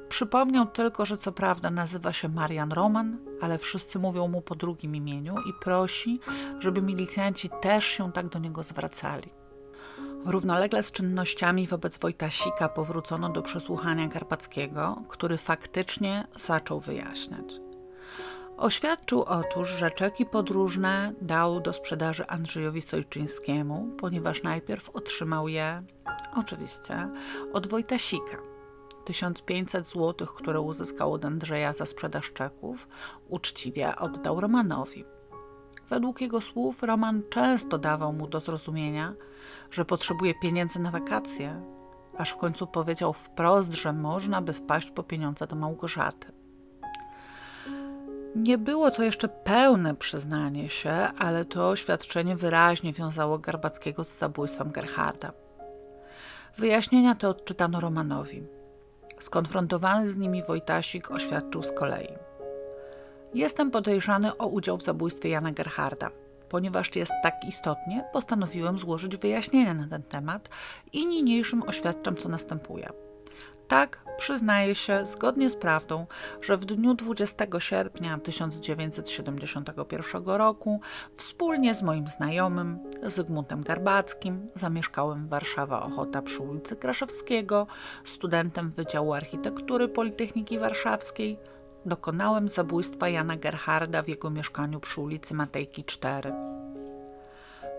Przypomniał 0.09 0.66
tylko, 0.66 1.07
że 1.07 1.16
co 1.16 1.32
prawda 1.32 1.70
nazywa 1.70 2.12
się 2.12 2.28
Marian 2.28 2.73
Roman, 2.73 3.19
ale 3.41 3.59
wszyscy 3.59 3.99
mówią 3.99 4.28
mu 4.28 4.43
po 4.43 4.55
drugim 4.55 4.97
imieniu 4.97 5.35
i 5.39 5.53
prosi, 5.61 6.20
żeby 6.59 6.82
milicjanci 6.82 7.51
też 7.62 7.85
się 7.85 8.12
tak 8.12 8.28
do 8.28 8.39
niego 8.39 8.62
zwracali. 8.62 9.43
Równolegle 10.24 10.82
z 10.82 10.92
czynnościami 10.92 11.66
wobec 11.66 11.98
Wojtasika 11.98 12.68
powrócono 12.68 13.28
do 13.28 13.42
przesłuchania 13.42 14.09
Garbackiego, 14.09 15.02
który 15.09 15.38
faktycznie 15.38 16.26
zaczął 16.36 16.80
wyjaśniać. 16.80 17.60
Oświadczył 18.56 19.22
otóż, 19.22 19.68
że 19.68 19.90
czeki 19.90 20.26
podróżne 20.26 21.12
dał 21.20 21.60
do 21.60 21.72
sprzedaży 21.72 22.26
Andrzejowi 22.26 22.82
Sojczyńskiemu, 22.82 23.88
ponieważ 23.98 24.42
najpierw 24.42 24.90
otrzymał 24.90 25.48
je, 25.48 25.82
oczywiście, 26.36 27.09
od 27.52 27.66
Wojtasika. 27.66 28.36
1500 29.05 29.88
zł, 29.88 30.26
które 30.26 30.60
uzyskał 30.60 31.12
od 31.12 31.24
Andrzeja 31.24 31.72
za 31.72 31.86
sprzedaż 31.86 32.32
czeków, 32.32 32.88
uczciwie 33.28 33.96
oddał 33.96 34.40
Romanowi. 34.40 35.05
Według 35.90 36.20
jego 36.20 36.40
słów 36.40 36.82
Roman 36.82 37.22
często 37.30 37.78
dawał 37.78 38.12
mu 38.12 38.26
do 38.26 38.40
zrozumienia, 38.40 39.14
że 39.70 39.85
potrzebuje 39.85 40.35
pieniędzy 40.35 40.78
na 40.78 40.91
wakacje, 40.91 41.61
aż 42.19 42.31
w 42.31 42.36
końcu 42.36 42.66
powiedział 42.66 43.12
wprost, 43.12 43.73
że 43.73 43.93
można 43.93 44.43
by 44.43 44.53
wpaść 44.53 44.91
po 44.91 45.03
pieniądze 45.03 45.47
do 45.47 45.57
Małgorzaty. 45.57 46.32
Nie 48.36 48.59
było 48.59 48.91
to 48.91 49.03
jeszcze 49.03 49.28
pełne 49.28 49.95
przyznanie 49.95 50.69
się, 50.69 50.93
ale 51.19 51.45
to 51.45 51.69
oświadczenie 51.69 52.36
wyraźnie 52.36 52.93
wiązało 52.93 53.39
Garbackiego 53.39 54.05
z 54.05 54.19
zabójstwem 54.19 54.70
Gerharda. 54.70 55.32
Wyjaśnienia 56.59 57.15
te 57.15 57.28
odczytano 57.28 57.81
Romanowi. 57.81 58.43
Skonfrontowany 59.19 60.09
z 60.09 60.16
nimi 60.16 60.43
Wojtasik 60.43 61.11
oświadczył 61.11 61.62
z 61.62 61.73
kolei. 61.73 62.09
Jestem 63.35 63.70
podejrzany 63.70 64.36
o 64.36 64.47
udział 64.47 64.78
w 64.78 64.85
zabójstwie 64.85 65.28
Jana 65.28 65.53
Gerharda. 65.53 66.11
Ponieważ 66.55 66.97
jest 66.97 67.12
tak 67.22 67.35
istotnie, 67.48 68.05
postanowiłem 68.12 68.78
złożyć 68.78 69.16
wyjaśnienia 69.16 69.74
na 69.74 69.89
ten 69.89 70.02
temat 70.02 70.48
i 70.93 71.06
niniejszym 71.06 71.62
oświadczam, 71.62 72.16
co 72.16 72.28
następuje. 72.28 72.90
Tak, 73.68 74.05
przyznaję 74.18 74.74
się 74.74 75.06
zgodnie 75.06 75.51
z 75.51 75.56
prawdą, 75.56 76.06
że 76.40 76.56
w 76.56 76.64
dniu 76.64 76.94
20 76.94 77.44
sierpnia 77.59 78.18
1971 78.18 80.26
roku 80.26 80.81
wspólnie 81.16 81.74
z 81.74 81.82
moim 81.82 82.09
znajomym 82.09 82.78
Zygmuntem 83.02 83.62
Garbackim 83.62 84.48
zamieszkałem 84.55 85.28
Warszawa 85.28 85.82
Ochota 85.82 86.22
przy 86.22 86.43
ulicy 86.43 86.76
Kraszewskiego, 86.76 87.66
studentem 88.05 88.70
Wydziału 88.70 89.12
Architektury 89.12 89.89
Politechniki 89.89 90.59
Warszawskiej. 90.59 91.53
Dokonałem 91.86 92.48
zabójstwa 92.48 93.09
Jana 93.09 93.36
Gerharda 93.36 94.02
w 94.02 94.09
jego 94.09 94.31
mieszkaniu 94.31 94.81
przy 94.81 95.01
ulicy 95.01 95.35
Matejki 95.35 95.85
4. 95.85 96.32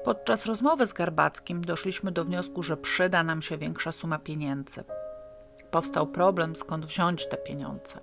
Podczas 0.03 0.45
rozmowy 0.45 0.86
z 0.86 0.94
Garbackim 0.94 1.61
doszliśmy 1.61 2.11
do 2.11 2.26
wniosku, 2.26 2.64
że 2.64 2.77
przyda 2.77 3.23
nam 3.23 3.41
się 3.41 3.57
większa 3.57 3.91
suma 3.91 4.19
pieniędzy 4.19 4.84
powstał 5.76 6.07
problem, 6.07 6.56
skąd 6.56 6.86
wziąć 6.86 7.27
te 7.27 7.38
pieniądze. 7.38 7.99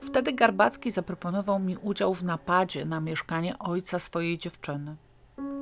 Wtedy 0.00 0.32
Garbacki 0.32 0.90
zaproponował 0.90 1.58
mi 1.58 1.76
udział 1.76 2.14
w 2.14 2.24
napadzie 2.24 2.84
na 2.84 3.00
mieszkanie 3.00 3.58
ojca 3.58 3.98
swojej 3.98 4.38
dziewczyny. 4.38 4.96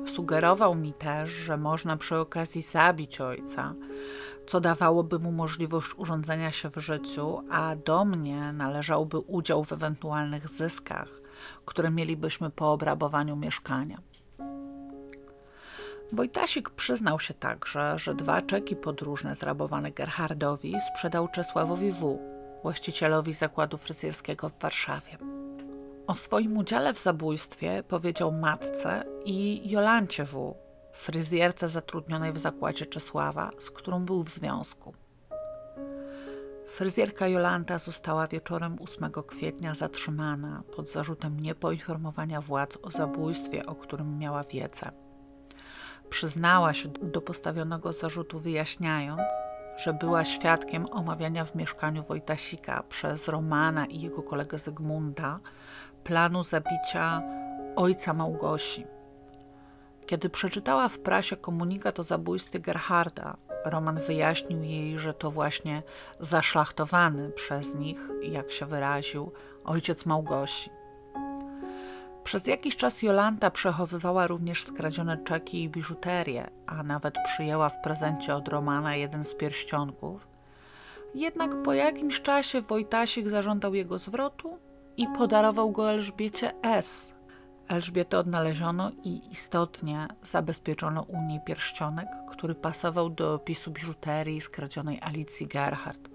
Sugerował 0.09 0.75
mi 0.75 0.93
też, 0.93 1.29
że 1.29 1.57
można 1.57 1.97
przy 1.97 2.17
okazji 2.17 2.61
zabić 2.61 3.21
ojca, 3.21 3.73
co 4.47 4.59
dawałoby 4.59 5.19
mu 5.19 5.31
możliwość 5.31 5.93
urządzenia 5.97 6.51
się 6.51 6.69
w 6.69 6.77
życiu, 6.77 7.43
a 7.51 7.75
do 7.75 8.05
mnie 8.05 8.53
należałby 8.53 9.19
udział 9.19 9.63
w 9.63 9.73
ewentualnych 9.73 10.49
zyskach, 10.49 11.09
które 11.65 11.91
mielibyśmy 11.91 12.49
po 12.49 12.71
obrabowaniu 12.71 13.35
mieszkania. 13.35 13.97
Wojtasik 16.11 16.69
przyznał 16.69 17.19
się 17.19 17.33
także, 17.33 17.99
że 17.99 18.15
dwa 18.15 18.41
czeki 18.41 18.75
podróżne 18.75 19.35
zrabowane 19.35 19.91
Gerhardowi 19.91 20.75
sprzedał 20.93 21.27
Czesławowi 21.27 21.91
W., 21.91 22.19
właścicielowi 22.61 23.33
zakładu 23.33 23.77
fryzjerskiego 23.77 24.49
w 24.49 24.59
Warszawie. 24.59 25.38
O 26.09 26.13
swoim 26.15 26.57
udziale 26.57 26.93
w 26.93 26.99
zabójstwie 26.99 27.83
powiedział 27.83 28.31
matce 28.31 29.03
i 29.25 29.69
Jolancie 29.69 30.25
W., 30.25 30.55
fryzjerce 30.93 31.69
zatrudnionej 31.69 32.33
w 32.33 32.37
zakładzie 32.37 32.85
Czesława, 32.85 33.51
z 33.59 33.71
którą 33.71 34.05
był 34.05 34.23
w 34.23 34.29
związku. 34.29 34.93
Fryzjerka 36.67 37.27
Jolanta 37.27 37.79
została 37.79 38.27
wieczorem 38.27 38.77
8 38.81 39.11
kwietnia 39.27 39.75
zatrzymana 39.75 40.63
pod 40.75 40.89
zarzutem 40.89 41.39
niepoinformowania 41.39 42.41
władz 42.41 42.77
o 42.81 42.91
zabójstwie, 42.91 43.65
o 43.65 43.75
którym 43.75 44.17
miała 44.17 44.43
wiedzę 44.43 44.91
przyznała 46.09 46.73
się 46.73 46.89
do 46.89 47.21
postawionego 47.21 47.93
zarzutu, 47.93 48.39
wyjaśniając, 48.39 49.21
że 49.77 49.93
była 49.93 50.25
świadkiem 50.25 50.85
omawiania 50.91 51.45
w 51.45 51.55
mieszkaniu 51.55 52.03
Wojtasika 52.03 52.83
przez 52.83 53.27
Romana 53.27 53.85
i 53.85 54.01
jego 54.01 54.23
kolegę 54.23 54.57
Zygmunta 54.57 55.39
planu 56.09 56.43
zabicia 56.43 57.21
ojca 57.75 58.13
Małgosi. 58.13 58.85
Kiedy 60.05 60.29
przeczytała 60.29 60.87
w 60.87 60.99
prasie 60.99 61.37
komunikat 61.37 61.99
o 61.99 62.03
zabójstwie 62.03 62.59
Gerharda, 62.59 63.37
Roman 63.65 63.99
wyjaśnił 63.99 64.63
jej, 64.63 64.99
że 64.99 65.13
to 65.13 65.31
właśnie 65.31 65.83
zaszlachtowany 66.19 67.29
przez 67.29 67.75
nich, 67.75 68.09
jak 68.21 68.51
się 68.51 68.65
wyraził, 68.65 69.31
ojciec 69.63 70.05
Małgosi. 70.05 70.69
Przez 72.23 72.47
jakiś 72.47 72.77
czas 72.77 73.01
Jolanta 73.01 73.51
przechowywała 73.51 74.27
również 74.27 74.63
skradzione 74.63 75.17
czeki 75.17 75.63
i 75.63 75.69
biżuterię, 75.69 76.49
a 76.67 76.83
nawet 76.83 77.15
przyjęła 77.25 77.69
w 77.69 77.81
prezencie 77.81 78.35
od 78.35 78.47
Romana 78.47 78.95
jeden 78.95 79.23
z 79.23 79.35
pierścionków. 79.35 80.27
Jednak 81.15 81.63
po 81.63 81.73
jakimś 81.73 82.21
czasie 82.21 82.61
Wojtasik 82.61 83.29
zażądał 83.29 83.73
jego 83.73 83.97
zwrotu 83.97 84.68
i 84.97 85.07
podarował 85.17 85.71
go 85.71 85.89
Elżbiecie 85.89 86.53
S. 86.61 87.13
Elżbietę 87.67 88.17
odnaleziono 88.17 88.91
i 89.03 89.21
istotnie 89.31 90.07
zabezpieczono 90.23 91.01
u 91.01 91.21
niej 91.21 91.39
pierścionek, 91.45 92.07
który 92.31 92.55
pasował 92.55 93.09
do 93.09 93.33
opisu 93.33 93.71
biżuterii 93.71 94.41
skradzionej 94.41 94.99
Alicji 95.01 95.47
Gerhardt. 95.47 96.09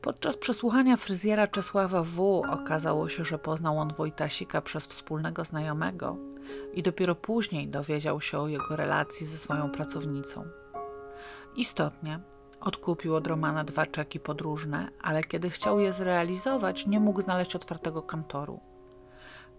Podczas 0.00 0.36
przesłuchania 0.36 0.96
fryzjera 0.96 1.46
Czesława 1.46 2.02
W. 2.02 2.42
okazało 2.50 3.08
się, 3.08 3.24
że 3.24 3.38
poznał 3.38 3.78
on 3.78 3.92
Wojtasika 3.92 4.62
przez 4.62 4.86
wspólnego 4.86 5.44
znajomego 5.44 6.16
i 6.74 6.82
dopiero 6.82 7.14
później 7.14 7.68
dowiedział 7.68 8.20
się 8.20 8.38
o 8.38 8.48
jego 8.48 8.76
relacji 8.76 9.26
ze 9.26 9.38
swoją 9.38 9.70
pracownicą. 9.70 10.44
Istotnie, 11.56 12.20
odkupił 12.60 13.14
od 13.14 13.26
Romana 13.26 13.64
dwa 13.64 13.86
czeki 13.86 14.20
podróżne, 14.20 14.88
ale 15.02 15.24
kiedy 15.24 15.50
chciał 15.50 15.80
je 15.80 15.92
zrealizować, 15.92 16.86
nie 16.86 17.00
mógł 17.00 17.20
znaleźć 17.20 17.56
otwartego 17.56 18.02
kantoru. 18.02 18.60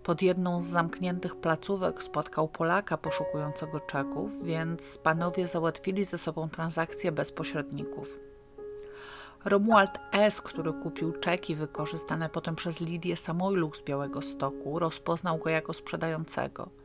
Pod 0.03 0.22
jedną 0.22 0.61
z 0.61 0.65
zamkniętych 0.65 1.36
placówek 1.36 2.03
spotkał 2.03 2.48
Polaka 2.48 2.98
poszukującego 2.98 3.80
czeków, 3.80 4.45
więc 4.45 4.98
panowie 4.98 5.48
załatwili 5.48 6.06
ze 6.06 6.18
sobą 6.18 6.49
transakcję 6.49 7.11
bez 7.11 7.32
pośredników. 7.32 8.19
Romuald 9.45 9.91
S., 10.11 10.41
który 10.41 10.73
kupił 10.73 11.11
czeki 11.11 11.56
wykorzystane 11.56 12.30
potem 12.30 12.56
przez 12.56 12.82
Lidię 12.82 13.15
Samojluk 13.15 13.78
z 13.78 13.82
Białego 13.82 14.22
Stoku, 14.22 14.80
rozpoznał 14.80 15.38
go 15.38 15.49
jako 15.49 15.73
sprzedającego. 15.73 16.80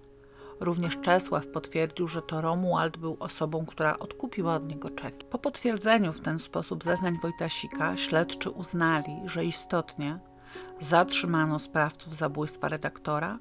Również 0.60 0.98
Czesław 1.02 1.46
potwierdził, 1.46 2.08
że 2.08 2.22
to 2.22 2.40
Romuald 2.40 2.96
był 2.96 3.16
osobą, 3.20 3.66
która 3.66 3.98
odkupiła 3.98 4.54
od 4.54 4.66
niego 4.66 4.90
czeki. 4.90 5.26
Po 5.30 5.38
potwierdzeniu 5.38 6.12
w 6.12 6.20
ten 6.20 6.38
sposób 6.38 6.84
zeznań 6.84 7.18
Wojtasika, 7.22 7.96
śledczy 7.96 8.50
uznali, 8.50 9.16
że 9.24 9.44
istotnie 9.44 10.18
zatrzymano 10.80 11.58
sprawców 11.58 12.16
zabójstwa 12.16 12.68
redaktora 12.68 13.38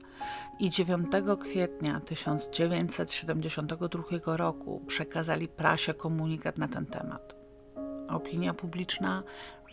i 0.59 0.69
9 0.69 1.07
kwietnia 1.39 1.99
1972 1.99 4.37
roku 4.37 4.83
przekazali 4.87 5.47
prasie 5.47 5.93
komunikat 5.93 6.57
na 6.57 6.67
ten 6.67 6.85
temat. 6.85 7.35
Opinia 8.09 8.53
publiczna 8.53 9.23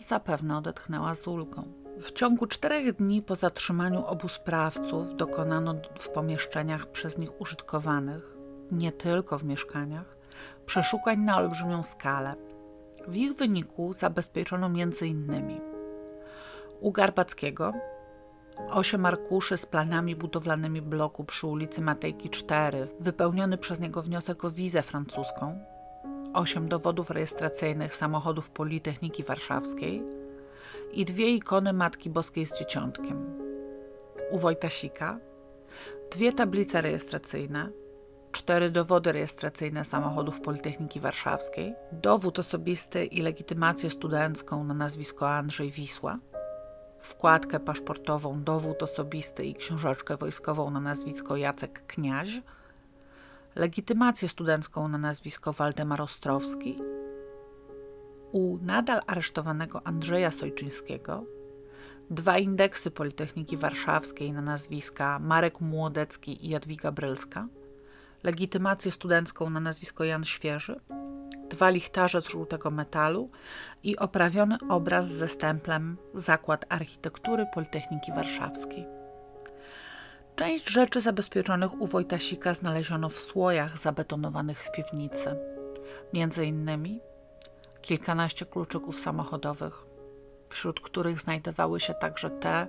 zapewne 0.07 0.57
odetchnęła 0.57 1.15
z 1.15 1.27
ulgą. 1.27 1.82
W 1.99 2.11
ciągu 2.11 2.47
czterech 2.47 2.95
dni 2.95 3.21
po 3.21 3.35
zatrzymaniu 3.35 4.05
obu 4.05 4.27
sprawców 4.27 5.15
dokonano 5.15 5.75
w 5.99 6.09
pomieszczeniach 6.09 6.87
przez 6.87 7.17
nich 7.17 7.41
użytkowanych, 7.41 8.37
nie 8.71 8.91
tylko 8.91 9.37
w 9.37 9.43
mieszkaniach, 9.43 10.17
przeszukań 10.65 11.19
na 11.19 11.37
olbrzymią 11.37 11.83
skalę. 11.83 12.35
W 13.07 13.15
ich 13.15 13.33
wyniku 13.33 13.93
zabezpieczono 13.93 14.67
m.in. 14.67 15.59
u 16.79 16.91
Garbackiego 16.91 17.73
osiem 18.71 19.05
arkuszy 19.05 19.57
z 19.57 19.65
planami 19.65 20.15
budowlanymi 20.15 20.81
bloku 20.81 21.23
przy 21.23 21.47
ulicy 21.47 21.81
Matejki 21.81 22.29
4, 22.29 22.87
wypełniony 22.99 23.57
przez 23.57 23.79
niego 23.79 24.01
wniosek 24.01 24.45
o 24.45 24.51
wizę 24.51 24.81
francuską, 24.81 25.59
osiem 26.33 26.69
dowodów 26.69 27.09
rejestracyjnych 27.09 27.95
samochodów 27.95 28.49
Politechniki 28.49 29.23
Warszawskiej 29.23 30.22
i 30.91 31.05
dwie 31.05 31.29
ikony 31.29 31.73
Matki 31.73 32.09
Boskiej 32.09 32.45
z 32.45 32.59
Dzieciątkiem. 32.59 33.39
U 34.31 34.37
Wojtasika 34.37 35.19
dwie 36.11 36.33
tablice 36.33 36.81
rejestracyjne, 36.81 37.69
cztery 38.31 38.71
dowody 38.71 39.11
rejestracyjne 39.11 39.85
samochodów 39.85 40.41
Politechniki 40.41 40.99
Warszawskiej, 40.99 41.73
dowód 41.91 42.39
osobisty 42.39 43.05
i 43.05 43.21
legitymację 43.21 43.89
studencką 43.89 44.63
na 44.63 44.73
nazwisko 44.73 45.29
Andrzej 45.29 45.71
Wisła, 45.71 46.19
wkładkę 47.01 47.59
paszportową, 47.59 48.43
dowód 48.43 48.83
osobisty 48.83 49.45
i 49.45 49.55
książeczkę 49.55 50.17
wojskową 50.17 50.71
na 50.71 50.79
nazwisko 50.79 51.37
Jacek 51.37 51.85
Kniaź– 51.87 52.41
legitymację 53.55 54.29
studencką 54.29 54.87
na 54.87 54.97
nazwisko 54.97 55.53
Waldemar 55.53 56.01
Ostrowski, 56.01 56.79
u 58.33 58.57
nadal 58.61 59.01
aresztowanego 59.07 59.87
Andrzeja 59.87 60.31
Sojczyńskiego, 60.31 61.25
dwa 62.09 62.37
indeksy 62.37 62.91
Politechniki 62.91 63.57
Warszawskiej 63.57 64.33
na 64.33 64.41
nazwiska 64.41 65.19
Marek 65.19 65.61
Młodecki 65.61 66.45
i 66.45 66.49
Jadwiga 66.49 66.91
Brylska, 66.91 67.47
legitymację 68.23 68.91
studencką 68.91 69.49
na 69.49 69.59
nazwisko 69.59 70.03
Jan 70.03 70.23
Świeży, 70.23 70.79
dwa 71.49 71.69
lichtarze 71.69 72.21
z 72.21 72.27
żółtego 72.27 72.71
metalu 72.71 73.29
i 73.83 73.97
oprawiony 73.97 74.57
obraz 74.69 75.07
ze 75.07 75.27
stemplem 75.27 75.97
Zakład 76.13 76.65
Architektury 76.69 77.45
Politechniki 77.53 78.11
Warszawskiej. 78.11 78.85
Część 80.35 80.69
rzeczy 80.69 81.01
zabezpieczonych 81.01 81.81
u 81.81 81.87
Wojtasika 81.87 82.53
znaleziono 82.53 83.09
w 83.09 83.19
słojach 83.19 83.77
zabetonowanych 83.77 84.63
w 84.63 84.71
piwnicy. 84.71 85.35
Między 86.13 86.45
innymi 86.45 87.01
kilkanaście 87.83 88.45
kluczyków 88.45 88.99
samochodowych, 88.99 89.85
wśród 90.47 90.79
których 90.79 91.19
znajdowały 91.19 91.79
się 91.79 91.93
także 91.93 92.29
te 92.29 92.67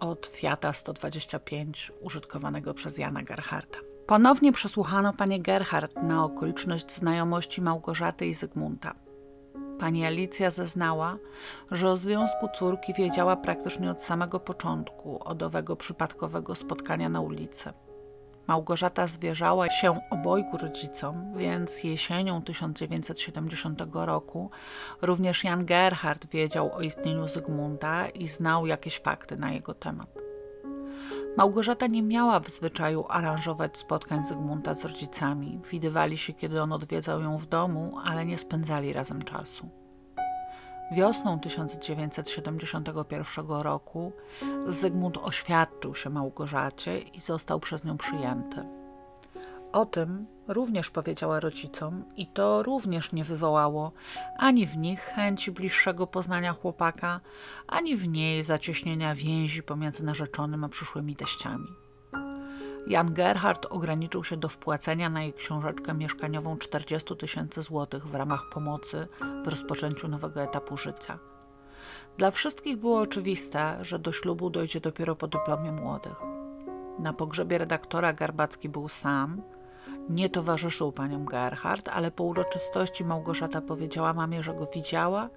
od 0.00 0.26
Fiata 0.26 0.72
125 0.72 1.92
użytkowanego 2.00 2.74
przez 2.74 2.98
Jana 2.98 3.22
Gerharda. 3.22 3.78
Ponownie 4.06 4.52
przesłuchano 4.52 5.12
panię 5.12 5.40
Gerhard 5.40 6.02
na 6.02 6.24
okoliczność 6.24 6.92
znajomości 6.92 7.62
Małgorzaty 7.62 8.26
i 8.26 8.34
Zygmunta. 8.34 8.94
Pani 9.78 10.06
Alicja 10.06 10.50
zeznała, 10.50 11.18
że 11.70 11.90
o 11.90 11.96
związku 11.96 12.48
córki 12.54 12.94
wiedziała 12.94 13.36
praktycznie 13.36 13.90
od 13.90 14.02
samego 14.02 14.40
początku 14.40 15.28
od 15.28 15.42
owego 15.42 15.76
przypadkowego 15.76 16.54
spotkania 16.54 17.08
na 17.08 17.20
ulicy. 17.20 17.72
Małgorzata 18.46 19.06
zwierzała 19.06 19.70
się 19.70 20.00
obojgu 20.10 20.56
rodzicom, 20.56 21.32
więc 21.36 21.84
jesienią 21.84 22.42
1970 22.42 23.82
roku 23.92 24.50
również 25.02 25.44
Jan 25.44 25.66
Gerhard 25.66 26.26
wiedział 26.26 26.72
o 26.72 26.80
istnieniu 26.80 27.28
Zygmunta 27.28 28.08
i 28.08 28.28
znał 28.28 28.66
jakieś 28.66 28.98
fakty 28.98 29.36
na 29.36 29.52
jego 29.52 29.74
temat. 29.74 30.08
Małgorzata 31.36 31.86
nie 31.86 32.02
miała 32.02 32.40
w 32.40 32.48
zwyczaju 32.48 33.04
aranżować 33.08 33.78
spotkań 33.78 34.24
Zygmunta 34.24 34.74
z 34.74 34.84
rodzicami. 34.84 35.60
Widywali 35.70 36.18
się, 36.18 36.32
kiedy 36.32 36.62
on 36.62 36.72
odwiedzał 36.72 37.20
ją 37.20 37.38
w 37.38 37.46
domu, 37.46 37.98
ale 38.04 38.26
nie 38.26 38.38
spędzali 38.38 38.92
razem 38.92 39.22
czasu. 39.22 39.83
Wiosną 40.92 41.40
1971 41.40 43.46
roku 43.48 44.12
Zygmunt 44.68 45.18
oświadczył 45.18 45.94
się 45.94 46.10
Małgorzacie 46.10 46.98
i 46.98 47.20
został 47.20 47.60
przez 47.60 47.84
nią 47.84 47.96
przyjęty. 47.96 48.64
O 49.72 49.86
tym 49.86 50.26
również 50.48 50.90
powiedziała 50.90 51.40
rodzicom 51.40 52.04
i 52.16 52.26
to 52.26 52.62
również 52.62 53.12
nie 53.12 53.24
wywołało 53.24 53.92
ani 54.36 54.66
w 54.66 54.76
nich 54.76 55.00
chęci 55.00 55.52
bliższego 55.52 56.06
poznania 56.06 56.52
chłopaka, 56.52 57.20
ani 57.66 57.96
w 57.96 58.08
niej 58.08 58.42
zacieśnienia 58.42 59.14
więzi 59.14 59.62
pomiędzy 59.62 60.04
narzeczonym 60.04 60.64
a 60.64 60.68
przyszłymi 60.68 61.16
teściami. 61.16 61.83
Jan 62.86 63.14
Gerhard 63.14 63.66
ograniczył 63.70 64.24
się 64.24 64.36
do 64.36 64.48
wpłacenia 64.48 65.10
na 65.10 65.22
jej 65.22 65.32
książeczkę 65.32 65.94
mieszkaniową 65.94 66.58
40 66.58 67.16
tysięcy 67.16 67.62
złotych 67.62 68.06
w 68.06 68.14
ramach 68.14 68.48
pomocy 68.52 69.08
w 69.44 69.48
rozpoczęciu 69.48 70.08
nowego 70.08 70.42
etapu 70.42 70.76
życia. 70.76 71.18
Dla 72.18 72.30
wszystkich 72.30 72.76
było 72.76 73.00
oczywiste, 73.00 73.78
że 73.84 73.98
do 73.98 74.12
ślubu 74.12 74.50
dojdzie 74.50 74.80
dopiero 74.80 75.16
po 75.16 75.26
dyplomie 75.26 75.72
młodych. 75.72 76.16
Na 76.98 77.12
pogrzebie 77.12 77.58
redaktora 77.58 78.12
Garbacki 78.12 78.68
był 78.68 78.88
sam, 78.88 79.42
nie 80.08 80.30
towarzyszył 80.30 80.92
paniom 80.92 81.24
Gerhard, 81.24 81.88
ale 81.88 82.10
po 82.10 82.24
uroczystości 82.24 83.04
Małgorzata 83.04 83.60
powiedziała 83.60 84.14
mamie, 84.14 84.42
że 84.42 84.54
go 84.54 84.66
widziała, 84.66 85.28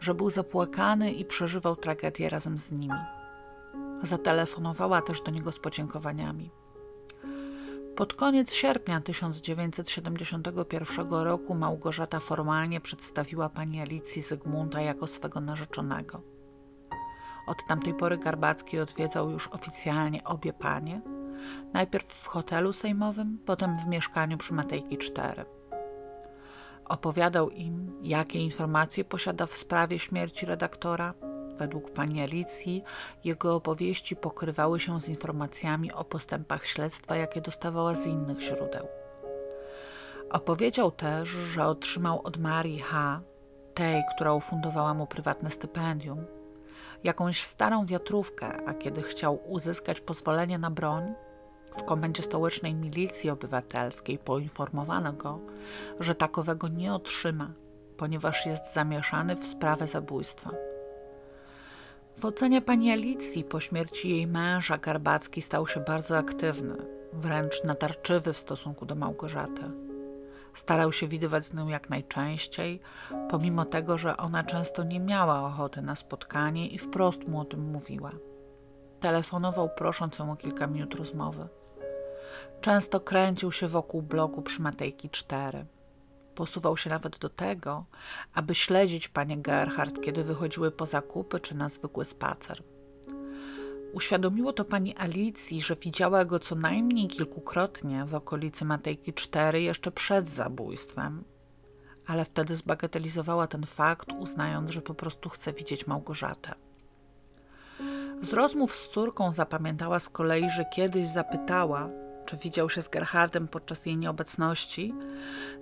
że 0.00 0.14
był 0.14 0.30
zapłakany 0.30 1.12
i 1.12 1.24
przeżywał 1.24 1.76
tragedię 1.76 2.28
razem 2.28 2.58
z 2.58 2.72
nimi. 2.72 2.98
Zatelefonowała 4.02 5.02
też 5.02 5.22
do 5.22 5.30
niego 5.30 5.52
z 5.52 5.58
podziękowaniami. 5.58 6.50
Pod 7.96 8.14
koniec 8.14 8.54
sierpnia 8.54 9.00
1971 9.00 11.10
roku 11.10 11.54
Małgorzata 11.54 12.20
formalnie 12.20 12.80
przedstawiła 12.80 13.48
pani 13.48 13.80
Alicji 13.80 14.22
Zygmunta 14.22 14.80
jako 14.80 15.06
swego 15.06 15.40
narzeczonego. 15.40 16.20
Od 17.46 17.56
tamtej 17.68 17.94
pory 17.94 18.18
Garbacki 18.18 18.78
odwiedzał 18.78 19.30
już 19.30 19.48
oficjalnie 19.48 20.24
obie 20.24 20.52
panie– 20.52 21.00
Najpierw 21.72 22.06
w 22.06 22.26
hotelu 22.26 22.72
sejmowym, 22.72 23.38
potem 23.46 23.76
w 23.76 23.86
mieszkaniu 23.86 24.38
przy 24.38 24.54
Matejki 24.54 24.98
4. 24.98 25.44
Opowiadał 26.84 27.50
im, 27.50 27.92
jakie 28.02 28.38
informacje 28.38 29.04
posiada 29.04 29.46
w 29.46 29.56
sprawie 29.56 29.98
śmierci 29.98 30.46
redaktora, 30.46 31.14
Według 31.58 31.90
pani 31.90 32.20
Alicji 32.20 32.84
jego 33.24 33.54
opowieści 33.54 34.16
pokrywały 34.16 34.80
się 34.80 35.00
z 35.00 35.08
informacjami 35.08 35.92
o 35.92 36.04
postępach 36.04 36.66
śledztwa, 36.66 37.16
jakie 37.16 37.40
dostawała 37.40 37.94
z 37.94 38.06
innych 38.06 38.40
źródeł. 38.40 38.86
Opowiedział 40.30 40.90
też, 40.90 41.28
że 41.28 41.66
otrzymał 41.66 42.20
od 42.24 42.36
Marii 42.36 42.80
H., 42.80 43.20
tej, 43.74 44.02
która 44.14 44.32
ufundowała 44.32 44.94
mu 44.94 45.06
prywatne 45.06 45.50
stypendium, 45.50 46.24
jakąś 47.04 47.42
starą 47.42 47.86
wiatrówkę, 47.86 48.66
a 48.66 48.74
kiedy 48.74 49.02
chciał 49.02 49.40
uzyskać 49.52 50.00
pozwolenie 50.00 50.58
na 50.58 50.70
broń, 50.70 51.14
w 51.76 51.82
komendzie 51.82 52.22
stołecznej 52.22 52.74
milicji 52.74 53.30
obywatelskiej 53.30 54.18
poinformowano 54.18 55.12
go, 55.12 55.38
że 56.00 56.14
takowego 56.14 56.68
nie 56.68 56.94
otrzyma, 56.94 57.50
ponieważ 57.96 58.46
jest 58.46 58.72
zamieszany 58.72 59.36
w 59.36 59.46
sprawę 59.46 59.86
zabójstwa. 59.86 60.50
W 62.18 62.24
ocenie 62.24 62.62
pani 62.62 62.90
Alicji 62.90 63.44
po 63.44 63.60
śmierci 63.60 64.10
jej 64.10 64.26
męża 64.26 64.78
Garbacki 64.78 65.42
stał 65.42 65.66
się 65.66 65.80
bardzo 65.80 66.18
aktywny, 66.18 66.76
wręcz 67.12 67.64
natarczywy 67.64 68.32
w 68.32 68.38
stosunku 68.38 68.86
do 68.86 68.94
Małgorzaty. 68.94 69.62
Starał 70.54 70.92
się 70.92 71.06
widywać 71.06 71.46
z 71.46 71.54
nią 71.54 71.68
jak 71.68 71.90
najczęściej, 71.90 72.80
pomimo 73.30 73.64
tego, 73.64 73.98
że 73.98 74.16
ona 74.16 74.44
często 74.44 74.84
nie 74.84 75.00
miała 75.00 75.46
ochoty 75.46 75.82
na 75.82 75.96
spotkanie 75.96 76.68
i 76.68 76.78
wprost 76.78 77.28
mu 77.28 77.40
o 77.40 77.44
tym 77.44 77.60
mówiła. 77.60 78.10
Telefonował, 79.00 79.70
prosząc 79.76 80.18
ją 80.18 80.32
o 80.32 80.36
kilka 80.36 80.66
minut 80.66 80.94
rozmowy. 80.94 81.48
Często 82.60 83.00
kręcił 83.00 83.52
się 83.52 83.68
wokół 83.68 84.02
bloku 84.02 84.42
przy 84.42 84.62
Matejki 84.62 85.10
4. 85.10 85.66
Posuwał 86.34 86.76
się 86.76 86.90
nawet 86.90 87.18
do 87.18 87.28
tego, 87.28 87.84
aby 88.34 88.54
śledzić 88.54 89.08
panię 89.08 89.38
Gerhard, 89.38 90.00
kiedy 90.00 90.24
wychodziły 90.24 90.70
po 90.70 90.86
zakupy 90.86 91.40
czy 91.40 91.54
na 91.54 91.68
zwykły 91.68 92.04
spacer. 92.04 92.62
Uświadomiło 93.92 94.52
to 94.52 94.64
pani 94.64 94.96
Alicji, 94.96 95.60
że 95.60 95.76
widziała 95.76 96.24
go 96.24 96.38
co 96.38 96.54
najmniej 96.54 97.08
kilkukrotnie 97.08 98.04
w 98.04 98.14
okolicy 98.14 98.64
Matejki 98.64 99.12
4 99.12 99.62
jeszcze 99.62 99.90
przed 99.90 100.28
zabójstwem, 100.28 101.24
ale 102.06 102.24
wtedy 102.24 102.56
zbagatelizowała 102.56 103.46
ten 103.46 103.66
fakt, 103.66 104.08
uznając, 104.18 104.70
że 104.70 104.82
po 104.82 104.94
prostu 104.94 105.28
chce 105.28 105.52
widzieć 105.52 105.86
Małgorzatę. 105.86 106.54
Z 108.22 108.32
rozmów 108.32 108.76
z 108.76 108.88
córką 108.88 109.32
zapamiętała 109.32 109.98
z 109.98 110.08
kolei, 110.08 110.50
że 110.50 110.64
kiedyś 110.64 111.08
zapytała, 111.08 111.88
czy 112.26 112.36
widział 112.36 112.70
się 112.70 112.82
z 112.82 112.88
Gerhardem 112.88 113.48
podczas 113.48 113.86
jej 113.86 113.98
nieobecności, 113.98 114.94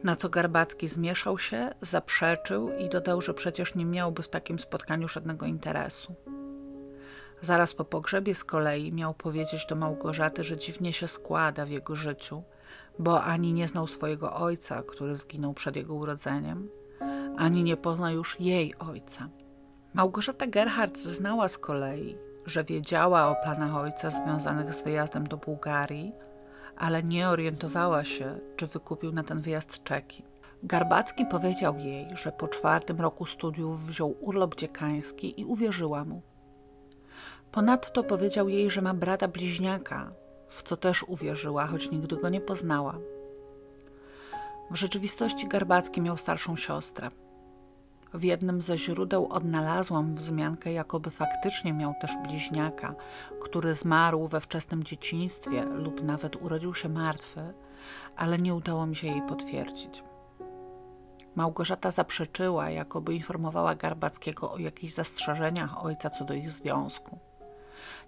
na 0.04 0.16
co 0.16 0.28
Garbacki 0.28 0.88
zmieszał 0.88 1.38
się, 1.38 1.70
zaprzeczył 1.80 2.70
i 2.78 2.88
dodał, 2.88 3.20
że 3.20 3.34
przecież 3.34 3.74
nie 3.74 3.84
miałby 3.84 4.22
w 4.22 4.28
takim 4.28 4.58
spotkaniu 4.58 5.08
żadnego 5.08 5.46
interesu. 5.46 6.14
Zaraz 7.40 7.74
po 7.74 7.84
pogrzebie 7.84 8.34
z 8.34 8.44
kolei 8.44 8.92
miał 8.92 9.14
powiedzieć 9.14 9.66
do 9.66 9.76
Małgorzaty, 9.76 10.44
że 10.44 10.56
dziwnie 10.56 10.92
się 10.92 11.08
składa 11.08 11.66
w 11.66 11.70
jego 11.70 11.96
życiu, 11.96 12.42
bo 12.98 13.22
ani 13.22 13.52
nie 13.52 13.68
znał 13.68 13.86
swojego 13.86 14.34
ojca, 14.34 14.82
który 14.82 15.16
zginął 15.16 15.54
przed 15.54 15.76
jego 15.76 15.94
urodzeniem, 15.94 16.68
ani 17.36 17.62
nie 17.62 17.76
pozna 17.76 18.10
już 18.10 18.40
jej 18.40 18.74
ojca. 18.78 19.28
Małgorzata 19.94 20.46
Gerhard 20.46 20.98
zeznała 20.98 21.48
z 21.48 21.58
kolei, 21.58 22.16
że 22.46 22.64
wiedziała 22.64 23.28
o 23.28 23.36
planach 23.44 23.76
ojca 23.76 24.10
związanych 24.10 24.72
z 24.72 24.84
wyjazdem 24.84 25.26
do 25.26 25.36
Bułgarii, 25.36 26.12
ale 26.82 27.02
nie 27.02 27.28
orientowała 27.28 28.04
się, 28.04 28.38
czy 28.56 28.66
wykupił 28.66 29.12
na 29.12 29.22
ten 29.22 29.40
wyjazd 29.40 29.82
czeki. 29.84 30.22
Garbacki 30.62 31.26
powiedział 31.26 31.78
jej, 31.78 32.16
że 32.16 32.32
po 32.32 32.48
czwartym 32.48 33.00
roku 33.00 33.26
studiów 33.26 33.86
wziął 33.86 34.16
urlop 34.20 34.54
dziekański 34.54 35.40
i 35.40 35.44
uwierzyła 35.44 36.04
mu. 36.04 36.22
Ponadto 37.52 38.04
powiedział 38.04 38.48
jej, 38.48 38.70
że 38.70 38.82
ma 38.82 38.94
brata 38.94 39.28
bliźniaka, 39.28 40.12
w 40.48 40.62
co 40.62 40.76
też 40.76 41.02
uwierzyła, 41.02 41.66
choć 41.66 41.90
nigdy 41.90 42.16
go 42.16 42.28
nie 42.28 42.40
poznała. 42.40 42.98
W 44.70 44.76
rzeczywistości 44.76 45.48
Garbacki 45.48 46.00
miał 46.00 46.16
starszą 46.16 46.56
siostrę. 46.56 47.08
W 48.14 48.24
jednym 48.24 48.62
ze 48.62 48.78
źródeł 48.78 49.28
odnalazłam 49.30 50.14
wzmiankę, 50.14 50.72
jakoby 50.72 51.10
faktycznie 51.10 51.72
miał 51.72 51.94
też 52.00 52.10
bliźniaka, 52.26 52.94
który 53.42 53.74
zmarł 53.74 54.28
we 54.28 54.40
wczesnym 54.40 54.84
dzieciństwie 54.84 55.64
lub 55.64 56.02
nawet 56.02 56.42
urodził 56.42 56.74
się 56.74 56.88
martwy, 56.88 57.54
ale 58.16 58.38
nie 58.38 58.54
udało 58.54 58.86
mi 58.86 58.96
się 58.96 59.06
jej 59.06 59.22
potwierdzić. 59.22 60.04
Małgorzata 61.36 61.90
zaprzeczyła, 61.90 62.70
jakoby 62.70 63.14
informowała 63.14 63.74
Garbackiego 63.74 64.52
o 64.52 64.58
jakichś 64.58 64.92
zastrzeżeniach 64.92 65.84
ojca 65.84 66.10
co 66.10 66.24
do 66.24 66.34
ich 66.34 66.50
związku. 66.50 67.18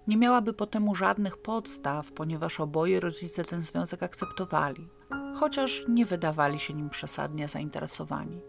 Nie 0.07 0.17
miałaby 0.17 0.53
po 0.53 0.67
temu 0.67 0.95
żadnych 0.95 1.37
podstaw, 1.37 2.11
ponieważ 2.11 2.59
oboje 2.59 2.99
rodzice 2.99 3.43
ten 3.43 3.61
związek 3.61 4.03
akceptowali, 4.03 4.89
chociaż 5.35 5.83
nie 5.89 6.05
wydawali 6.05 6.59
się 6.59 6.73
nim 6.73 6.89
przesadnie 6.89 7.47
zainteresowani. 7.47 8.41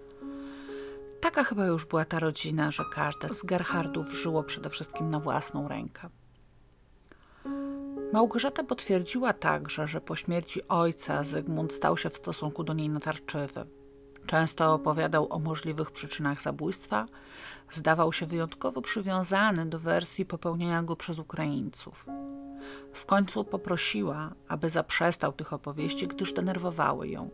Taka 1.20 1.44
chyba 1.44 1.66
już 1.66 1.84
była 1.84 2.04
ta 2.04 2.18
rodzina, 2.18 2.70
że 2.70 2.84
każde 2.92 3.28
z 3.28 3.42
Gerhardów 3.42 4.12
żyło 4.12 4.42
przede 4.42 4.70
wszystkim 4.70 5.10
na 5.10 5.20
własną 5.20 5.68
rękę. 5.68 6.08
Małgorzata 8.12 8.64
potwierdziła 8.64 9.32
także, 9.32 9.86
że 9.88 10.00
po 10.00 10.16
śmierci 10.16 10.68
ojca 10.68 11.22
Zygmunt 11.22 11.72
stał 11.72 11.96
się 11.96 12.10
w 12.10 12.16
stosunku 12.16 12.64
do 12.64 12.72
niej 12.72 12.88
natarczywy. 12.88 13.66
Często 14.26 14.74
opowiadał 14.74 15.32
o 15.32 15.38
możliwych 15.38 15.90
przyczynach 15.90 16.42
zabójstwa, 16.42 17.06
zdawał 17.72 18.12
się 18.12 18.26
wyjątkowo 18.26 18.82
przywiązany 18.82 19.66
do 19.66 19.78
wersji 19.78 20.26
popełnienia 20.26 20.82
go 20.82 20.96
przez 20.96 21.18
Ukraińców. 21.18 22.06
W 22.92 23.06
końcu 23.06 23.44
poprosiła, 23.44 24.32
aby 24.48 24.70
zaprzestał 24.70 25.32
tych 25.32 25.52
opowieści, 25.52 26.08
gdyż 26.08 26.32
denerwowały 26.32 27.08
ją. 27.08 27.30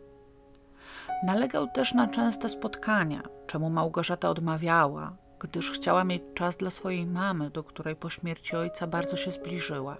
Nalegał 1.23 1.67
też 1.67 1.93
na 1.93 2.07
częste 2.07 2.49
spotkania, 2.49 3.21
czemu 3.47 3.69
Małgorzata 3.69 4.29
odmawiała, 4.29 5.15
gdyż 5.39 5.71
chciała 5.71 6.03
mieć 6.03 6.23
czas 6.33 6.57
dla 6.57 6.69
swojej 6.69 7.05
mamy, 7.05 7.49
do 7.49 7.63
której 7.63 7.95
po 7.95 8.09
śmierci 8.09 8.55
ojca 8.55 8.87
bardzo 8.87 9.17
się 9.17 9.31
zbliżyła. 9.31 9.97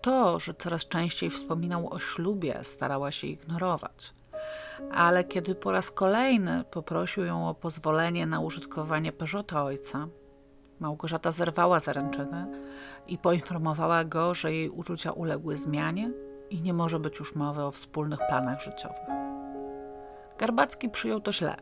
To, 0.00 0.38
że 0.38 0.54
coraz 0.54 0.88
częściej 0.88 1.30
wspominał 1.30 1.92
o 1.92 1.98
ślubie, 1.98 2.60
starała 2.62 3.10
się 3.10 3.26
ignorować. 3.26 4.14
Ale 4.92 5.24
kiedy 5.24 5.54
po 5.54 5.72
raz 5.72 5.90
kolejny 5.90 6.64
poprosił 6.70 7.24
ją 7.24 7.48
o 7.48 7.54
pozwolenie 7.54 8.26
na 8.26 8.40
użytkowanie 8.40 9.12
Peugeota 9.12 9.64
ojca, 9.64 10.08
Małgorzata 10.80 11.32
zerwała 11.32 11.80
zaręczyny 11.80 12.46
i 13.06 13.18
poinformowała 13.18 14.04
go, 14.04 14.34
że 14.34 14.52
jej 14.52 14.70
uczucia 14.70 15.12
uległy 15.12 15.56
zmianie 15.56 16.10
i 16.50 16.62
nie 16.62 16.74
może 16.74 17.00
być 17.00 17.18
już 17.18 17.34
mowy 17.34 17.62
o 17.62 17.70
wspólnych 17.70 18.20
planach 18.28 18.62
życiowych. 18.62 19.29
Garbacki 20.40 20.88
przyjął 20.88 21.20
to 21.20 21.32
źle. 21.32 21.56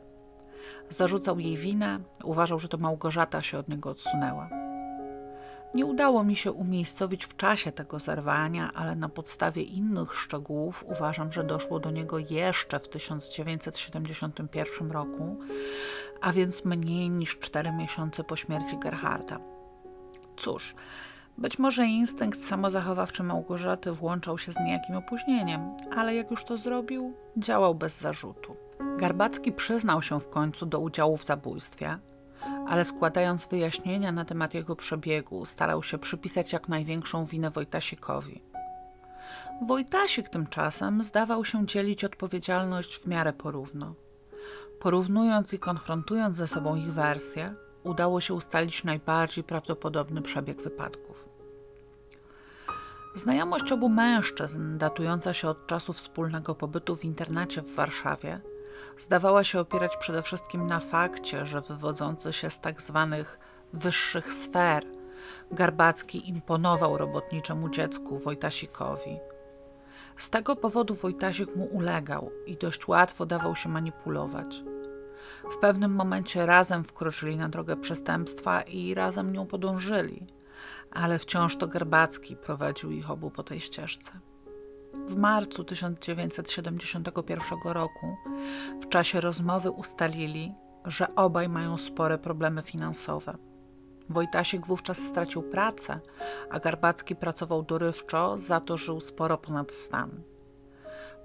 Zarzucał 0.88 1.38
jej 1.38 1.56
winę, 1.56 2.00
uważał, 2.24 2.59
że 2.59 2.68
to 2.68 2.78
Małgorzata 2.78 3.42
się 3.42 3.59
od 3.59 3.68
niego 3.68 3.90
odsunęła. 3.90 4.48
Nie 5.74 5.86
udało 5.86 6.24
mi 6.24 6.36
się 6.36 6.52
umiejscowić 6.52 7.24
w 7.24 7.36
czasie 7.36 7.72
tego 7.72 7.98
zerwania, 7.98 8.70
ale 8.74 8.96
na 8.96 9.09
podstawie 9.09 9.62
innych 9.62 10.14
szczegółów 10.14 10.84
uważam, 10.88 11.32
że 11.32 11.44
doszło 11.44 11.80
do 11.80 11.90
niego 11.90 12.18
jeszcze 12.18 12.80
w 12.80 12.88
1971 12.88 14.90
roku, 14.90 15.36
a 16.20 16.32
więc 16.32 16.64
mniej 16.64 17.10
niż 17.10 17.38
cztery 17.38 17.72
miesiące 17.72 18.24
po 18.24 18.36
śmierci 18.36 18.78
Gerharda. 18.78 19.38
Cóż, 20.36 20.74
być 21.38 21.59
może 21.59 21.86
instynkt 21.86 22.42
samozachowawczy 22.42 23.22
Małgorzaty 23.22 23.92
włączał 23.92 24.38
się 24.38 24.52
z 24.52 24.56
niejakim 24.56 24.96
opóźnieniem, 24.96 25.76
ale 25.96 26.14
jak 26.14 26.30
już 26.30 26.44
to 26.44 26.59
zrobił, 26.59 27.14
działał 27.36 27.74
bez 27.74 28.00
zarzutu. 28.00 28.68
Garbacki 28.96 29.52
przyznał 29.52 30.02
się 30.02 30.20
w 30.20 30.28
końcu 30.28 30.66
do 30.66 30.80
udziału 30.80 31.16
w 31.16 31.24
zabójstwie, 31.24 31.98
ale 32.68 32.84
składając 32.84 33.44
wyjaśnienia 33.44 34.12
na 34.12 34.24
temat 34.24 34.55
jego 34.55 34.76
przebiegu, 34.76 35.46
starał 35.46 35.82
się 35.82 35.98
przypisać 35.98 36.52
jak 36.52 36.68
największą 36.68 37.24
winę 37.24 37.50
Wojtasikowi. 37.50 38.42
Wojtasik 39.66 40.28
tymczasem 40.28 41.02
zdawał 41.02 41.44
się 41.44 41.66
dzielić 41.66 42.05
odpowiedzialność 42.05 42.98
w 42.98 43.06
miarę 43.06 43.32
porówno. 43.32 43.94
Porównując 44.80 45.55
i 45.55 45.59
konfrontując 45.59 46.36
ze 46.36 46.48
sobą 46.48 46.76
ich 46.76 46.92
wersje, 46.92 47.55
udało 47.84 48.20
się 48.20 48.34
ustalić 48.34 48.84
najbardziej 48.84 49.44
prawdopodobny 49.44 50.22
przebieg 50.22 50.62
wypadków. 50.62 51.28
Znajomość 53.14 53.72
obu 53.72 53.88
mężczyzn, 53.88 54.78
datująca 54.78 55.32
się 55.32 55.48
od 55.48 55.66
czasu 55.66 55.92
wspólnego 55.92 56.55
pobytu 56.55 56.96
w 56.96 57.05
internacie 57.05 57.62
w 57.62 57.74
Warszawie, 57.74 58.40
zdawała 58.98 59.44
się 59.44 59.60
opierać 59.60 59.96
przede 59.96 60.22
wszystkim 60.22 60.66
na 60.66 60.80
fakcie, 60.80 61.46
że 61.46 61.60
wywodzący 61.60 62.32
się 62.32 62.50
z 62.50 62.60
tak 62.60 62.82
zwanych 62.82 63.38
wyższych 63.72 64.32
sfer 64.32 64.84
Garbacki 65.50 66.28
imponował 66.28 66.98
robotniczemu 66.98 67.68
dziecku 67.68 68.18
Wojtasikowi. 68.18 69.18
Z 70.16 70.30
tego 70.30 70.56
powodu 70.56 70.94
Wojtasik 70.94 71.56
mu 71.56 71.64
ulegał 71.64 72.30
i 72.46 72.56
dość 72.56 72.88
łatwo 72.88 73.26
dawał 73.26 73.56
się 73.56 73.68
manipulować. 73.68 74.62
W 75.50 75.56
pewnym 75.56 75.94
momencie 75.94 76.46
razem 76.46 76.84
wkroczyli 76.84 77.36
na 77.36 77.48
drogę 77.48 77.76
przestępstwa 77.76 78.62
i 78.62 78.94
razem 78.94 79.32
nią 79.32 79.46
podążyli, 79.46 80.26
ale 80.90 81.18
wciąż 81.18 81.56
to 81.56 81.68
Garbacki 81.68 82.36
prowadził 82.36 82.90
ich 82.90 83.10
obu 83.10 83.30
po 83.30 83.42
tej 83.42 83.60
ścieżce. 83.60 84.12
W 85.07 85.16
marcu 85.16 85.65
1971 85.65 87.59
roku 87.65 88.16
w 88.83 88.89
czasie 88.89 89.20
rozmowy 89.20 89.70
ustalili, 89.70 90.55
że 90.85 91.15
obaj 91.15 91.49
mają 91.49 91.79
spore 91.79 92.19
problemy 92.19 92.62
finansowe. 92.62 93.37
Wojtasiek 94.09 94.66
wówczas 94.66 94.99
stracił 94.99 95.43
pracę, 95.43 96.01
a 96.51 96.61
Garbacki 96.61 97.16
pracował 97.16 97.62
dorywczo, 97.62 98.39
za 98.39 98.61
to 98.61 98.77
żył 98.77 99.01
sporo 99.01 99.39
ponad 99.39 99.73
stan. 99.73 100.11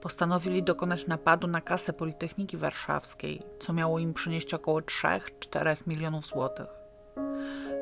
Postanowili 0.01 0.63
dokonać 0.63 1.07
napadu 1.07 1.47
na 1.47 1.61
kasę 1.61 1.93
Politechniki 1.93 2.57
Warszawskiej, 2.57 3.41
co 3.59 3.73
miało 3.73 3.99
im 3.99 4.13
przynieść 4.13 4.53
około 4.53 4.79
3-4 4.79 5.77
milionów 5.87 6.27
złotych. 6.27 6.82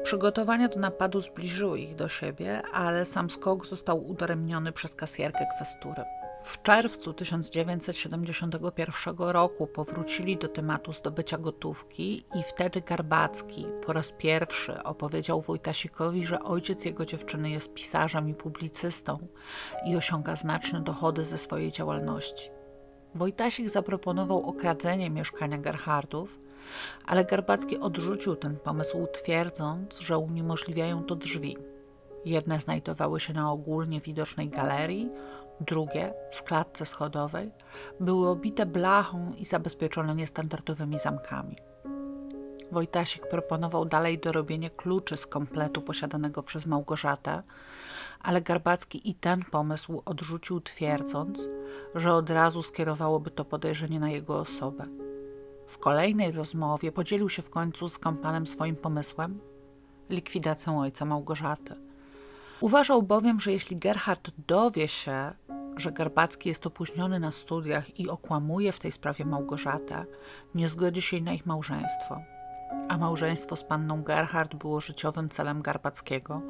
Przygotowania 0.04 0.68
do 0.68 0.80
napadu 0.80 1.22
zbliżyły 1.22 1.80
ich 1.80 1.96
do 1.96 2.08
siebie, 2.08 2.62
ale 2.74 3.06
sam 3.06 3.30
skok 3.30 3.66
został 3.66 4.10
udaremniony 4.10 4.72
przez 4.72 4.96
kasjerkę 4.96 5.46
kwestury. 5.56 6.04
W 6.44 6.62
czerwcu 6.62 7.14
1971 7.14 9.16
roku 9.18 9.68
powrócili 9.68 10.38
do 10.38 10.48
tematu 10.48 10.94
zdobycia 10.94 11.38
gotówki 11.38 12.26
i 12.36 12.44
wtedy 12.44 12.82
Garbacki 12.82 13.66
po 13.86 13.94
raz 13.94 14.12
pierwszy 14.12 14.84
opowiedział 14.84 15.42
Wojtasikowi, 15.42 16.26
że 16.26 16.44
ojciec 16.44 16.86
jego 16.86 17.06
dziewczyny 17.06 17.50
jest 17.50 17.74
pisarzem 17.74 18.30
i 18.30 18.34
publicystą 18.34 19.28
i 19.86 19.96
osiąga 19.96 20.36
znaczne 20.36 20.82
dochody 20.82 21.24
ze 21.24 21.38
swojej 21.38 21.72
działalności. 21.72 22.50
Wojtasik 23.16 23.70
zaproponował 23.70 24.50
okradzenie 24.50 25.10
mieszkania 25.10 25.58
Gerhardów, 25.58 26.40
ale 27.06 27.26
Garbacki 27.26 27.80
odrzucił 27.80 28.36
ten 28.36 28.58
pomysł, 28.58 29.08
twierdząc, 29.14 30.00
że 30.00 30.18
uniemożliwiają 30.18 31.04
to 31.04 31.16
drzwi. 31.16 31.58
Jedne 32.26 32.60
znajdowały 32.60 33.20
się 33.20 33.34
na 33.34 33.52
ogólnie 33.52 34.00
widocznej 34.00 34.50
galerii, 34.50 35.10
drugie, 35.62 36.14
w 36.34 36.44
klatce 36.44 36.86
schodowej, 36.86 37.52
były 38.00 38.30
obite 38.30 38.66
blachą 38.66 39.34
i 39.38 39.46
zabezpieczone 39.46 40.16
niestandardowymi 40.16 41.00
zamkami. 41.00 41.56
Wojtasik 42.72 43.28
proponował 43.28 43.86
dalej 43.86 44.20
dorobienie 44.20 44.70
kluczy 44.70 45.18
z 45.18 45.28
kompletu 45.28 45.82
posiadanego 45.82 46.44
przez 46.44 46.66
Małgorzatę, 46.66 47.44
ale 48.22 48.42
Garbacki 48.42 49.10
i 49.10 49.16
ten 49.16 49.44
pomysł 49.52 50.02
odrzucił, 50.06 50.62
twierdząc, 50.62 51.48
że 51.96 52.14
od 52.14 52.30
razu 52.30 52.64
skierowałoby 52.64 53.32
to 53.32 53.46
podejrzenie 53.46 54.00
na 54.00 54.10
jego 54.10 54.40
osobę. 54.40 54.88
W 55.72 55.78
kolejnej 55.78 56.32
rozmowie 56.32 56.92
podzielił 56.92 57.30
się 57.30 57.42
w 57.42 57.50
końcu 57.50 57.90
z 57.90 57.98
kompanem 57.98 58.48
swoim 58.48 58.76
pomysłem 58.76 59.40
likwidacją 60.10 60.82
ojca 60.82 61.06
Małgorzaty. 61.06 61.76
Uważał 62.62 63.04
bowiem, 63.04 63.40
że 63.40 63.52
jeśli 63.52 63.78
Gerhard 63.78 64.32
dowie 64.48 64.88
się, 64.88 65.32
że 65.78 65.92
Garbacki 65.92 66.50
jest 66.50 66.68
opóźniony 66.68 67.20
na 67.20 67.32
studiach 67.32 68.00
i 68.00 68.10
okłamuje 68.10 68.72
w 68.72 68.80
tej 68.80 68.92
sprawie 68.92 69.26
Małgorzatę, 69.26 70.06
nie 70.56 70.68
zgodzi 70.68 71.02
się 71.02 71.22
na 71.22 71.34
ich 71.34 71.46
małżeństwo. 71.46 72.22
A 72.90 72.98
małżeństwo 72.98 73.56
z 73.56 73.64
panną 73.64 74.04
Gerhard 74.04 74.56
było 74.56 74.80
życiowym 74.80 75.30
celem 75.30 75.62
Garbackiego, 75.62 76.42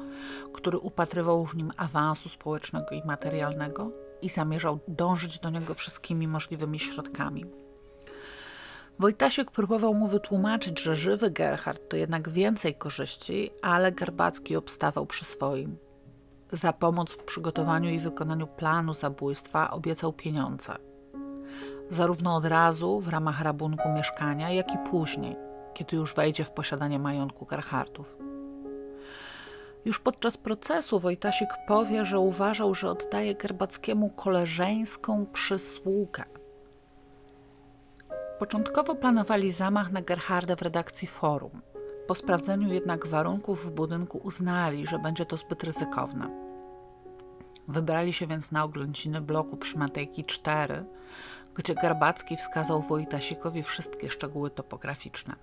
który 0.52 0.78
upatrywał 0.78 1.46
w 1.46 1.56
nim 1.56 1.72
awansu 1.76 2.28
społecznego 2.28 2.94
i 2.94 3.06
materialnego 3.06 3.90
i 4.22 4.28
zamierzał 4.28 4.78
dążyć 4.88 5.38
do 5.38 5.50
niego 5.50 5.74
wszystkimi 5.74 6.28
możliwymi 6.28 6.78
środkami. 6.78 7.61
Wojtasiek 8.98 9.50
próbował 9.50 9.94
mu 9.94 10.06
wytłumaczyć, 10.06 10.80
że 10.80 10.94
żywy 10.94 11.30
Gerhard 11.30 11.88
to 11.88 11.96
jednak 11.96 12.28
więcej 12.28 12.74
korzyści, 12.74 13.50
ale 13.62 13.92
Garbacki 13.92 14.56
obstawał 14.56 15.06
przy 15.06 15.24
swoim. 15.24 15.76
Za 16.52 16.72
pomoc 16.72 17.12
w 17.12 17.24
przygotowaniu 17.24 17.90
i 17.90 17.98
wykonaniu 17.98 18.46
planu 18.46 18.94
zabójstwa 18.94 19.70
obiecał 19.70 20.12
pieniądze. 20.12 20.74
Zarówno 21.90 22.36
od 22.36 22.44
razu 22.44 23.00
w 23.00 23.08
ramach 23.08 23.40
rabunku 23.40 23.88
mieszkania, 23.88 24.50
jak 24.50 24.74
i 24.74 24.78
później, 24.90 25.36
kiedy 25.74 25.96
już 25.96 26.14
wejdzie 26.14 26.44
w 26.44 26.50
posiadanie 26.50 26.98
majątku 26.98 27.46
Gerhardów. 27.46 28.16
Już 29.84 29.98
podczas 30.00 30.36
procesu 30.36 30.98
Wojtasik 30.98 31.48
powie, 31.68 32.04
że 32.04 32.18
uważał, 32.18 32.74
że 32.74 32.90
oddaje 32.90 33.34
Gerbackiemu 33.34 34.10
koleżeńską 34.10 35.26
przysługę. 35.26 36.24
Początkowo 38.42 38.94
planowali 38.94 39.52
zamach 39.52 39.92
na 39.92 40.02
Gerharda 40.02 40.56
w 40.56 40.62
redakcji 40.62 41.08
forum. 41.08 41.62
Po 42.06 42.14
sprawdzeniu 42.14 42.72
jednak 42.72 43.06
warunków 43.06 43.66
w 43.66 43.70
budynku 43.70 44.18
uznali, 44.18 44.86
że 44.86 44.98
będzie 44.98 45.26
to 45.26 45.36
zbyt 45.36 45.64
ryzykowne. 45.64 46.28
Wybrali 47.68 48.12
się 48.12 48.26
więc 48.26 48.52
na 48.52 48.64
oględziny 48.64 49.20
bloku 49.20 49.56
przy 49.56 49.78
Matejki 49.78 50.24
4, 50.24 50.84
gdzie 51.54 51.74
Garbacki 51.74 52.36
wskazał 52.36 52.82
Wojtasikowi 52.82 53.62
wszystkie 53.62 54.10
szczegóły 54.10 54.50
topograficzne. 54.50 55.34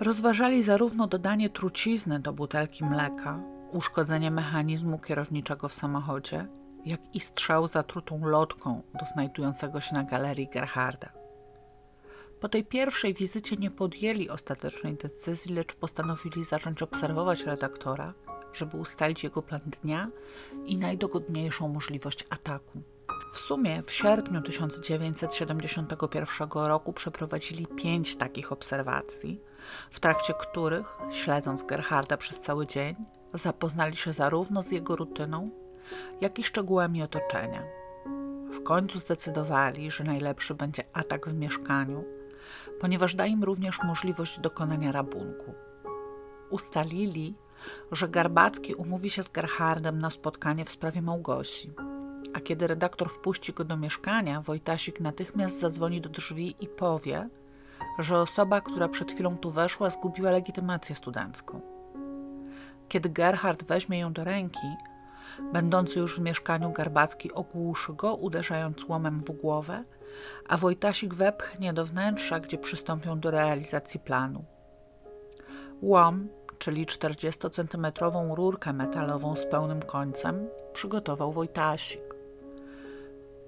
Rozważali 0.00 0.62
zarówno 0.62 1.06
dodanie 1.06 1.50
trucizny 1.50 2.20
do 2.20 2.32
butelki 2.32 2.84
mleka, 2.84 3.40
uszkodzenie 3.72 4.30
mechanizmu 4.30 4.98
kierowniczego 4.98 5.68
w 5.68 5.74
samochodzie, 5.74 6.46
jak 6.84 7.00
i 7.14 7.20
strzał 7.20 7.66
zatrutą 7.66 8.26
lotką 8.26 8.82
do 9.00 9.06
znajdującego 9.06 9.80
się 9.80 9.94
na 9.94 10.04
galerii 10.04 10.48
Gerharda. 10.48 11.21
Po 12.42 12.48
tej 12.48 12.64
pierwszej 12.64 13.14
wizycie 13.14 13.56
nie 13.56 13.70
podjęli 13.70 14.28
ostatecznej 14.28 14.94
decyzji, 14.94 15.54
lecz 15.54 15.74
postanowili 15.74 16.44
zacząć 16.44 16.82
obserwować 16.82 17.44
redaktora, 17.44 18.14
żeby 18.52 18.76
ustalić 18.76 19.24
jego 19.24 19.42
plan 19.42 19.60
dnia 19.82 20.10
i 20.66 20.76
najdogodniejszą 20.76 21.68
możliwość 21.68 22.26
ataku. 22.30 22.82
W 23.32 23.38
sumie 23.38 23.82
w 23.82 23.92
sierpniu 23.92 24.42
1971 24.42 26.48
roku 26.52 26.92
przeprowadzili 26.92 27.66
pięć 27.66 28.16
takich 28.16 28.52
obserwacji, 28.52 29.40
w 29.90 30.00
trakcie 30.00 30.34
których, 30.34 30.98
śledząc 31.10 31.62
Gerharda 31.62 32.16
przez 32.16 32.40
cały 32.40 32.66
dzień, 32.66 32.94
zapoznali 33.34 33.96
się 33.96 34.12
zarówno 34.12 34.62
z 34.62 34.70
jego 34.70 34.96
rutyną, 34.96 35.50
jak 36.20 36.38
i 36.38 36.44
szczegółami 36.44 37.02
otoczenia. 37.02 37.62
W 38.52 38.62
końcu 38.62 38.98
zdecydowali, 38.98 39.90
że 39.90 40.04
najlepszy 40.04 40.54
będzie 40.54 40.84
atak 40.92 41.28
w 41.28 41.34
mieszkaniu, 41.34 42.04
ponieważ 42.82 43.14
da 43.14 43.26
im 43.26 43.44
również 43.44 43.82
możliwość 43.82 44.40
dokonania 44.40 44.92
rabunku. 44.92 45.54
Ustalili, 46.50 47.34
że 47.92 48.08
Garbacki 48.08 48.74
umówi 48.74 49.10
się 49.10 49.22
z 49.22 49.28
Gerhardem 49.28 49.98
na 49.98 50.10
spotkanie 50.10 50.64
w 50.64 50.70
sprawie 50.70 51.02
Małgosi. 51.02 51.72
A 52.34 52.40
kiedy 52.40 52.66
redaktor 52.66 53.10
wpuści 53.10 53.52
go 53.52 53.64
do 53.64 53.76
mieszkania, 53.76 54.40
Wojtasik 54.40 55.00
natychmiast 55.00 55.60
zadzwoni 55.60 56.00
do 56.00 56.08
drzwi 56.08 56.56
i 56.60 56.68
powie, 56.68 57.28
że 57.98 58.18
osoba, 58.18 58.60
która 58.60 58.88
przed 58.88 59.12
chwilą 59.12 59.38
tu 59.38 59.50
weszła, 59.50 59.90
zgubiła 59.90 60.30
legitymację 60.30 60.94
studencką. 60.94 61.60
Kiedy 62.88 63.08
Gerhard 63.08 63.64
weźmie 63.64 63.98
ją 63.98 64.12
do 64.12 64.24
ręki, 64.24 64.68
będący 65.52 65.98
już 65.98 66.16
w 66.16 66.22
mieszkaniu 66.22 66.72
Garbacki 66.72 67.32
ogłuszy 67.32 67.92
go, 67.92 68.14
uderzając 68.14 68.84
łomem 68.84 69.20
w 69.20 69.30
głowę, 69.30 69.84
a 70.48 70.56
Wojtasik 70.56 71.14
wepchnie 71.14 71.72
do 71.72 71.86
wnętrza, 71.86 72.40
gdzie 72.40 72.58
przystąpią 72.58 73.20
do 73.20 73.30
realizacji 73.30 74.00
planu. 74.00 74.44
Łom, 75.82 76.28
czyli 76.58 76.86
40-centymetrową 76.86 78.34
rurkę 78.34 78.72
metalową 78.72 79.36
z 79.36 79.46
pełnym 79.46 79.82
końcem, 79.82 80.48
przygotował 80.72 81.32
Wojtasik. 81.32 82.12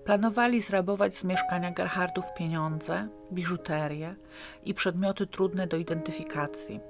Planowali 0.05 0.61
zrabować 0.61 1.17
z 1.17 1.25
mieszkania 1.25 1.71
Gerhardów 1.71 2.25
pieniądze, 2.37 3.09
biżuterię 3.33 4.17
i 4.65 4.75
przedmioty 4.75 5.27
trudne 5.27 5.67
do 5.67 5.77
identyfikacji. 5.77 6.81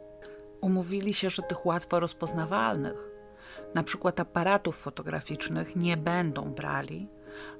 Umówili 0.60 1.14
się, 1.14 1.30
że 1.30 1.42
tych 1.42 1.66
łatwo 1.66 2.00
rozpoznawalnych, 2.00 3.10
na 3.74 3.82
przykład 3.82 4.20
aparatów 4.20 4.76
fotograficznych, 4.76 5.76
nie 5.76 5.96
będą 5.96 6.54
brali, 6.54 7.08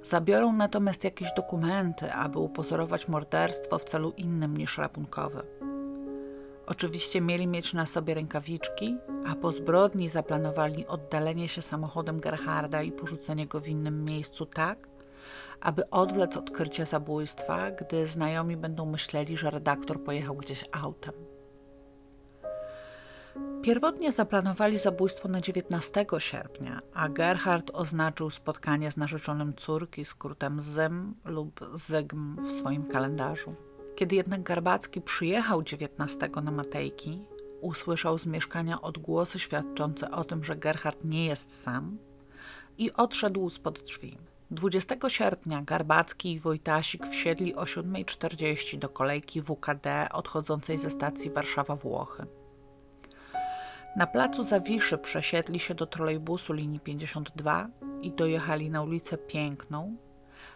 Zabiorą 0.03 0.53
natomiast 0.53 1.03
jakieś 1.03 1.33
dokumenty, 1.33 2.13
aby 2.13 2.39
upozorować 2.39 3.07
morderstwo 3.07 3.79
w 3.79 3.85
celu 3.85 4.13
innym 4.17 4.57
niż 4.57 4.77
rabunkowy. 4.77 5.41
Oczywiście 6.67 7.21
mieli 7.21 7.47
mieć 7.47 7.73
na 7.73 7.85
sobie 7.85 8.13
rękawiczki, 8.13 8.97
a 9.27 9.35
po 9.35 9.51
zbrodni 9.51 10.09
zaplanowali 10.09 10.87
oddalenie 10.87 11.49
się 11.49 11.61
samochodem 11.61 12.19
Gerharda 12.19 12.81
i 12.81 12.91
porzucenie 12.91 13.47
go 13.47 13.59
w 13.59 13.67
innym 13.67 14.05
miejscu 14.05 14.45
tak, 14.45 14.87
aby 15.61 15.89
odwlec 15.89 16.37
odkrycie 16.37 16.85
zabójstwa, 16.85 17.71
gdy 17.71 18.07
znajomi 18.07 18.57
będą 18.57 18.85
myśleli, 18.85 19.37
że 19.37 19.49
redaktor 19.49 20.03
pojechał 20.03 20.35
gdzieś 20.35 20.65
autem. 20.71 21.34
Pierwotnie 23.61 24.11
zaplanowali 24.11 24.79
zabójstwo 24.79 25.27
na 25.27 25.41
19 25.41 26.05
sierpnia, 26.17 26.81
a 26.93 27.09
Gerhard 27.09 27.71
oznaczył 27.73 28.29
spotkanie 28.29 28.91
z 28.91 28.97
narzeczonym 28.97 29.55
córki 29.55 30.05
skrótem 30.05 30.59
ZYM 30.59 31.15
lub 31.25 31.59
ZYGM 31.73 32.35
w 32.45 32.51
swoim 32.51 32.83
kalendarzu. 32.83 33.55
Kiedy 33.95 34.15
jednak 34.15 34.43
Garbacki 34.43 35.01
przyjechał 35.01 35.63
19 35.63 36.29
na 36.43 36.51
Matejki, 36.51 37.25
usłyszał 37.61 38.17
z 38.17 38.25
mieszkania 38.25 38.81
odgłosy 38.81 39.39
świadczące 39.39 40.11
o 40.11 40.23
tym, 40.23 40.43
że 40.43 40.55
Gerhard 40.55 41.03
nie 41.03 41.25
jest 41.25 41.61
sam 41.61 41.97
i 42.77 42.93
odszedł 42.93 43.49
spod 43.49 43.79
drzwi. 43.79 44.17
20 44.51 44.95
sierpnia 45.07 45.61
Garbacki 45.61 46.33
i 46.33 46.39
Wojtasik 46.39 47.07
wsiedli 47.07 47.55
o 47.55 47.63
7.40 47.63 48.79
do 48.79 48.89
kolejki 48.89 49.41
WKD 49.41 50.09
odchodzącej 50.11 50.77
ze 50.77 50.89
stacji 50.89 51.31
Warszawa-Włochy. 51.31 52.25
Na 53.95 54.07
placu 54.07 54.43
Zawiszy 54.43 54.97
przesiedli 54.97 55.59
się 55.59 55.75
do 55.75 55.85
trolejbusu 55.85 56.53
linii 56.53 56.79
52 56.79 57.67
i 58.01 58.11
dojechali 58.11 58.69
na 58.69 58.81
ulicę 58.81 59.17
Piękną, 59.17 59.95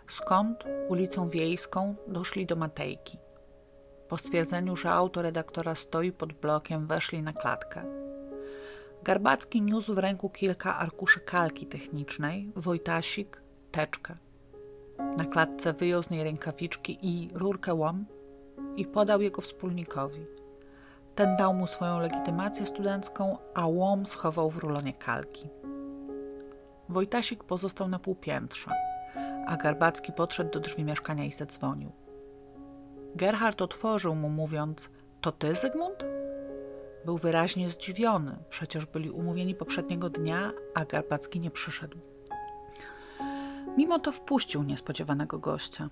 skąd 0.08 0.64
ulicą 0.90 1.30
Wiejską 1.30 1.96
doszli 2.08 2.46
do 2.46 2.56
Matejki. 2.56 3.18
Po 4.08 4.18
stwierdzeniu, 4.18 4.76
że 4.76 4.92
auto 4.92 5.22
redaktora 5.22 5.76
stoi 5.76 6.12
pod 6.12 6.34
blokiem, 6.34 6.88
weszli 6.88 7.22
na 7.22 7.34
klatkę. 7.34 7.84
Garbacki 9.04 9.62
niósł 9.62 9.94
w 9.94 9.98
ręku 9.98 10.30
kilka 10.30 10.78
arkuszy 10.78 11.20
kalki 11.20 11.68
technicznej, 11.68 12.52
Wojtasik 12.56 13.42
teczkę. 13.72 14.16
Na 15.18 15.26
klatce 15.26 15.74
wyjął 15.74 16.04
z 16.04 16.10
niej 16.10 16.24
rękawiczki 16.24 16.98
i 17.02 17.30
rurkę 17.34 17.74
łom 17.74 18.06
i 18.76 18.86
podał 18.86 19.22
jego 19.22 19.42
wspólnikowi. 19.42 20.39
Ten 21.20 21.36
dał 21.36 21.54
mu 21.54 21.68
swoją 21.68 22.00
legitymację 22.00 22.66
studencką, 22.66 23.38
a 23.54 23.68
łom 23.68 24.06
schował 24.06 24.50
w 24.50 24.58
rulonie 24.58 24.94
kalki. 24.94 25.50
Wojtasik 26.90 27.44
pozostał 27.44 27.88
na 27.88 28.00
półpiętrze, 28.00 28.72
a 29.48 29.58
Garbacki 29.58 30.14
podszedł 30.14 30.52
do 30.52 30.60
drzwi 30.60 30.84
mieszkania 30.84 31.26
i 31.26 31.32
zadzwonił. 31.32 31.92
Gerhard 33.16 33.62
otworzył 33.62 34.16
mu, 34.16 34.30
mówiąc: 34.30 34.90
To 35.22 35.32
ty, 35.32 35.56
Zygmunt? 35.56 36.04
Był 37.06 37.18
wyraźnie 37.18 37.70
zdziwiony, 37.70 38.38
przecież 38.50 38.86
byli 38.86 39.12
umówieni 39.12 39.56
poprzedniego 39.56 40.10
dnia, 40.10 40.52
a 40.74 40.86
Garbacki 40.86 41.40
nie 41.40 41.52
przyszedł. 41.52 41.98
Mimo 43.78 44.00
to 44.00 44.12
wpuścił 44.12 44.64
niespodziewanego 44.64 45.40
gościa. 45.40 45.90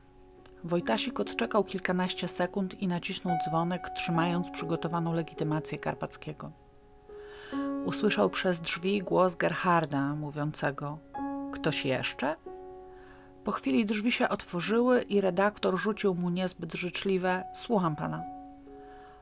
Wojtasik 0.63 1.19
odczekał 1.19 1.63
kilkanaście 1.63 2.27
sekund 2.27 2.81
i 2.81 2.87
nacisnął 2.87 3.37
dzwonek, 3.45 3.89
trzymając 3.89 4.49
przygotowaną 4.49 5.13
legitymację 5.13 5.77
Karpackiego. 5.77 6.51
Usłyszał 7.85 8.29
przez 8.29 8.59
drzwi 8.59 9.01
głos 9.01 9.35
Gerharda 9.35 10.15
mówiącego: 10.15 10.97
Ktoś 11.53 11.85
jeszcze? 11.85 12.35
Po 13.43 13.51
chwili 13.51 13.85
drzwi 13.85 14.11
się 14.11 14.29
otworzyły 14.29 15.01
i 15.01 15.21
redaktor 15.21 15.77
rzucił 15.77 16.15
mu 16.15 16.29
niezbyt 16.29 16.73
życzliwe: 16.73 17.43
Słucham 17.53 17.95
pana. 17.95 18.23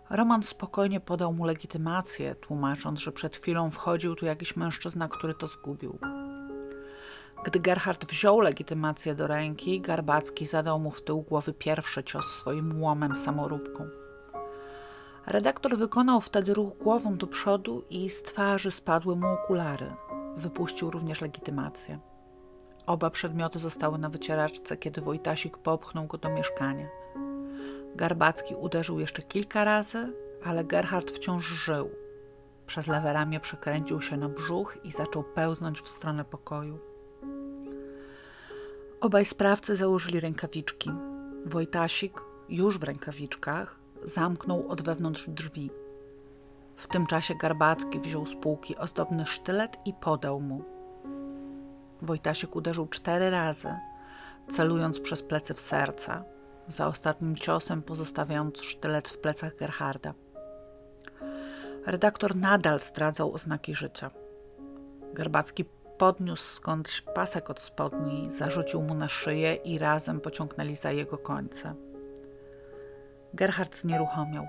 Roman 0.09 0.43
spokojnie 0.43 0.99
podał 0.99 1.33
mu 1.33 1.45
legitymację, 1.45 2.35
tłumacząc, 2.35 2.99
że 2.99 3.11
przed 3.11 3.35
chwilą 3.35 3.71
wchodził 3.71 4.15
tu 4.15 4.25
jakiś 4.25 4.55
mężczyzna, 4.55 5.07
który 5.07 5.33
to 5.33 5.47
zgubił. 5.47 5.99
Gdy 7.45 7.59
Gerhard 7.59 8.05
wziął 8.05 8.39
legitymację 8.39 9.15
do 9.15 9.27
ręki, 9.27 9.81
Garbacki 9.81 10.45
zadał 10.45 10.79
mu 10.79 10.91
w 10.91 11.01
tył 11.01 11.21
głowy 11.21 11.53
pierwszy 11.53 12.03
cios 12.03 12.25
swoim 12.25 12.81
łomem 12.81 13.15
samoróbką. 13.15 13.87
Redaktor 15.25 15.77
wykonał 15.77 16.21
wtedy 16.21 16.53
ruch 16.53 16.77
głową 16.77 17.17
do 17.17 17.27
przodu 17.27 17.83
i 17.89 18.09
z 18.09 18.23
twarzy 18.23 18.71
spadły 18.71 19.15
mu 19.15 19.27
okulary. 19.27 19.93
Wypuścił 20.35 20.91
również 20.91 21.21
legitymację. 21.21 21.99
Oba 22.85 23.09
przedmioty 23.09 23.59
zostały 23.59 23.97
na 23.97 24.09
wycieraczce, 24.09 24.77
kiedy 24.77 25.01
Wojtasik 25.01 25.57
popchnął 25.57 26.07
go 26.07 26.17
do 26.17 26.29
mieszkania. 26.29 26.87
Garbacki 27.95 28.55
uderzył 28.55 28.99
jeszcze 28.99 29.21
kilka 29.21 29.63
razy, 29.63 30.13
ale 30.45 30.63
Gerhard 30.63 31.11
wciąż 31.11 31.45
żył. 31.45 31.89
Przez 32.67 32.87
lewe 32.87 33.13
ramię 33.13 33.39
przekręcił 33.39 34.01
się 34.01 34.17
na 34.17 34.29
brzuch 34.29 34.77
i 34.83 34.91
zaczął 34.91 35.23
pełznąć 35.23 35.81
w 35.81 35.89
stronę 35.89 36.25
pokoju. 36.25 36.94
Obaj 39.01 39.25
sprawcy 39.25 39.75
założyli 39.75 40.19
rękawiczki. 40.19 40.91
Wojtasik, 41.45 42.21
już 42.49 42.77
w 42.77 42.83
rękawiczkach, 42.83 43.79
zamknął 44.03 44.67
od 44.67 44.81
wewnątrz 44.81 45.29
drzwi. 45.29 45.71
W 46.75 46.87
tym 46.87 47.05
czasie 47.05 47.35
Garbacki 47.35 47.99
wziął 47.99 48.25
z 48.25 48.35
półki 48.35 48.77
ozdobny 48.77 49.25
sztylet 49.25 49.77
i 49.85 49.93
podał 49.93 50.39
mu. 50.41 50.63
Wojtasik 52.01 52.55
uderzył 52.55 52.87
cztery 52.87 53.29
razy, 53.29 53.75
celując 54.49 54.99
przez 54.99 55.23
plecy 55.23 55.53
w 55.53 55.59
serce, 55.59 56.23
za 56.67 56.87
ostatnim 56.87 57.35
ciosem 57.35 57.81
pozostawiając 57.81 58.61
sztylet 58.61 59.09
w 59.09 59.17
plecach 59.17 59.55
Gerharda. 59.55 60.13
Redaktor 61.85 62.35
nadal 62.35 62.79
zdradzał 62.79 63.33
oznaki 63.33 63.75
życia. 63.75 64.11
Garbacki 65.13 65.65
podniósł 65.97 66.55
skądś 66.55 67.01
pasek 67.01 67.49
od 67.49 67.61
spodni, 67.61 68.31
zarzucił 68.31 68.81
mu 68.81 68.93
na 68.93 69.07
szyję 69.07 69.55
i 69.55 69.79
razem 69.79 70.21
pociągnęli 70.21 70.75
za 70.75 70.91
jego 70.91 71.17
końce. 71.17 71.75
Gerhard 73.33 73.75
znieruchomiał. 73.75 74.47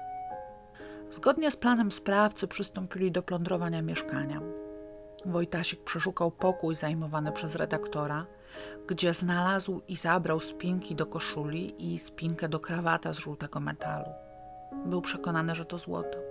Zgodnie 1.11 1.51
z 1.51 1.57
planem 1.57 1.93
sprawcy 1.93 2.49
przystąpili 2.49 3.13
do 3.13 3.23
plądrowania 3.23 3.83
mieszkania. 3.83 4.41
Wojtasik 5.27 5.85
przeszukał 5.85 6.31
pokój 6.31 6.75
zajmowany 6.75 7.33
przez 7.33 7.55
redaktora, 7.55 8.27
gdzie 8.89 9.15
znalazł 9.15 9.81
i 9.89 9.97
zabrał 9.97 10.41
spinki 10.41 10.95
do 10.95 11.07
koszuli 11.07 11.93
i 11.95 11.99
spinkę 11.99 12.49
do 12.49 12.61
krawata 12.61 13.15
z 13.15 13.19
żółtego 13.19 13.61
metalu. 13.61 14.11
Był 14.87 15.01
przekonany, 15.01 15.55
że 15.55 15.65
to 15.65 15.79
złoto. 15.79 16.26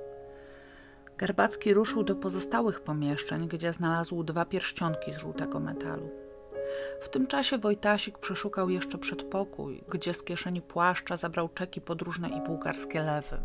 Garbacki 1.18 1.74
ruszył 1.74 2.04
do 2.04 2.16
pozostałych 2.16 2.82
pomieszczeń, 2.82 3.48
gdzie 3.48 3.74
znalazł 3.74 4.24
dwa 4.24 4.46
pierścionki 4.46 5.14
z 5.14 5.18
żółtego 5.18 5.60
metalu. 5.60 6.10
W 7.02 7.10
tym 7.10 7.28
czasie 7.28 7.58
Wojtasik 7.58 8.18
przeszukał 8.18 8.70
jeszcze 8.70 8.98
przedpokój, 8.98 9.84
gdzie 9.90 10.14
z 10.14 10.24
kieszeni 10.24 10.62
płaszcza 10.62 11.18
zabrał 11.18 11.50
czeki 11.50 11.82
podróżne 11.82 12.30
i 12.30 12.42
bułgarskie 12.42 13.02
lewy. 13.02 13.38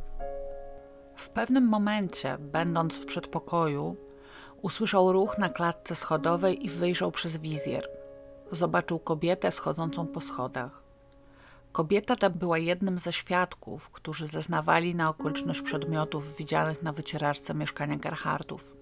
W 1.17 1.29
pewnym 1.29 1.69
momencie, 1.69 2.37
będąc 2.39 2.95
w 2.95 3.07
przedpokoju, 3.07 3.97
usłyszał 4.63 5.13
ruch 5.13 5.39
na 5.39 5.49
klatce 5.49 5.95
schodowej 5.95 6.67
i 6.67 6.69
wyjrzał 6.69 7.13
przez 7.13 7.37
wizjer. 7.37 7.89
Zobaczył 8.53 8.99
kobietę 8.99 9.51
schodzącą 9.51 10.07
po 10.07 10.21
schodach. 10.21 10.80
Kobieta 11.73 12.17
ta 12.17 12.31
była 12.31 12.59
jednym 12.59 12.99
ze 12.99 13.13
świadków, 13.13 13.91
którzy 13.91 14.27
zeznawali 14.27 14.95
na 14.95 15.09
okoliczność 15.09 15.63
przedmiotów 15.63 16.37
widzianych 16.37 16.83
na 16.83 16.93
wycieraczce 16.93 17.55
mieszkania 17.55 17.97
Gerhardów. 17.97 18.77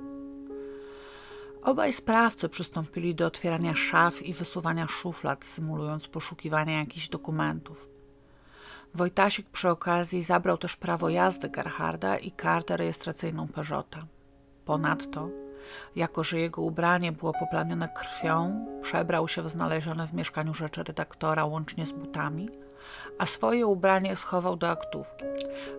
Obaj 1.63 1.93
sprawcy 1.93 2.49
przystąpili 2.49 3.15
do 3.15 3.27
otwierania 3.27 3.75
szaf 3.75 4.23
i 4.23 4.33
wysuwania 4.33 4.87
szuflad, 4.87 5.45
symulując 5.45 6.09
poszukiwanie 6.09 6.73
jakichś 6.73 7.09
dokumentów. 7.09 7.89
Wojtasik 8.95 9.51
przy 9.51 9.69
okazji 9.69 10.23
zabrał 10.23 10.59
też 10.59 10.77
prawo 10.77 11.09
jazdy 11.09 11.49
Gerharda 11.49 12.19
i 12.19 12.31
kartę 12.31 12.77
rejestracyjną 12.77 13.49
Peugeota. 13.49 14.07
Ponadto, 14.65 15.29
jako 15.97 16.25
że 16.25 16.39
jego 16.39 16.63
ubranie 16.63 17.13
było 17.13 17.33
poplamione 17.33 17.89
krwią, 17.89 18.67
przebrał 18.83 19.29
się 19.29 19.43
w 19.43 19.49
znalezione 19.49 20.07
w 20.07 20.15
mieszkaniu 20.15 20.55
rzeczy 20.55 20.83
redaktora 20.83 21.45
łącznie 21.45 21.87
z 21.87 21.93
butami, 21.93 22.49
a 23.19 23.27
swoje 23.27 23.67
ubranie 23.67 24.17
schował 24.17 24.57
do 24.57 24.69
aktówki. 24.69 25.25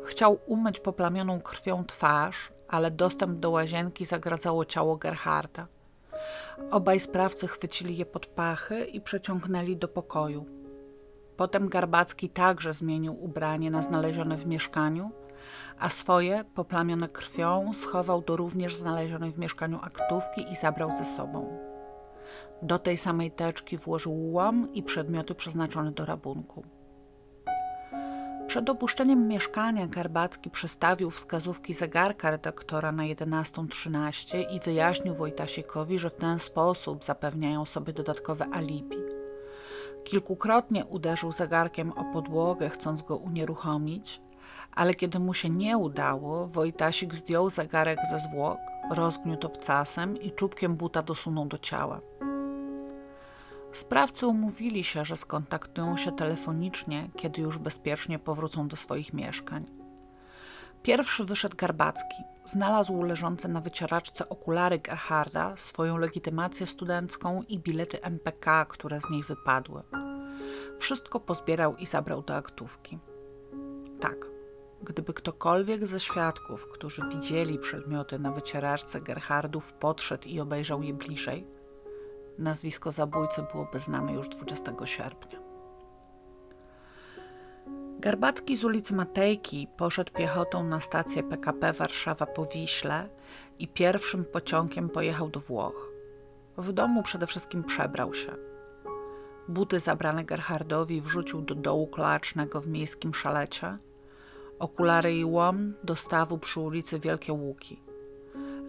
Chciał 0.06 0.40
umyć 0.45 0.80
poplamioną 0.80 1.41
krwią 1.41 1.86
twarz, 1.86 2.52
ale 2.68 2.91
dostęp 2.91 3.40
do 3.40 3.49
łazienki 3.49 4.06
zagradzało 4.06 4.65
ciało 4.65 4.98
Gerharda. 4.98 5.68
Obaj 6.72 6.99
sprawcy 6.99 7.48
chwycili 7.48 7.98
je 7.98 8.06
pod 8.06 8.26
pachy 8.26 8.86
i 8.86 9.02
przeciągnęli 9.02 9.77
do 9.77 9.88
pokoju. 9.88 10.45
Potem 11.38 11.69
Garbacki 11.69 12.30
także 12.30 12.73
zmienił 12.73 13.23
ubranie 13.23 13.72
na 13.72 13.81
znalezione 13.81 14.38
w 14.38 14.45
mieszkaniu, 14.45 15.11
a 15.80 15.90
swoje, 15.90 16.44
poplamione 16.56 17.10
krwią, 17.10 17.73
schował 17.73 18.22
do 18.22 18.36
również 18.36 18.76
znalezionej 18.76 19.31
w 19.31 19.38
mieszkaniu 19.38 19.80
aktówki 19.81 20.52
i 20.52 20.56
zabrał 20.56 20.91
ze 20.95 21.06
sobą. 21.06 21.57
Do 22.61 22.80
tej 22.80 22.98
samej 22.98 23.31
teczki 23.31 23.77
włożył 23.77 24.31
łom 24.34 24.73
i 24.73 24.84
przedmioty 24.84 25.36
przeznaczone 25.36 25.91
do 25.91 26.06
rabunku. 26.06 26.64
Przed 28.49 28.69
opuszczeniem 28.69 29.27
mieszkania 29.27 29.88
Garbacki 29.88 30.49
przestawił 30.49 31.11
wskazówki 31.11 31.73
zegarka 31.73 32.31
redaktora 32.31 32.91
na 32.91 33.03
11.13 33.03 34.45
i 34.51 34.59
wyjaśnił 34.59 35.15
Wojtasikowi, 35.15 35.99
że 35.99 36.09
w 36.09 36.15
ten 36.15 36.39
sposób 36.39 37.03
zapewniają 37.03 37.65
sobie 37.65 37.93
dodatkowe 37.93 38.45
alibi. 38.51 38.97
Kilkukrotnie 40.03 40.85
uderzył 40.85 41.31
zegarkiem 41.31 41.91
o 41.91 42.13
podłogę, 42.13 42.69
chcąc 42.69 43.01
go 43.01 43.17
unieruchomić, 43.17 44.21
ale 44.71 44.95
kiedy 44.95 45.19
mu 45.19 45.34
się 45.34 45.49
nie 45.49 45.77
udało, 45.77 46.47
Wojtasik 46.47 47.15
zdjął 47.15 47.49
zegarek 47.49 47.99
ze 48.11 48.19
zwłok, 48.19 48.57
rozgniótł 48.91 49.47
obcasem 49.47 50.21
i 50.21 50.31
czubkiem 50.31 50.76
buta 50.76 51.01
dosunął 51.01 51.45
do 51.45 51.57
ciała. 51.57 52.01
Sprawcy 53.71 54.27
umówili 54.27 54.83
się, 54.83 55.05
że 55.05 55.17
skontaktują 55.17 55.97
się 55.97 56.11
telefonicznie, 56.11 57.09
kiedy 57.17 57.41
już 57.41 57.57
bezpiecznie 57.57 58.19
powrócą 58.19 58.67
do 58.67 58.75
swoich 58.75 59.13
mieszkań. 59.13 59.65
Pierwszy 60.83 61.25
wyszedł 61.25 61.57
Garbacki. 61.57 62.23
Znalazł 62.45 63.03
leżące 63.03 63.47
na 63.47 63.61
wycieraczce 63.61 64.29
okulary 64.29 64.79
Gerharda, 64.79 65.57
swoją 65.57 65.97
legitymację 65.97 66.67
studencką 66.67 67.43
i 67.47 67.59
bilety 67.59 68.01
MPK, 68.01 68.65
które 68.65 69.01
z 69.01 69.09
niej 69.09 69.23
wypadły. 69.23 69.81
Wszystko 70.79 71.19
pozbierał 71.19 71.75
i 71.75 71.85
zabrał 71.85 72.21
do 72.21 72.35
aktówki. 72.35 72.99
Tak, 73.99 74.25
gdyby 74.81 75.13
ktokolwiek 75.13 75.87
ze 75.87 75.99
świadków, 75.99 76.67
którzy 76.67 77.01
widzieli 77.09 77.59
przedmioty 77.59 78.19
na 78.19 78.31
wycieraczce 78.31 79.01
Gerhardów, 79.01 79.73
podszedł 79.73 80.27
i 80.27 80.39
obejrzał 80.39 80.83
je 80.83 80.93
bliżej, 80.93 81.59
nazwisko 82.39 82.91
zabójcy 82.91 83.43
byłoby 83.51 83.79
znane 83.79 84.13
już 84.13 84.29
20 84.29 84.71
sierpnia. 84.85 85.39
Garbacki 87.99 88.55
z 88.55 88.63
ulicy 88.63 88.95
Matejki 88.95 89.67
poszedł 89.77 90.13
piechotą 90.13 90.63
na 90.63 90.81
stację 90.81 91.23
PKP 91.23 91.73
Warszawa 91.73 92.25
po 92.25 92.45
Wiśle 92.45 93.09
i 93.59 93.67
pierwszym 93.67 94.25
pociągiem 94.25 94.89
pojechał 94.89 95.29
do 95.29 95.39
Włoch. 95.39 95.91
W 96.57 96.73
domu 96.73 97.03
przede 97.03 97.27
wszystkim 97.27 97.63
przebrał 97.63 98.13
się. 98.13 98.35
Buty 99.47 99.79
zabrane 99.79 100.25
Gerhardowi 100.25 101.01
wrzucił 101.01 101.41
do 101.41 101.55
dołu 101.55 101.87
klacznego 101.87 102.61
w 102.61 102.67
miejskim 102.67 103.13
szalecie, 103.13 103.77
okulary 104.59 105.17
i 105.17 105.25
łom 105.25 105.73
do 105.83 105.95
stawu 105.95 106.37
przy 106.37 106.59
ulicy 106.59 106.99
Wielkie 106.99 107.33
Łuki. 107.33 107.88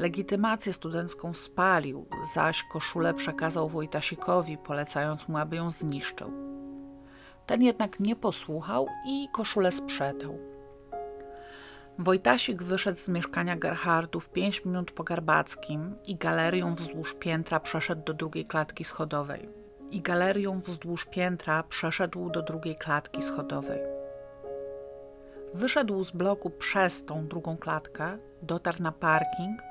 Legitymację 0.01 0.73
studencką 0.73 1.35
spalił, 1.35 2.07
zaś 2.35 2.65
koszulę 2.73 3.15
przekazał 3.15 3.69
Wojtasikowi, 3.69 4.59
polecając 4.59 5.29
mu, 5.29 5.39
aby 5.39 5.57
ją 5.57 5.71
zniszczył. 5.71 6.33
Ten 7.47 7.63
jednak 7.63 8.01
nie 8.01 8.17
posłuchał 8.17 8.87
i 9.07 9.29
koszulę 9.33 9.73
sprzedał. 9.73 10.39
Wojtasik 11.99 12.63
wyszedł 12.63 12.99
z 12.99 13.09
mieszkania 13.09 13.57
Gerhardów 13.57 14.31
pięć 14.31 14.65
minut 14.65 14.91
po 14.91 15.05
Garbackim 15.05 15.97
i 16.07 16.17
galerią 16.17 16.75
wzdłuż 16.75 17.15
piętra 17.15 17.61
przeszedł 17.61 18.05
do 18.05 18.15
drugiej 18.15 18.47
klatki 18.47 18.85
schodowej. 18.85 19.49
I 19.91 20.01
galerią 20.01 20.61
wzdłuż 20.61 21.07
piętra 21.07 21.63
przeszedł 21.63 22.31
do 22.31 22.43
drugiej 22.43 22.77
klatki 22.77 23.23
schodowej. 23.23 23.81
Wyszedł 25.55 26.05
z 26.05 26.11
bloku 26.11 26.51
przez 26.51 27.05
tą 27.05 27.27
drugą 27.27 27.57
klatkę, 27.57 28.19
dotarł 28.43 28.83
na 28.83 28.93
parking 28.93 29.70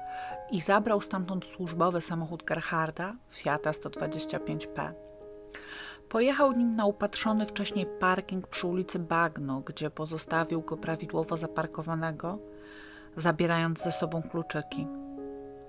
i 0.52 0.62
zabrał 0.62 1.02
stamtąd 1.02 1.46
służbowy 1.46 2.02
samochód 2.02 2.44
Gerharda, 2.44 3.16
Fiata 3.32 3.72
125P. 3.72 4.92
Pojechał 6.10 6.52
nim 6.52 6.76
na 6.76 6.86
upatrzony 6.86 7.46
wcześniej 7.46 7.86
parking 8.00 8.48
przy 8.48 8.68
ulicy 8.68 9.00
Bagno, 9.00 9.62
gdzie 9.62 9.90
pozostawił 9.90 10.62
go 10.62 10.78
prawidłowo 10.78 11.38
zaparkowanego, 11.38 12.40
zabierając 13.18 13.84
ze 13.84 13.92
sobą 13.92 14.24
kluczyki. 14.24 14.88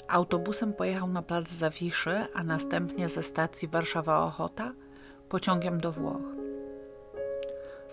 Autobusem 0.09 0.73
pojechał 0.73 1.09
na 1.09 1.23
plac 1.23 1.51
Zawiszy, 1.51 2.27
a 2.35 2.45
następnie 2.45 3.09
ze 3.09 3.23
stacji 3.23 3.69
Warszawa-Ochota 3.69 4.73
pociągiem 5.29 5.81
do 5.81 5.93
Włoch. 5.93 6.23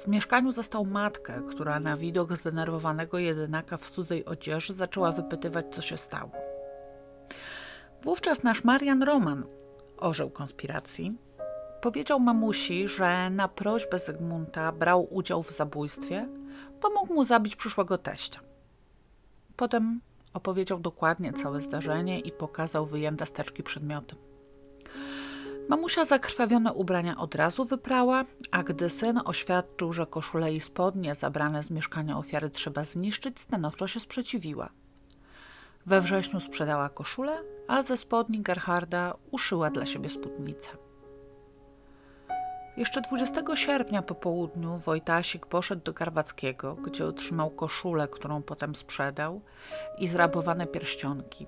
W 0.03 0.07
mieszkaniu 0.07 0.51
zastał 0.51 0.85
matkę, 0.85 1.41
która 1.49 1.79
na 1.79 1.97
widok 1.97 2.35
zdenerwowanego 2.35 3.17
jedynaka 3.17 3.77
w 3.77 3.91
cudzej 3.91 4.25
odzieży 4.25 4.73
zaczęła 4.73 5.11
wypytywać, 5.11 5.65
co 5.71 5.81
się 5.81 5.97
stało. 5.97 6.46
Wówczas 8.03 8.43
nasz 8.43 8.63
Marian 8.63 9.03
Roman, 9.03 9.45
orzeł 9.97 10.29
konspiracji, 10.29 11.17
powiedział 11.81 12.19
mamusi, 12.19 12.87
że 12.87 13.29
na 13.29 13.47
prośbę 13.47 13.99
Zygmunta 13.99 14.71
brał 14.71 15.07
udział 15.13 15.43
w 15.43 15.51
zabójstwie, 15.51 16.27
pomógł 16.81 17.13
mu 17.13 17.23
zabić 17.23 17.55
przyszłego 17.55 17.97
teścia. 17.97 18.39
Potem 19.55 20.01
opowiedział 20.33 20.79
dokładnie 20.79 21.33
całe 21.33 21.61
zdarzenie 21.61 22.19
i 22.19 22.31
pokazał 22.31 22.85
wyjęte 22.85 23.25
steczki 23.25 23.63
przedmioty. 23.63 24.15
Mamusia 25.69 26.05
zakrwawione 26.05 26.73
ubrania 26.73 27.17
od 27.17 27.35
razu 27.35 27.65
wyprała, 27.65 28.23
a 28.51 28.63
gdy 28.63 28.89
syn 28.89 29.19
oświadczył, 29.25 29.93
że 29.93 30.05
koszule 30.05 30.53
i 30.53 30.59
spodnie 30.59 31.15
zabrane 31.15 31.63
z 31.63 31.69
mieszkania 31.69 32.17
ofiary 32.17 32.49
trzeba 32.49 32.83
zniszczyć, 32.83 33.39
stanowczo 33.39 33.87
się 33.87 33.99
sprzeciwiła. 33.99 34.69
We 35.85 36.01
wrześniu 36.01 36.39
sprzedała 36.39 36.89
koszulę, 36.89 37.43
a 37.67 37.83
ze 37.83 37.97
spodni 37.97 38.41
Gerharda 38.41 39.13
uszyła 39.31 39.69
dla 39.69 39.85
siebie 39.85 40.09
spódnicę. 40.09 40.69
Jeszcze 42.77 43.01
20 43.01 43.55
sierpnia 43.55 44.01
po 44.01 44.15
południu 44.15 44.77
Wojtasik 44.77 45.45
poszedł 45.45 45.81
do 45.83 45.93
Garbackiego, 45.93 46.75
gdzie 46.75 47.05
otrzymał 47.05 47.49
koszulę, 47.49 48.07
którą 48.07 48.43
potem 48.43 48.75
sprzedał 48.75 49.41
i 49.97 50.07
zrabowane 50.07 50.67
pierścionki. 50.67 51.47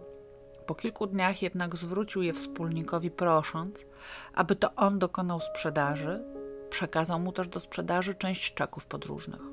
Po 0.66 0.76
kilku 0.76 1.08
dniach 1.08 1.42
jednak 1.42 1.78
zwrócił 1.78 2.22
je 2.22 2.34
wspólnikowi, 2.34 3.12
prosząc, 3.12 3.86
aby 4.34 4.56
to 4.56 4.76
on 4.76 5.00
dokonał 5.00 5.40
sprzedaży. 5.42 6.24
Przekazał 6.70 7.20
mu 7.20 7.32
też 7.32 7.48
do 7.48 7.60
sprzedaży 7.60 8.16
część 8.16 8.54
czeków 8.54 8.86
podróżnych. 8.86 9.49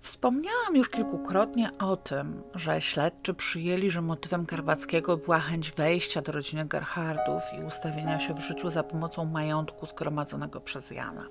Wspomniałam 0.00 0.76
już 0.76 0.88
kilkukrotnie 0.88 1.70
o 1.78 1.96
tym, 1.96 2.42
że 2.54 2.80
śledczy 2.80 3.34
przyjęli, 3.34 3.90
że 3.90 4.02
motywem 4.02 4.46
Karbackiego 4.46 5.16
była 5.16 5.38
chęć 5.38 5.72
wejścia 5.72 6.22
do 6.22 6.32
rodziny 6.32 6.64
Gerhardów 6.64 7.42
i 7.58 7.64
ustawienia 7.64 8.20
się 8.20 8.34
w 8.34 8.40
życiu 8.40 8.70
za 8.70 8.82
pomocą 8.82 9.24
majątku 9.24 9.86
zgromadzonego 9.86 10.60
przez 10.60 10.90
Jana. 10.90 11.26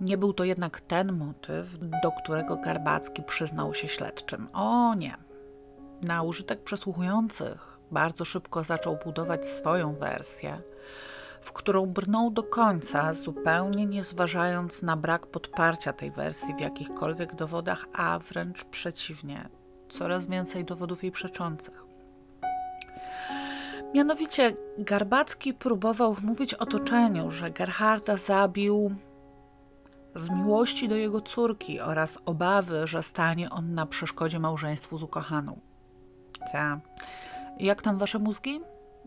Nie 0.00 0.18
był 0.18 0.32
to 0.32 0.44
jednak 0.44 0.80
ten 0.80 1.12
motyw, 1.12 1.78
do 2.02 2.12
którego 2.12 2.56
Garbacki 2.56 3.22
przyznał 3.22 3.74
się 3.74 3.88
śledczym. 3.88 4.48
O 4.52 4.94
nie. 4.94 5.16
Na 6.02 6.22
użytek 6.22 6.62
przesłuchujących 6.62 7.78
bardzo 7.90 8.24
szybko 8.24 8.64
zaczął 8.64 8.98
budować 9.04 9.48
swoją 9.48 9.94
wersję– 9.94 10.60
w 11.40 11.52
którą 11.52 11.86
brnął 11.86 12.30
do 12.30 12.42
końca, 12.42 13.12
zupełnie 13.12 13.86
nie 13.86 14.04
zważając 14.04 14.82
na 14.82 14.96
brak 14.96 15.26
podparcia 15.26 15.92
tej 15.92 16.10
wersji 16.10 16.54
w 16.54 16.60
jakichkolwiek 16.60 17.34
dowodach, 17.34 17.86
a 17.92 18.18
wręcz 18.18 18.64
przeciwnie, 18.64 19.48
coraz 19.88 20.26
więcej 20.26 20.64
dowodów 20.64 21.02
jej 21.02 21.12
przeczących. 21.12 21.84
Mianowicie 23.94 24.56
Garbacki 24.78 25.54
próbował 25.54 26.14
wmówić 26.14 26.54
otoczeniu, 26.54 27.30
że 27.30 27.50
Gerharda 27.50 28.16
zabił 28.16 28.94
z 30.14 30.30
miłości 30.30 30.88
do 30.88 30.96
jego 30.96 31.20
córki 31.20 31.80
oraz 31.80 32.18
obawy, 32.26 32.86
że 32.86 33.02
stanie 33.02 33.50
on 33.50 33.74
na 33.74 33.86
przeszkodzie 33.86 34.38
małżeństwu 34.38 34.98
z 34.98 35.02
ukochaną. 35.02 35.60
Ta. 36.52 36.80
Jak 37.58 37.82
tam 37.82 37.98
wasze 37.98 38.18
mózgi? 38.18 38.60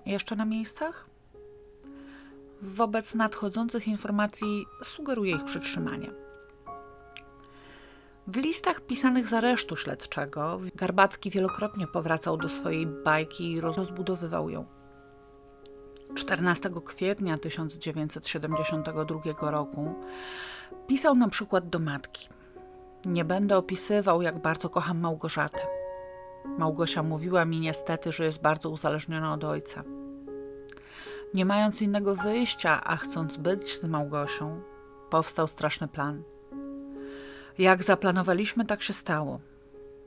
Jeszcze 0.06 0.36
na 0.36 0.46
miejscach? 0.46 1.11
Wobec 2.62 3.16
nadchodzących 3.16 3.88
informacji 3.88 4.66
sugeruje 4.84 5.36
ich 5.36 5.44
przytrzymanie. 5.44 6.12
W 8.28 8.36
listach 8.36 8.82
pisanych 8.82 9.28
z 9.28 9.34
aresztu 9.34 9.76
śledczego 9.76 10.60
Garbacki 10.76 11.30
wielokrotnie 11.30 11.88
powracał 11.88 12.38
do 12.38 12.50
swojej 12.50 12.88
bajki 12.88 13.52
i 13.52 13.62
rozbudowywał 13.62 14.50
ją. 14.50 14.66
14 16.16 16.70
kwietnia 16.86 17.38
1972 17.38 19.52
roku 19.52 19.96
pisał 20.88 21.16
na 21.16 21.30
przykład 21.30 21.70
do 21.70 21.80
matki: 21.80 22.30
Nie 23.06 23.26
będę 23.26 23.58
opisywał, 23.58 24.22
jak 24.22 24.42
bardzo 24.42 24.70
kocham 24.70 25.00
Małgorzatę. 25.00 25.60
Małgosia 26.58 27.04
mówiła 27.04 27.46
mi 27.46 27.60
niestety, 27.60 28.12
że 28.12 28.26
jest 28.26 28.42
bardzo 28.42 28.70
uzależniona 28.70 29.34
od 29.34 29.44
ojca. 29.44 29.84
Nie 31.34 31.46
mając 31.46 31.82
innego 31.82 32.16
wyjścia, 32.16 32.84
a 32.84 32.96
chcąc 32.96 33.38
być 33.38 33.80
z 33.80 33.86
Małgosią, 33.86 34.62
powstał 35.10 35.48
straszny 35.48 35.88
plan. 35.88 36.24
Jak 37.58 37.84
zaplanowaliśmy, 37.84 38.66
tak 38.66 38.82
się 38.82 38.94
stało. 38.94 39.40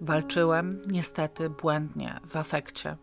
Walczyłem, 0.00 0.82
niestety, 0.86 1.50
błędnie, 1.50 2.20
w 2.28 2.36
afekcie. 2.36 2.96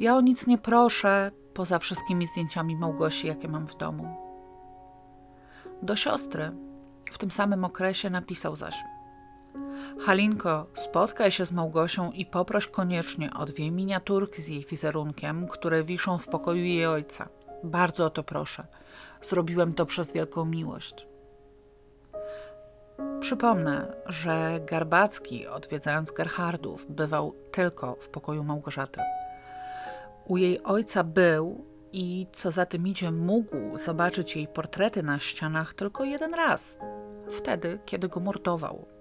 Ja 0.00 0.16
o 0.16 0.20
nic 0.20 0.46
nie 0.46 0.58
proszę, 0.58 1.30
poza 1.54 1.78
wszystkimi 1.78 2.26
zdjęciami 2.26 2.76
Małgosi, 2.76 3.26
jakie 3.26 3.48
mam 3.48 3.66
w 3.66 3.76
domu. 3.76 4.16
Do 5.82 5.96
siostry 5.96 6.52
w 7.12 7.18
tym 7.18 7.30
samym 7.30 7.64
okresie 7.64 8.10
napisał 8.10 8.56
zaś– 8.56 8.74
Halinko, 10.00 10.66
spotkaj 10.74 11.30
się 11.30 11.46
z 11.46 11.52
Małgosią 11.52 12.12
i 12.12 12.26
poproś 12.26 12.66
koniecznie 12.66 13.30
o 13.34 13.44
dwie 13.44 13.70
miniaturki 13.70 14.42
z 14.42 14.48
jej 14.48 14.64
wizerunkiem, 14.64 15.48
które 15.48 15.82
wiszą 15.82 16.18
w 16.18 16.28
pokoju 16.28 16.64
jej 16.64 16.86
ojca. 16.86 17.28
Bardzo 17.64 18.06
o 18.06 18.10
to 18.10 18.22
proszę. 18.22 18.66
Zrobiłem 19.22 19.74
to 19.74 19.86
przez 19.86 20.12
wielką 20.12 20.44
miłość. 20.44 21.06
Przypomnę, 23.20 23.92
że 24.06 24.60
Garbacki, 24.66 25.46
odwiedzając 25.46 26.10
Gerhardów, 26.10 26.86
bywał 26.88 27.34
tylko 27.52 27.94
w 27.94 28.08
pokoju 28.08 28.44
Małgorzaty. 28.44 29.00
U 30.26 30.36
jej 30.36 30.62
ojca 30.62 31.04
był, 31.04 31.64
i 31.92 32.26
co 32.32 32.50
za 32.50 32.66
tym 32.66 32.86
idzie, 32.86 33.10
mógł 33.10 33.76
zobaczyć 33.76 34.36
jej 34.36 34.48
portrety 34.48 35.02
na 35.02 35.18
ścianach 35.18 35.74
tylko 35.74 36.04
jeden 36.04 36.34
raz 36.34 36.78
wtedy, 37.30 37.78
kiedy 37.86 38.08
go 38.08 38.20
mordował. 38.20 38.97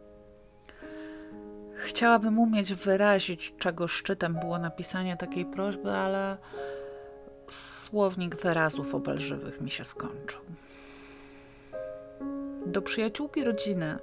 Chciałabym 1.78 2.40
umieć 2.40 2.74
wyrazić, 2.74 3.54
czego 3.58 3.88
szczytem 3.88 4.34
było 4.34 4.60
napisanie 4.60 5.18
takiej 5.18 5.46
prośby, 5.46 5.92
ale 5.92 6.38
słownik 7.50 8.36
wyrazów 8.36 8.96
obelżywych 8.96 9.62
mi 9.62 9.72
się 9.72 9.84
skończył. 9.84 10.42
Do 12.66 12.82
przyjaciółki 12.82 13.44
rodziny 13.44 13.98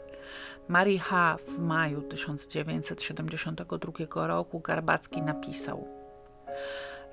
Marii 0.69 0.99
H. 0.99 1.37
w 1.49 1.59
maju 1.59 2.03
1972 2.03 4.27
roku 4.27 4.61
Garbacki 4.61 5.23
napisał: 5.23 5.89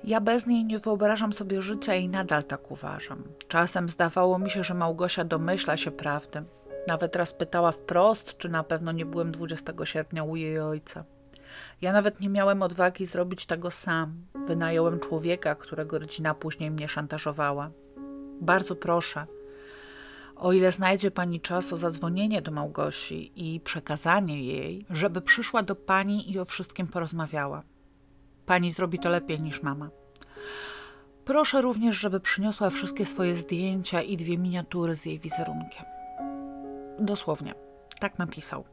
Ja 0.04 0.20
bez 0.20 0.46
niej 0.46 0.64
nie 0.64 0.78
wyobrażam 0.78 1.32
sobie 1.32 1.62
życia 1.62 1.94
i 1.94 2.08
nadal 2.08 2.44
tak 2.44 2.70
uważam. 2.70 3.24
Czasem 3.48 3.88
zdawało 3.88 4.38
mi 4.38 4.50
się, 4.50 4.64
że 4.64 4.74
Małgosia 4.74 5.24
domyśla 5.24 5.76
się 5.76 5.90
prawdy. 5.90 6.44
Nawet 6.86 7.16
raz 7.16 7.32
pytała 7.32 7.72
wprost, 7.72 8.38
czy 8.38 8.48
na 8.48 8.64
pewno 8.64 8.92
nie 8.92 9.06
byłem 9.06 9.32
20 9.32 9.72
sierpnia 9.84 10.24
u 10.24 10.36
jej 10.36 10.60
ojca. 10.60 11.04
Ja 11.80 11.92
nawet 11.92 12.20
nie 12.20 12.28
miałem 12.28 12.62
odwagi 12.62 13.06
zrobić 13.06 13.46
tego 13.46 13.70
sam. 13.70 14.14
Wynająłem 14.46 15.00
człowieka, 15.00 15.54
którego 15.54 15.98
rodzina 15.98 16.34
później 16.34 16.70
mnie 16.70 16.88
szantażowała. 16.88 17.70
Bardzo 18.40 18.76
proszę, 18.76 19.26
o 20.36 20.52
ile 20.52 20.72
znajdzie 20.72 21.10
pani 21.10 21.40
czas 21.40 21.72
o 21.72 21.76
zadzwonienie 21.76 22.42
do 22.42 22.50
Małgosi 22.50 23.32
i 23.36 23.60
przekazanie 23.60 24.44
jej, 24.44 24.86
żeby 24.90 25.20
przyszła 25.20 25.62
do 25.62 25.74
pani 25.76 26.32
i 26.32 26.38
o 26.38 26.44
wszystkim 26.44 26.86
porozmawiała. 26.86 27.62
Pani 28.46 28.72
zrobi 28.72 28.98
to 28.98 29.08
lepiej 29.08 29.40
niż 29.40 29.62
mama. 29.62 29.90
Proszę 31.24 31.62
również, 31.62 31.96
żeby 31.96 32.20
przyniosła 32.20 32.70
wszystkie 32.70 33.06
swoje 33.06 33.34
zdjęcia 33.34 34.02
i 34.02 34.16
dwie 34.16 34.38
miniatury 34.38 34.94
z 34.94 35.06
jej 35.06 35.18
wizerunkiem. 35.18 36.01
Dosłownie, 36.98 37.54
tak 38.00 38.18
napisał. 38.18 38.64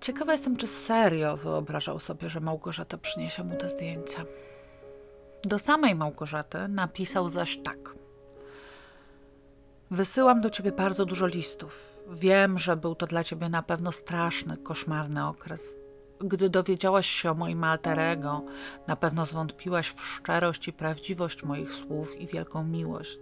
Ciekawa 0.00 0.32
jestem, 0.32 0.56
czy 0.56 0.66
serio 0.66 1.36
wyobrażał 1.36 2.00
sobie, 2.00 2.28
że 2.28 2.40
Małgorzata 2.40 2.98
przyniesie 2.98 3.44
mu 3.44 3.56
te 3.56 3.68
zdjęcia. 3.68 4.24
Do 5.44 5.58
samej 5.58 5.94
Małgorzaty 5.94 6.68
napisał 6.68 7.28
zaś 7.28 7.58
tak. 7.58 7.94
Wysyłam 9.90 10.40
do 10.40 10.50
ciebie 10.50 10.72
bardzo 10.72 11.04
dużo 11.04 11.26
listów. 11.26 12.00
Wiem, 12.10 12.58
że 12.58 12.76
był 12.76 12.94
to 12.94 13.06
dla 13.06 13.24
ciebie 13.24 13.48
na 13.48 13.62
pewno 13.62 13.92
straszny, 13.92 14.56
koszmarny 14.56 15.26
okres. 15.26 15.74
Gdy 16.20 16.50
dowiedziałaś 16.50 17.06
się 17.06 17.30
o 17.30 17.34
moim 17.34 17.64
alterego, 17.64 18.44
na 18.86 18.96
pewno 18.96 19.26
zwątpiłaś 19.26 19.88
w 19.88 20.00
szczerość 20.00 20.68
i 20.68 20.72
prawdziwość 20.72 21.42
moich 21.42 21.72
słów 21.72 22.20
i 22.20 22.26
wielką 22.26 22.64
miłość. 22.64 23.18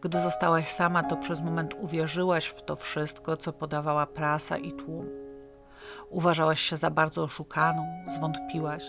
Gdy 0.00 0.20
zostałaś 0.20 0.68
sama, 0.68 1.02
to 1.02 1.16
przez 1.16 1.40
moment 1.40 1.74
uwierzyłaś 1.74 2.46
w 2.46 2.62
to 2.62 2.76
wszystko, 2.76 3.36
co 3.36 3.52
podawała 3.52 4.06
prasa 4.06 4.58
i 4.58 4.72
tłum. 4.72 5.06
Uważałaś 6.10 6.60
się 6.60 6.76
za 6.76 6.90
bardzo 6.90 7.22
oszukaną, 7.22 8.04
zwątpiłaś, 8.06 8.84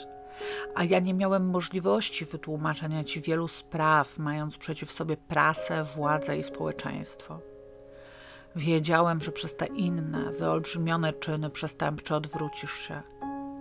a 0.76 0.84
ja 0.84 1.00
nie 1.00 1.14
miałem 1.14 1.50
możliwości 1.50 2.26
wytłumaczenia 2.26 3.04
ci 3.04 3.22
wielu 3.22 3.48
spraw, 3.48 4.18
mając 4.18 4.58
przeciw 4.58 4.92
sobie 4.92 5.18
prasę, 5.18 5.84
władzę 5.84 6.38
i 6.38 6.44
społeczeństwo. 6.44 7.40
Wiedziałem, 8.56 9.22
że 9.22 9.32
przez 9.32 9.56
te 9.56 9.66
inne, 9.66 10.32
wyolbrzymione 10.32 11.14
czyny 11.14 11.50
przestępcze 11.50 12.16
odwrócisz 12.16 12.74
się 12.74 13.02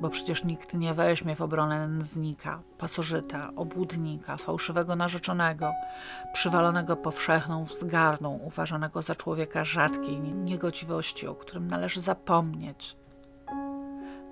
bo 0.00 0.08
przecież 0.08 0.44
nikt 0.44 0.74
nie 0.74 0.94
weźmie 0.94 1.36
w 1.36 1.42
obronę 1.42 1.88
nędznika, 1.88 2.62
pasożyta, 2.78 3.50
obłudnika, 3.56 4.36
fałszywego 4.36 4.96
narzeczonego, 4.96 5.72
przywalonego 6.32 6.96
powszechną 6.96 7.64
wzgardą, 7.64 8.38
uważanego 8.44 9.02
za 9.02 9.14
człowieka 9.14 9.64
rzadkiej 9.64 10.20
niegodziwości, 10.20 11.26
o 11.26 11.34
którym 11.34 11.66
należy 11.66 12.00
zapomnieć. 12.00 12.96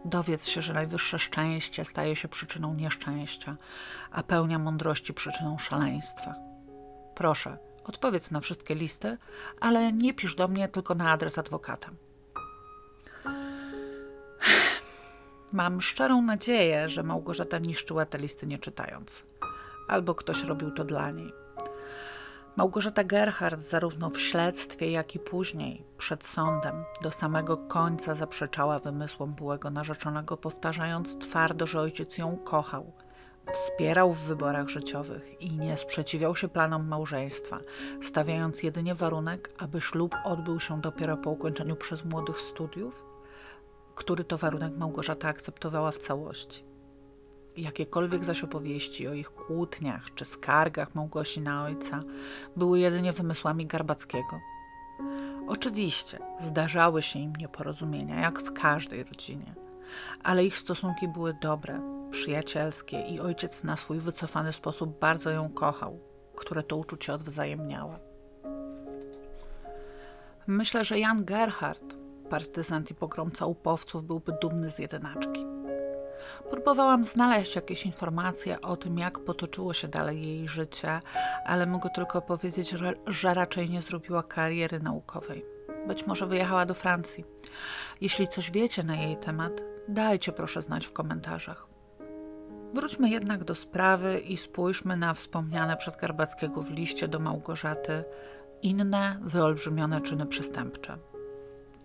Dowiedz 0.04 0.46
się, 0.46 0.62
że 0.62 0.74
najwyższe 0.74 1.18
szczęście 1.18 1.84
staje 1.84 2.16
się 2.16 2.28
przyczyną 2.28 2.74
nieszczęścia, 2.74 3.56
a 4.10 4.22
pełnia 4.22 4.58
mądrości 4.58 5.14
przyczyną 5.14 5.58
szaleństwa. 5.58 6.34
Proszę, 7.14 7.58
odpowiedz 7.84 8.30
na 8.30 8.40
wszystkie 8.40 8.74
listy, 8.74 9.18
ale 9.60 9.92
nie 9.92 10.14
pisz 10.14 10.34
do 10.34 10.48
mnie 10.48 10.68
tylko 10.68 10.94
na 10.94 11.10
adres 11.10 11.38
adwokata. 11.38 11.90
Mam 15.52 15.80
szczerą 15.80 16.22
nadzieję, 16.22 16.88
że 16.88 17.02
Małgorzata 17.02 17.58
niszczyła 17.58 18.06
te 18.06 18.18
listy 18.18 18.46
nie 18.46 18.58
czytając, 18.58 19.22
albo 19.88 20.14
ktoś 20.14 20.44
robił 20.44 20.70
to 20.70 20.84
dla 20.84 21.10
niej. 21.10 21.32
Małgorzata 22.56 23.04
Gerhardt 23.04 23.62
zarówno 23.62 24.10
w 24.10 24.20
śledztwie, 24.20 24.90
jak 24.90 25.14
i 25.14 25.18
później, 25.18 25.84
przed 25.98 26.26
sądem, 26.26 26.84
do 27.02 27.10
samego 27.10 27.56
końca 27.56 28.14
zaprzeczała 28.14 28.78
wymysłom 28.78 29.34
byłego 29.34 29.70
narzeczonego, 29.70 30.36
powtarzając 30.36 31.18
twardo, 31.18 31.66
że 31.66 31.80
ojciec 31.80 32.18
ją 32.18 32.36
kochał, 32.36 32.92
wspierał 33.52 34.12
w 34.12 34.20
wyborach 34.20 34.68
życiowych 34.68 35.42
i 35.42 35.50
nie 35.50 35.76
sprzeciwiał 35.76 36.36
się 36.36 36.48
planom 36.48 36.88
małżeństwa, 36.88 37.58
stawiając 38.02 38.62
jedynie 38.62 38.94
warunek, 38.94 39.50
aby 39.58 39.80
ślub 39.80 40.14
odbył 40.24 40.60
się 40.60 40.80
dopiero 40.80 41.16
po 41.16 41.30
ukończeniu 41.30 41.76
przez 41.76 42.04
młodych 42.04 42.40
studiów 42.40 43.07
który 43.98 44.24
to 44.24 44.38
warunek 44.38 44.76
Małgorzata 44.76 45.28
akceptowała 45.28 45.90
w 45.90 45.98
całości. 45.98 46.64
Jakiekolwiek 47.56 48.24
zaś 48.24 48.44
opowieści 48.44 49.08
o 49.08 49.12
ich 49.12 49.30
kłótniach 49.30 50.14
czy 50.14 50.24
skargach 50.24 50.94
Małgosi 50.94 51.40
na 51.40 51.64
ojca 51.64 52.02
były 52.56 52.78
jedynie 52.78 53.12
wymysłami 53.12 53.66
Garbackiego. 53.66 54.40
Oczywiście 55.48 56.18
zdarzały 56.40 57.02
się 57.02 57.18
im 57.18 57.32
nieporozumienia, 57.36 58.20
jak 58.20 58.40
w 58.40 58.52
każdej 58.52 59.04
rodzinie, 59.04 59.54
ale 60.22 60.44
ich 60.44 60.58
stosunki 60.58 61.08
były 61.08 61.34
dobre, 61.42 61.80
przyjacielskie 62.10 63.00
i 63.00 63.20
ojciec 63.20 63.64
na 63.64 63.76
swój 63.76 63.98
wycofany 63.98 64.52
sposób 64.52 64.98
bardzo 64.98 65.30
ją 65.30 65.48
kochał, 65.48 65.98
które 66.36 66.62
to 66.62 66.76
uczucie 66.76 67.14
odwzajemniała. 67.14 67.98
Myślę, 70.46 70.84
że 70.84 70.98
Jan 70.98 71.24
Gerhard 71.24 71.97
partyzant 72.28 72.90
i 72.90 72.94
pogromca 72.94 73.46
upowców 73.46 74.04
byłby 74.04 74.32
dumny 74.42 74.70
z 74.70 74.78
jedynaczki. 74.78 75.46
Próbowałam 76.50 77.04
znaleźć 77.04 77.56
jakieś 77.56 77.86
informacje 77.86 78.60
o 78.60 78.76
tym, 78.76 78.98
jak 78.98 79.18
potoczyło 79.18 79.74
się 79.74 79.88
dalej 79.88 80.22
jej 80.22 80.48
życie, 80.48 81.00
ale 81.46 81.66
mogę 81.66 81.90
tylko 81.90 82.22
powiedzieć, 82.22 82.74
że 83.06 83.34
raczej 83.34 83.70
nie 83.70 83.82
zrobiła 83.82 84.22
kariery 84.22 84.80
naukowej. 84.80 85.44
Być 85.86 86.06
może 86.06 86.26
wyjechała 86.26 86.66
do 86.66 86.74
Francji. 86.74 87.24
Jeśli 88.00 88.28
coś 88.28 88.50
wiecie 88.50 88.82
na 88.82 88.96
jej 88.96 89.16
temat, 89.16 89.52
dajcie 89.88 90.32
proszę 90.32 90.62
znać 90.62 90.86
w 90.86 90.92
komentarzach. 90.92 91.66
Wróćmy 92.74 93.10
jednak 93.10 93.44
do 93.44 93.54
sprawy 93.54 94.20
i 94.20 94.36
spójrzmy 94.36 94.96
na 94.96 95.14
wspomniane 95.14 95.76
przez 95.76 95.96
Garbackiego 95.96 96.62
w 96.62 96.70
liście 96.70 97.08
do 97.08 97.18
Małgorzaty 97.18 98.04
inne 98.62 99.18
wyolbrzymione 99.22 100.00
czyny 100.00 100.26
przestępcze. 100.26 100.98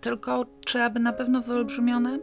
Tylko 0.04 0.46
czy 0.66 0.82
aby 0.82 1.00
na 1.00 1.12
pewno 1.12 1.40
wyolbrzymione? 1.40 2.18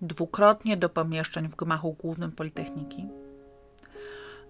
dwukrotnie 0.00 0.76
do 0.76 0.88
pomieszczeń 0.88 1.48
w 1.48 1.56
gmachu 1.56 1.92
głównym 1.92 2.32
Politechniki, 2.32 3.08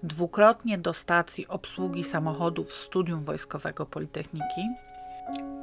dwukrotnie 0.03 0.79
do 0.79 0.95
stacji 0.95 1.49
obsługi 1.49 2.05
samochodów 2.05 2.73
Studium 2.73 3.23
Wojskowego 3.23 3.87
Politechniki, 3.87 4.63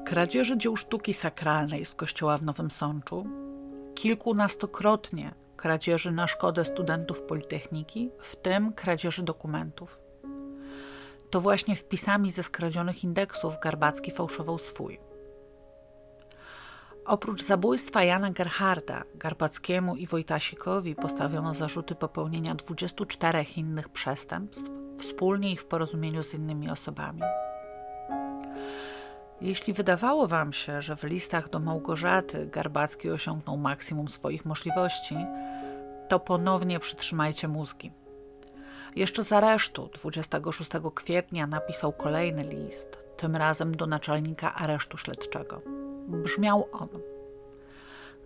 kradzieży 0.06 0.58
dzieł 0.58 0.78
sztuki 0.78 1.14
sakralnej 1.14 1.86
z 1.86 1.96
kościoła 1.96 2.38
w 2.38 2.44
Nowym 2.44 2.72
Sączu, 2.72 3.26
kilkunastokrotnie 3.96 5.34
kradzieży 5.56 6.12
na 6.12 6.28
szkodę 6.28 6.66
studentów 6.66 7.22
Politechniki, 7.22 8.10
w 8.20 8.36
tym 8.36 8.74
kradzieży 8.74 9.24
dokumentów. 9.24 10.01
To 11.32 11.42
właśnie 11.42 11.76
wpisami 11.76 12.32
ze 12.32 12.44
skradzionych 12.44 13.04
indeksów 13.04 13.54
Garbacki 13.64 14.12
fałszował 14.12 14.58
swój. 14.58 15.00
Oprócz 17.06 17.44
zabójstwa 17.44 18.04
Jana 18.04 18.32
Gerharda, 18.32 19.04
Garbackiemu 19.16 19.96
i 19.96 20.08
Wojtasikowi 20.08 20.96
postawiono 20.96 21.54
zarzuty 21.54 21.96
popełnienia 21.96 22.56
24 22.56 23.46
innych 23.58 23.90
przestępstw, 23.90 24.72
wspólnie 24.98 25.52
i 25.52 25.58
w 25.58 25.66
porozumieniu 25.66 26.24
z 26.24 26.34
innymi 26.34 26.70
osobami. 26.70 27.22
Jeśli 29.42 29.74
wydawało 29.74 30.28
Wam 30.28 30.54
się, 30.54 30.82
że 30.82 30.96
w 30.96 31.04
listach 31.04 31.50
do 31.50 31.60
Małgorzaty 31.60 32.46
Garbacki 32.46 33.10
osiągnął 33.10 33.58
maksimum 33.58 34.10
swoich 34.10 34.46
możliwości, 34.46 35.16
to 36.10 36.20
ponownie 36.20 36.80
przytrzymajcie 36.80 37.48
mózgi. 37.48 38.01
Jeszcze 38.96 39.24
z 39.24 39.32
aresztu 39.32 39.90
26 39.94 40.72
kwietnia 40.96 41.48
napisał 41.48 41.94
kolejny 41.94 42.44
list, 42.44 42.98
tym 43.18 43.36
razem 43.36 43.76
do 43.76 43.88
naczelnika 43.88 44.56
aresztu 44.56 44.98
śledczego. 44.98 45.62
Brzmiał 46.08 46.68
on: 46.72 46.90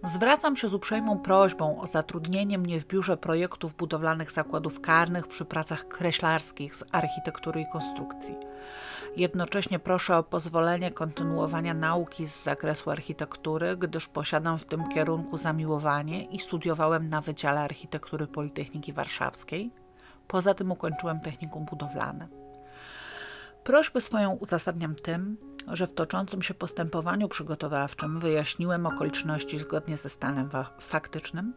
Zwracam 0.03 0.55
się 0.55 0.67
z 0.67 0.73
uprzejmą 0.73 1.19
prośbą 1.19 1.81
o 1.81 1.87
zatrudnienie 1.87 2.57
mnie 2.57 2.79
w 2.79 2.85
biurze 2.85 3.17
projektów 3.17 3.75
budowlanych 3.75 4.31
zakładów 4.31 4.81
karnych 4.81 5.27
przy 5.27 5.45
pracach 5.45 5.87
kreślarskich 5.87 6.75
z 6.75 6.83
architektury 6.91 7.61
i 7.61 7.71
konstrukcji. 7.71 8.35
Jednocześnie 9.15 9.79
proszę 9.79 10.17
o 10.17 10.23
pozwolenie 10.23 10.91
kontynuowania 10.91 11.73
nauki 11.73 12.25
z 12.25 12.43
zakresu 12.43 12.91
architektury, 12.91 13.77
gdyż 13.77 14.07
posiadam 14.07 14.57
w 14.57 14.65
tym 14.65 14.89
kierunku 14.89 15.37
zamiłowanie 15.37 16.25
i 16.25 16.39
studiowałem 16.39 17.09
na 17.09 17.21
Wydziale 17.21 17.59
Architektury 17.59 18.27
Politechniki 18.27 18.93
Warszawskiej. 18.93 19.84
Poza 20.27 20.53
tym 20.53 20.71
ukończyłem 20.71 21.19
technikum 21.19 21.65
budowlane. 21.65 22.27
Prośbę 23.63 24.01
swoją 24.01 24.31
uzasadniam 24.31 24.95
tym, 24.95 25.37
że 25.67 25.87
w 25.87 25.93
toczącym 25.93 26.41
się 26.41 26.53
postępowaniu 26.53 27.27
przygotowawczym 27.27 28.19
wyjaśniłem 28.19 28.85
okoliczności 28.85 29.57
zgodnie 29.57 29.97
ze 29.97 30.09
stanem 30.09 30.49
faktycznym 30.79 31.53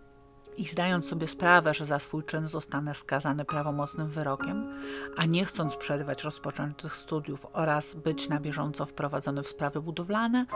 i 0.57 0.67
zdając 0.67 1.09
sobie 1.09 1.29
sprawę, 1.29 1.75
że 1.75 1.87
za 1.87 1.99
swój 1.99 2.25
czyn 2.25 2.49
zostanę 2.49 2.95
skazany 2.95 3.45
prawomocnym 3.45 4.09
wyrokiem, 4.09 4.81
a 5.17 5.25
nie 5.25 5.45
chcąc 5.45 5.77
przerywać 5.77 6.25
rozpoczętych 6.25 6.95
studiów 6.95 7.47
oraz 7.53 7.95
być 7.95 8.29
na 8.29 8.41
bieżąco 8.41 8.87
wprowadzony 8.87 9.43
w 9.43 9.49
sprawy 9.49 9.81
budowlane, 9.83 10.47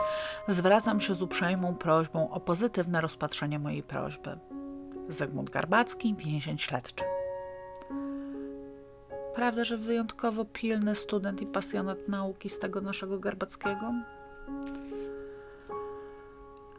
zwracam 0.47 1.01
się 1.01 1.15
z 1.15 1.21
uprzejmą 1.21 1.75
prośbą 1.75 2.31
o 2.31 2.39
pozytywne 2.39 3.01
rozpatrzenie 3.01 3.59
mojej 3.59 3.83
prośby. 3.83 4.39
Zygmunt 5.07 5.49
Garbacki, 5.49 6.15
więzień 6.15 6.57
śledczy. 6.57 7.03
Prawda, 9.35 9.63
że 9.63 9.77
wyjątkowo 9.77 10.45
pilny 10.45 10.95
student 10.95 11.41
i 11.41 11.45
pasjonat 11.45 12.07
nauki 12.07 12.49
z 12.49 12.59
tego 12.59 12.81
naszego 12.81 13.19
Garbackiego? 13.19 13.93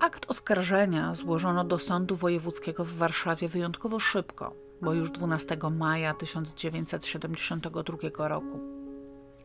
Akt 0.00 0.30
oskarżenia 0.30 1.14
złożono 1.14 1.64
do 1.64 1.78
Sądu 1.78 2.16
Wojewódzkiego 2.16 2.84
w 2.84 2.92
Warszawie 2.92 3.48
wyjątkowo 3.48 4.00
szybko, 4.00 4.54
bo 4.82 4.92
już 4.92 5.10
12 5.10 5.58
maja 5.70 6.14
1972 6.14 8.28
roku. 8.28 8.60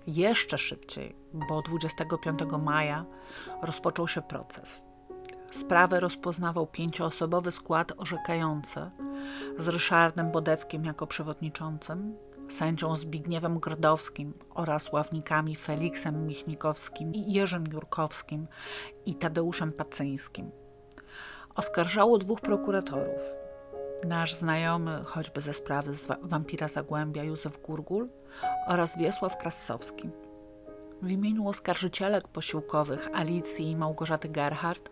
Jeszcze 0.08 0.58
szybciej, 0.58 1.16
bo 1.34 1.62
25 1.62 2.40
maja 2.64 3.06
rozpoczął 3.62 4.08
się 4.08 4.22
proces. 4.22 4.82
Sprawę 5.52 6.00
rozpoznawał 6.00 6.68
pięcioosobowy 6.68 7.52
skład 7.52 7.92
orzekający 7.98 8.92
z 9.58 9.68
Ryszardem 9.68 10.32
Bodeckim 10.32 10.86
jako 10.86 11.08
przewodniczącym, 11.08 12.16
sędzią 12.50 12.96
Zbigniewem 12.96 13.60
Grodowskim 13.60 14.34
oraz 14.56 14.92
ławnikami 14.92 15.56
Feliksem 15.56 16.28
Michnikowskim 16.28 17.14
i 17.14 17.34
Jerzym 17.34 17.64
Jurkowskim 17.74 18.48
i 19.06 19.16
Tadeuszem 19.16 19.72
Pacyńskim. 19.72 20.52
Oskarżało 21.56 22.18
dwóch 22.18 22.42
prokuratorów. 22.42 23.22
Nasz 24.08 24.34
znajomy, 24.34 25.04
choćby 25.06 25.42
ze 25.42 25.54
sprawy 25.54 25.96
z 25.96 26.08
wampira 26.22 26.68
Zagłębia, 26.68 27.24
Józef 27.24 27.62
Gurgul 27.62 28.10
oraz 28.68 28.98
Wiesław 28.98 29.38
Krassowski. 29.38 30.10
W 31.02 31.12
imieniu 31.12 31.48
oskarżycielek 31.48 32.28
posiłkowych 32.28 33.10
Alicji 33.14 33.72
i 33.72 33.76
Małgorzaty 33.76 34.30
Gerhardt 34.30 34.92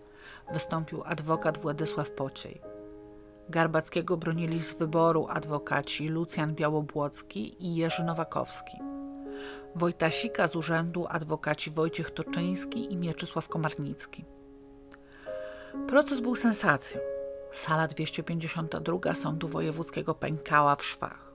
wystąpił 0.53 1.03
adwokat 1.05 1.57
Władysław 1.57 2.11
Pociej. 2.11 2.76
Garbackiego 3.49 4.18
bronili 4.18 4.61
z 4.61 4.74
wyboru 4.74 5.28
adwokaci 5.30 6.07
Lucjan 6.07 6.56
Białobłocki 6.56 7.65
i 7.65 7.76
Jerzy 7.76 8.03
Nowakowski. 8.03 8.78
Wojtasika 9.76 10.48
z 10.48 10.56
urzędu 10.56 11.06
adwokaci 11.10 11.72
Wojciech 11.72 12.11
Toczyński 12.11 12.94
i 12.94 12.98
Mieczysław 12.98 13.48
Komarnicki. 13.48 14.26
Proces 15.88 16.19
był 16.19 16.36
sensacją. 16.36 16.99
Sala 17.52 17.88
252 17.88 19.15
Sądu 19.15 19.48
Wojewódzkiego 19.48 20.15
pękała 20.15 20.76
w 20.76 20.86
szwach. 20.86 21.32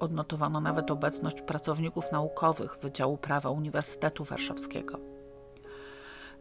Odnotowano 0.00 0.60
nawet 0.60 0.90
obecność 0.90 1.42
pracowników 1.42 2.12
naukowych 2.12 2.78
Wydziału 2.82 3.16
Prawa 3.16 3.50
Uniwersytetu 3.50 4.24
Warszawskiego. 4.24 4.98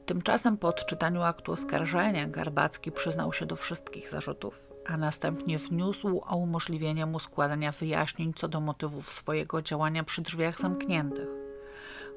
Tymczasem 0.06 0.58
po 0.58 0.68
odczytaniu 0.68 1.22
aktu 1.22 1.52
oskarżenia 1.52 2.28
Garbacki 2.28 2.92
przyznał 2.92 3.34
się 3.34 3.46
do 3.46 3.56
wszystkich 3.56 4.10
zarzutów 4.10 4.73
a 4.86 4.98
następnie 4.98 5.58
wniósł 5.58 6.22
o 6.26 6.36
umożliwienie 6.36 7.06
mu 7.06 7.20
składania 7.20 7.72
wyjaśnień 7.72 8.34
co 8.34 8.48
do 8.48 8.62
motywów 8.62 9.12
swojego 9.12 9.62
działania 9.62 10.04
przy 10.04 10.22
drzwiach 10.22 10.60
zamkniętych, 10.60 11.28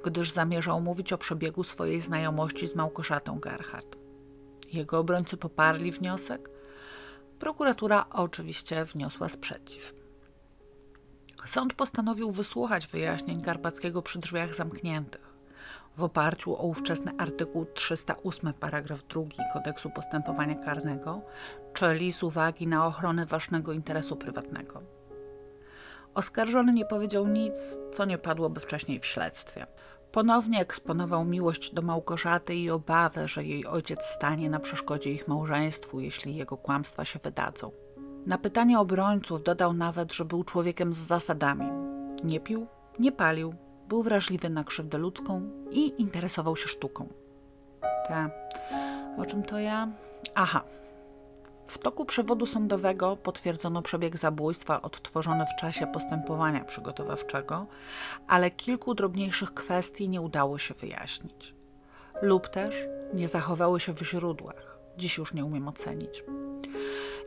gdyż 0.05 0.31
zamierzał 0.31 0.81
mówić 0.81 1.13
o 1.13 1.19
przebiegu 1.19 1.63
swojej 1.63 2.01
znajomości 2.01 2.69
z 2.69 2.75
Małgorzatą 2.75 3.41
Gerhardt. 3.41 3.97
Jego 4.73 4.99
obrońcy 4.99 5.37
poparli 5.37 5.93
wniosek. 5.93 6.51
Prokuratura 7.39 8.07
oczywiście 8.13 8.85
wniosła 8.85 9.29
sprzeciw. 9.29 9.95
Sąd 11.45 11.75
postanowił 11.75 12.31
wysłuchać 12.31 12.87
wyjaśnień 12.87 13.43
Garbackiego 13.43 14.03
przy 14.03 14.19
drzwiach 14.19 14.55
zamkniętych 14.55 15.26
w 15.97 16.03
oparciu 16.05 16.57
o 16.57 16.63
ówczesny 16.63 17.13
artykuł 17.19 17.67
308 17.75 18.55
paragraf 18.55 19.03
2 19.03 19.23
kodeksu 19.53 19.91
postępowania 19.91 20.55
karnego, 20.55 21.21
czyli 21.75 22.13
z 22.13 22.23
uwagi 22.23 22.67
na 22.67 22.87
ochronę 22.87 23.27
ważnego 23.27 23.73
interesu 23.73 24.17
prywatnego. 24.17 24.83
Oskarżony 26.15 26.73
nie 26.73 26.85
powiedział 26.85 27.27
nic, 27.27 27.81
co 27.93 28.05
nie 28.05 28.19
padłoby 28.19 28.61
wcześniej 28.61 29.01
w 29.01 29.07
śledztwie. 29.07 29.67
Ponownie 30.13 30.61
eksponował 30.61 31.25
miłość 31.25 31.75
do 31.75 31.83
Małgorzaty 31.83 32.55
i 32.55 32.71
obawę, 32.71 33.29
że 33.29 33.45
jej 33.45 33.67
ojciec 33.67 34.07
stanie 34.07 34.51
na 34.51 34.61
przeszkodzie 34.61 35.13
ich 35.13 35.29
małżeństwu, 35.29 36.01
jeśli 36.01 36.37
jego 36.37 36.57
kłamstwa 36.57 37.05
się 37.05 37.19
wydadzą. 37.19 37.71
Na 38.27 38.39
pytanie 38.39 38.79
obrońców 38.79 39.43
dodał 39.43 39.73
nawet, 39.73 40.13
że 40.13 40.25
był 40.25 40.45
człowiekiem 40.45 40.93
z 40.93 40.97
zasadami. 40.97 41.67
Nie 42.25 42.41
pił, 42.41 42.67
nie 42.99 43.13
palił, 43.13 43.55
był 43.89 44.03
wrażliwy 44.03 44.51
na 44.51 44.65
krzywdę 44.65 44.99
ludzką 44.99 45.51
i 45.71 46.03
interesował 46.03 46.57
się 46.57 46.69
sztuką. 46.69 47.09
Ta. 48.09 48.31
O 49.19 49.27
czym 49.27 49.43
to 49.43 49.59
ja? 49.59 49.89
Aha. 50.35 50.63
W 51.67 51.79
toku 51.79 52.05
przewodu 52.05 52.47
sądowego 52.47 53.17
potwierdzono 53.17 53.83
przebieg 53.83 54.19
zabójstwa 54.19 54.83
odtworzony 54.83 55.45
w 55.47 55.61
czasie 55.61 55.87
postępowania 55.87 56.65
przygotowawczego, 56.65 57.67
ale 58.29 58.51
kilku 58.51 58.95
drobniejszych 58.95 59.55
kwestii 59.55 60.09
nie 60.09 60.21
udało 60.21 60.59
się 60.59 60.75
wyjaśnić. 60.75 61.55
Lub 62.23 62.49
też 62.49 62.87
nie 63.15 63.29
zachowały 63.29 63.81
się 63.81 63.93
w 63.93 64.03
źródłach. 64.03 64.79
Dziś 64.97 65.19
już 65.19 65.35
nie 65.35 65.45
umiem 65.45 65.69
ocenić. 65.69 66.25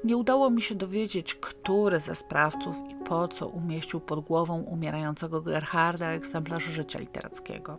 Nie 0.03 0.17
udało 0.17 0.49
mi 0.49 0.61
się 0.61 0.75
dowiedzieć, 0.75 1.35
który 1.35 1.99
ze 1.99 2.15
sprawców 2.15 2.77
i 2.89 2.95
po 2.95 3.27
co 3.27 3.47
umieścił 3.47 3.99
pod 3.99 4.19
głową 4.19 4.61
umierającego 4.61 5.41
Gerharda 5.41 6.07
egzemplarz 6.07 6.63
życia 6.63 6.99
literackiego. 6.99 7.77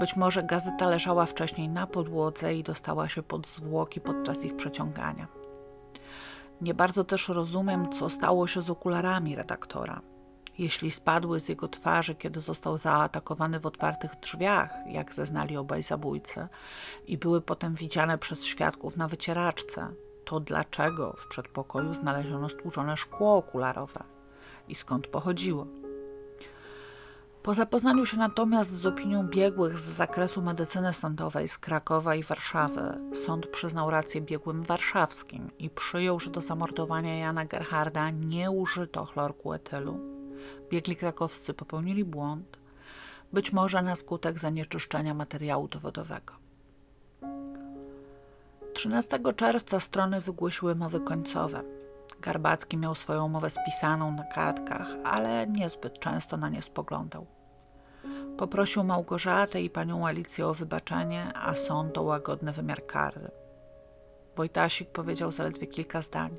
Być 0.00 0.16
może 0.16 0.42
gazeta 0.42 0.88
leżała 0.88 1.26
wcześniej 1.26 1.68
na 1.68 1.86
podłodze 1.86 2.54
i 2.54 2.62
dostała 2.62 3.08
się 3.08 3.22
pod 3.22 3.46
zwłoki 3.48 4.00
podczas 4.00 4.44
ich 4.44 4.56
przeciągania. 4.56 5.26
Nie 6.60 6.74
bardzo 6.74 7.04
też 7.04 7.28
rozumiem, 7.28 7.92
co 7.92 8.08
stało 8.08 8.46
się 8.46 8.62
z 8.62 8.70
okularami 8.70 9.36
redaktora. 9.36 10.00
Jeśli 10.58 10.90
spadły 10.90 11.40
z 11.40 11.48
jego 11.48 11.68
twarzy, 11.68 12.14
kiedy 12.14 12.40
został 12.40 12.78
zaatakowany 12.78 13.60
w 13.60 13.66
otwartych 13.66 14.10
drzwiach, 14.20 14.70
jak 14.86 15.14
zeznali 15.14 15.56
obaj 15.56 15.82
zabójcy, 15.82 16.48
i 17.06 17.18
były 17.18 17.40
potem 17.40 17.74
widziane 17.74 18.18
przez 18.18 18.44
świadków 18.44 18.96
na 18.96 19.08
wycieraczce, 19.08 19.88
to 20.26 20.40
dlaczego 20.40 21.14
w 21.18 21.26
przedpokoju 21.26 21.94
znaleziono 21.94 22.48
stłuczone 22.48 22.96
szkło 22.96 23.36
okularowe 23.36 24.04
i 24.68 24.74
skąd 24.74 25.06
pochodziło. 25.06 25.66
Po 27.42 27.54
zapoznaniu 27.54 28.06
się 28.06 28.16
natomiast 28.16 28.70
z 28.70 28.86
opinią 28.86 29.28
biegłych 29.28 29.78
z 29.78 29.82
zakresu 29.82 30.42
medycyny 30.42 30.92
sądowej 30.92 31.48
z 31.48 31.58
Krakowa 31.58 32.14
i 32.14 32.22
Warszawy, 32.22 32.98
sąd 33.12 33.46
przyznał 33.46 33.90
rację 33.90 34.20
biegłym 34.20 34.62
warszawskim 34.62 35.50
i 35.58 35.70
przyjął, 35.70 36.20
że 36.20 36.30
do 36.30 36.40
zamordowania 36.40 37.18
Jana 37.18 37.44
Gerharda 37.44 38.10
nie 38.10 38.50
użyto 38.50 39.04
chlorku 39.04 39.52
etylu. 39.52 40.00
Biegli 40.70 40.96
krakowscy 40.96 41.54
popełnili 41.54 42.04
błąd, 42.04 42.58
być 43.32 43.52
może 43.52 43.82
na 43.82 43.96
skutek 43.96 44.38
zanieczyszczenia 44.38 45.14
materiału 45.14 45.68
dowodowego. 45.68 46.45
13 48.76 49.18
czerwca 49.36 49.80
strony 49.80 50.20
wygłosiły 50.20 50.74
mowy 50.74 51.00
końcowe. 51.00 51.62
Garbacki 52.20 52.76
miał 52.76 52.94
swoją 52.94 53.28
mowę 53.28 53.50
spisaną 53.50 54.12
na 54.12 54.24
kartkach, 54.24 54.88
ale 55.04 55.46
niezbyt 55.46 55.98
często 55.98 56.36
na 56.36 56.48
nie 56.48 56.62
spoglądał. 56.62 57.26
Poprosił 58.36 58.84
Małgorzatę 58.84 59.62
i 59.62 59.70
panią 59.70 60.06
Alicję 60.06 60.46
o 60.46 60.54
wybaczenie, 60.54 61.32
a 61.34 61.54
sąd 61.54 61.98
o 61.98 62.02
łagodny 62.02 62.52
wymiar 62.52 62.86
kary. 62.86 63.30
Wojtasik 64.36 64.90
powiedział 64.90 65.32
zaledwie 65.32 65.66
kilka 65.66 66.02
zdań. 66.02 66.36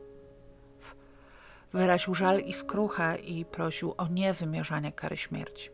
Wyraził 1.73 2.13
żal 2.13 2.39
i 2.39 2.53
skruchę 2.53 3.17
i 3.17 3.45
prosił 3.45 3.93
o 3.97 4.07
niewymierzanie 4.07 4.91
kary 4.91 5.17
śmierci. 5.17 5.69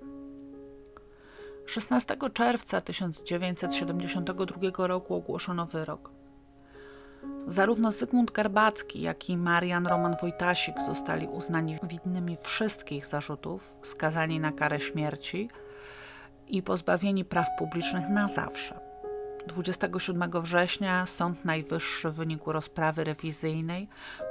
16 1.65 2.17
czerwca 2.33 2.81
1972 2.81 4.87
roku 4.87 5.15
ogłoszono 5.15 5.65
wyrok. 5.65 6.22
Zarówno 7.47 7.91
Zygmunt 7.91 8.31
Garbacki, 8.31 9.01
jak 9.01 9.29
i 9.29 9.37
Marian 9.37 9.87
Roman 9.87 10.15
Wojtasik 10.21 10.75
zostali 10.85 11.27
uznani 11.27 11.79
winnymi 11.83 12.37
wszystkich 12.41 13.05
zarzutów, 13.05 13.73
skazani 13.81 14.39
na 14.39 14.51
karę 14.51 14.79
śmierci 14.79 15.49
i 16.47 16.63
pozbawieni 16.63 17.25
praw 17.25 17.47
publicznych 17.57 18.09
na 18.09 18.27
zawsze. 18.27 18.79
27 19.47 20.31
września 20.41 21.05
Sąd 21.05 21.45
Najwyższy 21.45 22.09
w 22.09 22.15
wyniku 22.15 22.51
rozprawy 22.51 23.03
rewizyjnej 23.03 23.87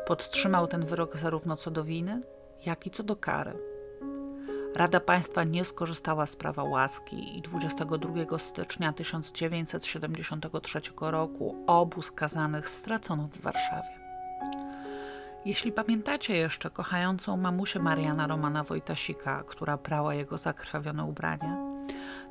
podtrzymał 0.06 0.66
ten 0.66 0.86
wyrok 0.86 1.16
zarówno 1.16 1.56
co 1.56 1.70
do 1.70 1.84
winy, 1.84 2.22
jak 2.66 2.86
i 2.86 2.90
co 2.90 3.02
do 3.02 3.16
kary. 3.16 3.71
Rada 4.74 5.00
Państwa 5.00 5.44
nie 5.44 5.64
skorzystała 5.64 6.26
z 6.26 6.36
prawa 6.36 6.64
łaski 6.64 7.38
i 7.38 7.42
22 7.42 8.38
stycznia 8.38 8.92
1973 8.92 10.80
roku 11.00 11.64
obu 11.66 12.02
skazanych 12.02 12.68
stracono 12.68 13.28
w 13.28 13.40
Warszawie. 13.40 14.02
Jeśli 15.44 15.72
pamiętacie 15.72 16.36
jeszcze 16.36 16.70
kochającą 16.70 17.36
mamusię 17.36 17.78
Mariana 17.78 18.26
Romana 18.26 18.64
Wojtasika, 18.64 19.42
która 19.46 19.78
prała 19.78 20.14
jego 20.14 20.38
zakrwawione 20.38 21.04
ubrania, 21.04 21.56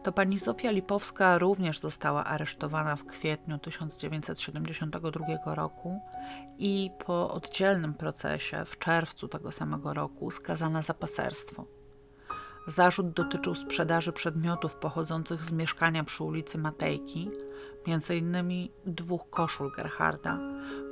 to 0.03 0.11
pani 0.11 0.37
Zofia 0.37 0.71
Lipowska 0.71 1.37
również 1.37 1.79
została 1.79 2.25
aresztowana 2.25 2.95
w 2.95 3.05
kwietniu 3.05 3.59
1972 3.59 5.55
roku 5.55 6.01
i 6.57 6.91
po 7.05 7.33
oddzielnym 7.33 7.93
procesie 7.93 8.65
w 8.65 8.79
czerwcu 8.79 9.27
tego 9.27 9.51
samego 9.51 9.93
roku 9.93 10.31
skazana 10.31 10.81
za 10.81 10.93
paserstwo. 10.93 11.80
Zarzut 12.67 13.11
dotyczył 13.11 13.55
sprzedaży 13.55 14.13
przedmiotów 14.13 14.75
pochodzących 14.75 15.43
z 15.43 15.51
mieszkania 15.51 16.03
przy 16.03 16.23
ulicy 16.23 16.57
Matejki, 16.57 17.31
m.in. 17.87 18.69
dwóch 18.85 19.29
koszul 19.29 19.71
Gerharda, 19.71 20.39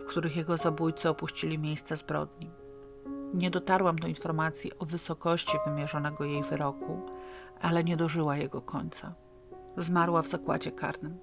w 0.01 0.03
których 0.03 0.35
jego 0.35 0.57
zabójcy 0.57 1.09
opuścili 1.09 1.59
miejsce 1.59 1.95
zbrodni. 1.95 2.51
Nie 3.33 3.49
dotarłam 3.49 3.95
do 3.95 4.07
informacji 4.07 4.71
o 4.79 4.85
wysokości 4.85 5.57
wymierzonego 5.65 6.23
jej 6.23 6.43
wyroku, 6.43 7.01
ale 7.61 7.83
nie 7.83 7.97
dożyła 7.97 8.37
jego 8.37 8.61
końca. 8.61 9.13
Zmarła 9.77 10.21
w 10.21 10.27
zakładzie 10.27 10.71
karnym. 10.71 11.17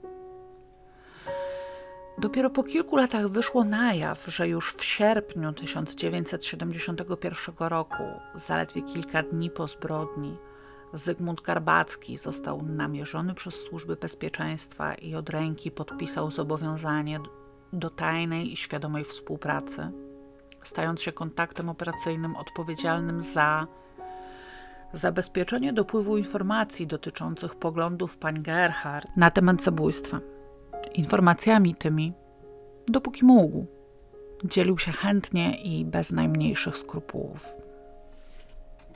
Dopiero 2.18 2.50
po 2.50 2.62
kilku 2.62 2.96
latach 2.96 3.28
wyszło 3.28 3.64
na 3.64 3.94
jaw, 3.94 4.26
że 4.26 4.48
już 4.48 4.72
w 4.72 4.84
sierpniu 4.84 5.52
1971 5.52 7.54
roku, 7.58 8.02
zaledwie 8.34 8.82
kilka 8.82 9.22
dni 9.22 9.50
po 9.50 9.66
zbrodni, 9.66 10.36
Zygmunt 10.92 11.40
Garbacki 11.40 12.16
został 12.16 12.62
namierzony 12.62 13.34
przez 13.34 13.62
służby 13.62 13.96
bezpieczeństwa 13.96 14.94
i 14.94 15.14
od 15.14 15.30
ręki 15.30 15.70
podpisał 15.70 16.30
zobowiązanie 16.30 17.20
do 17.72 17.90
tajnej 17.90 18.52
i 18.52 18.56
świadomej 18.56 19.04
współpracy, 19.04 19.90
stając 20.62 21.02
się 21.02 21.12
kontaktem 21.12 21.68
operacyjnym 21.68 22.36
odpowiedzialnym 22.36 23.20
za 23.20 23.66
zabezpieczenie 24.92 25.72
dopływu 25.72 26.16
informacji 26.16 26.86
dotyczących 26.86 27.54
poglądów 27.54 28.18
pań 28.18 28.42
Gerhard 28.42 29.08
na 29.16 29.30
temat 29.30 29.62
zabójstwa. 29.62 30.35
Informacjami 30.94 31.74
tymi, 31.74 32.12
dopóki 32.88 33.24
mógł, 33.24 33.66
dzielił 34.44 34.78
się 34.78 34.92
chętnie 34.92 35.62
i 35.62 35.84
bez 35.84 36.12
najmniejszych 36.12 36.76
skrupułów. 36.76 37.65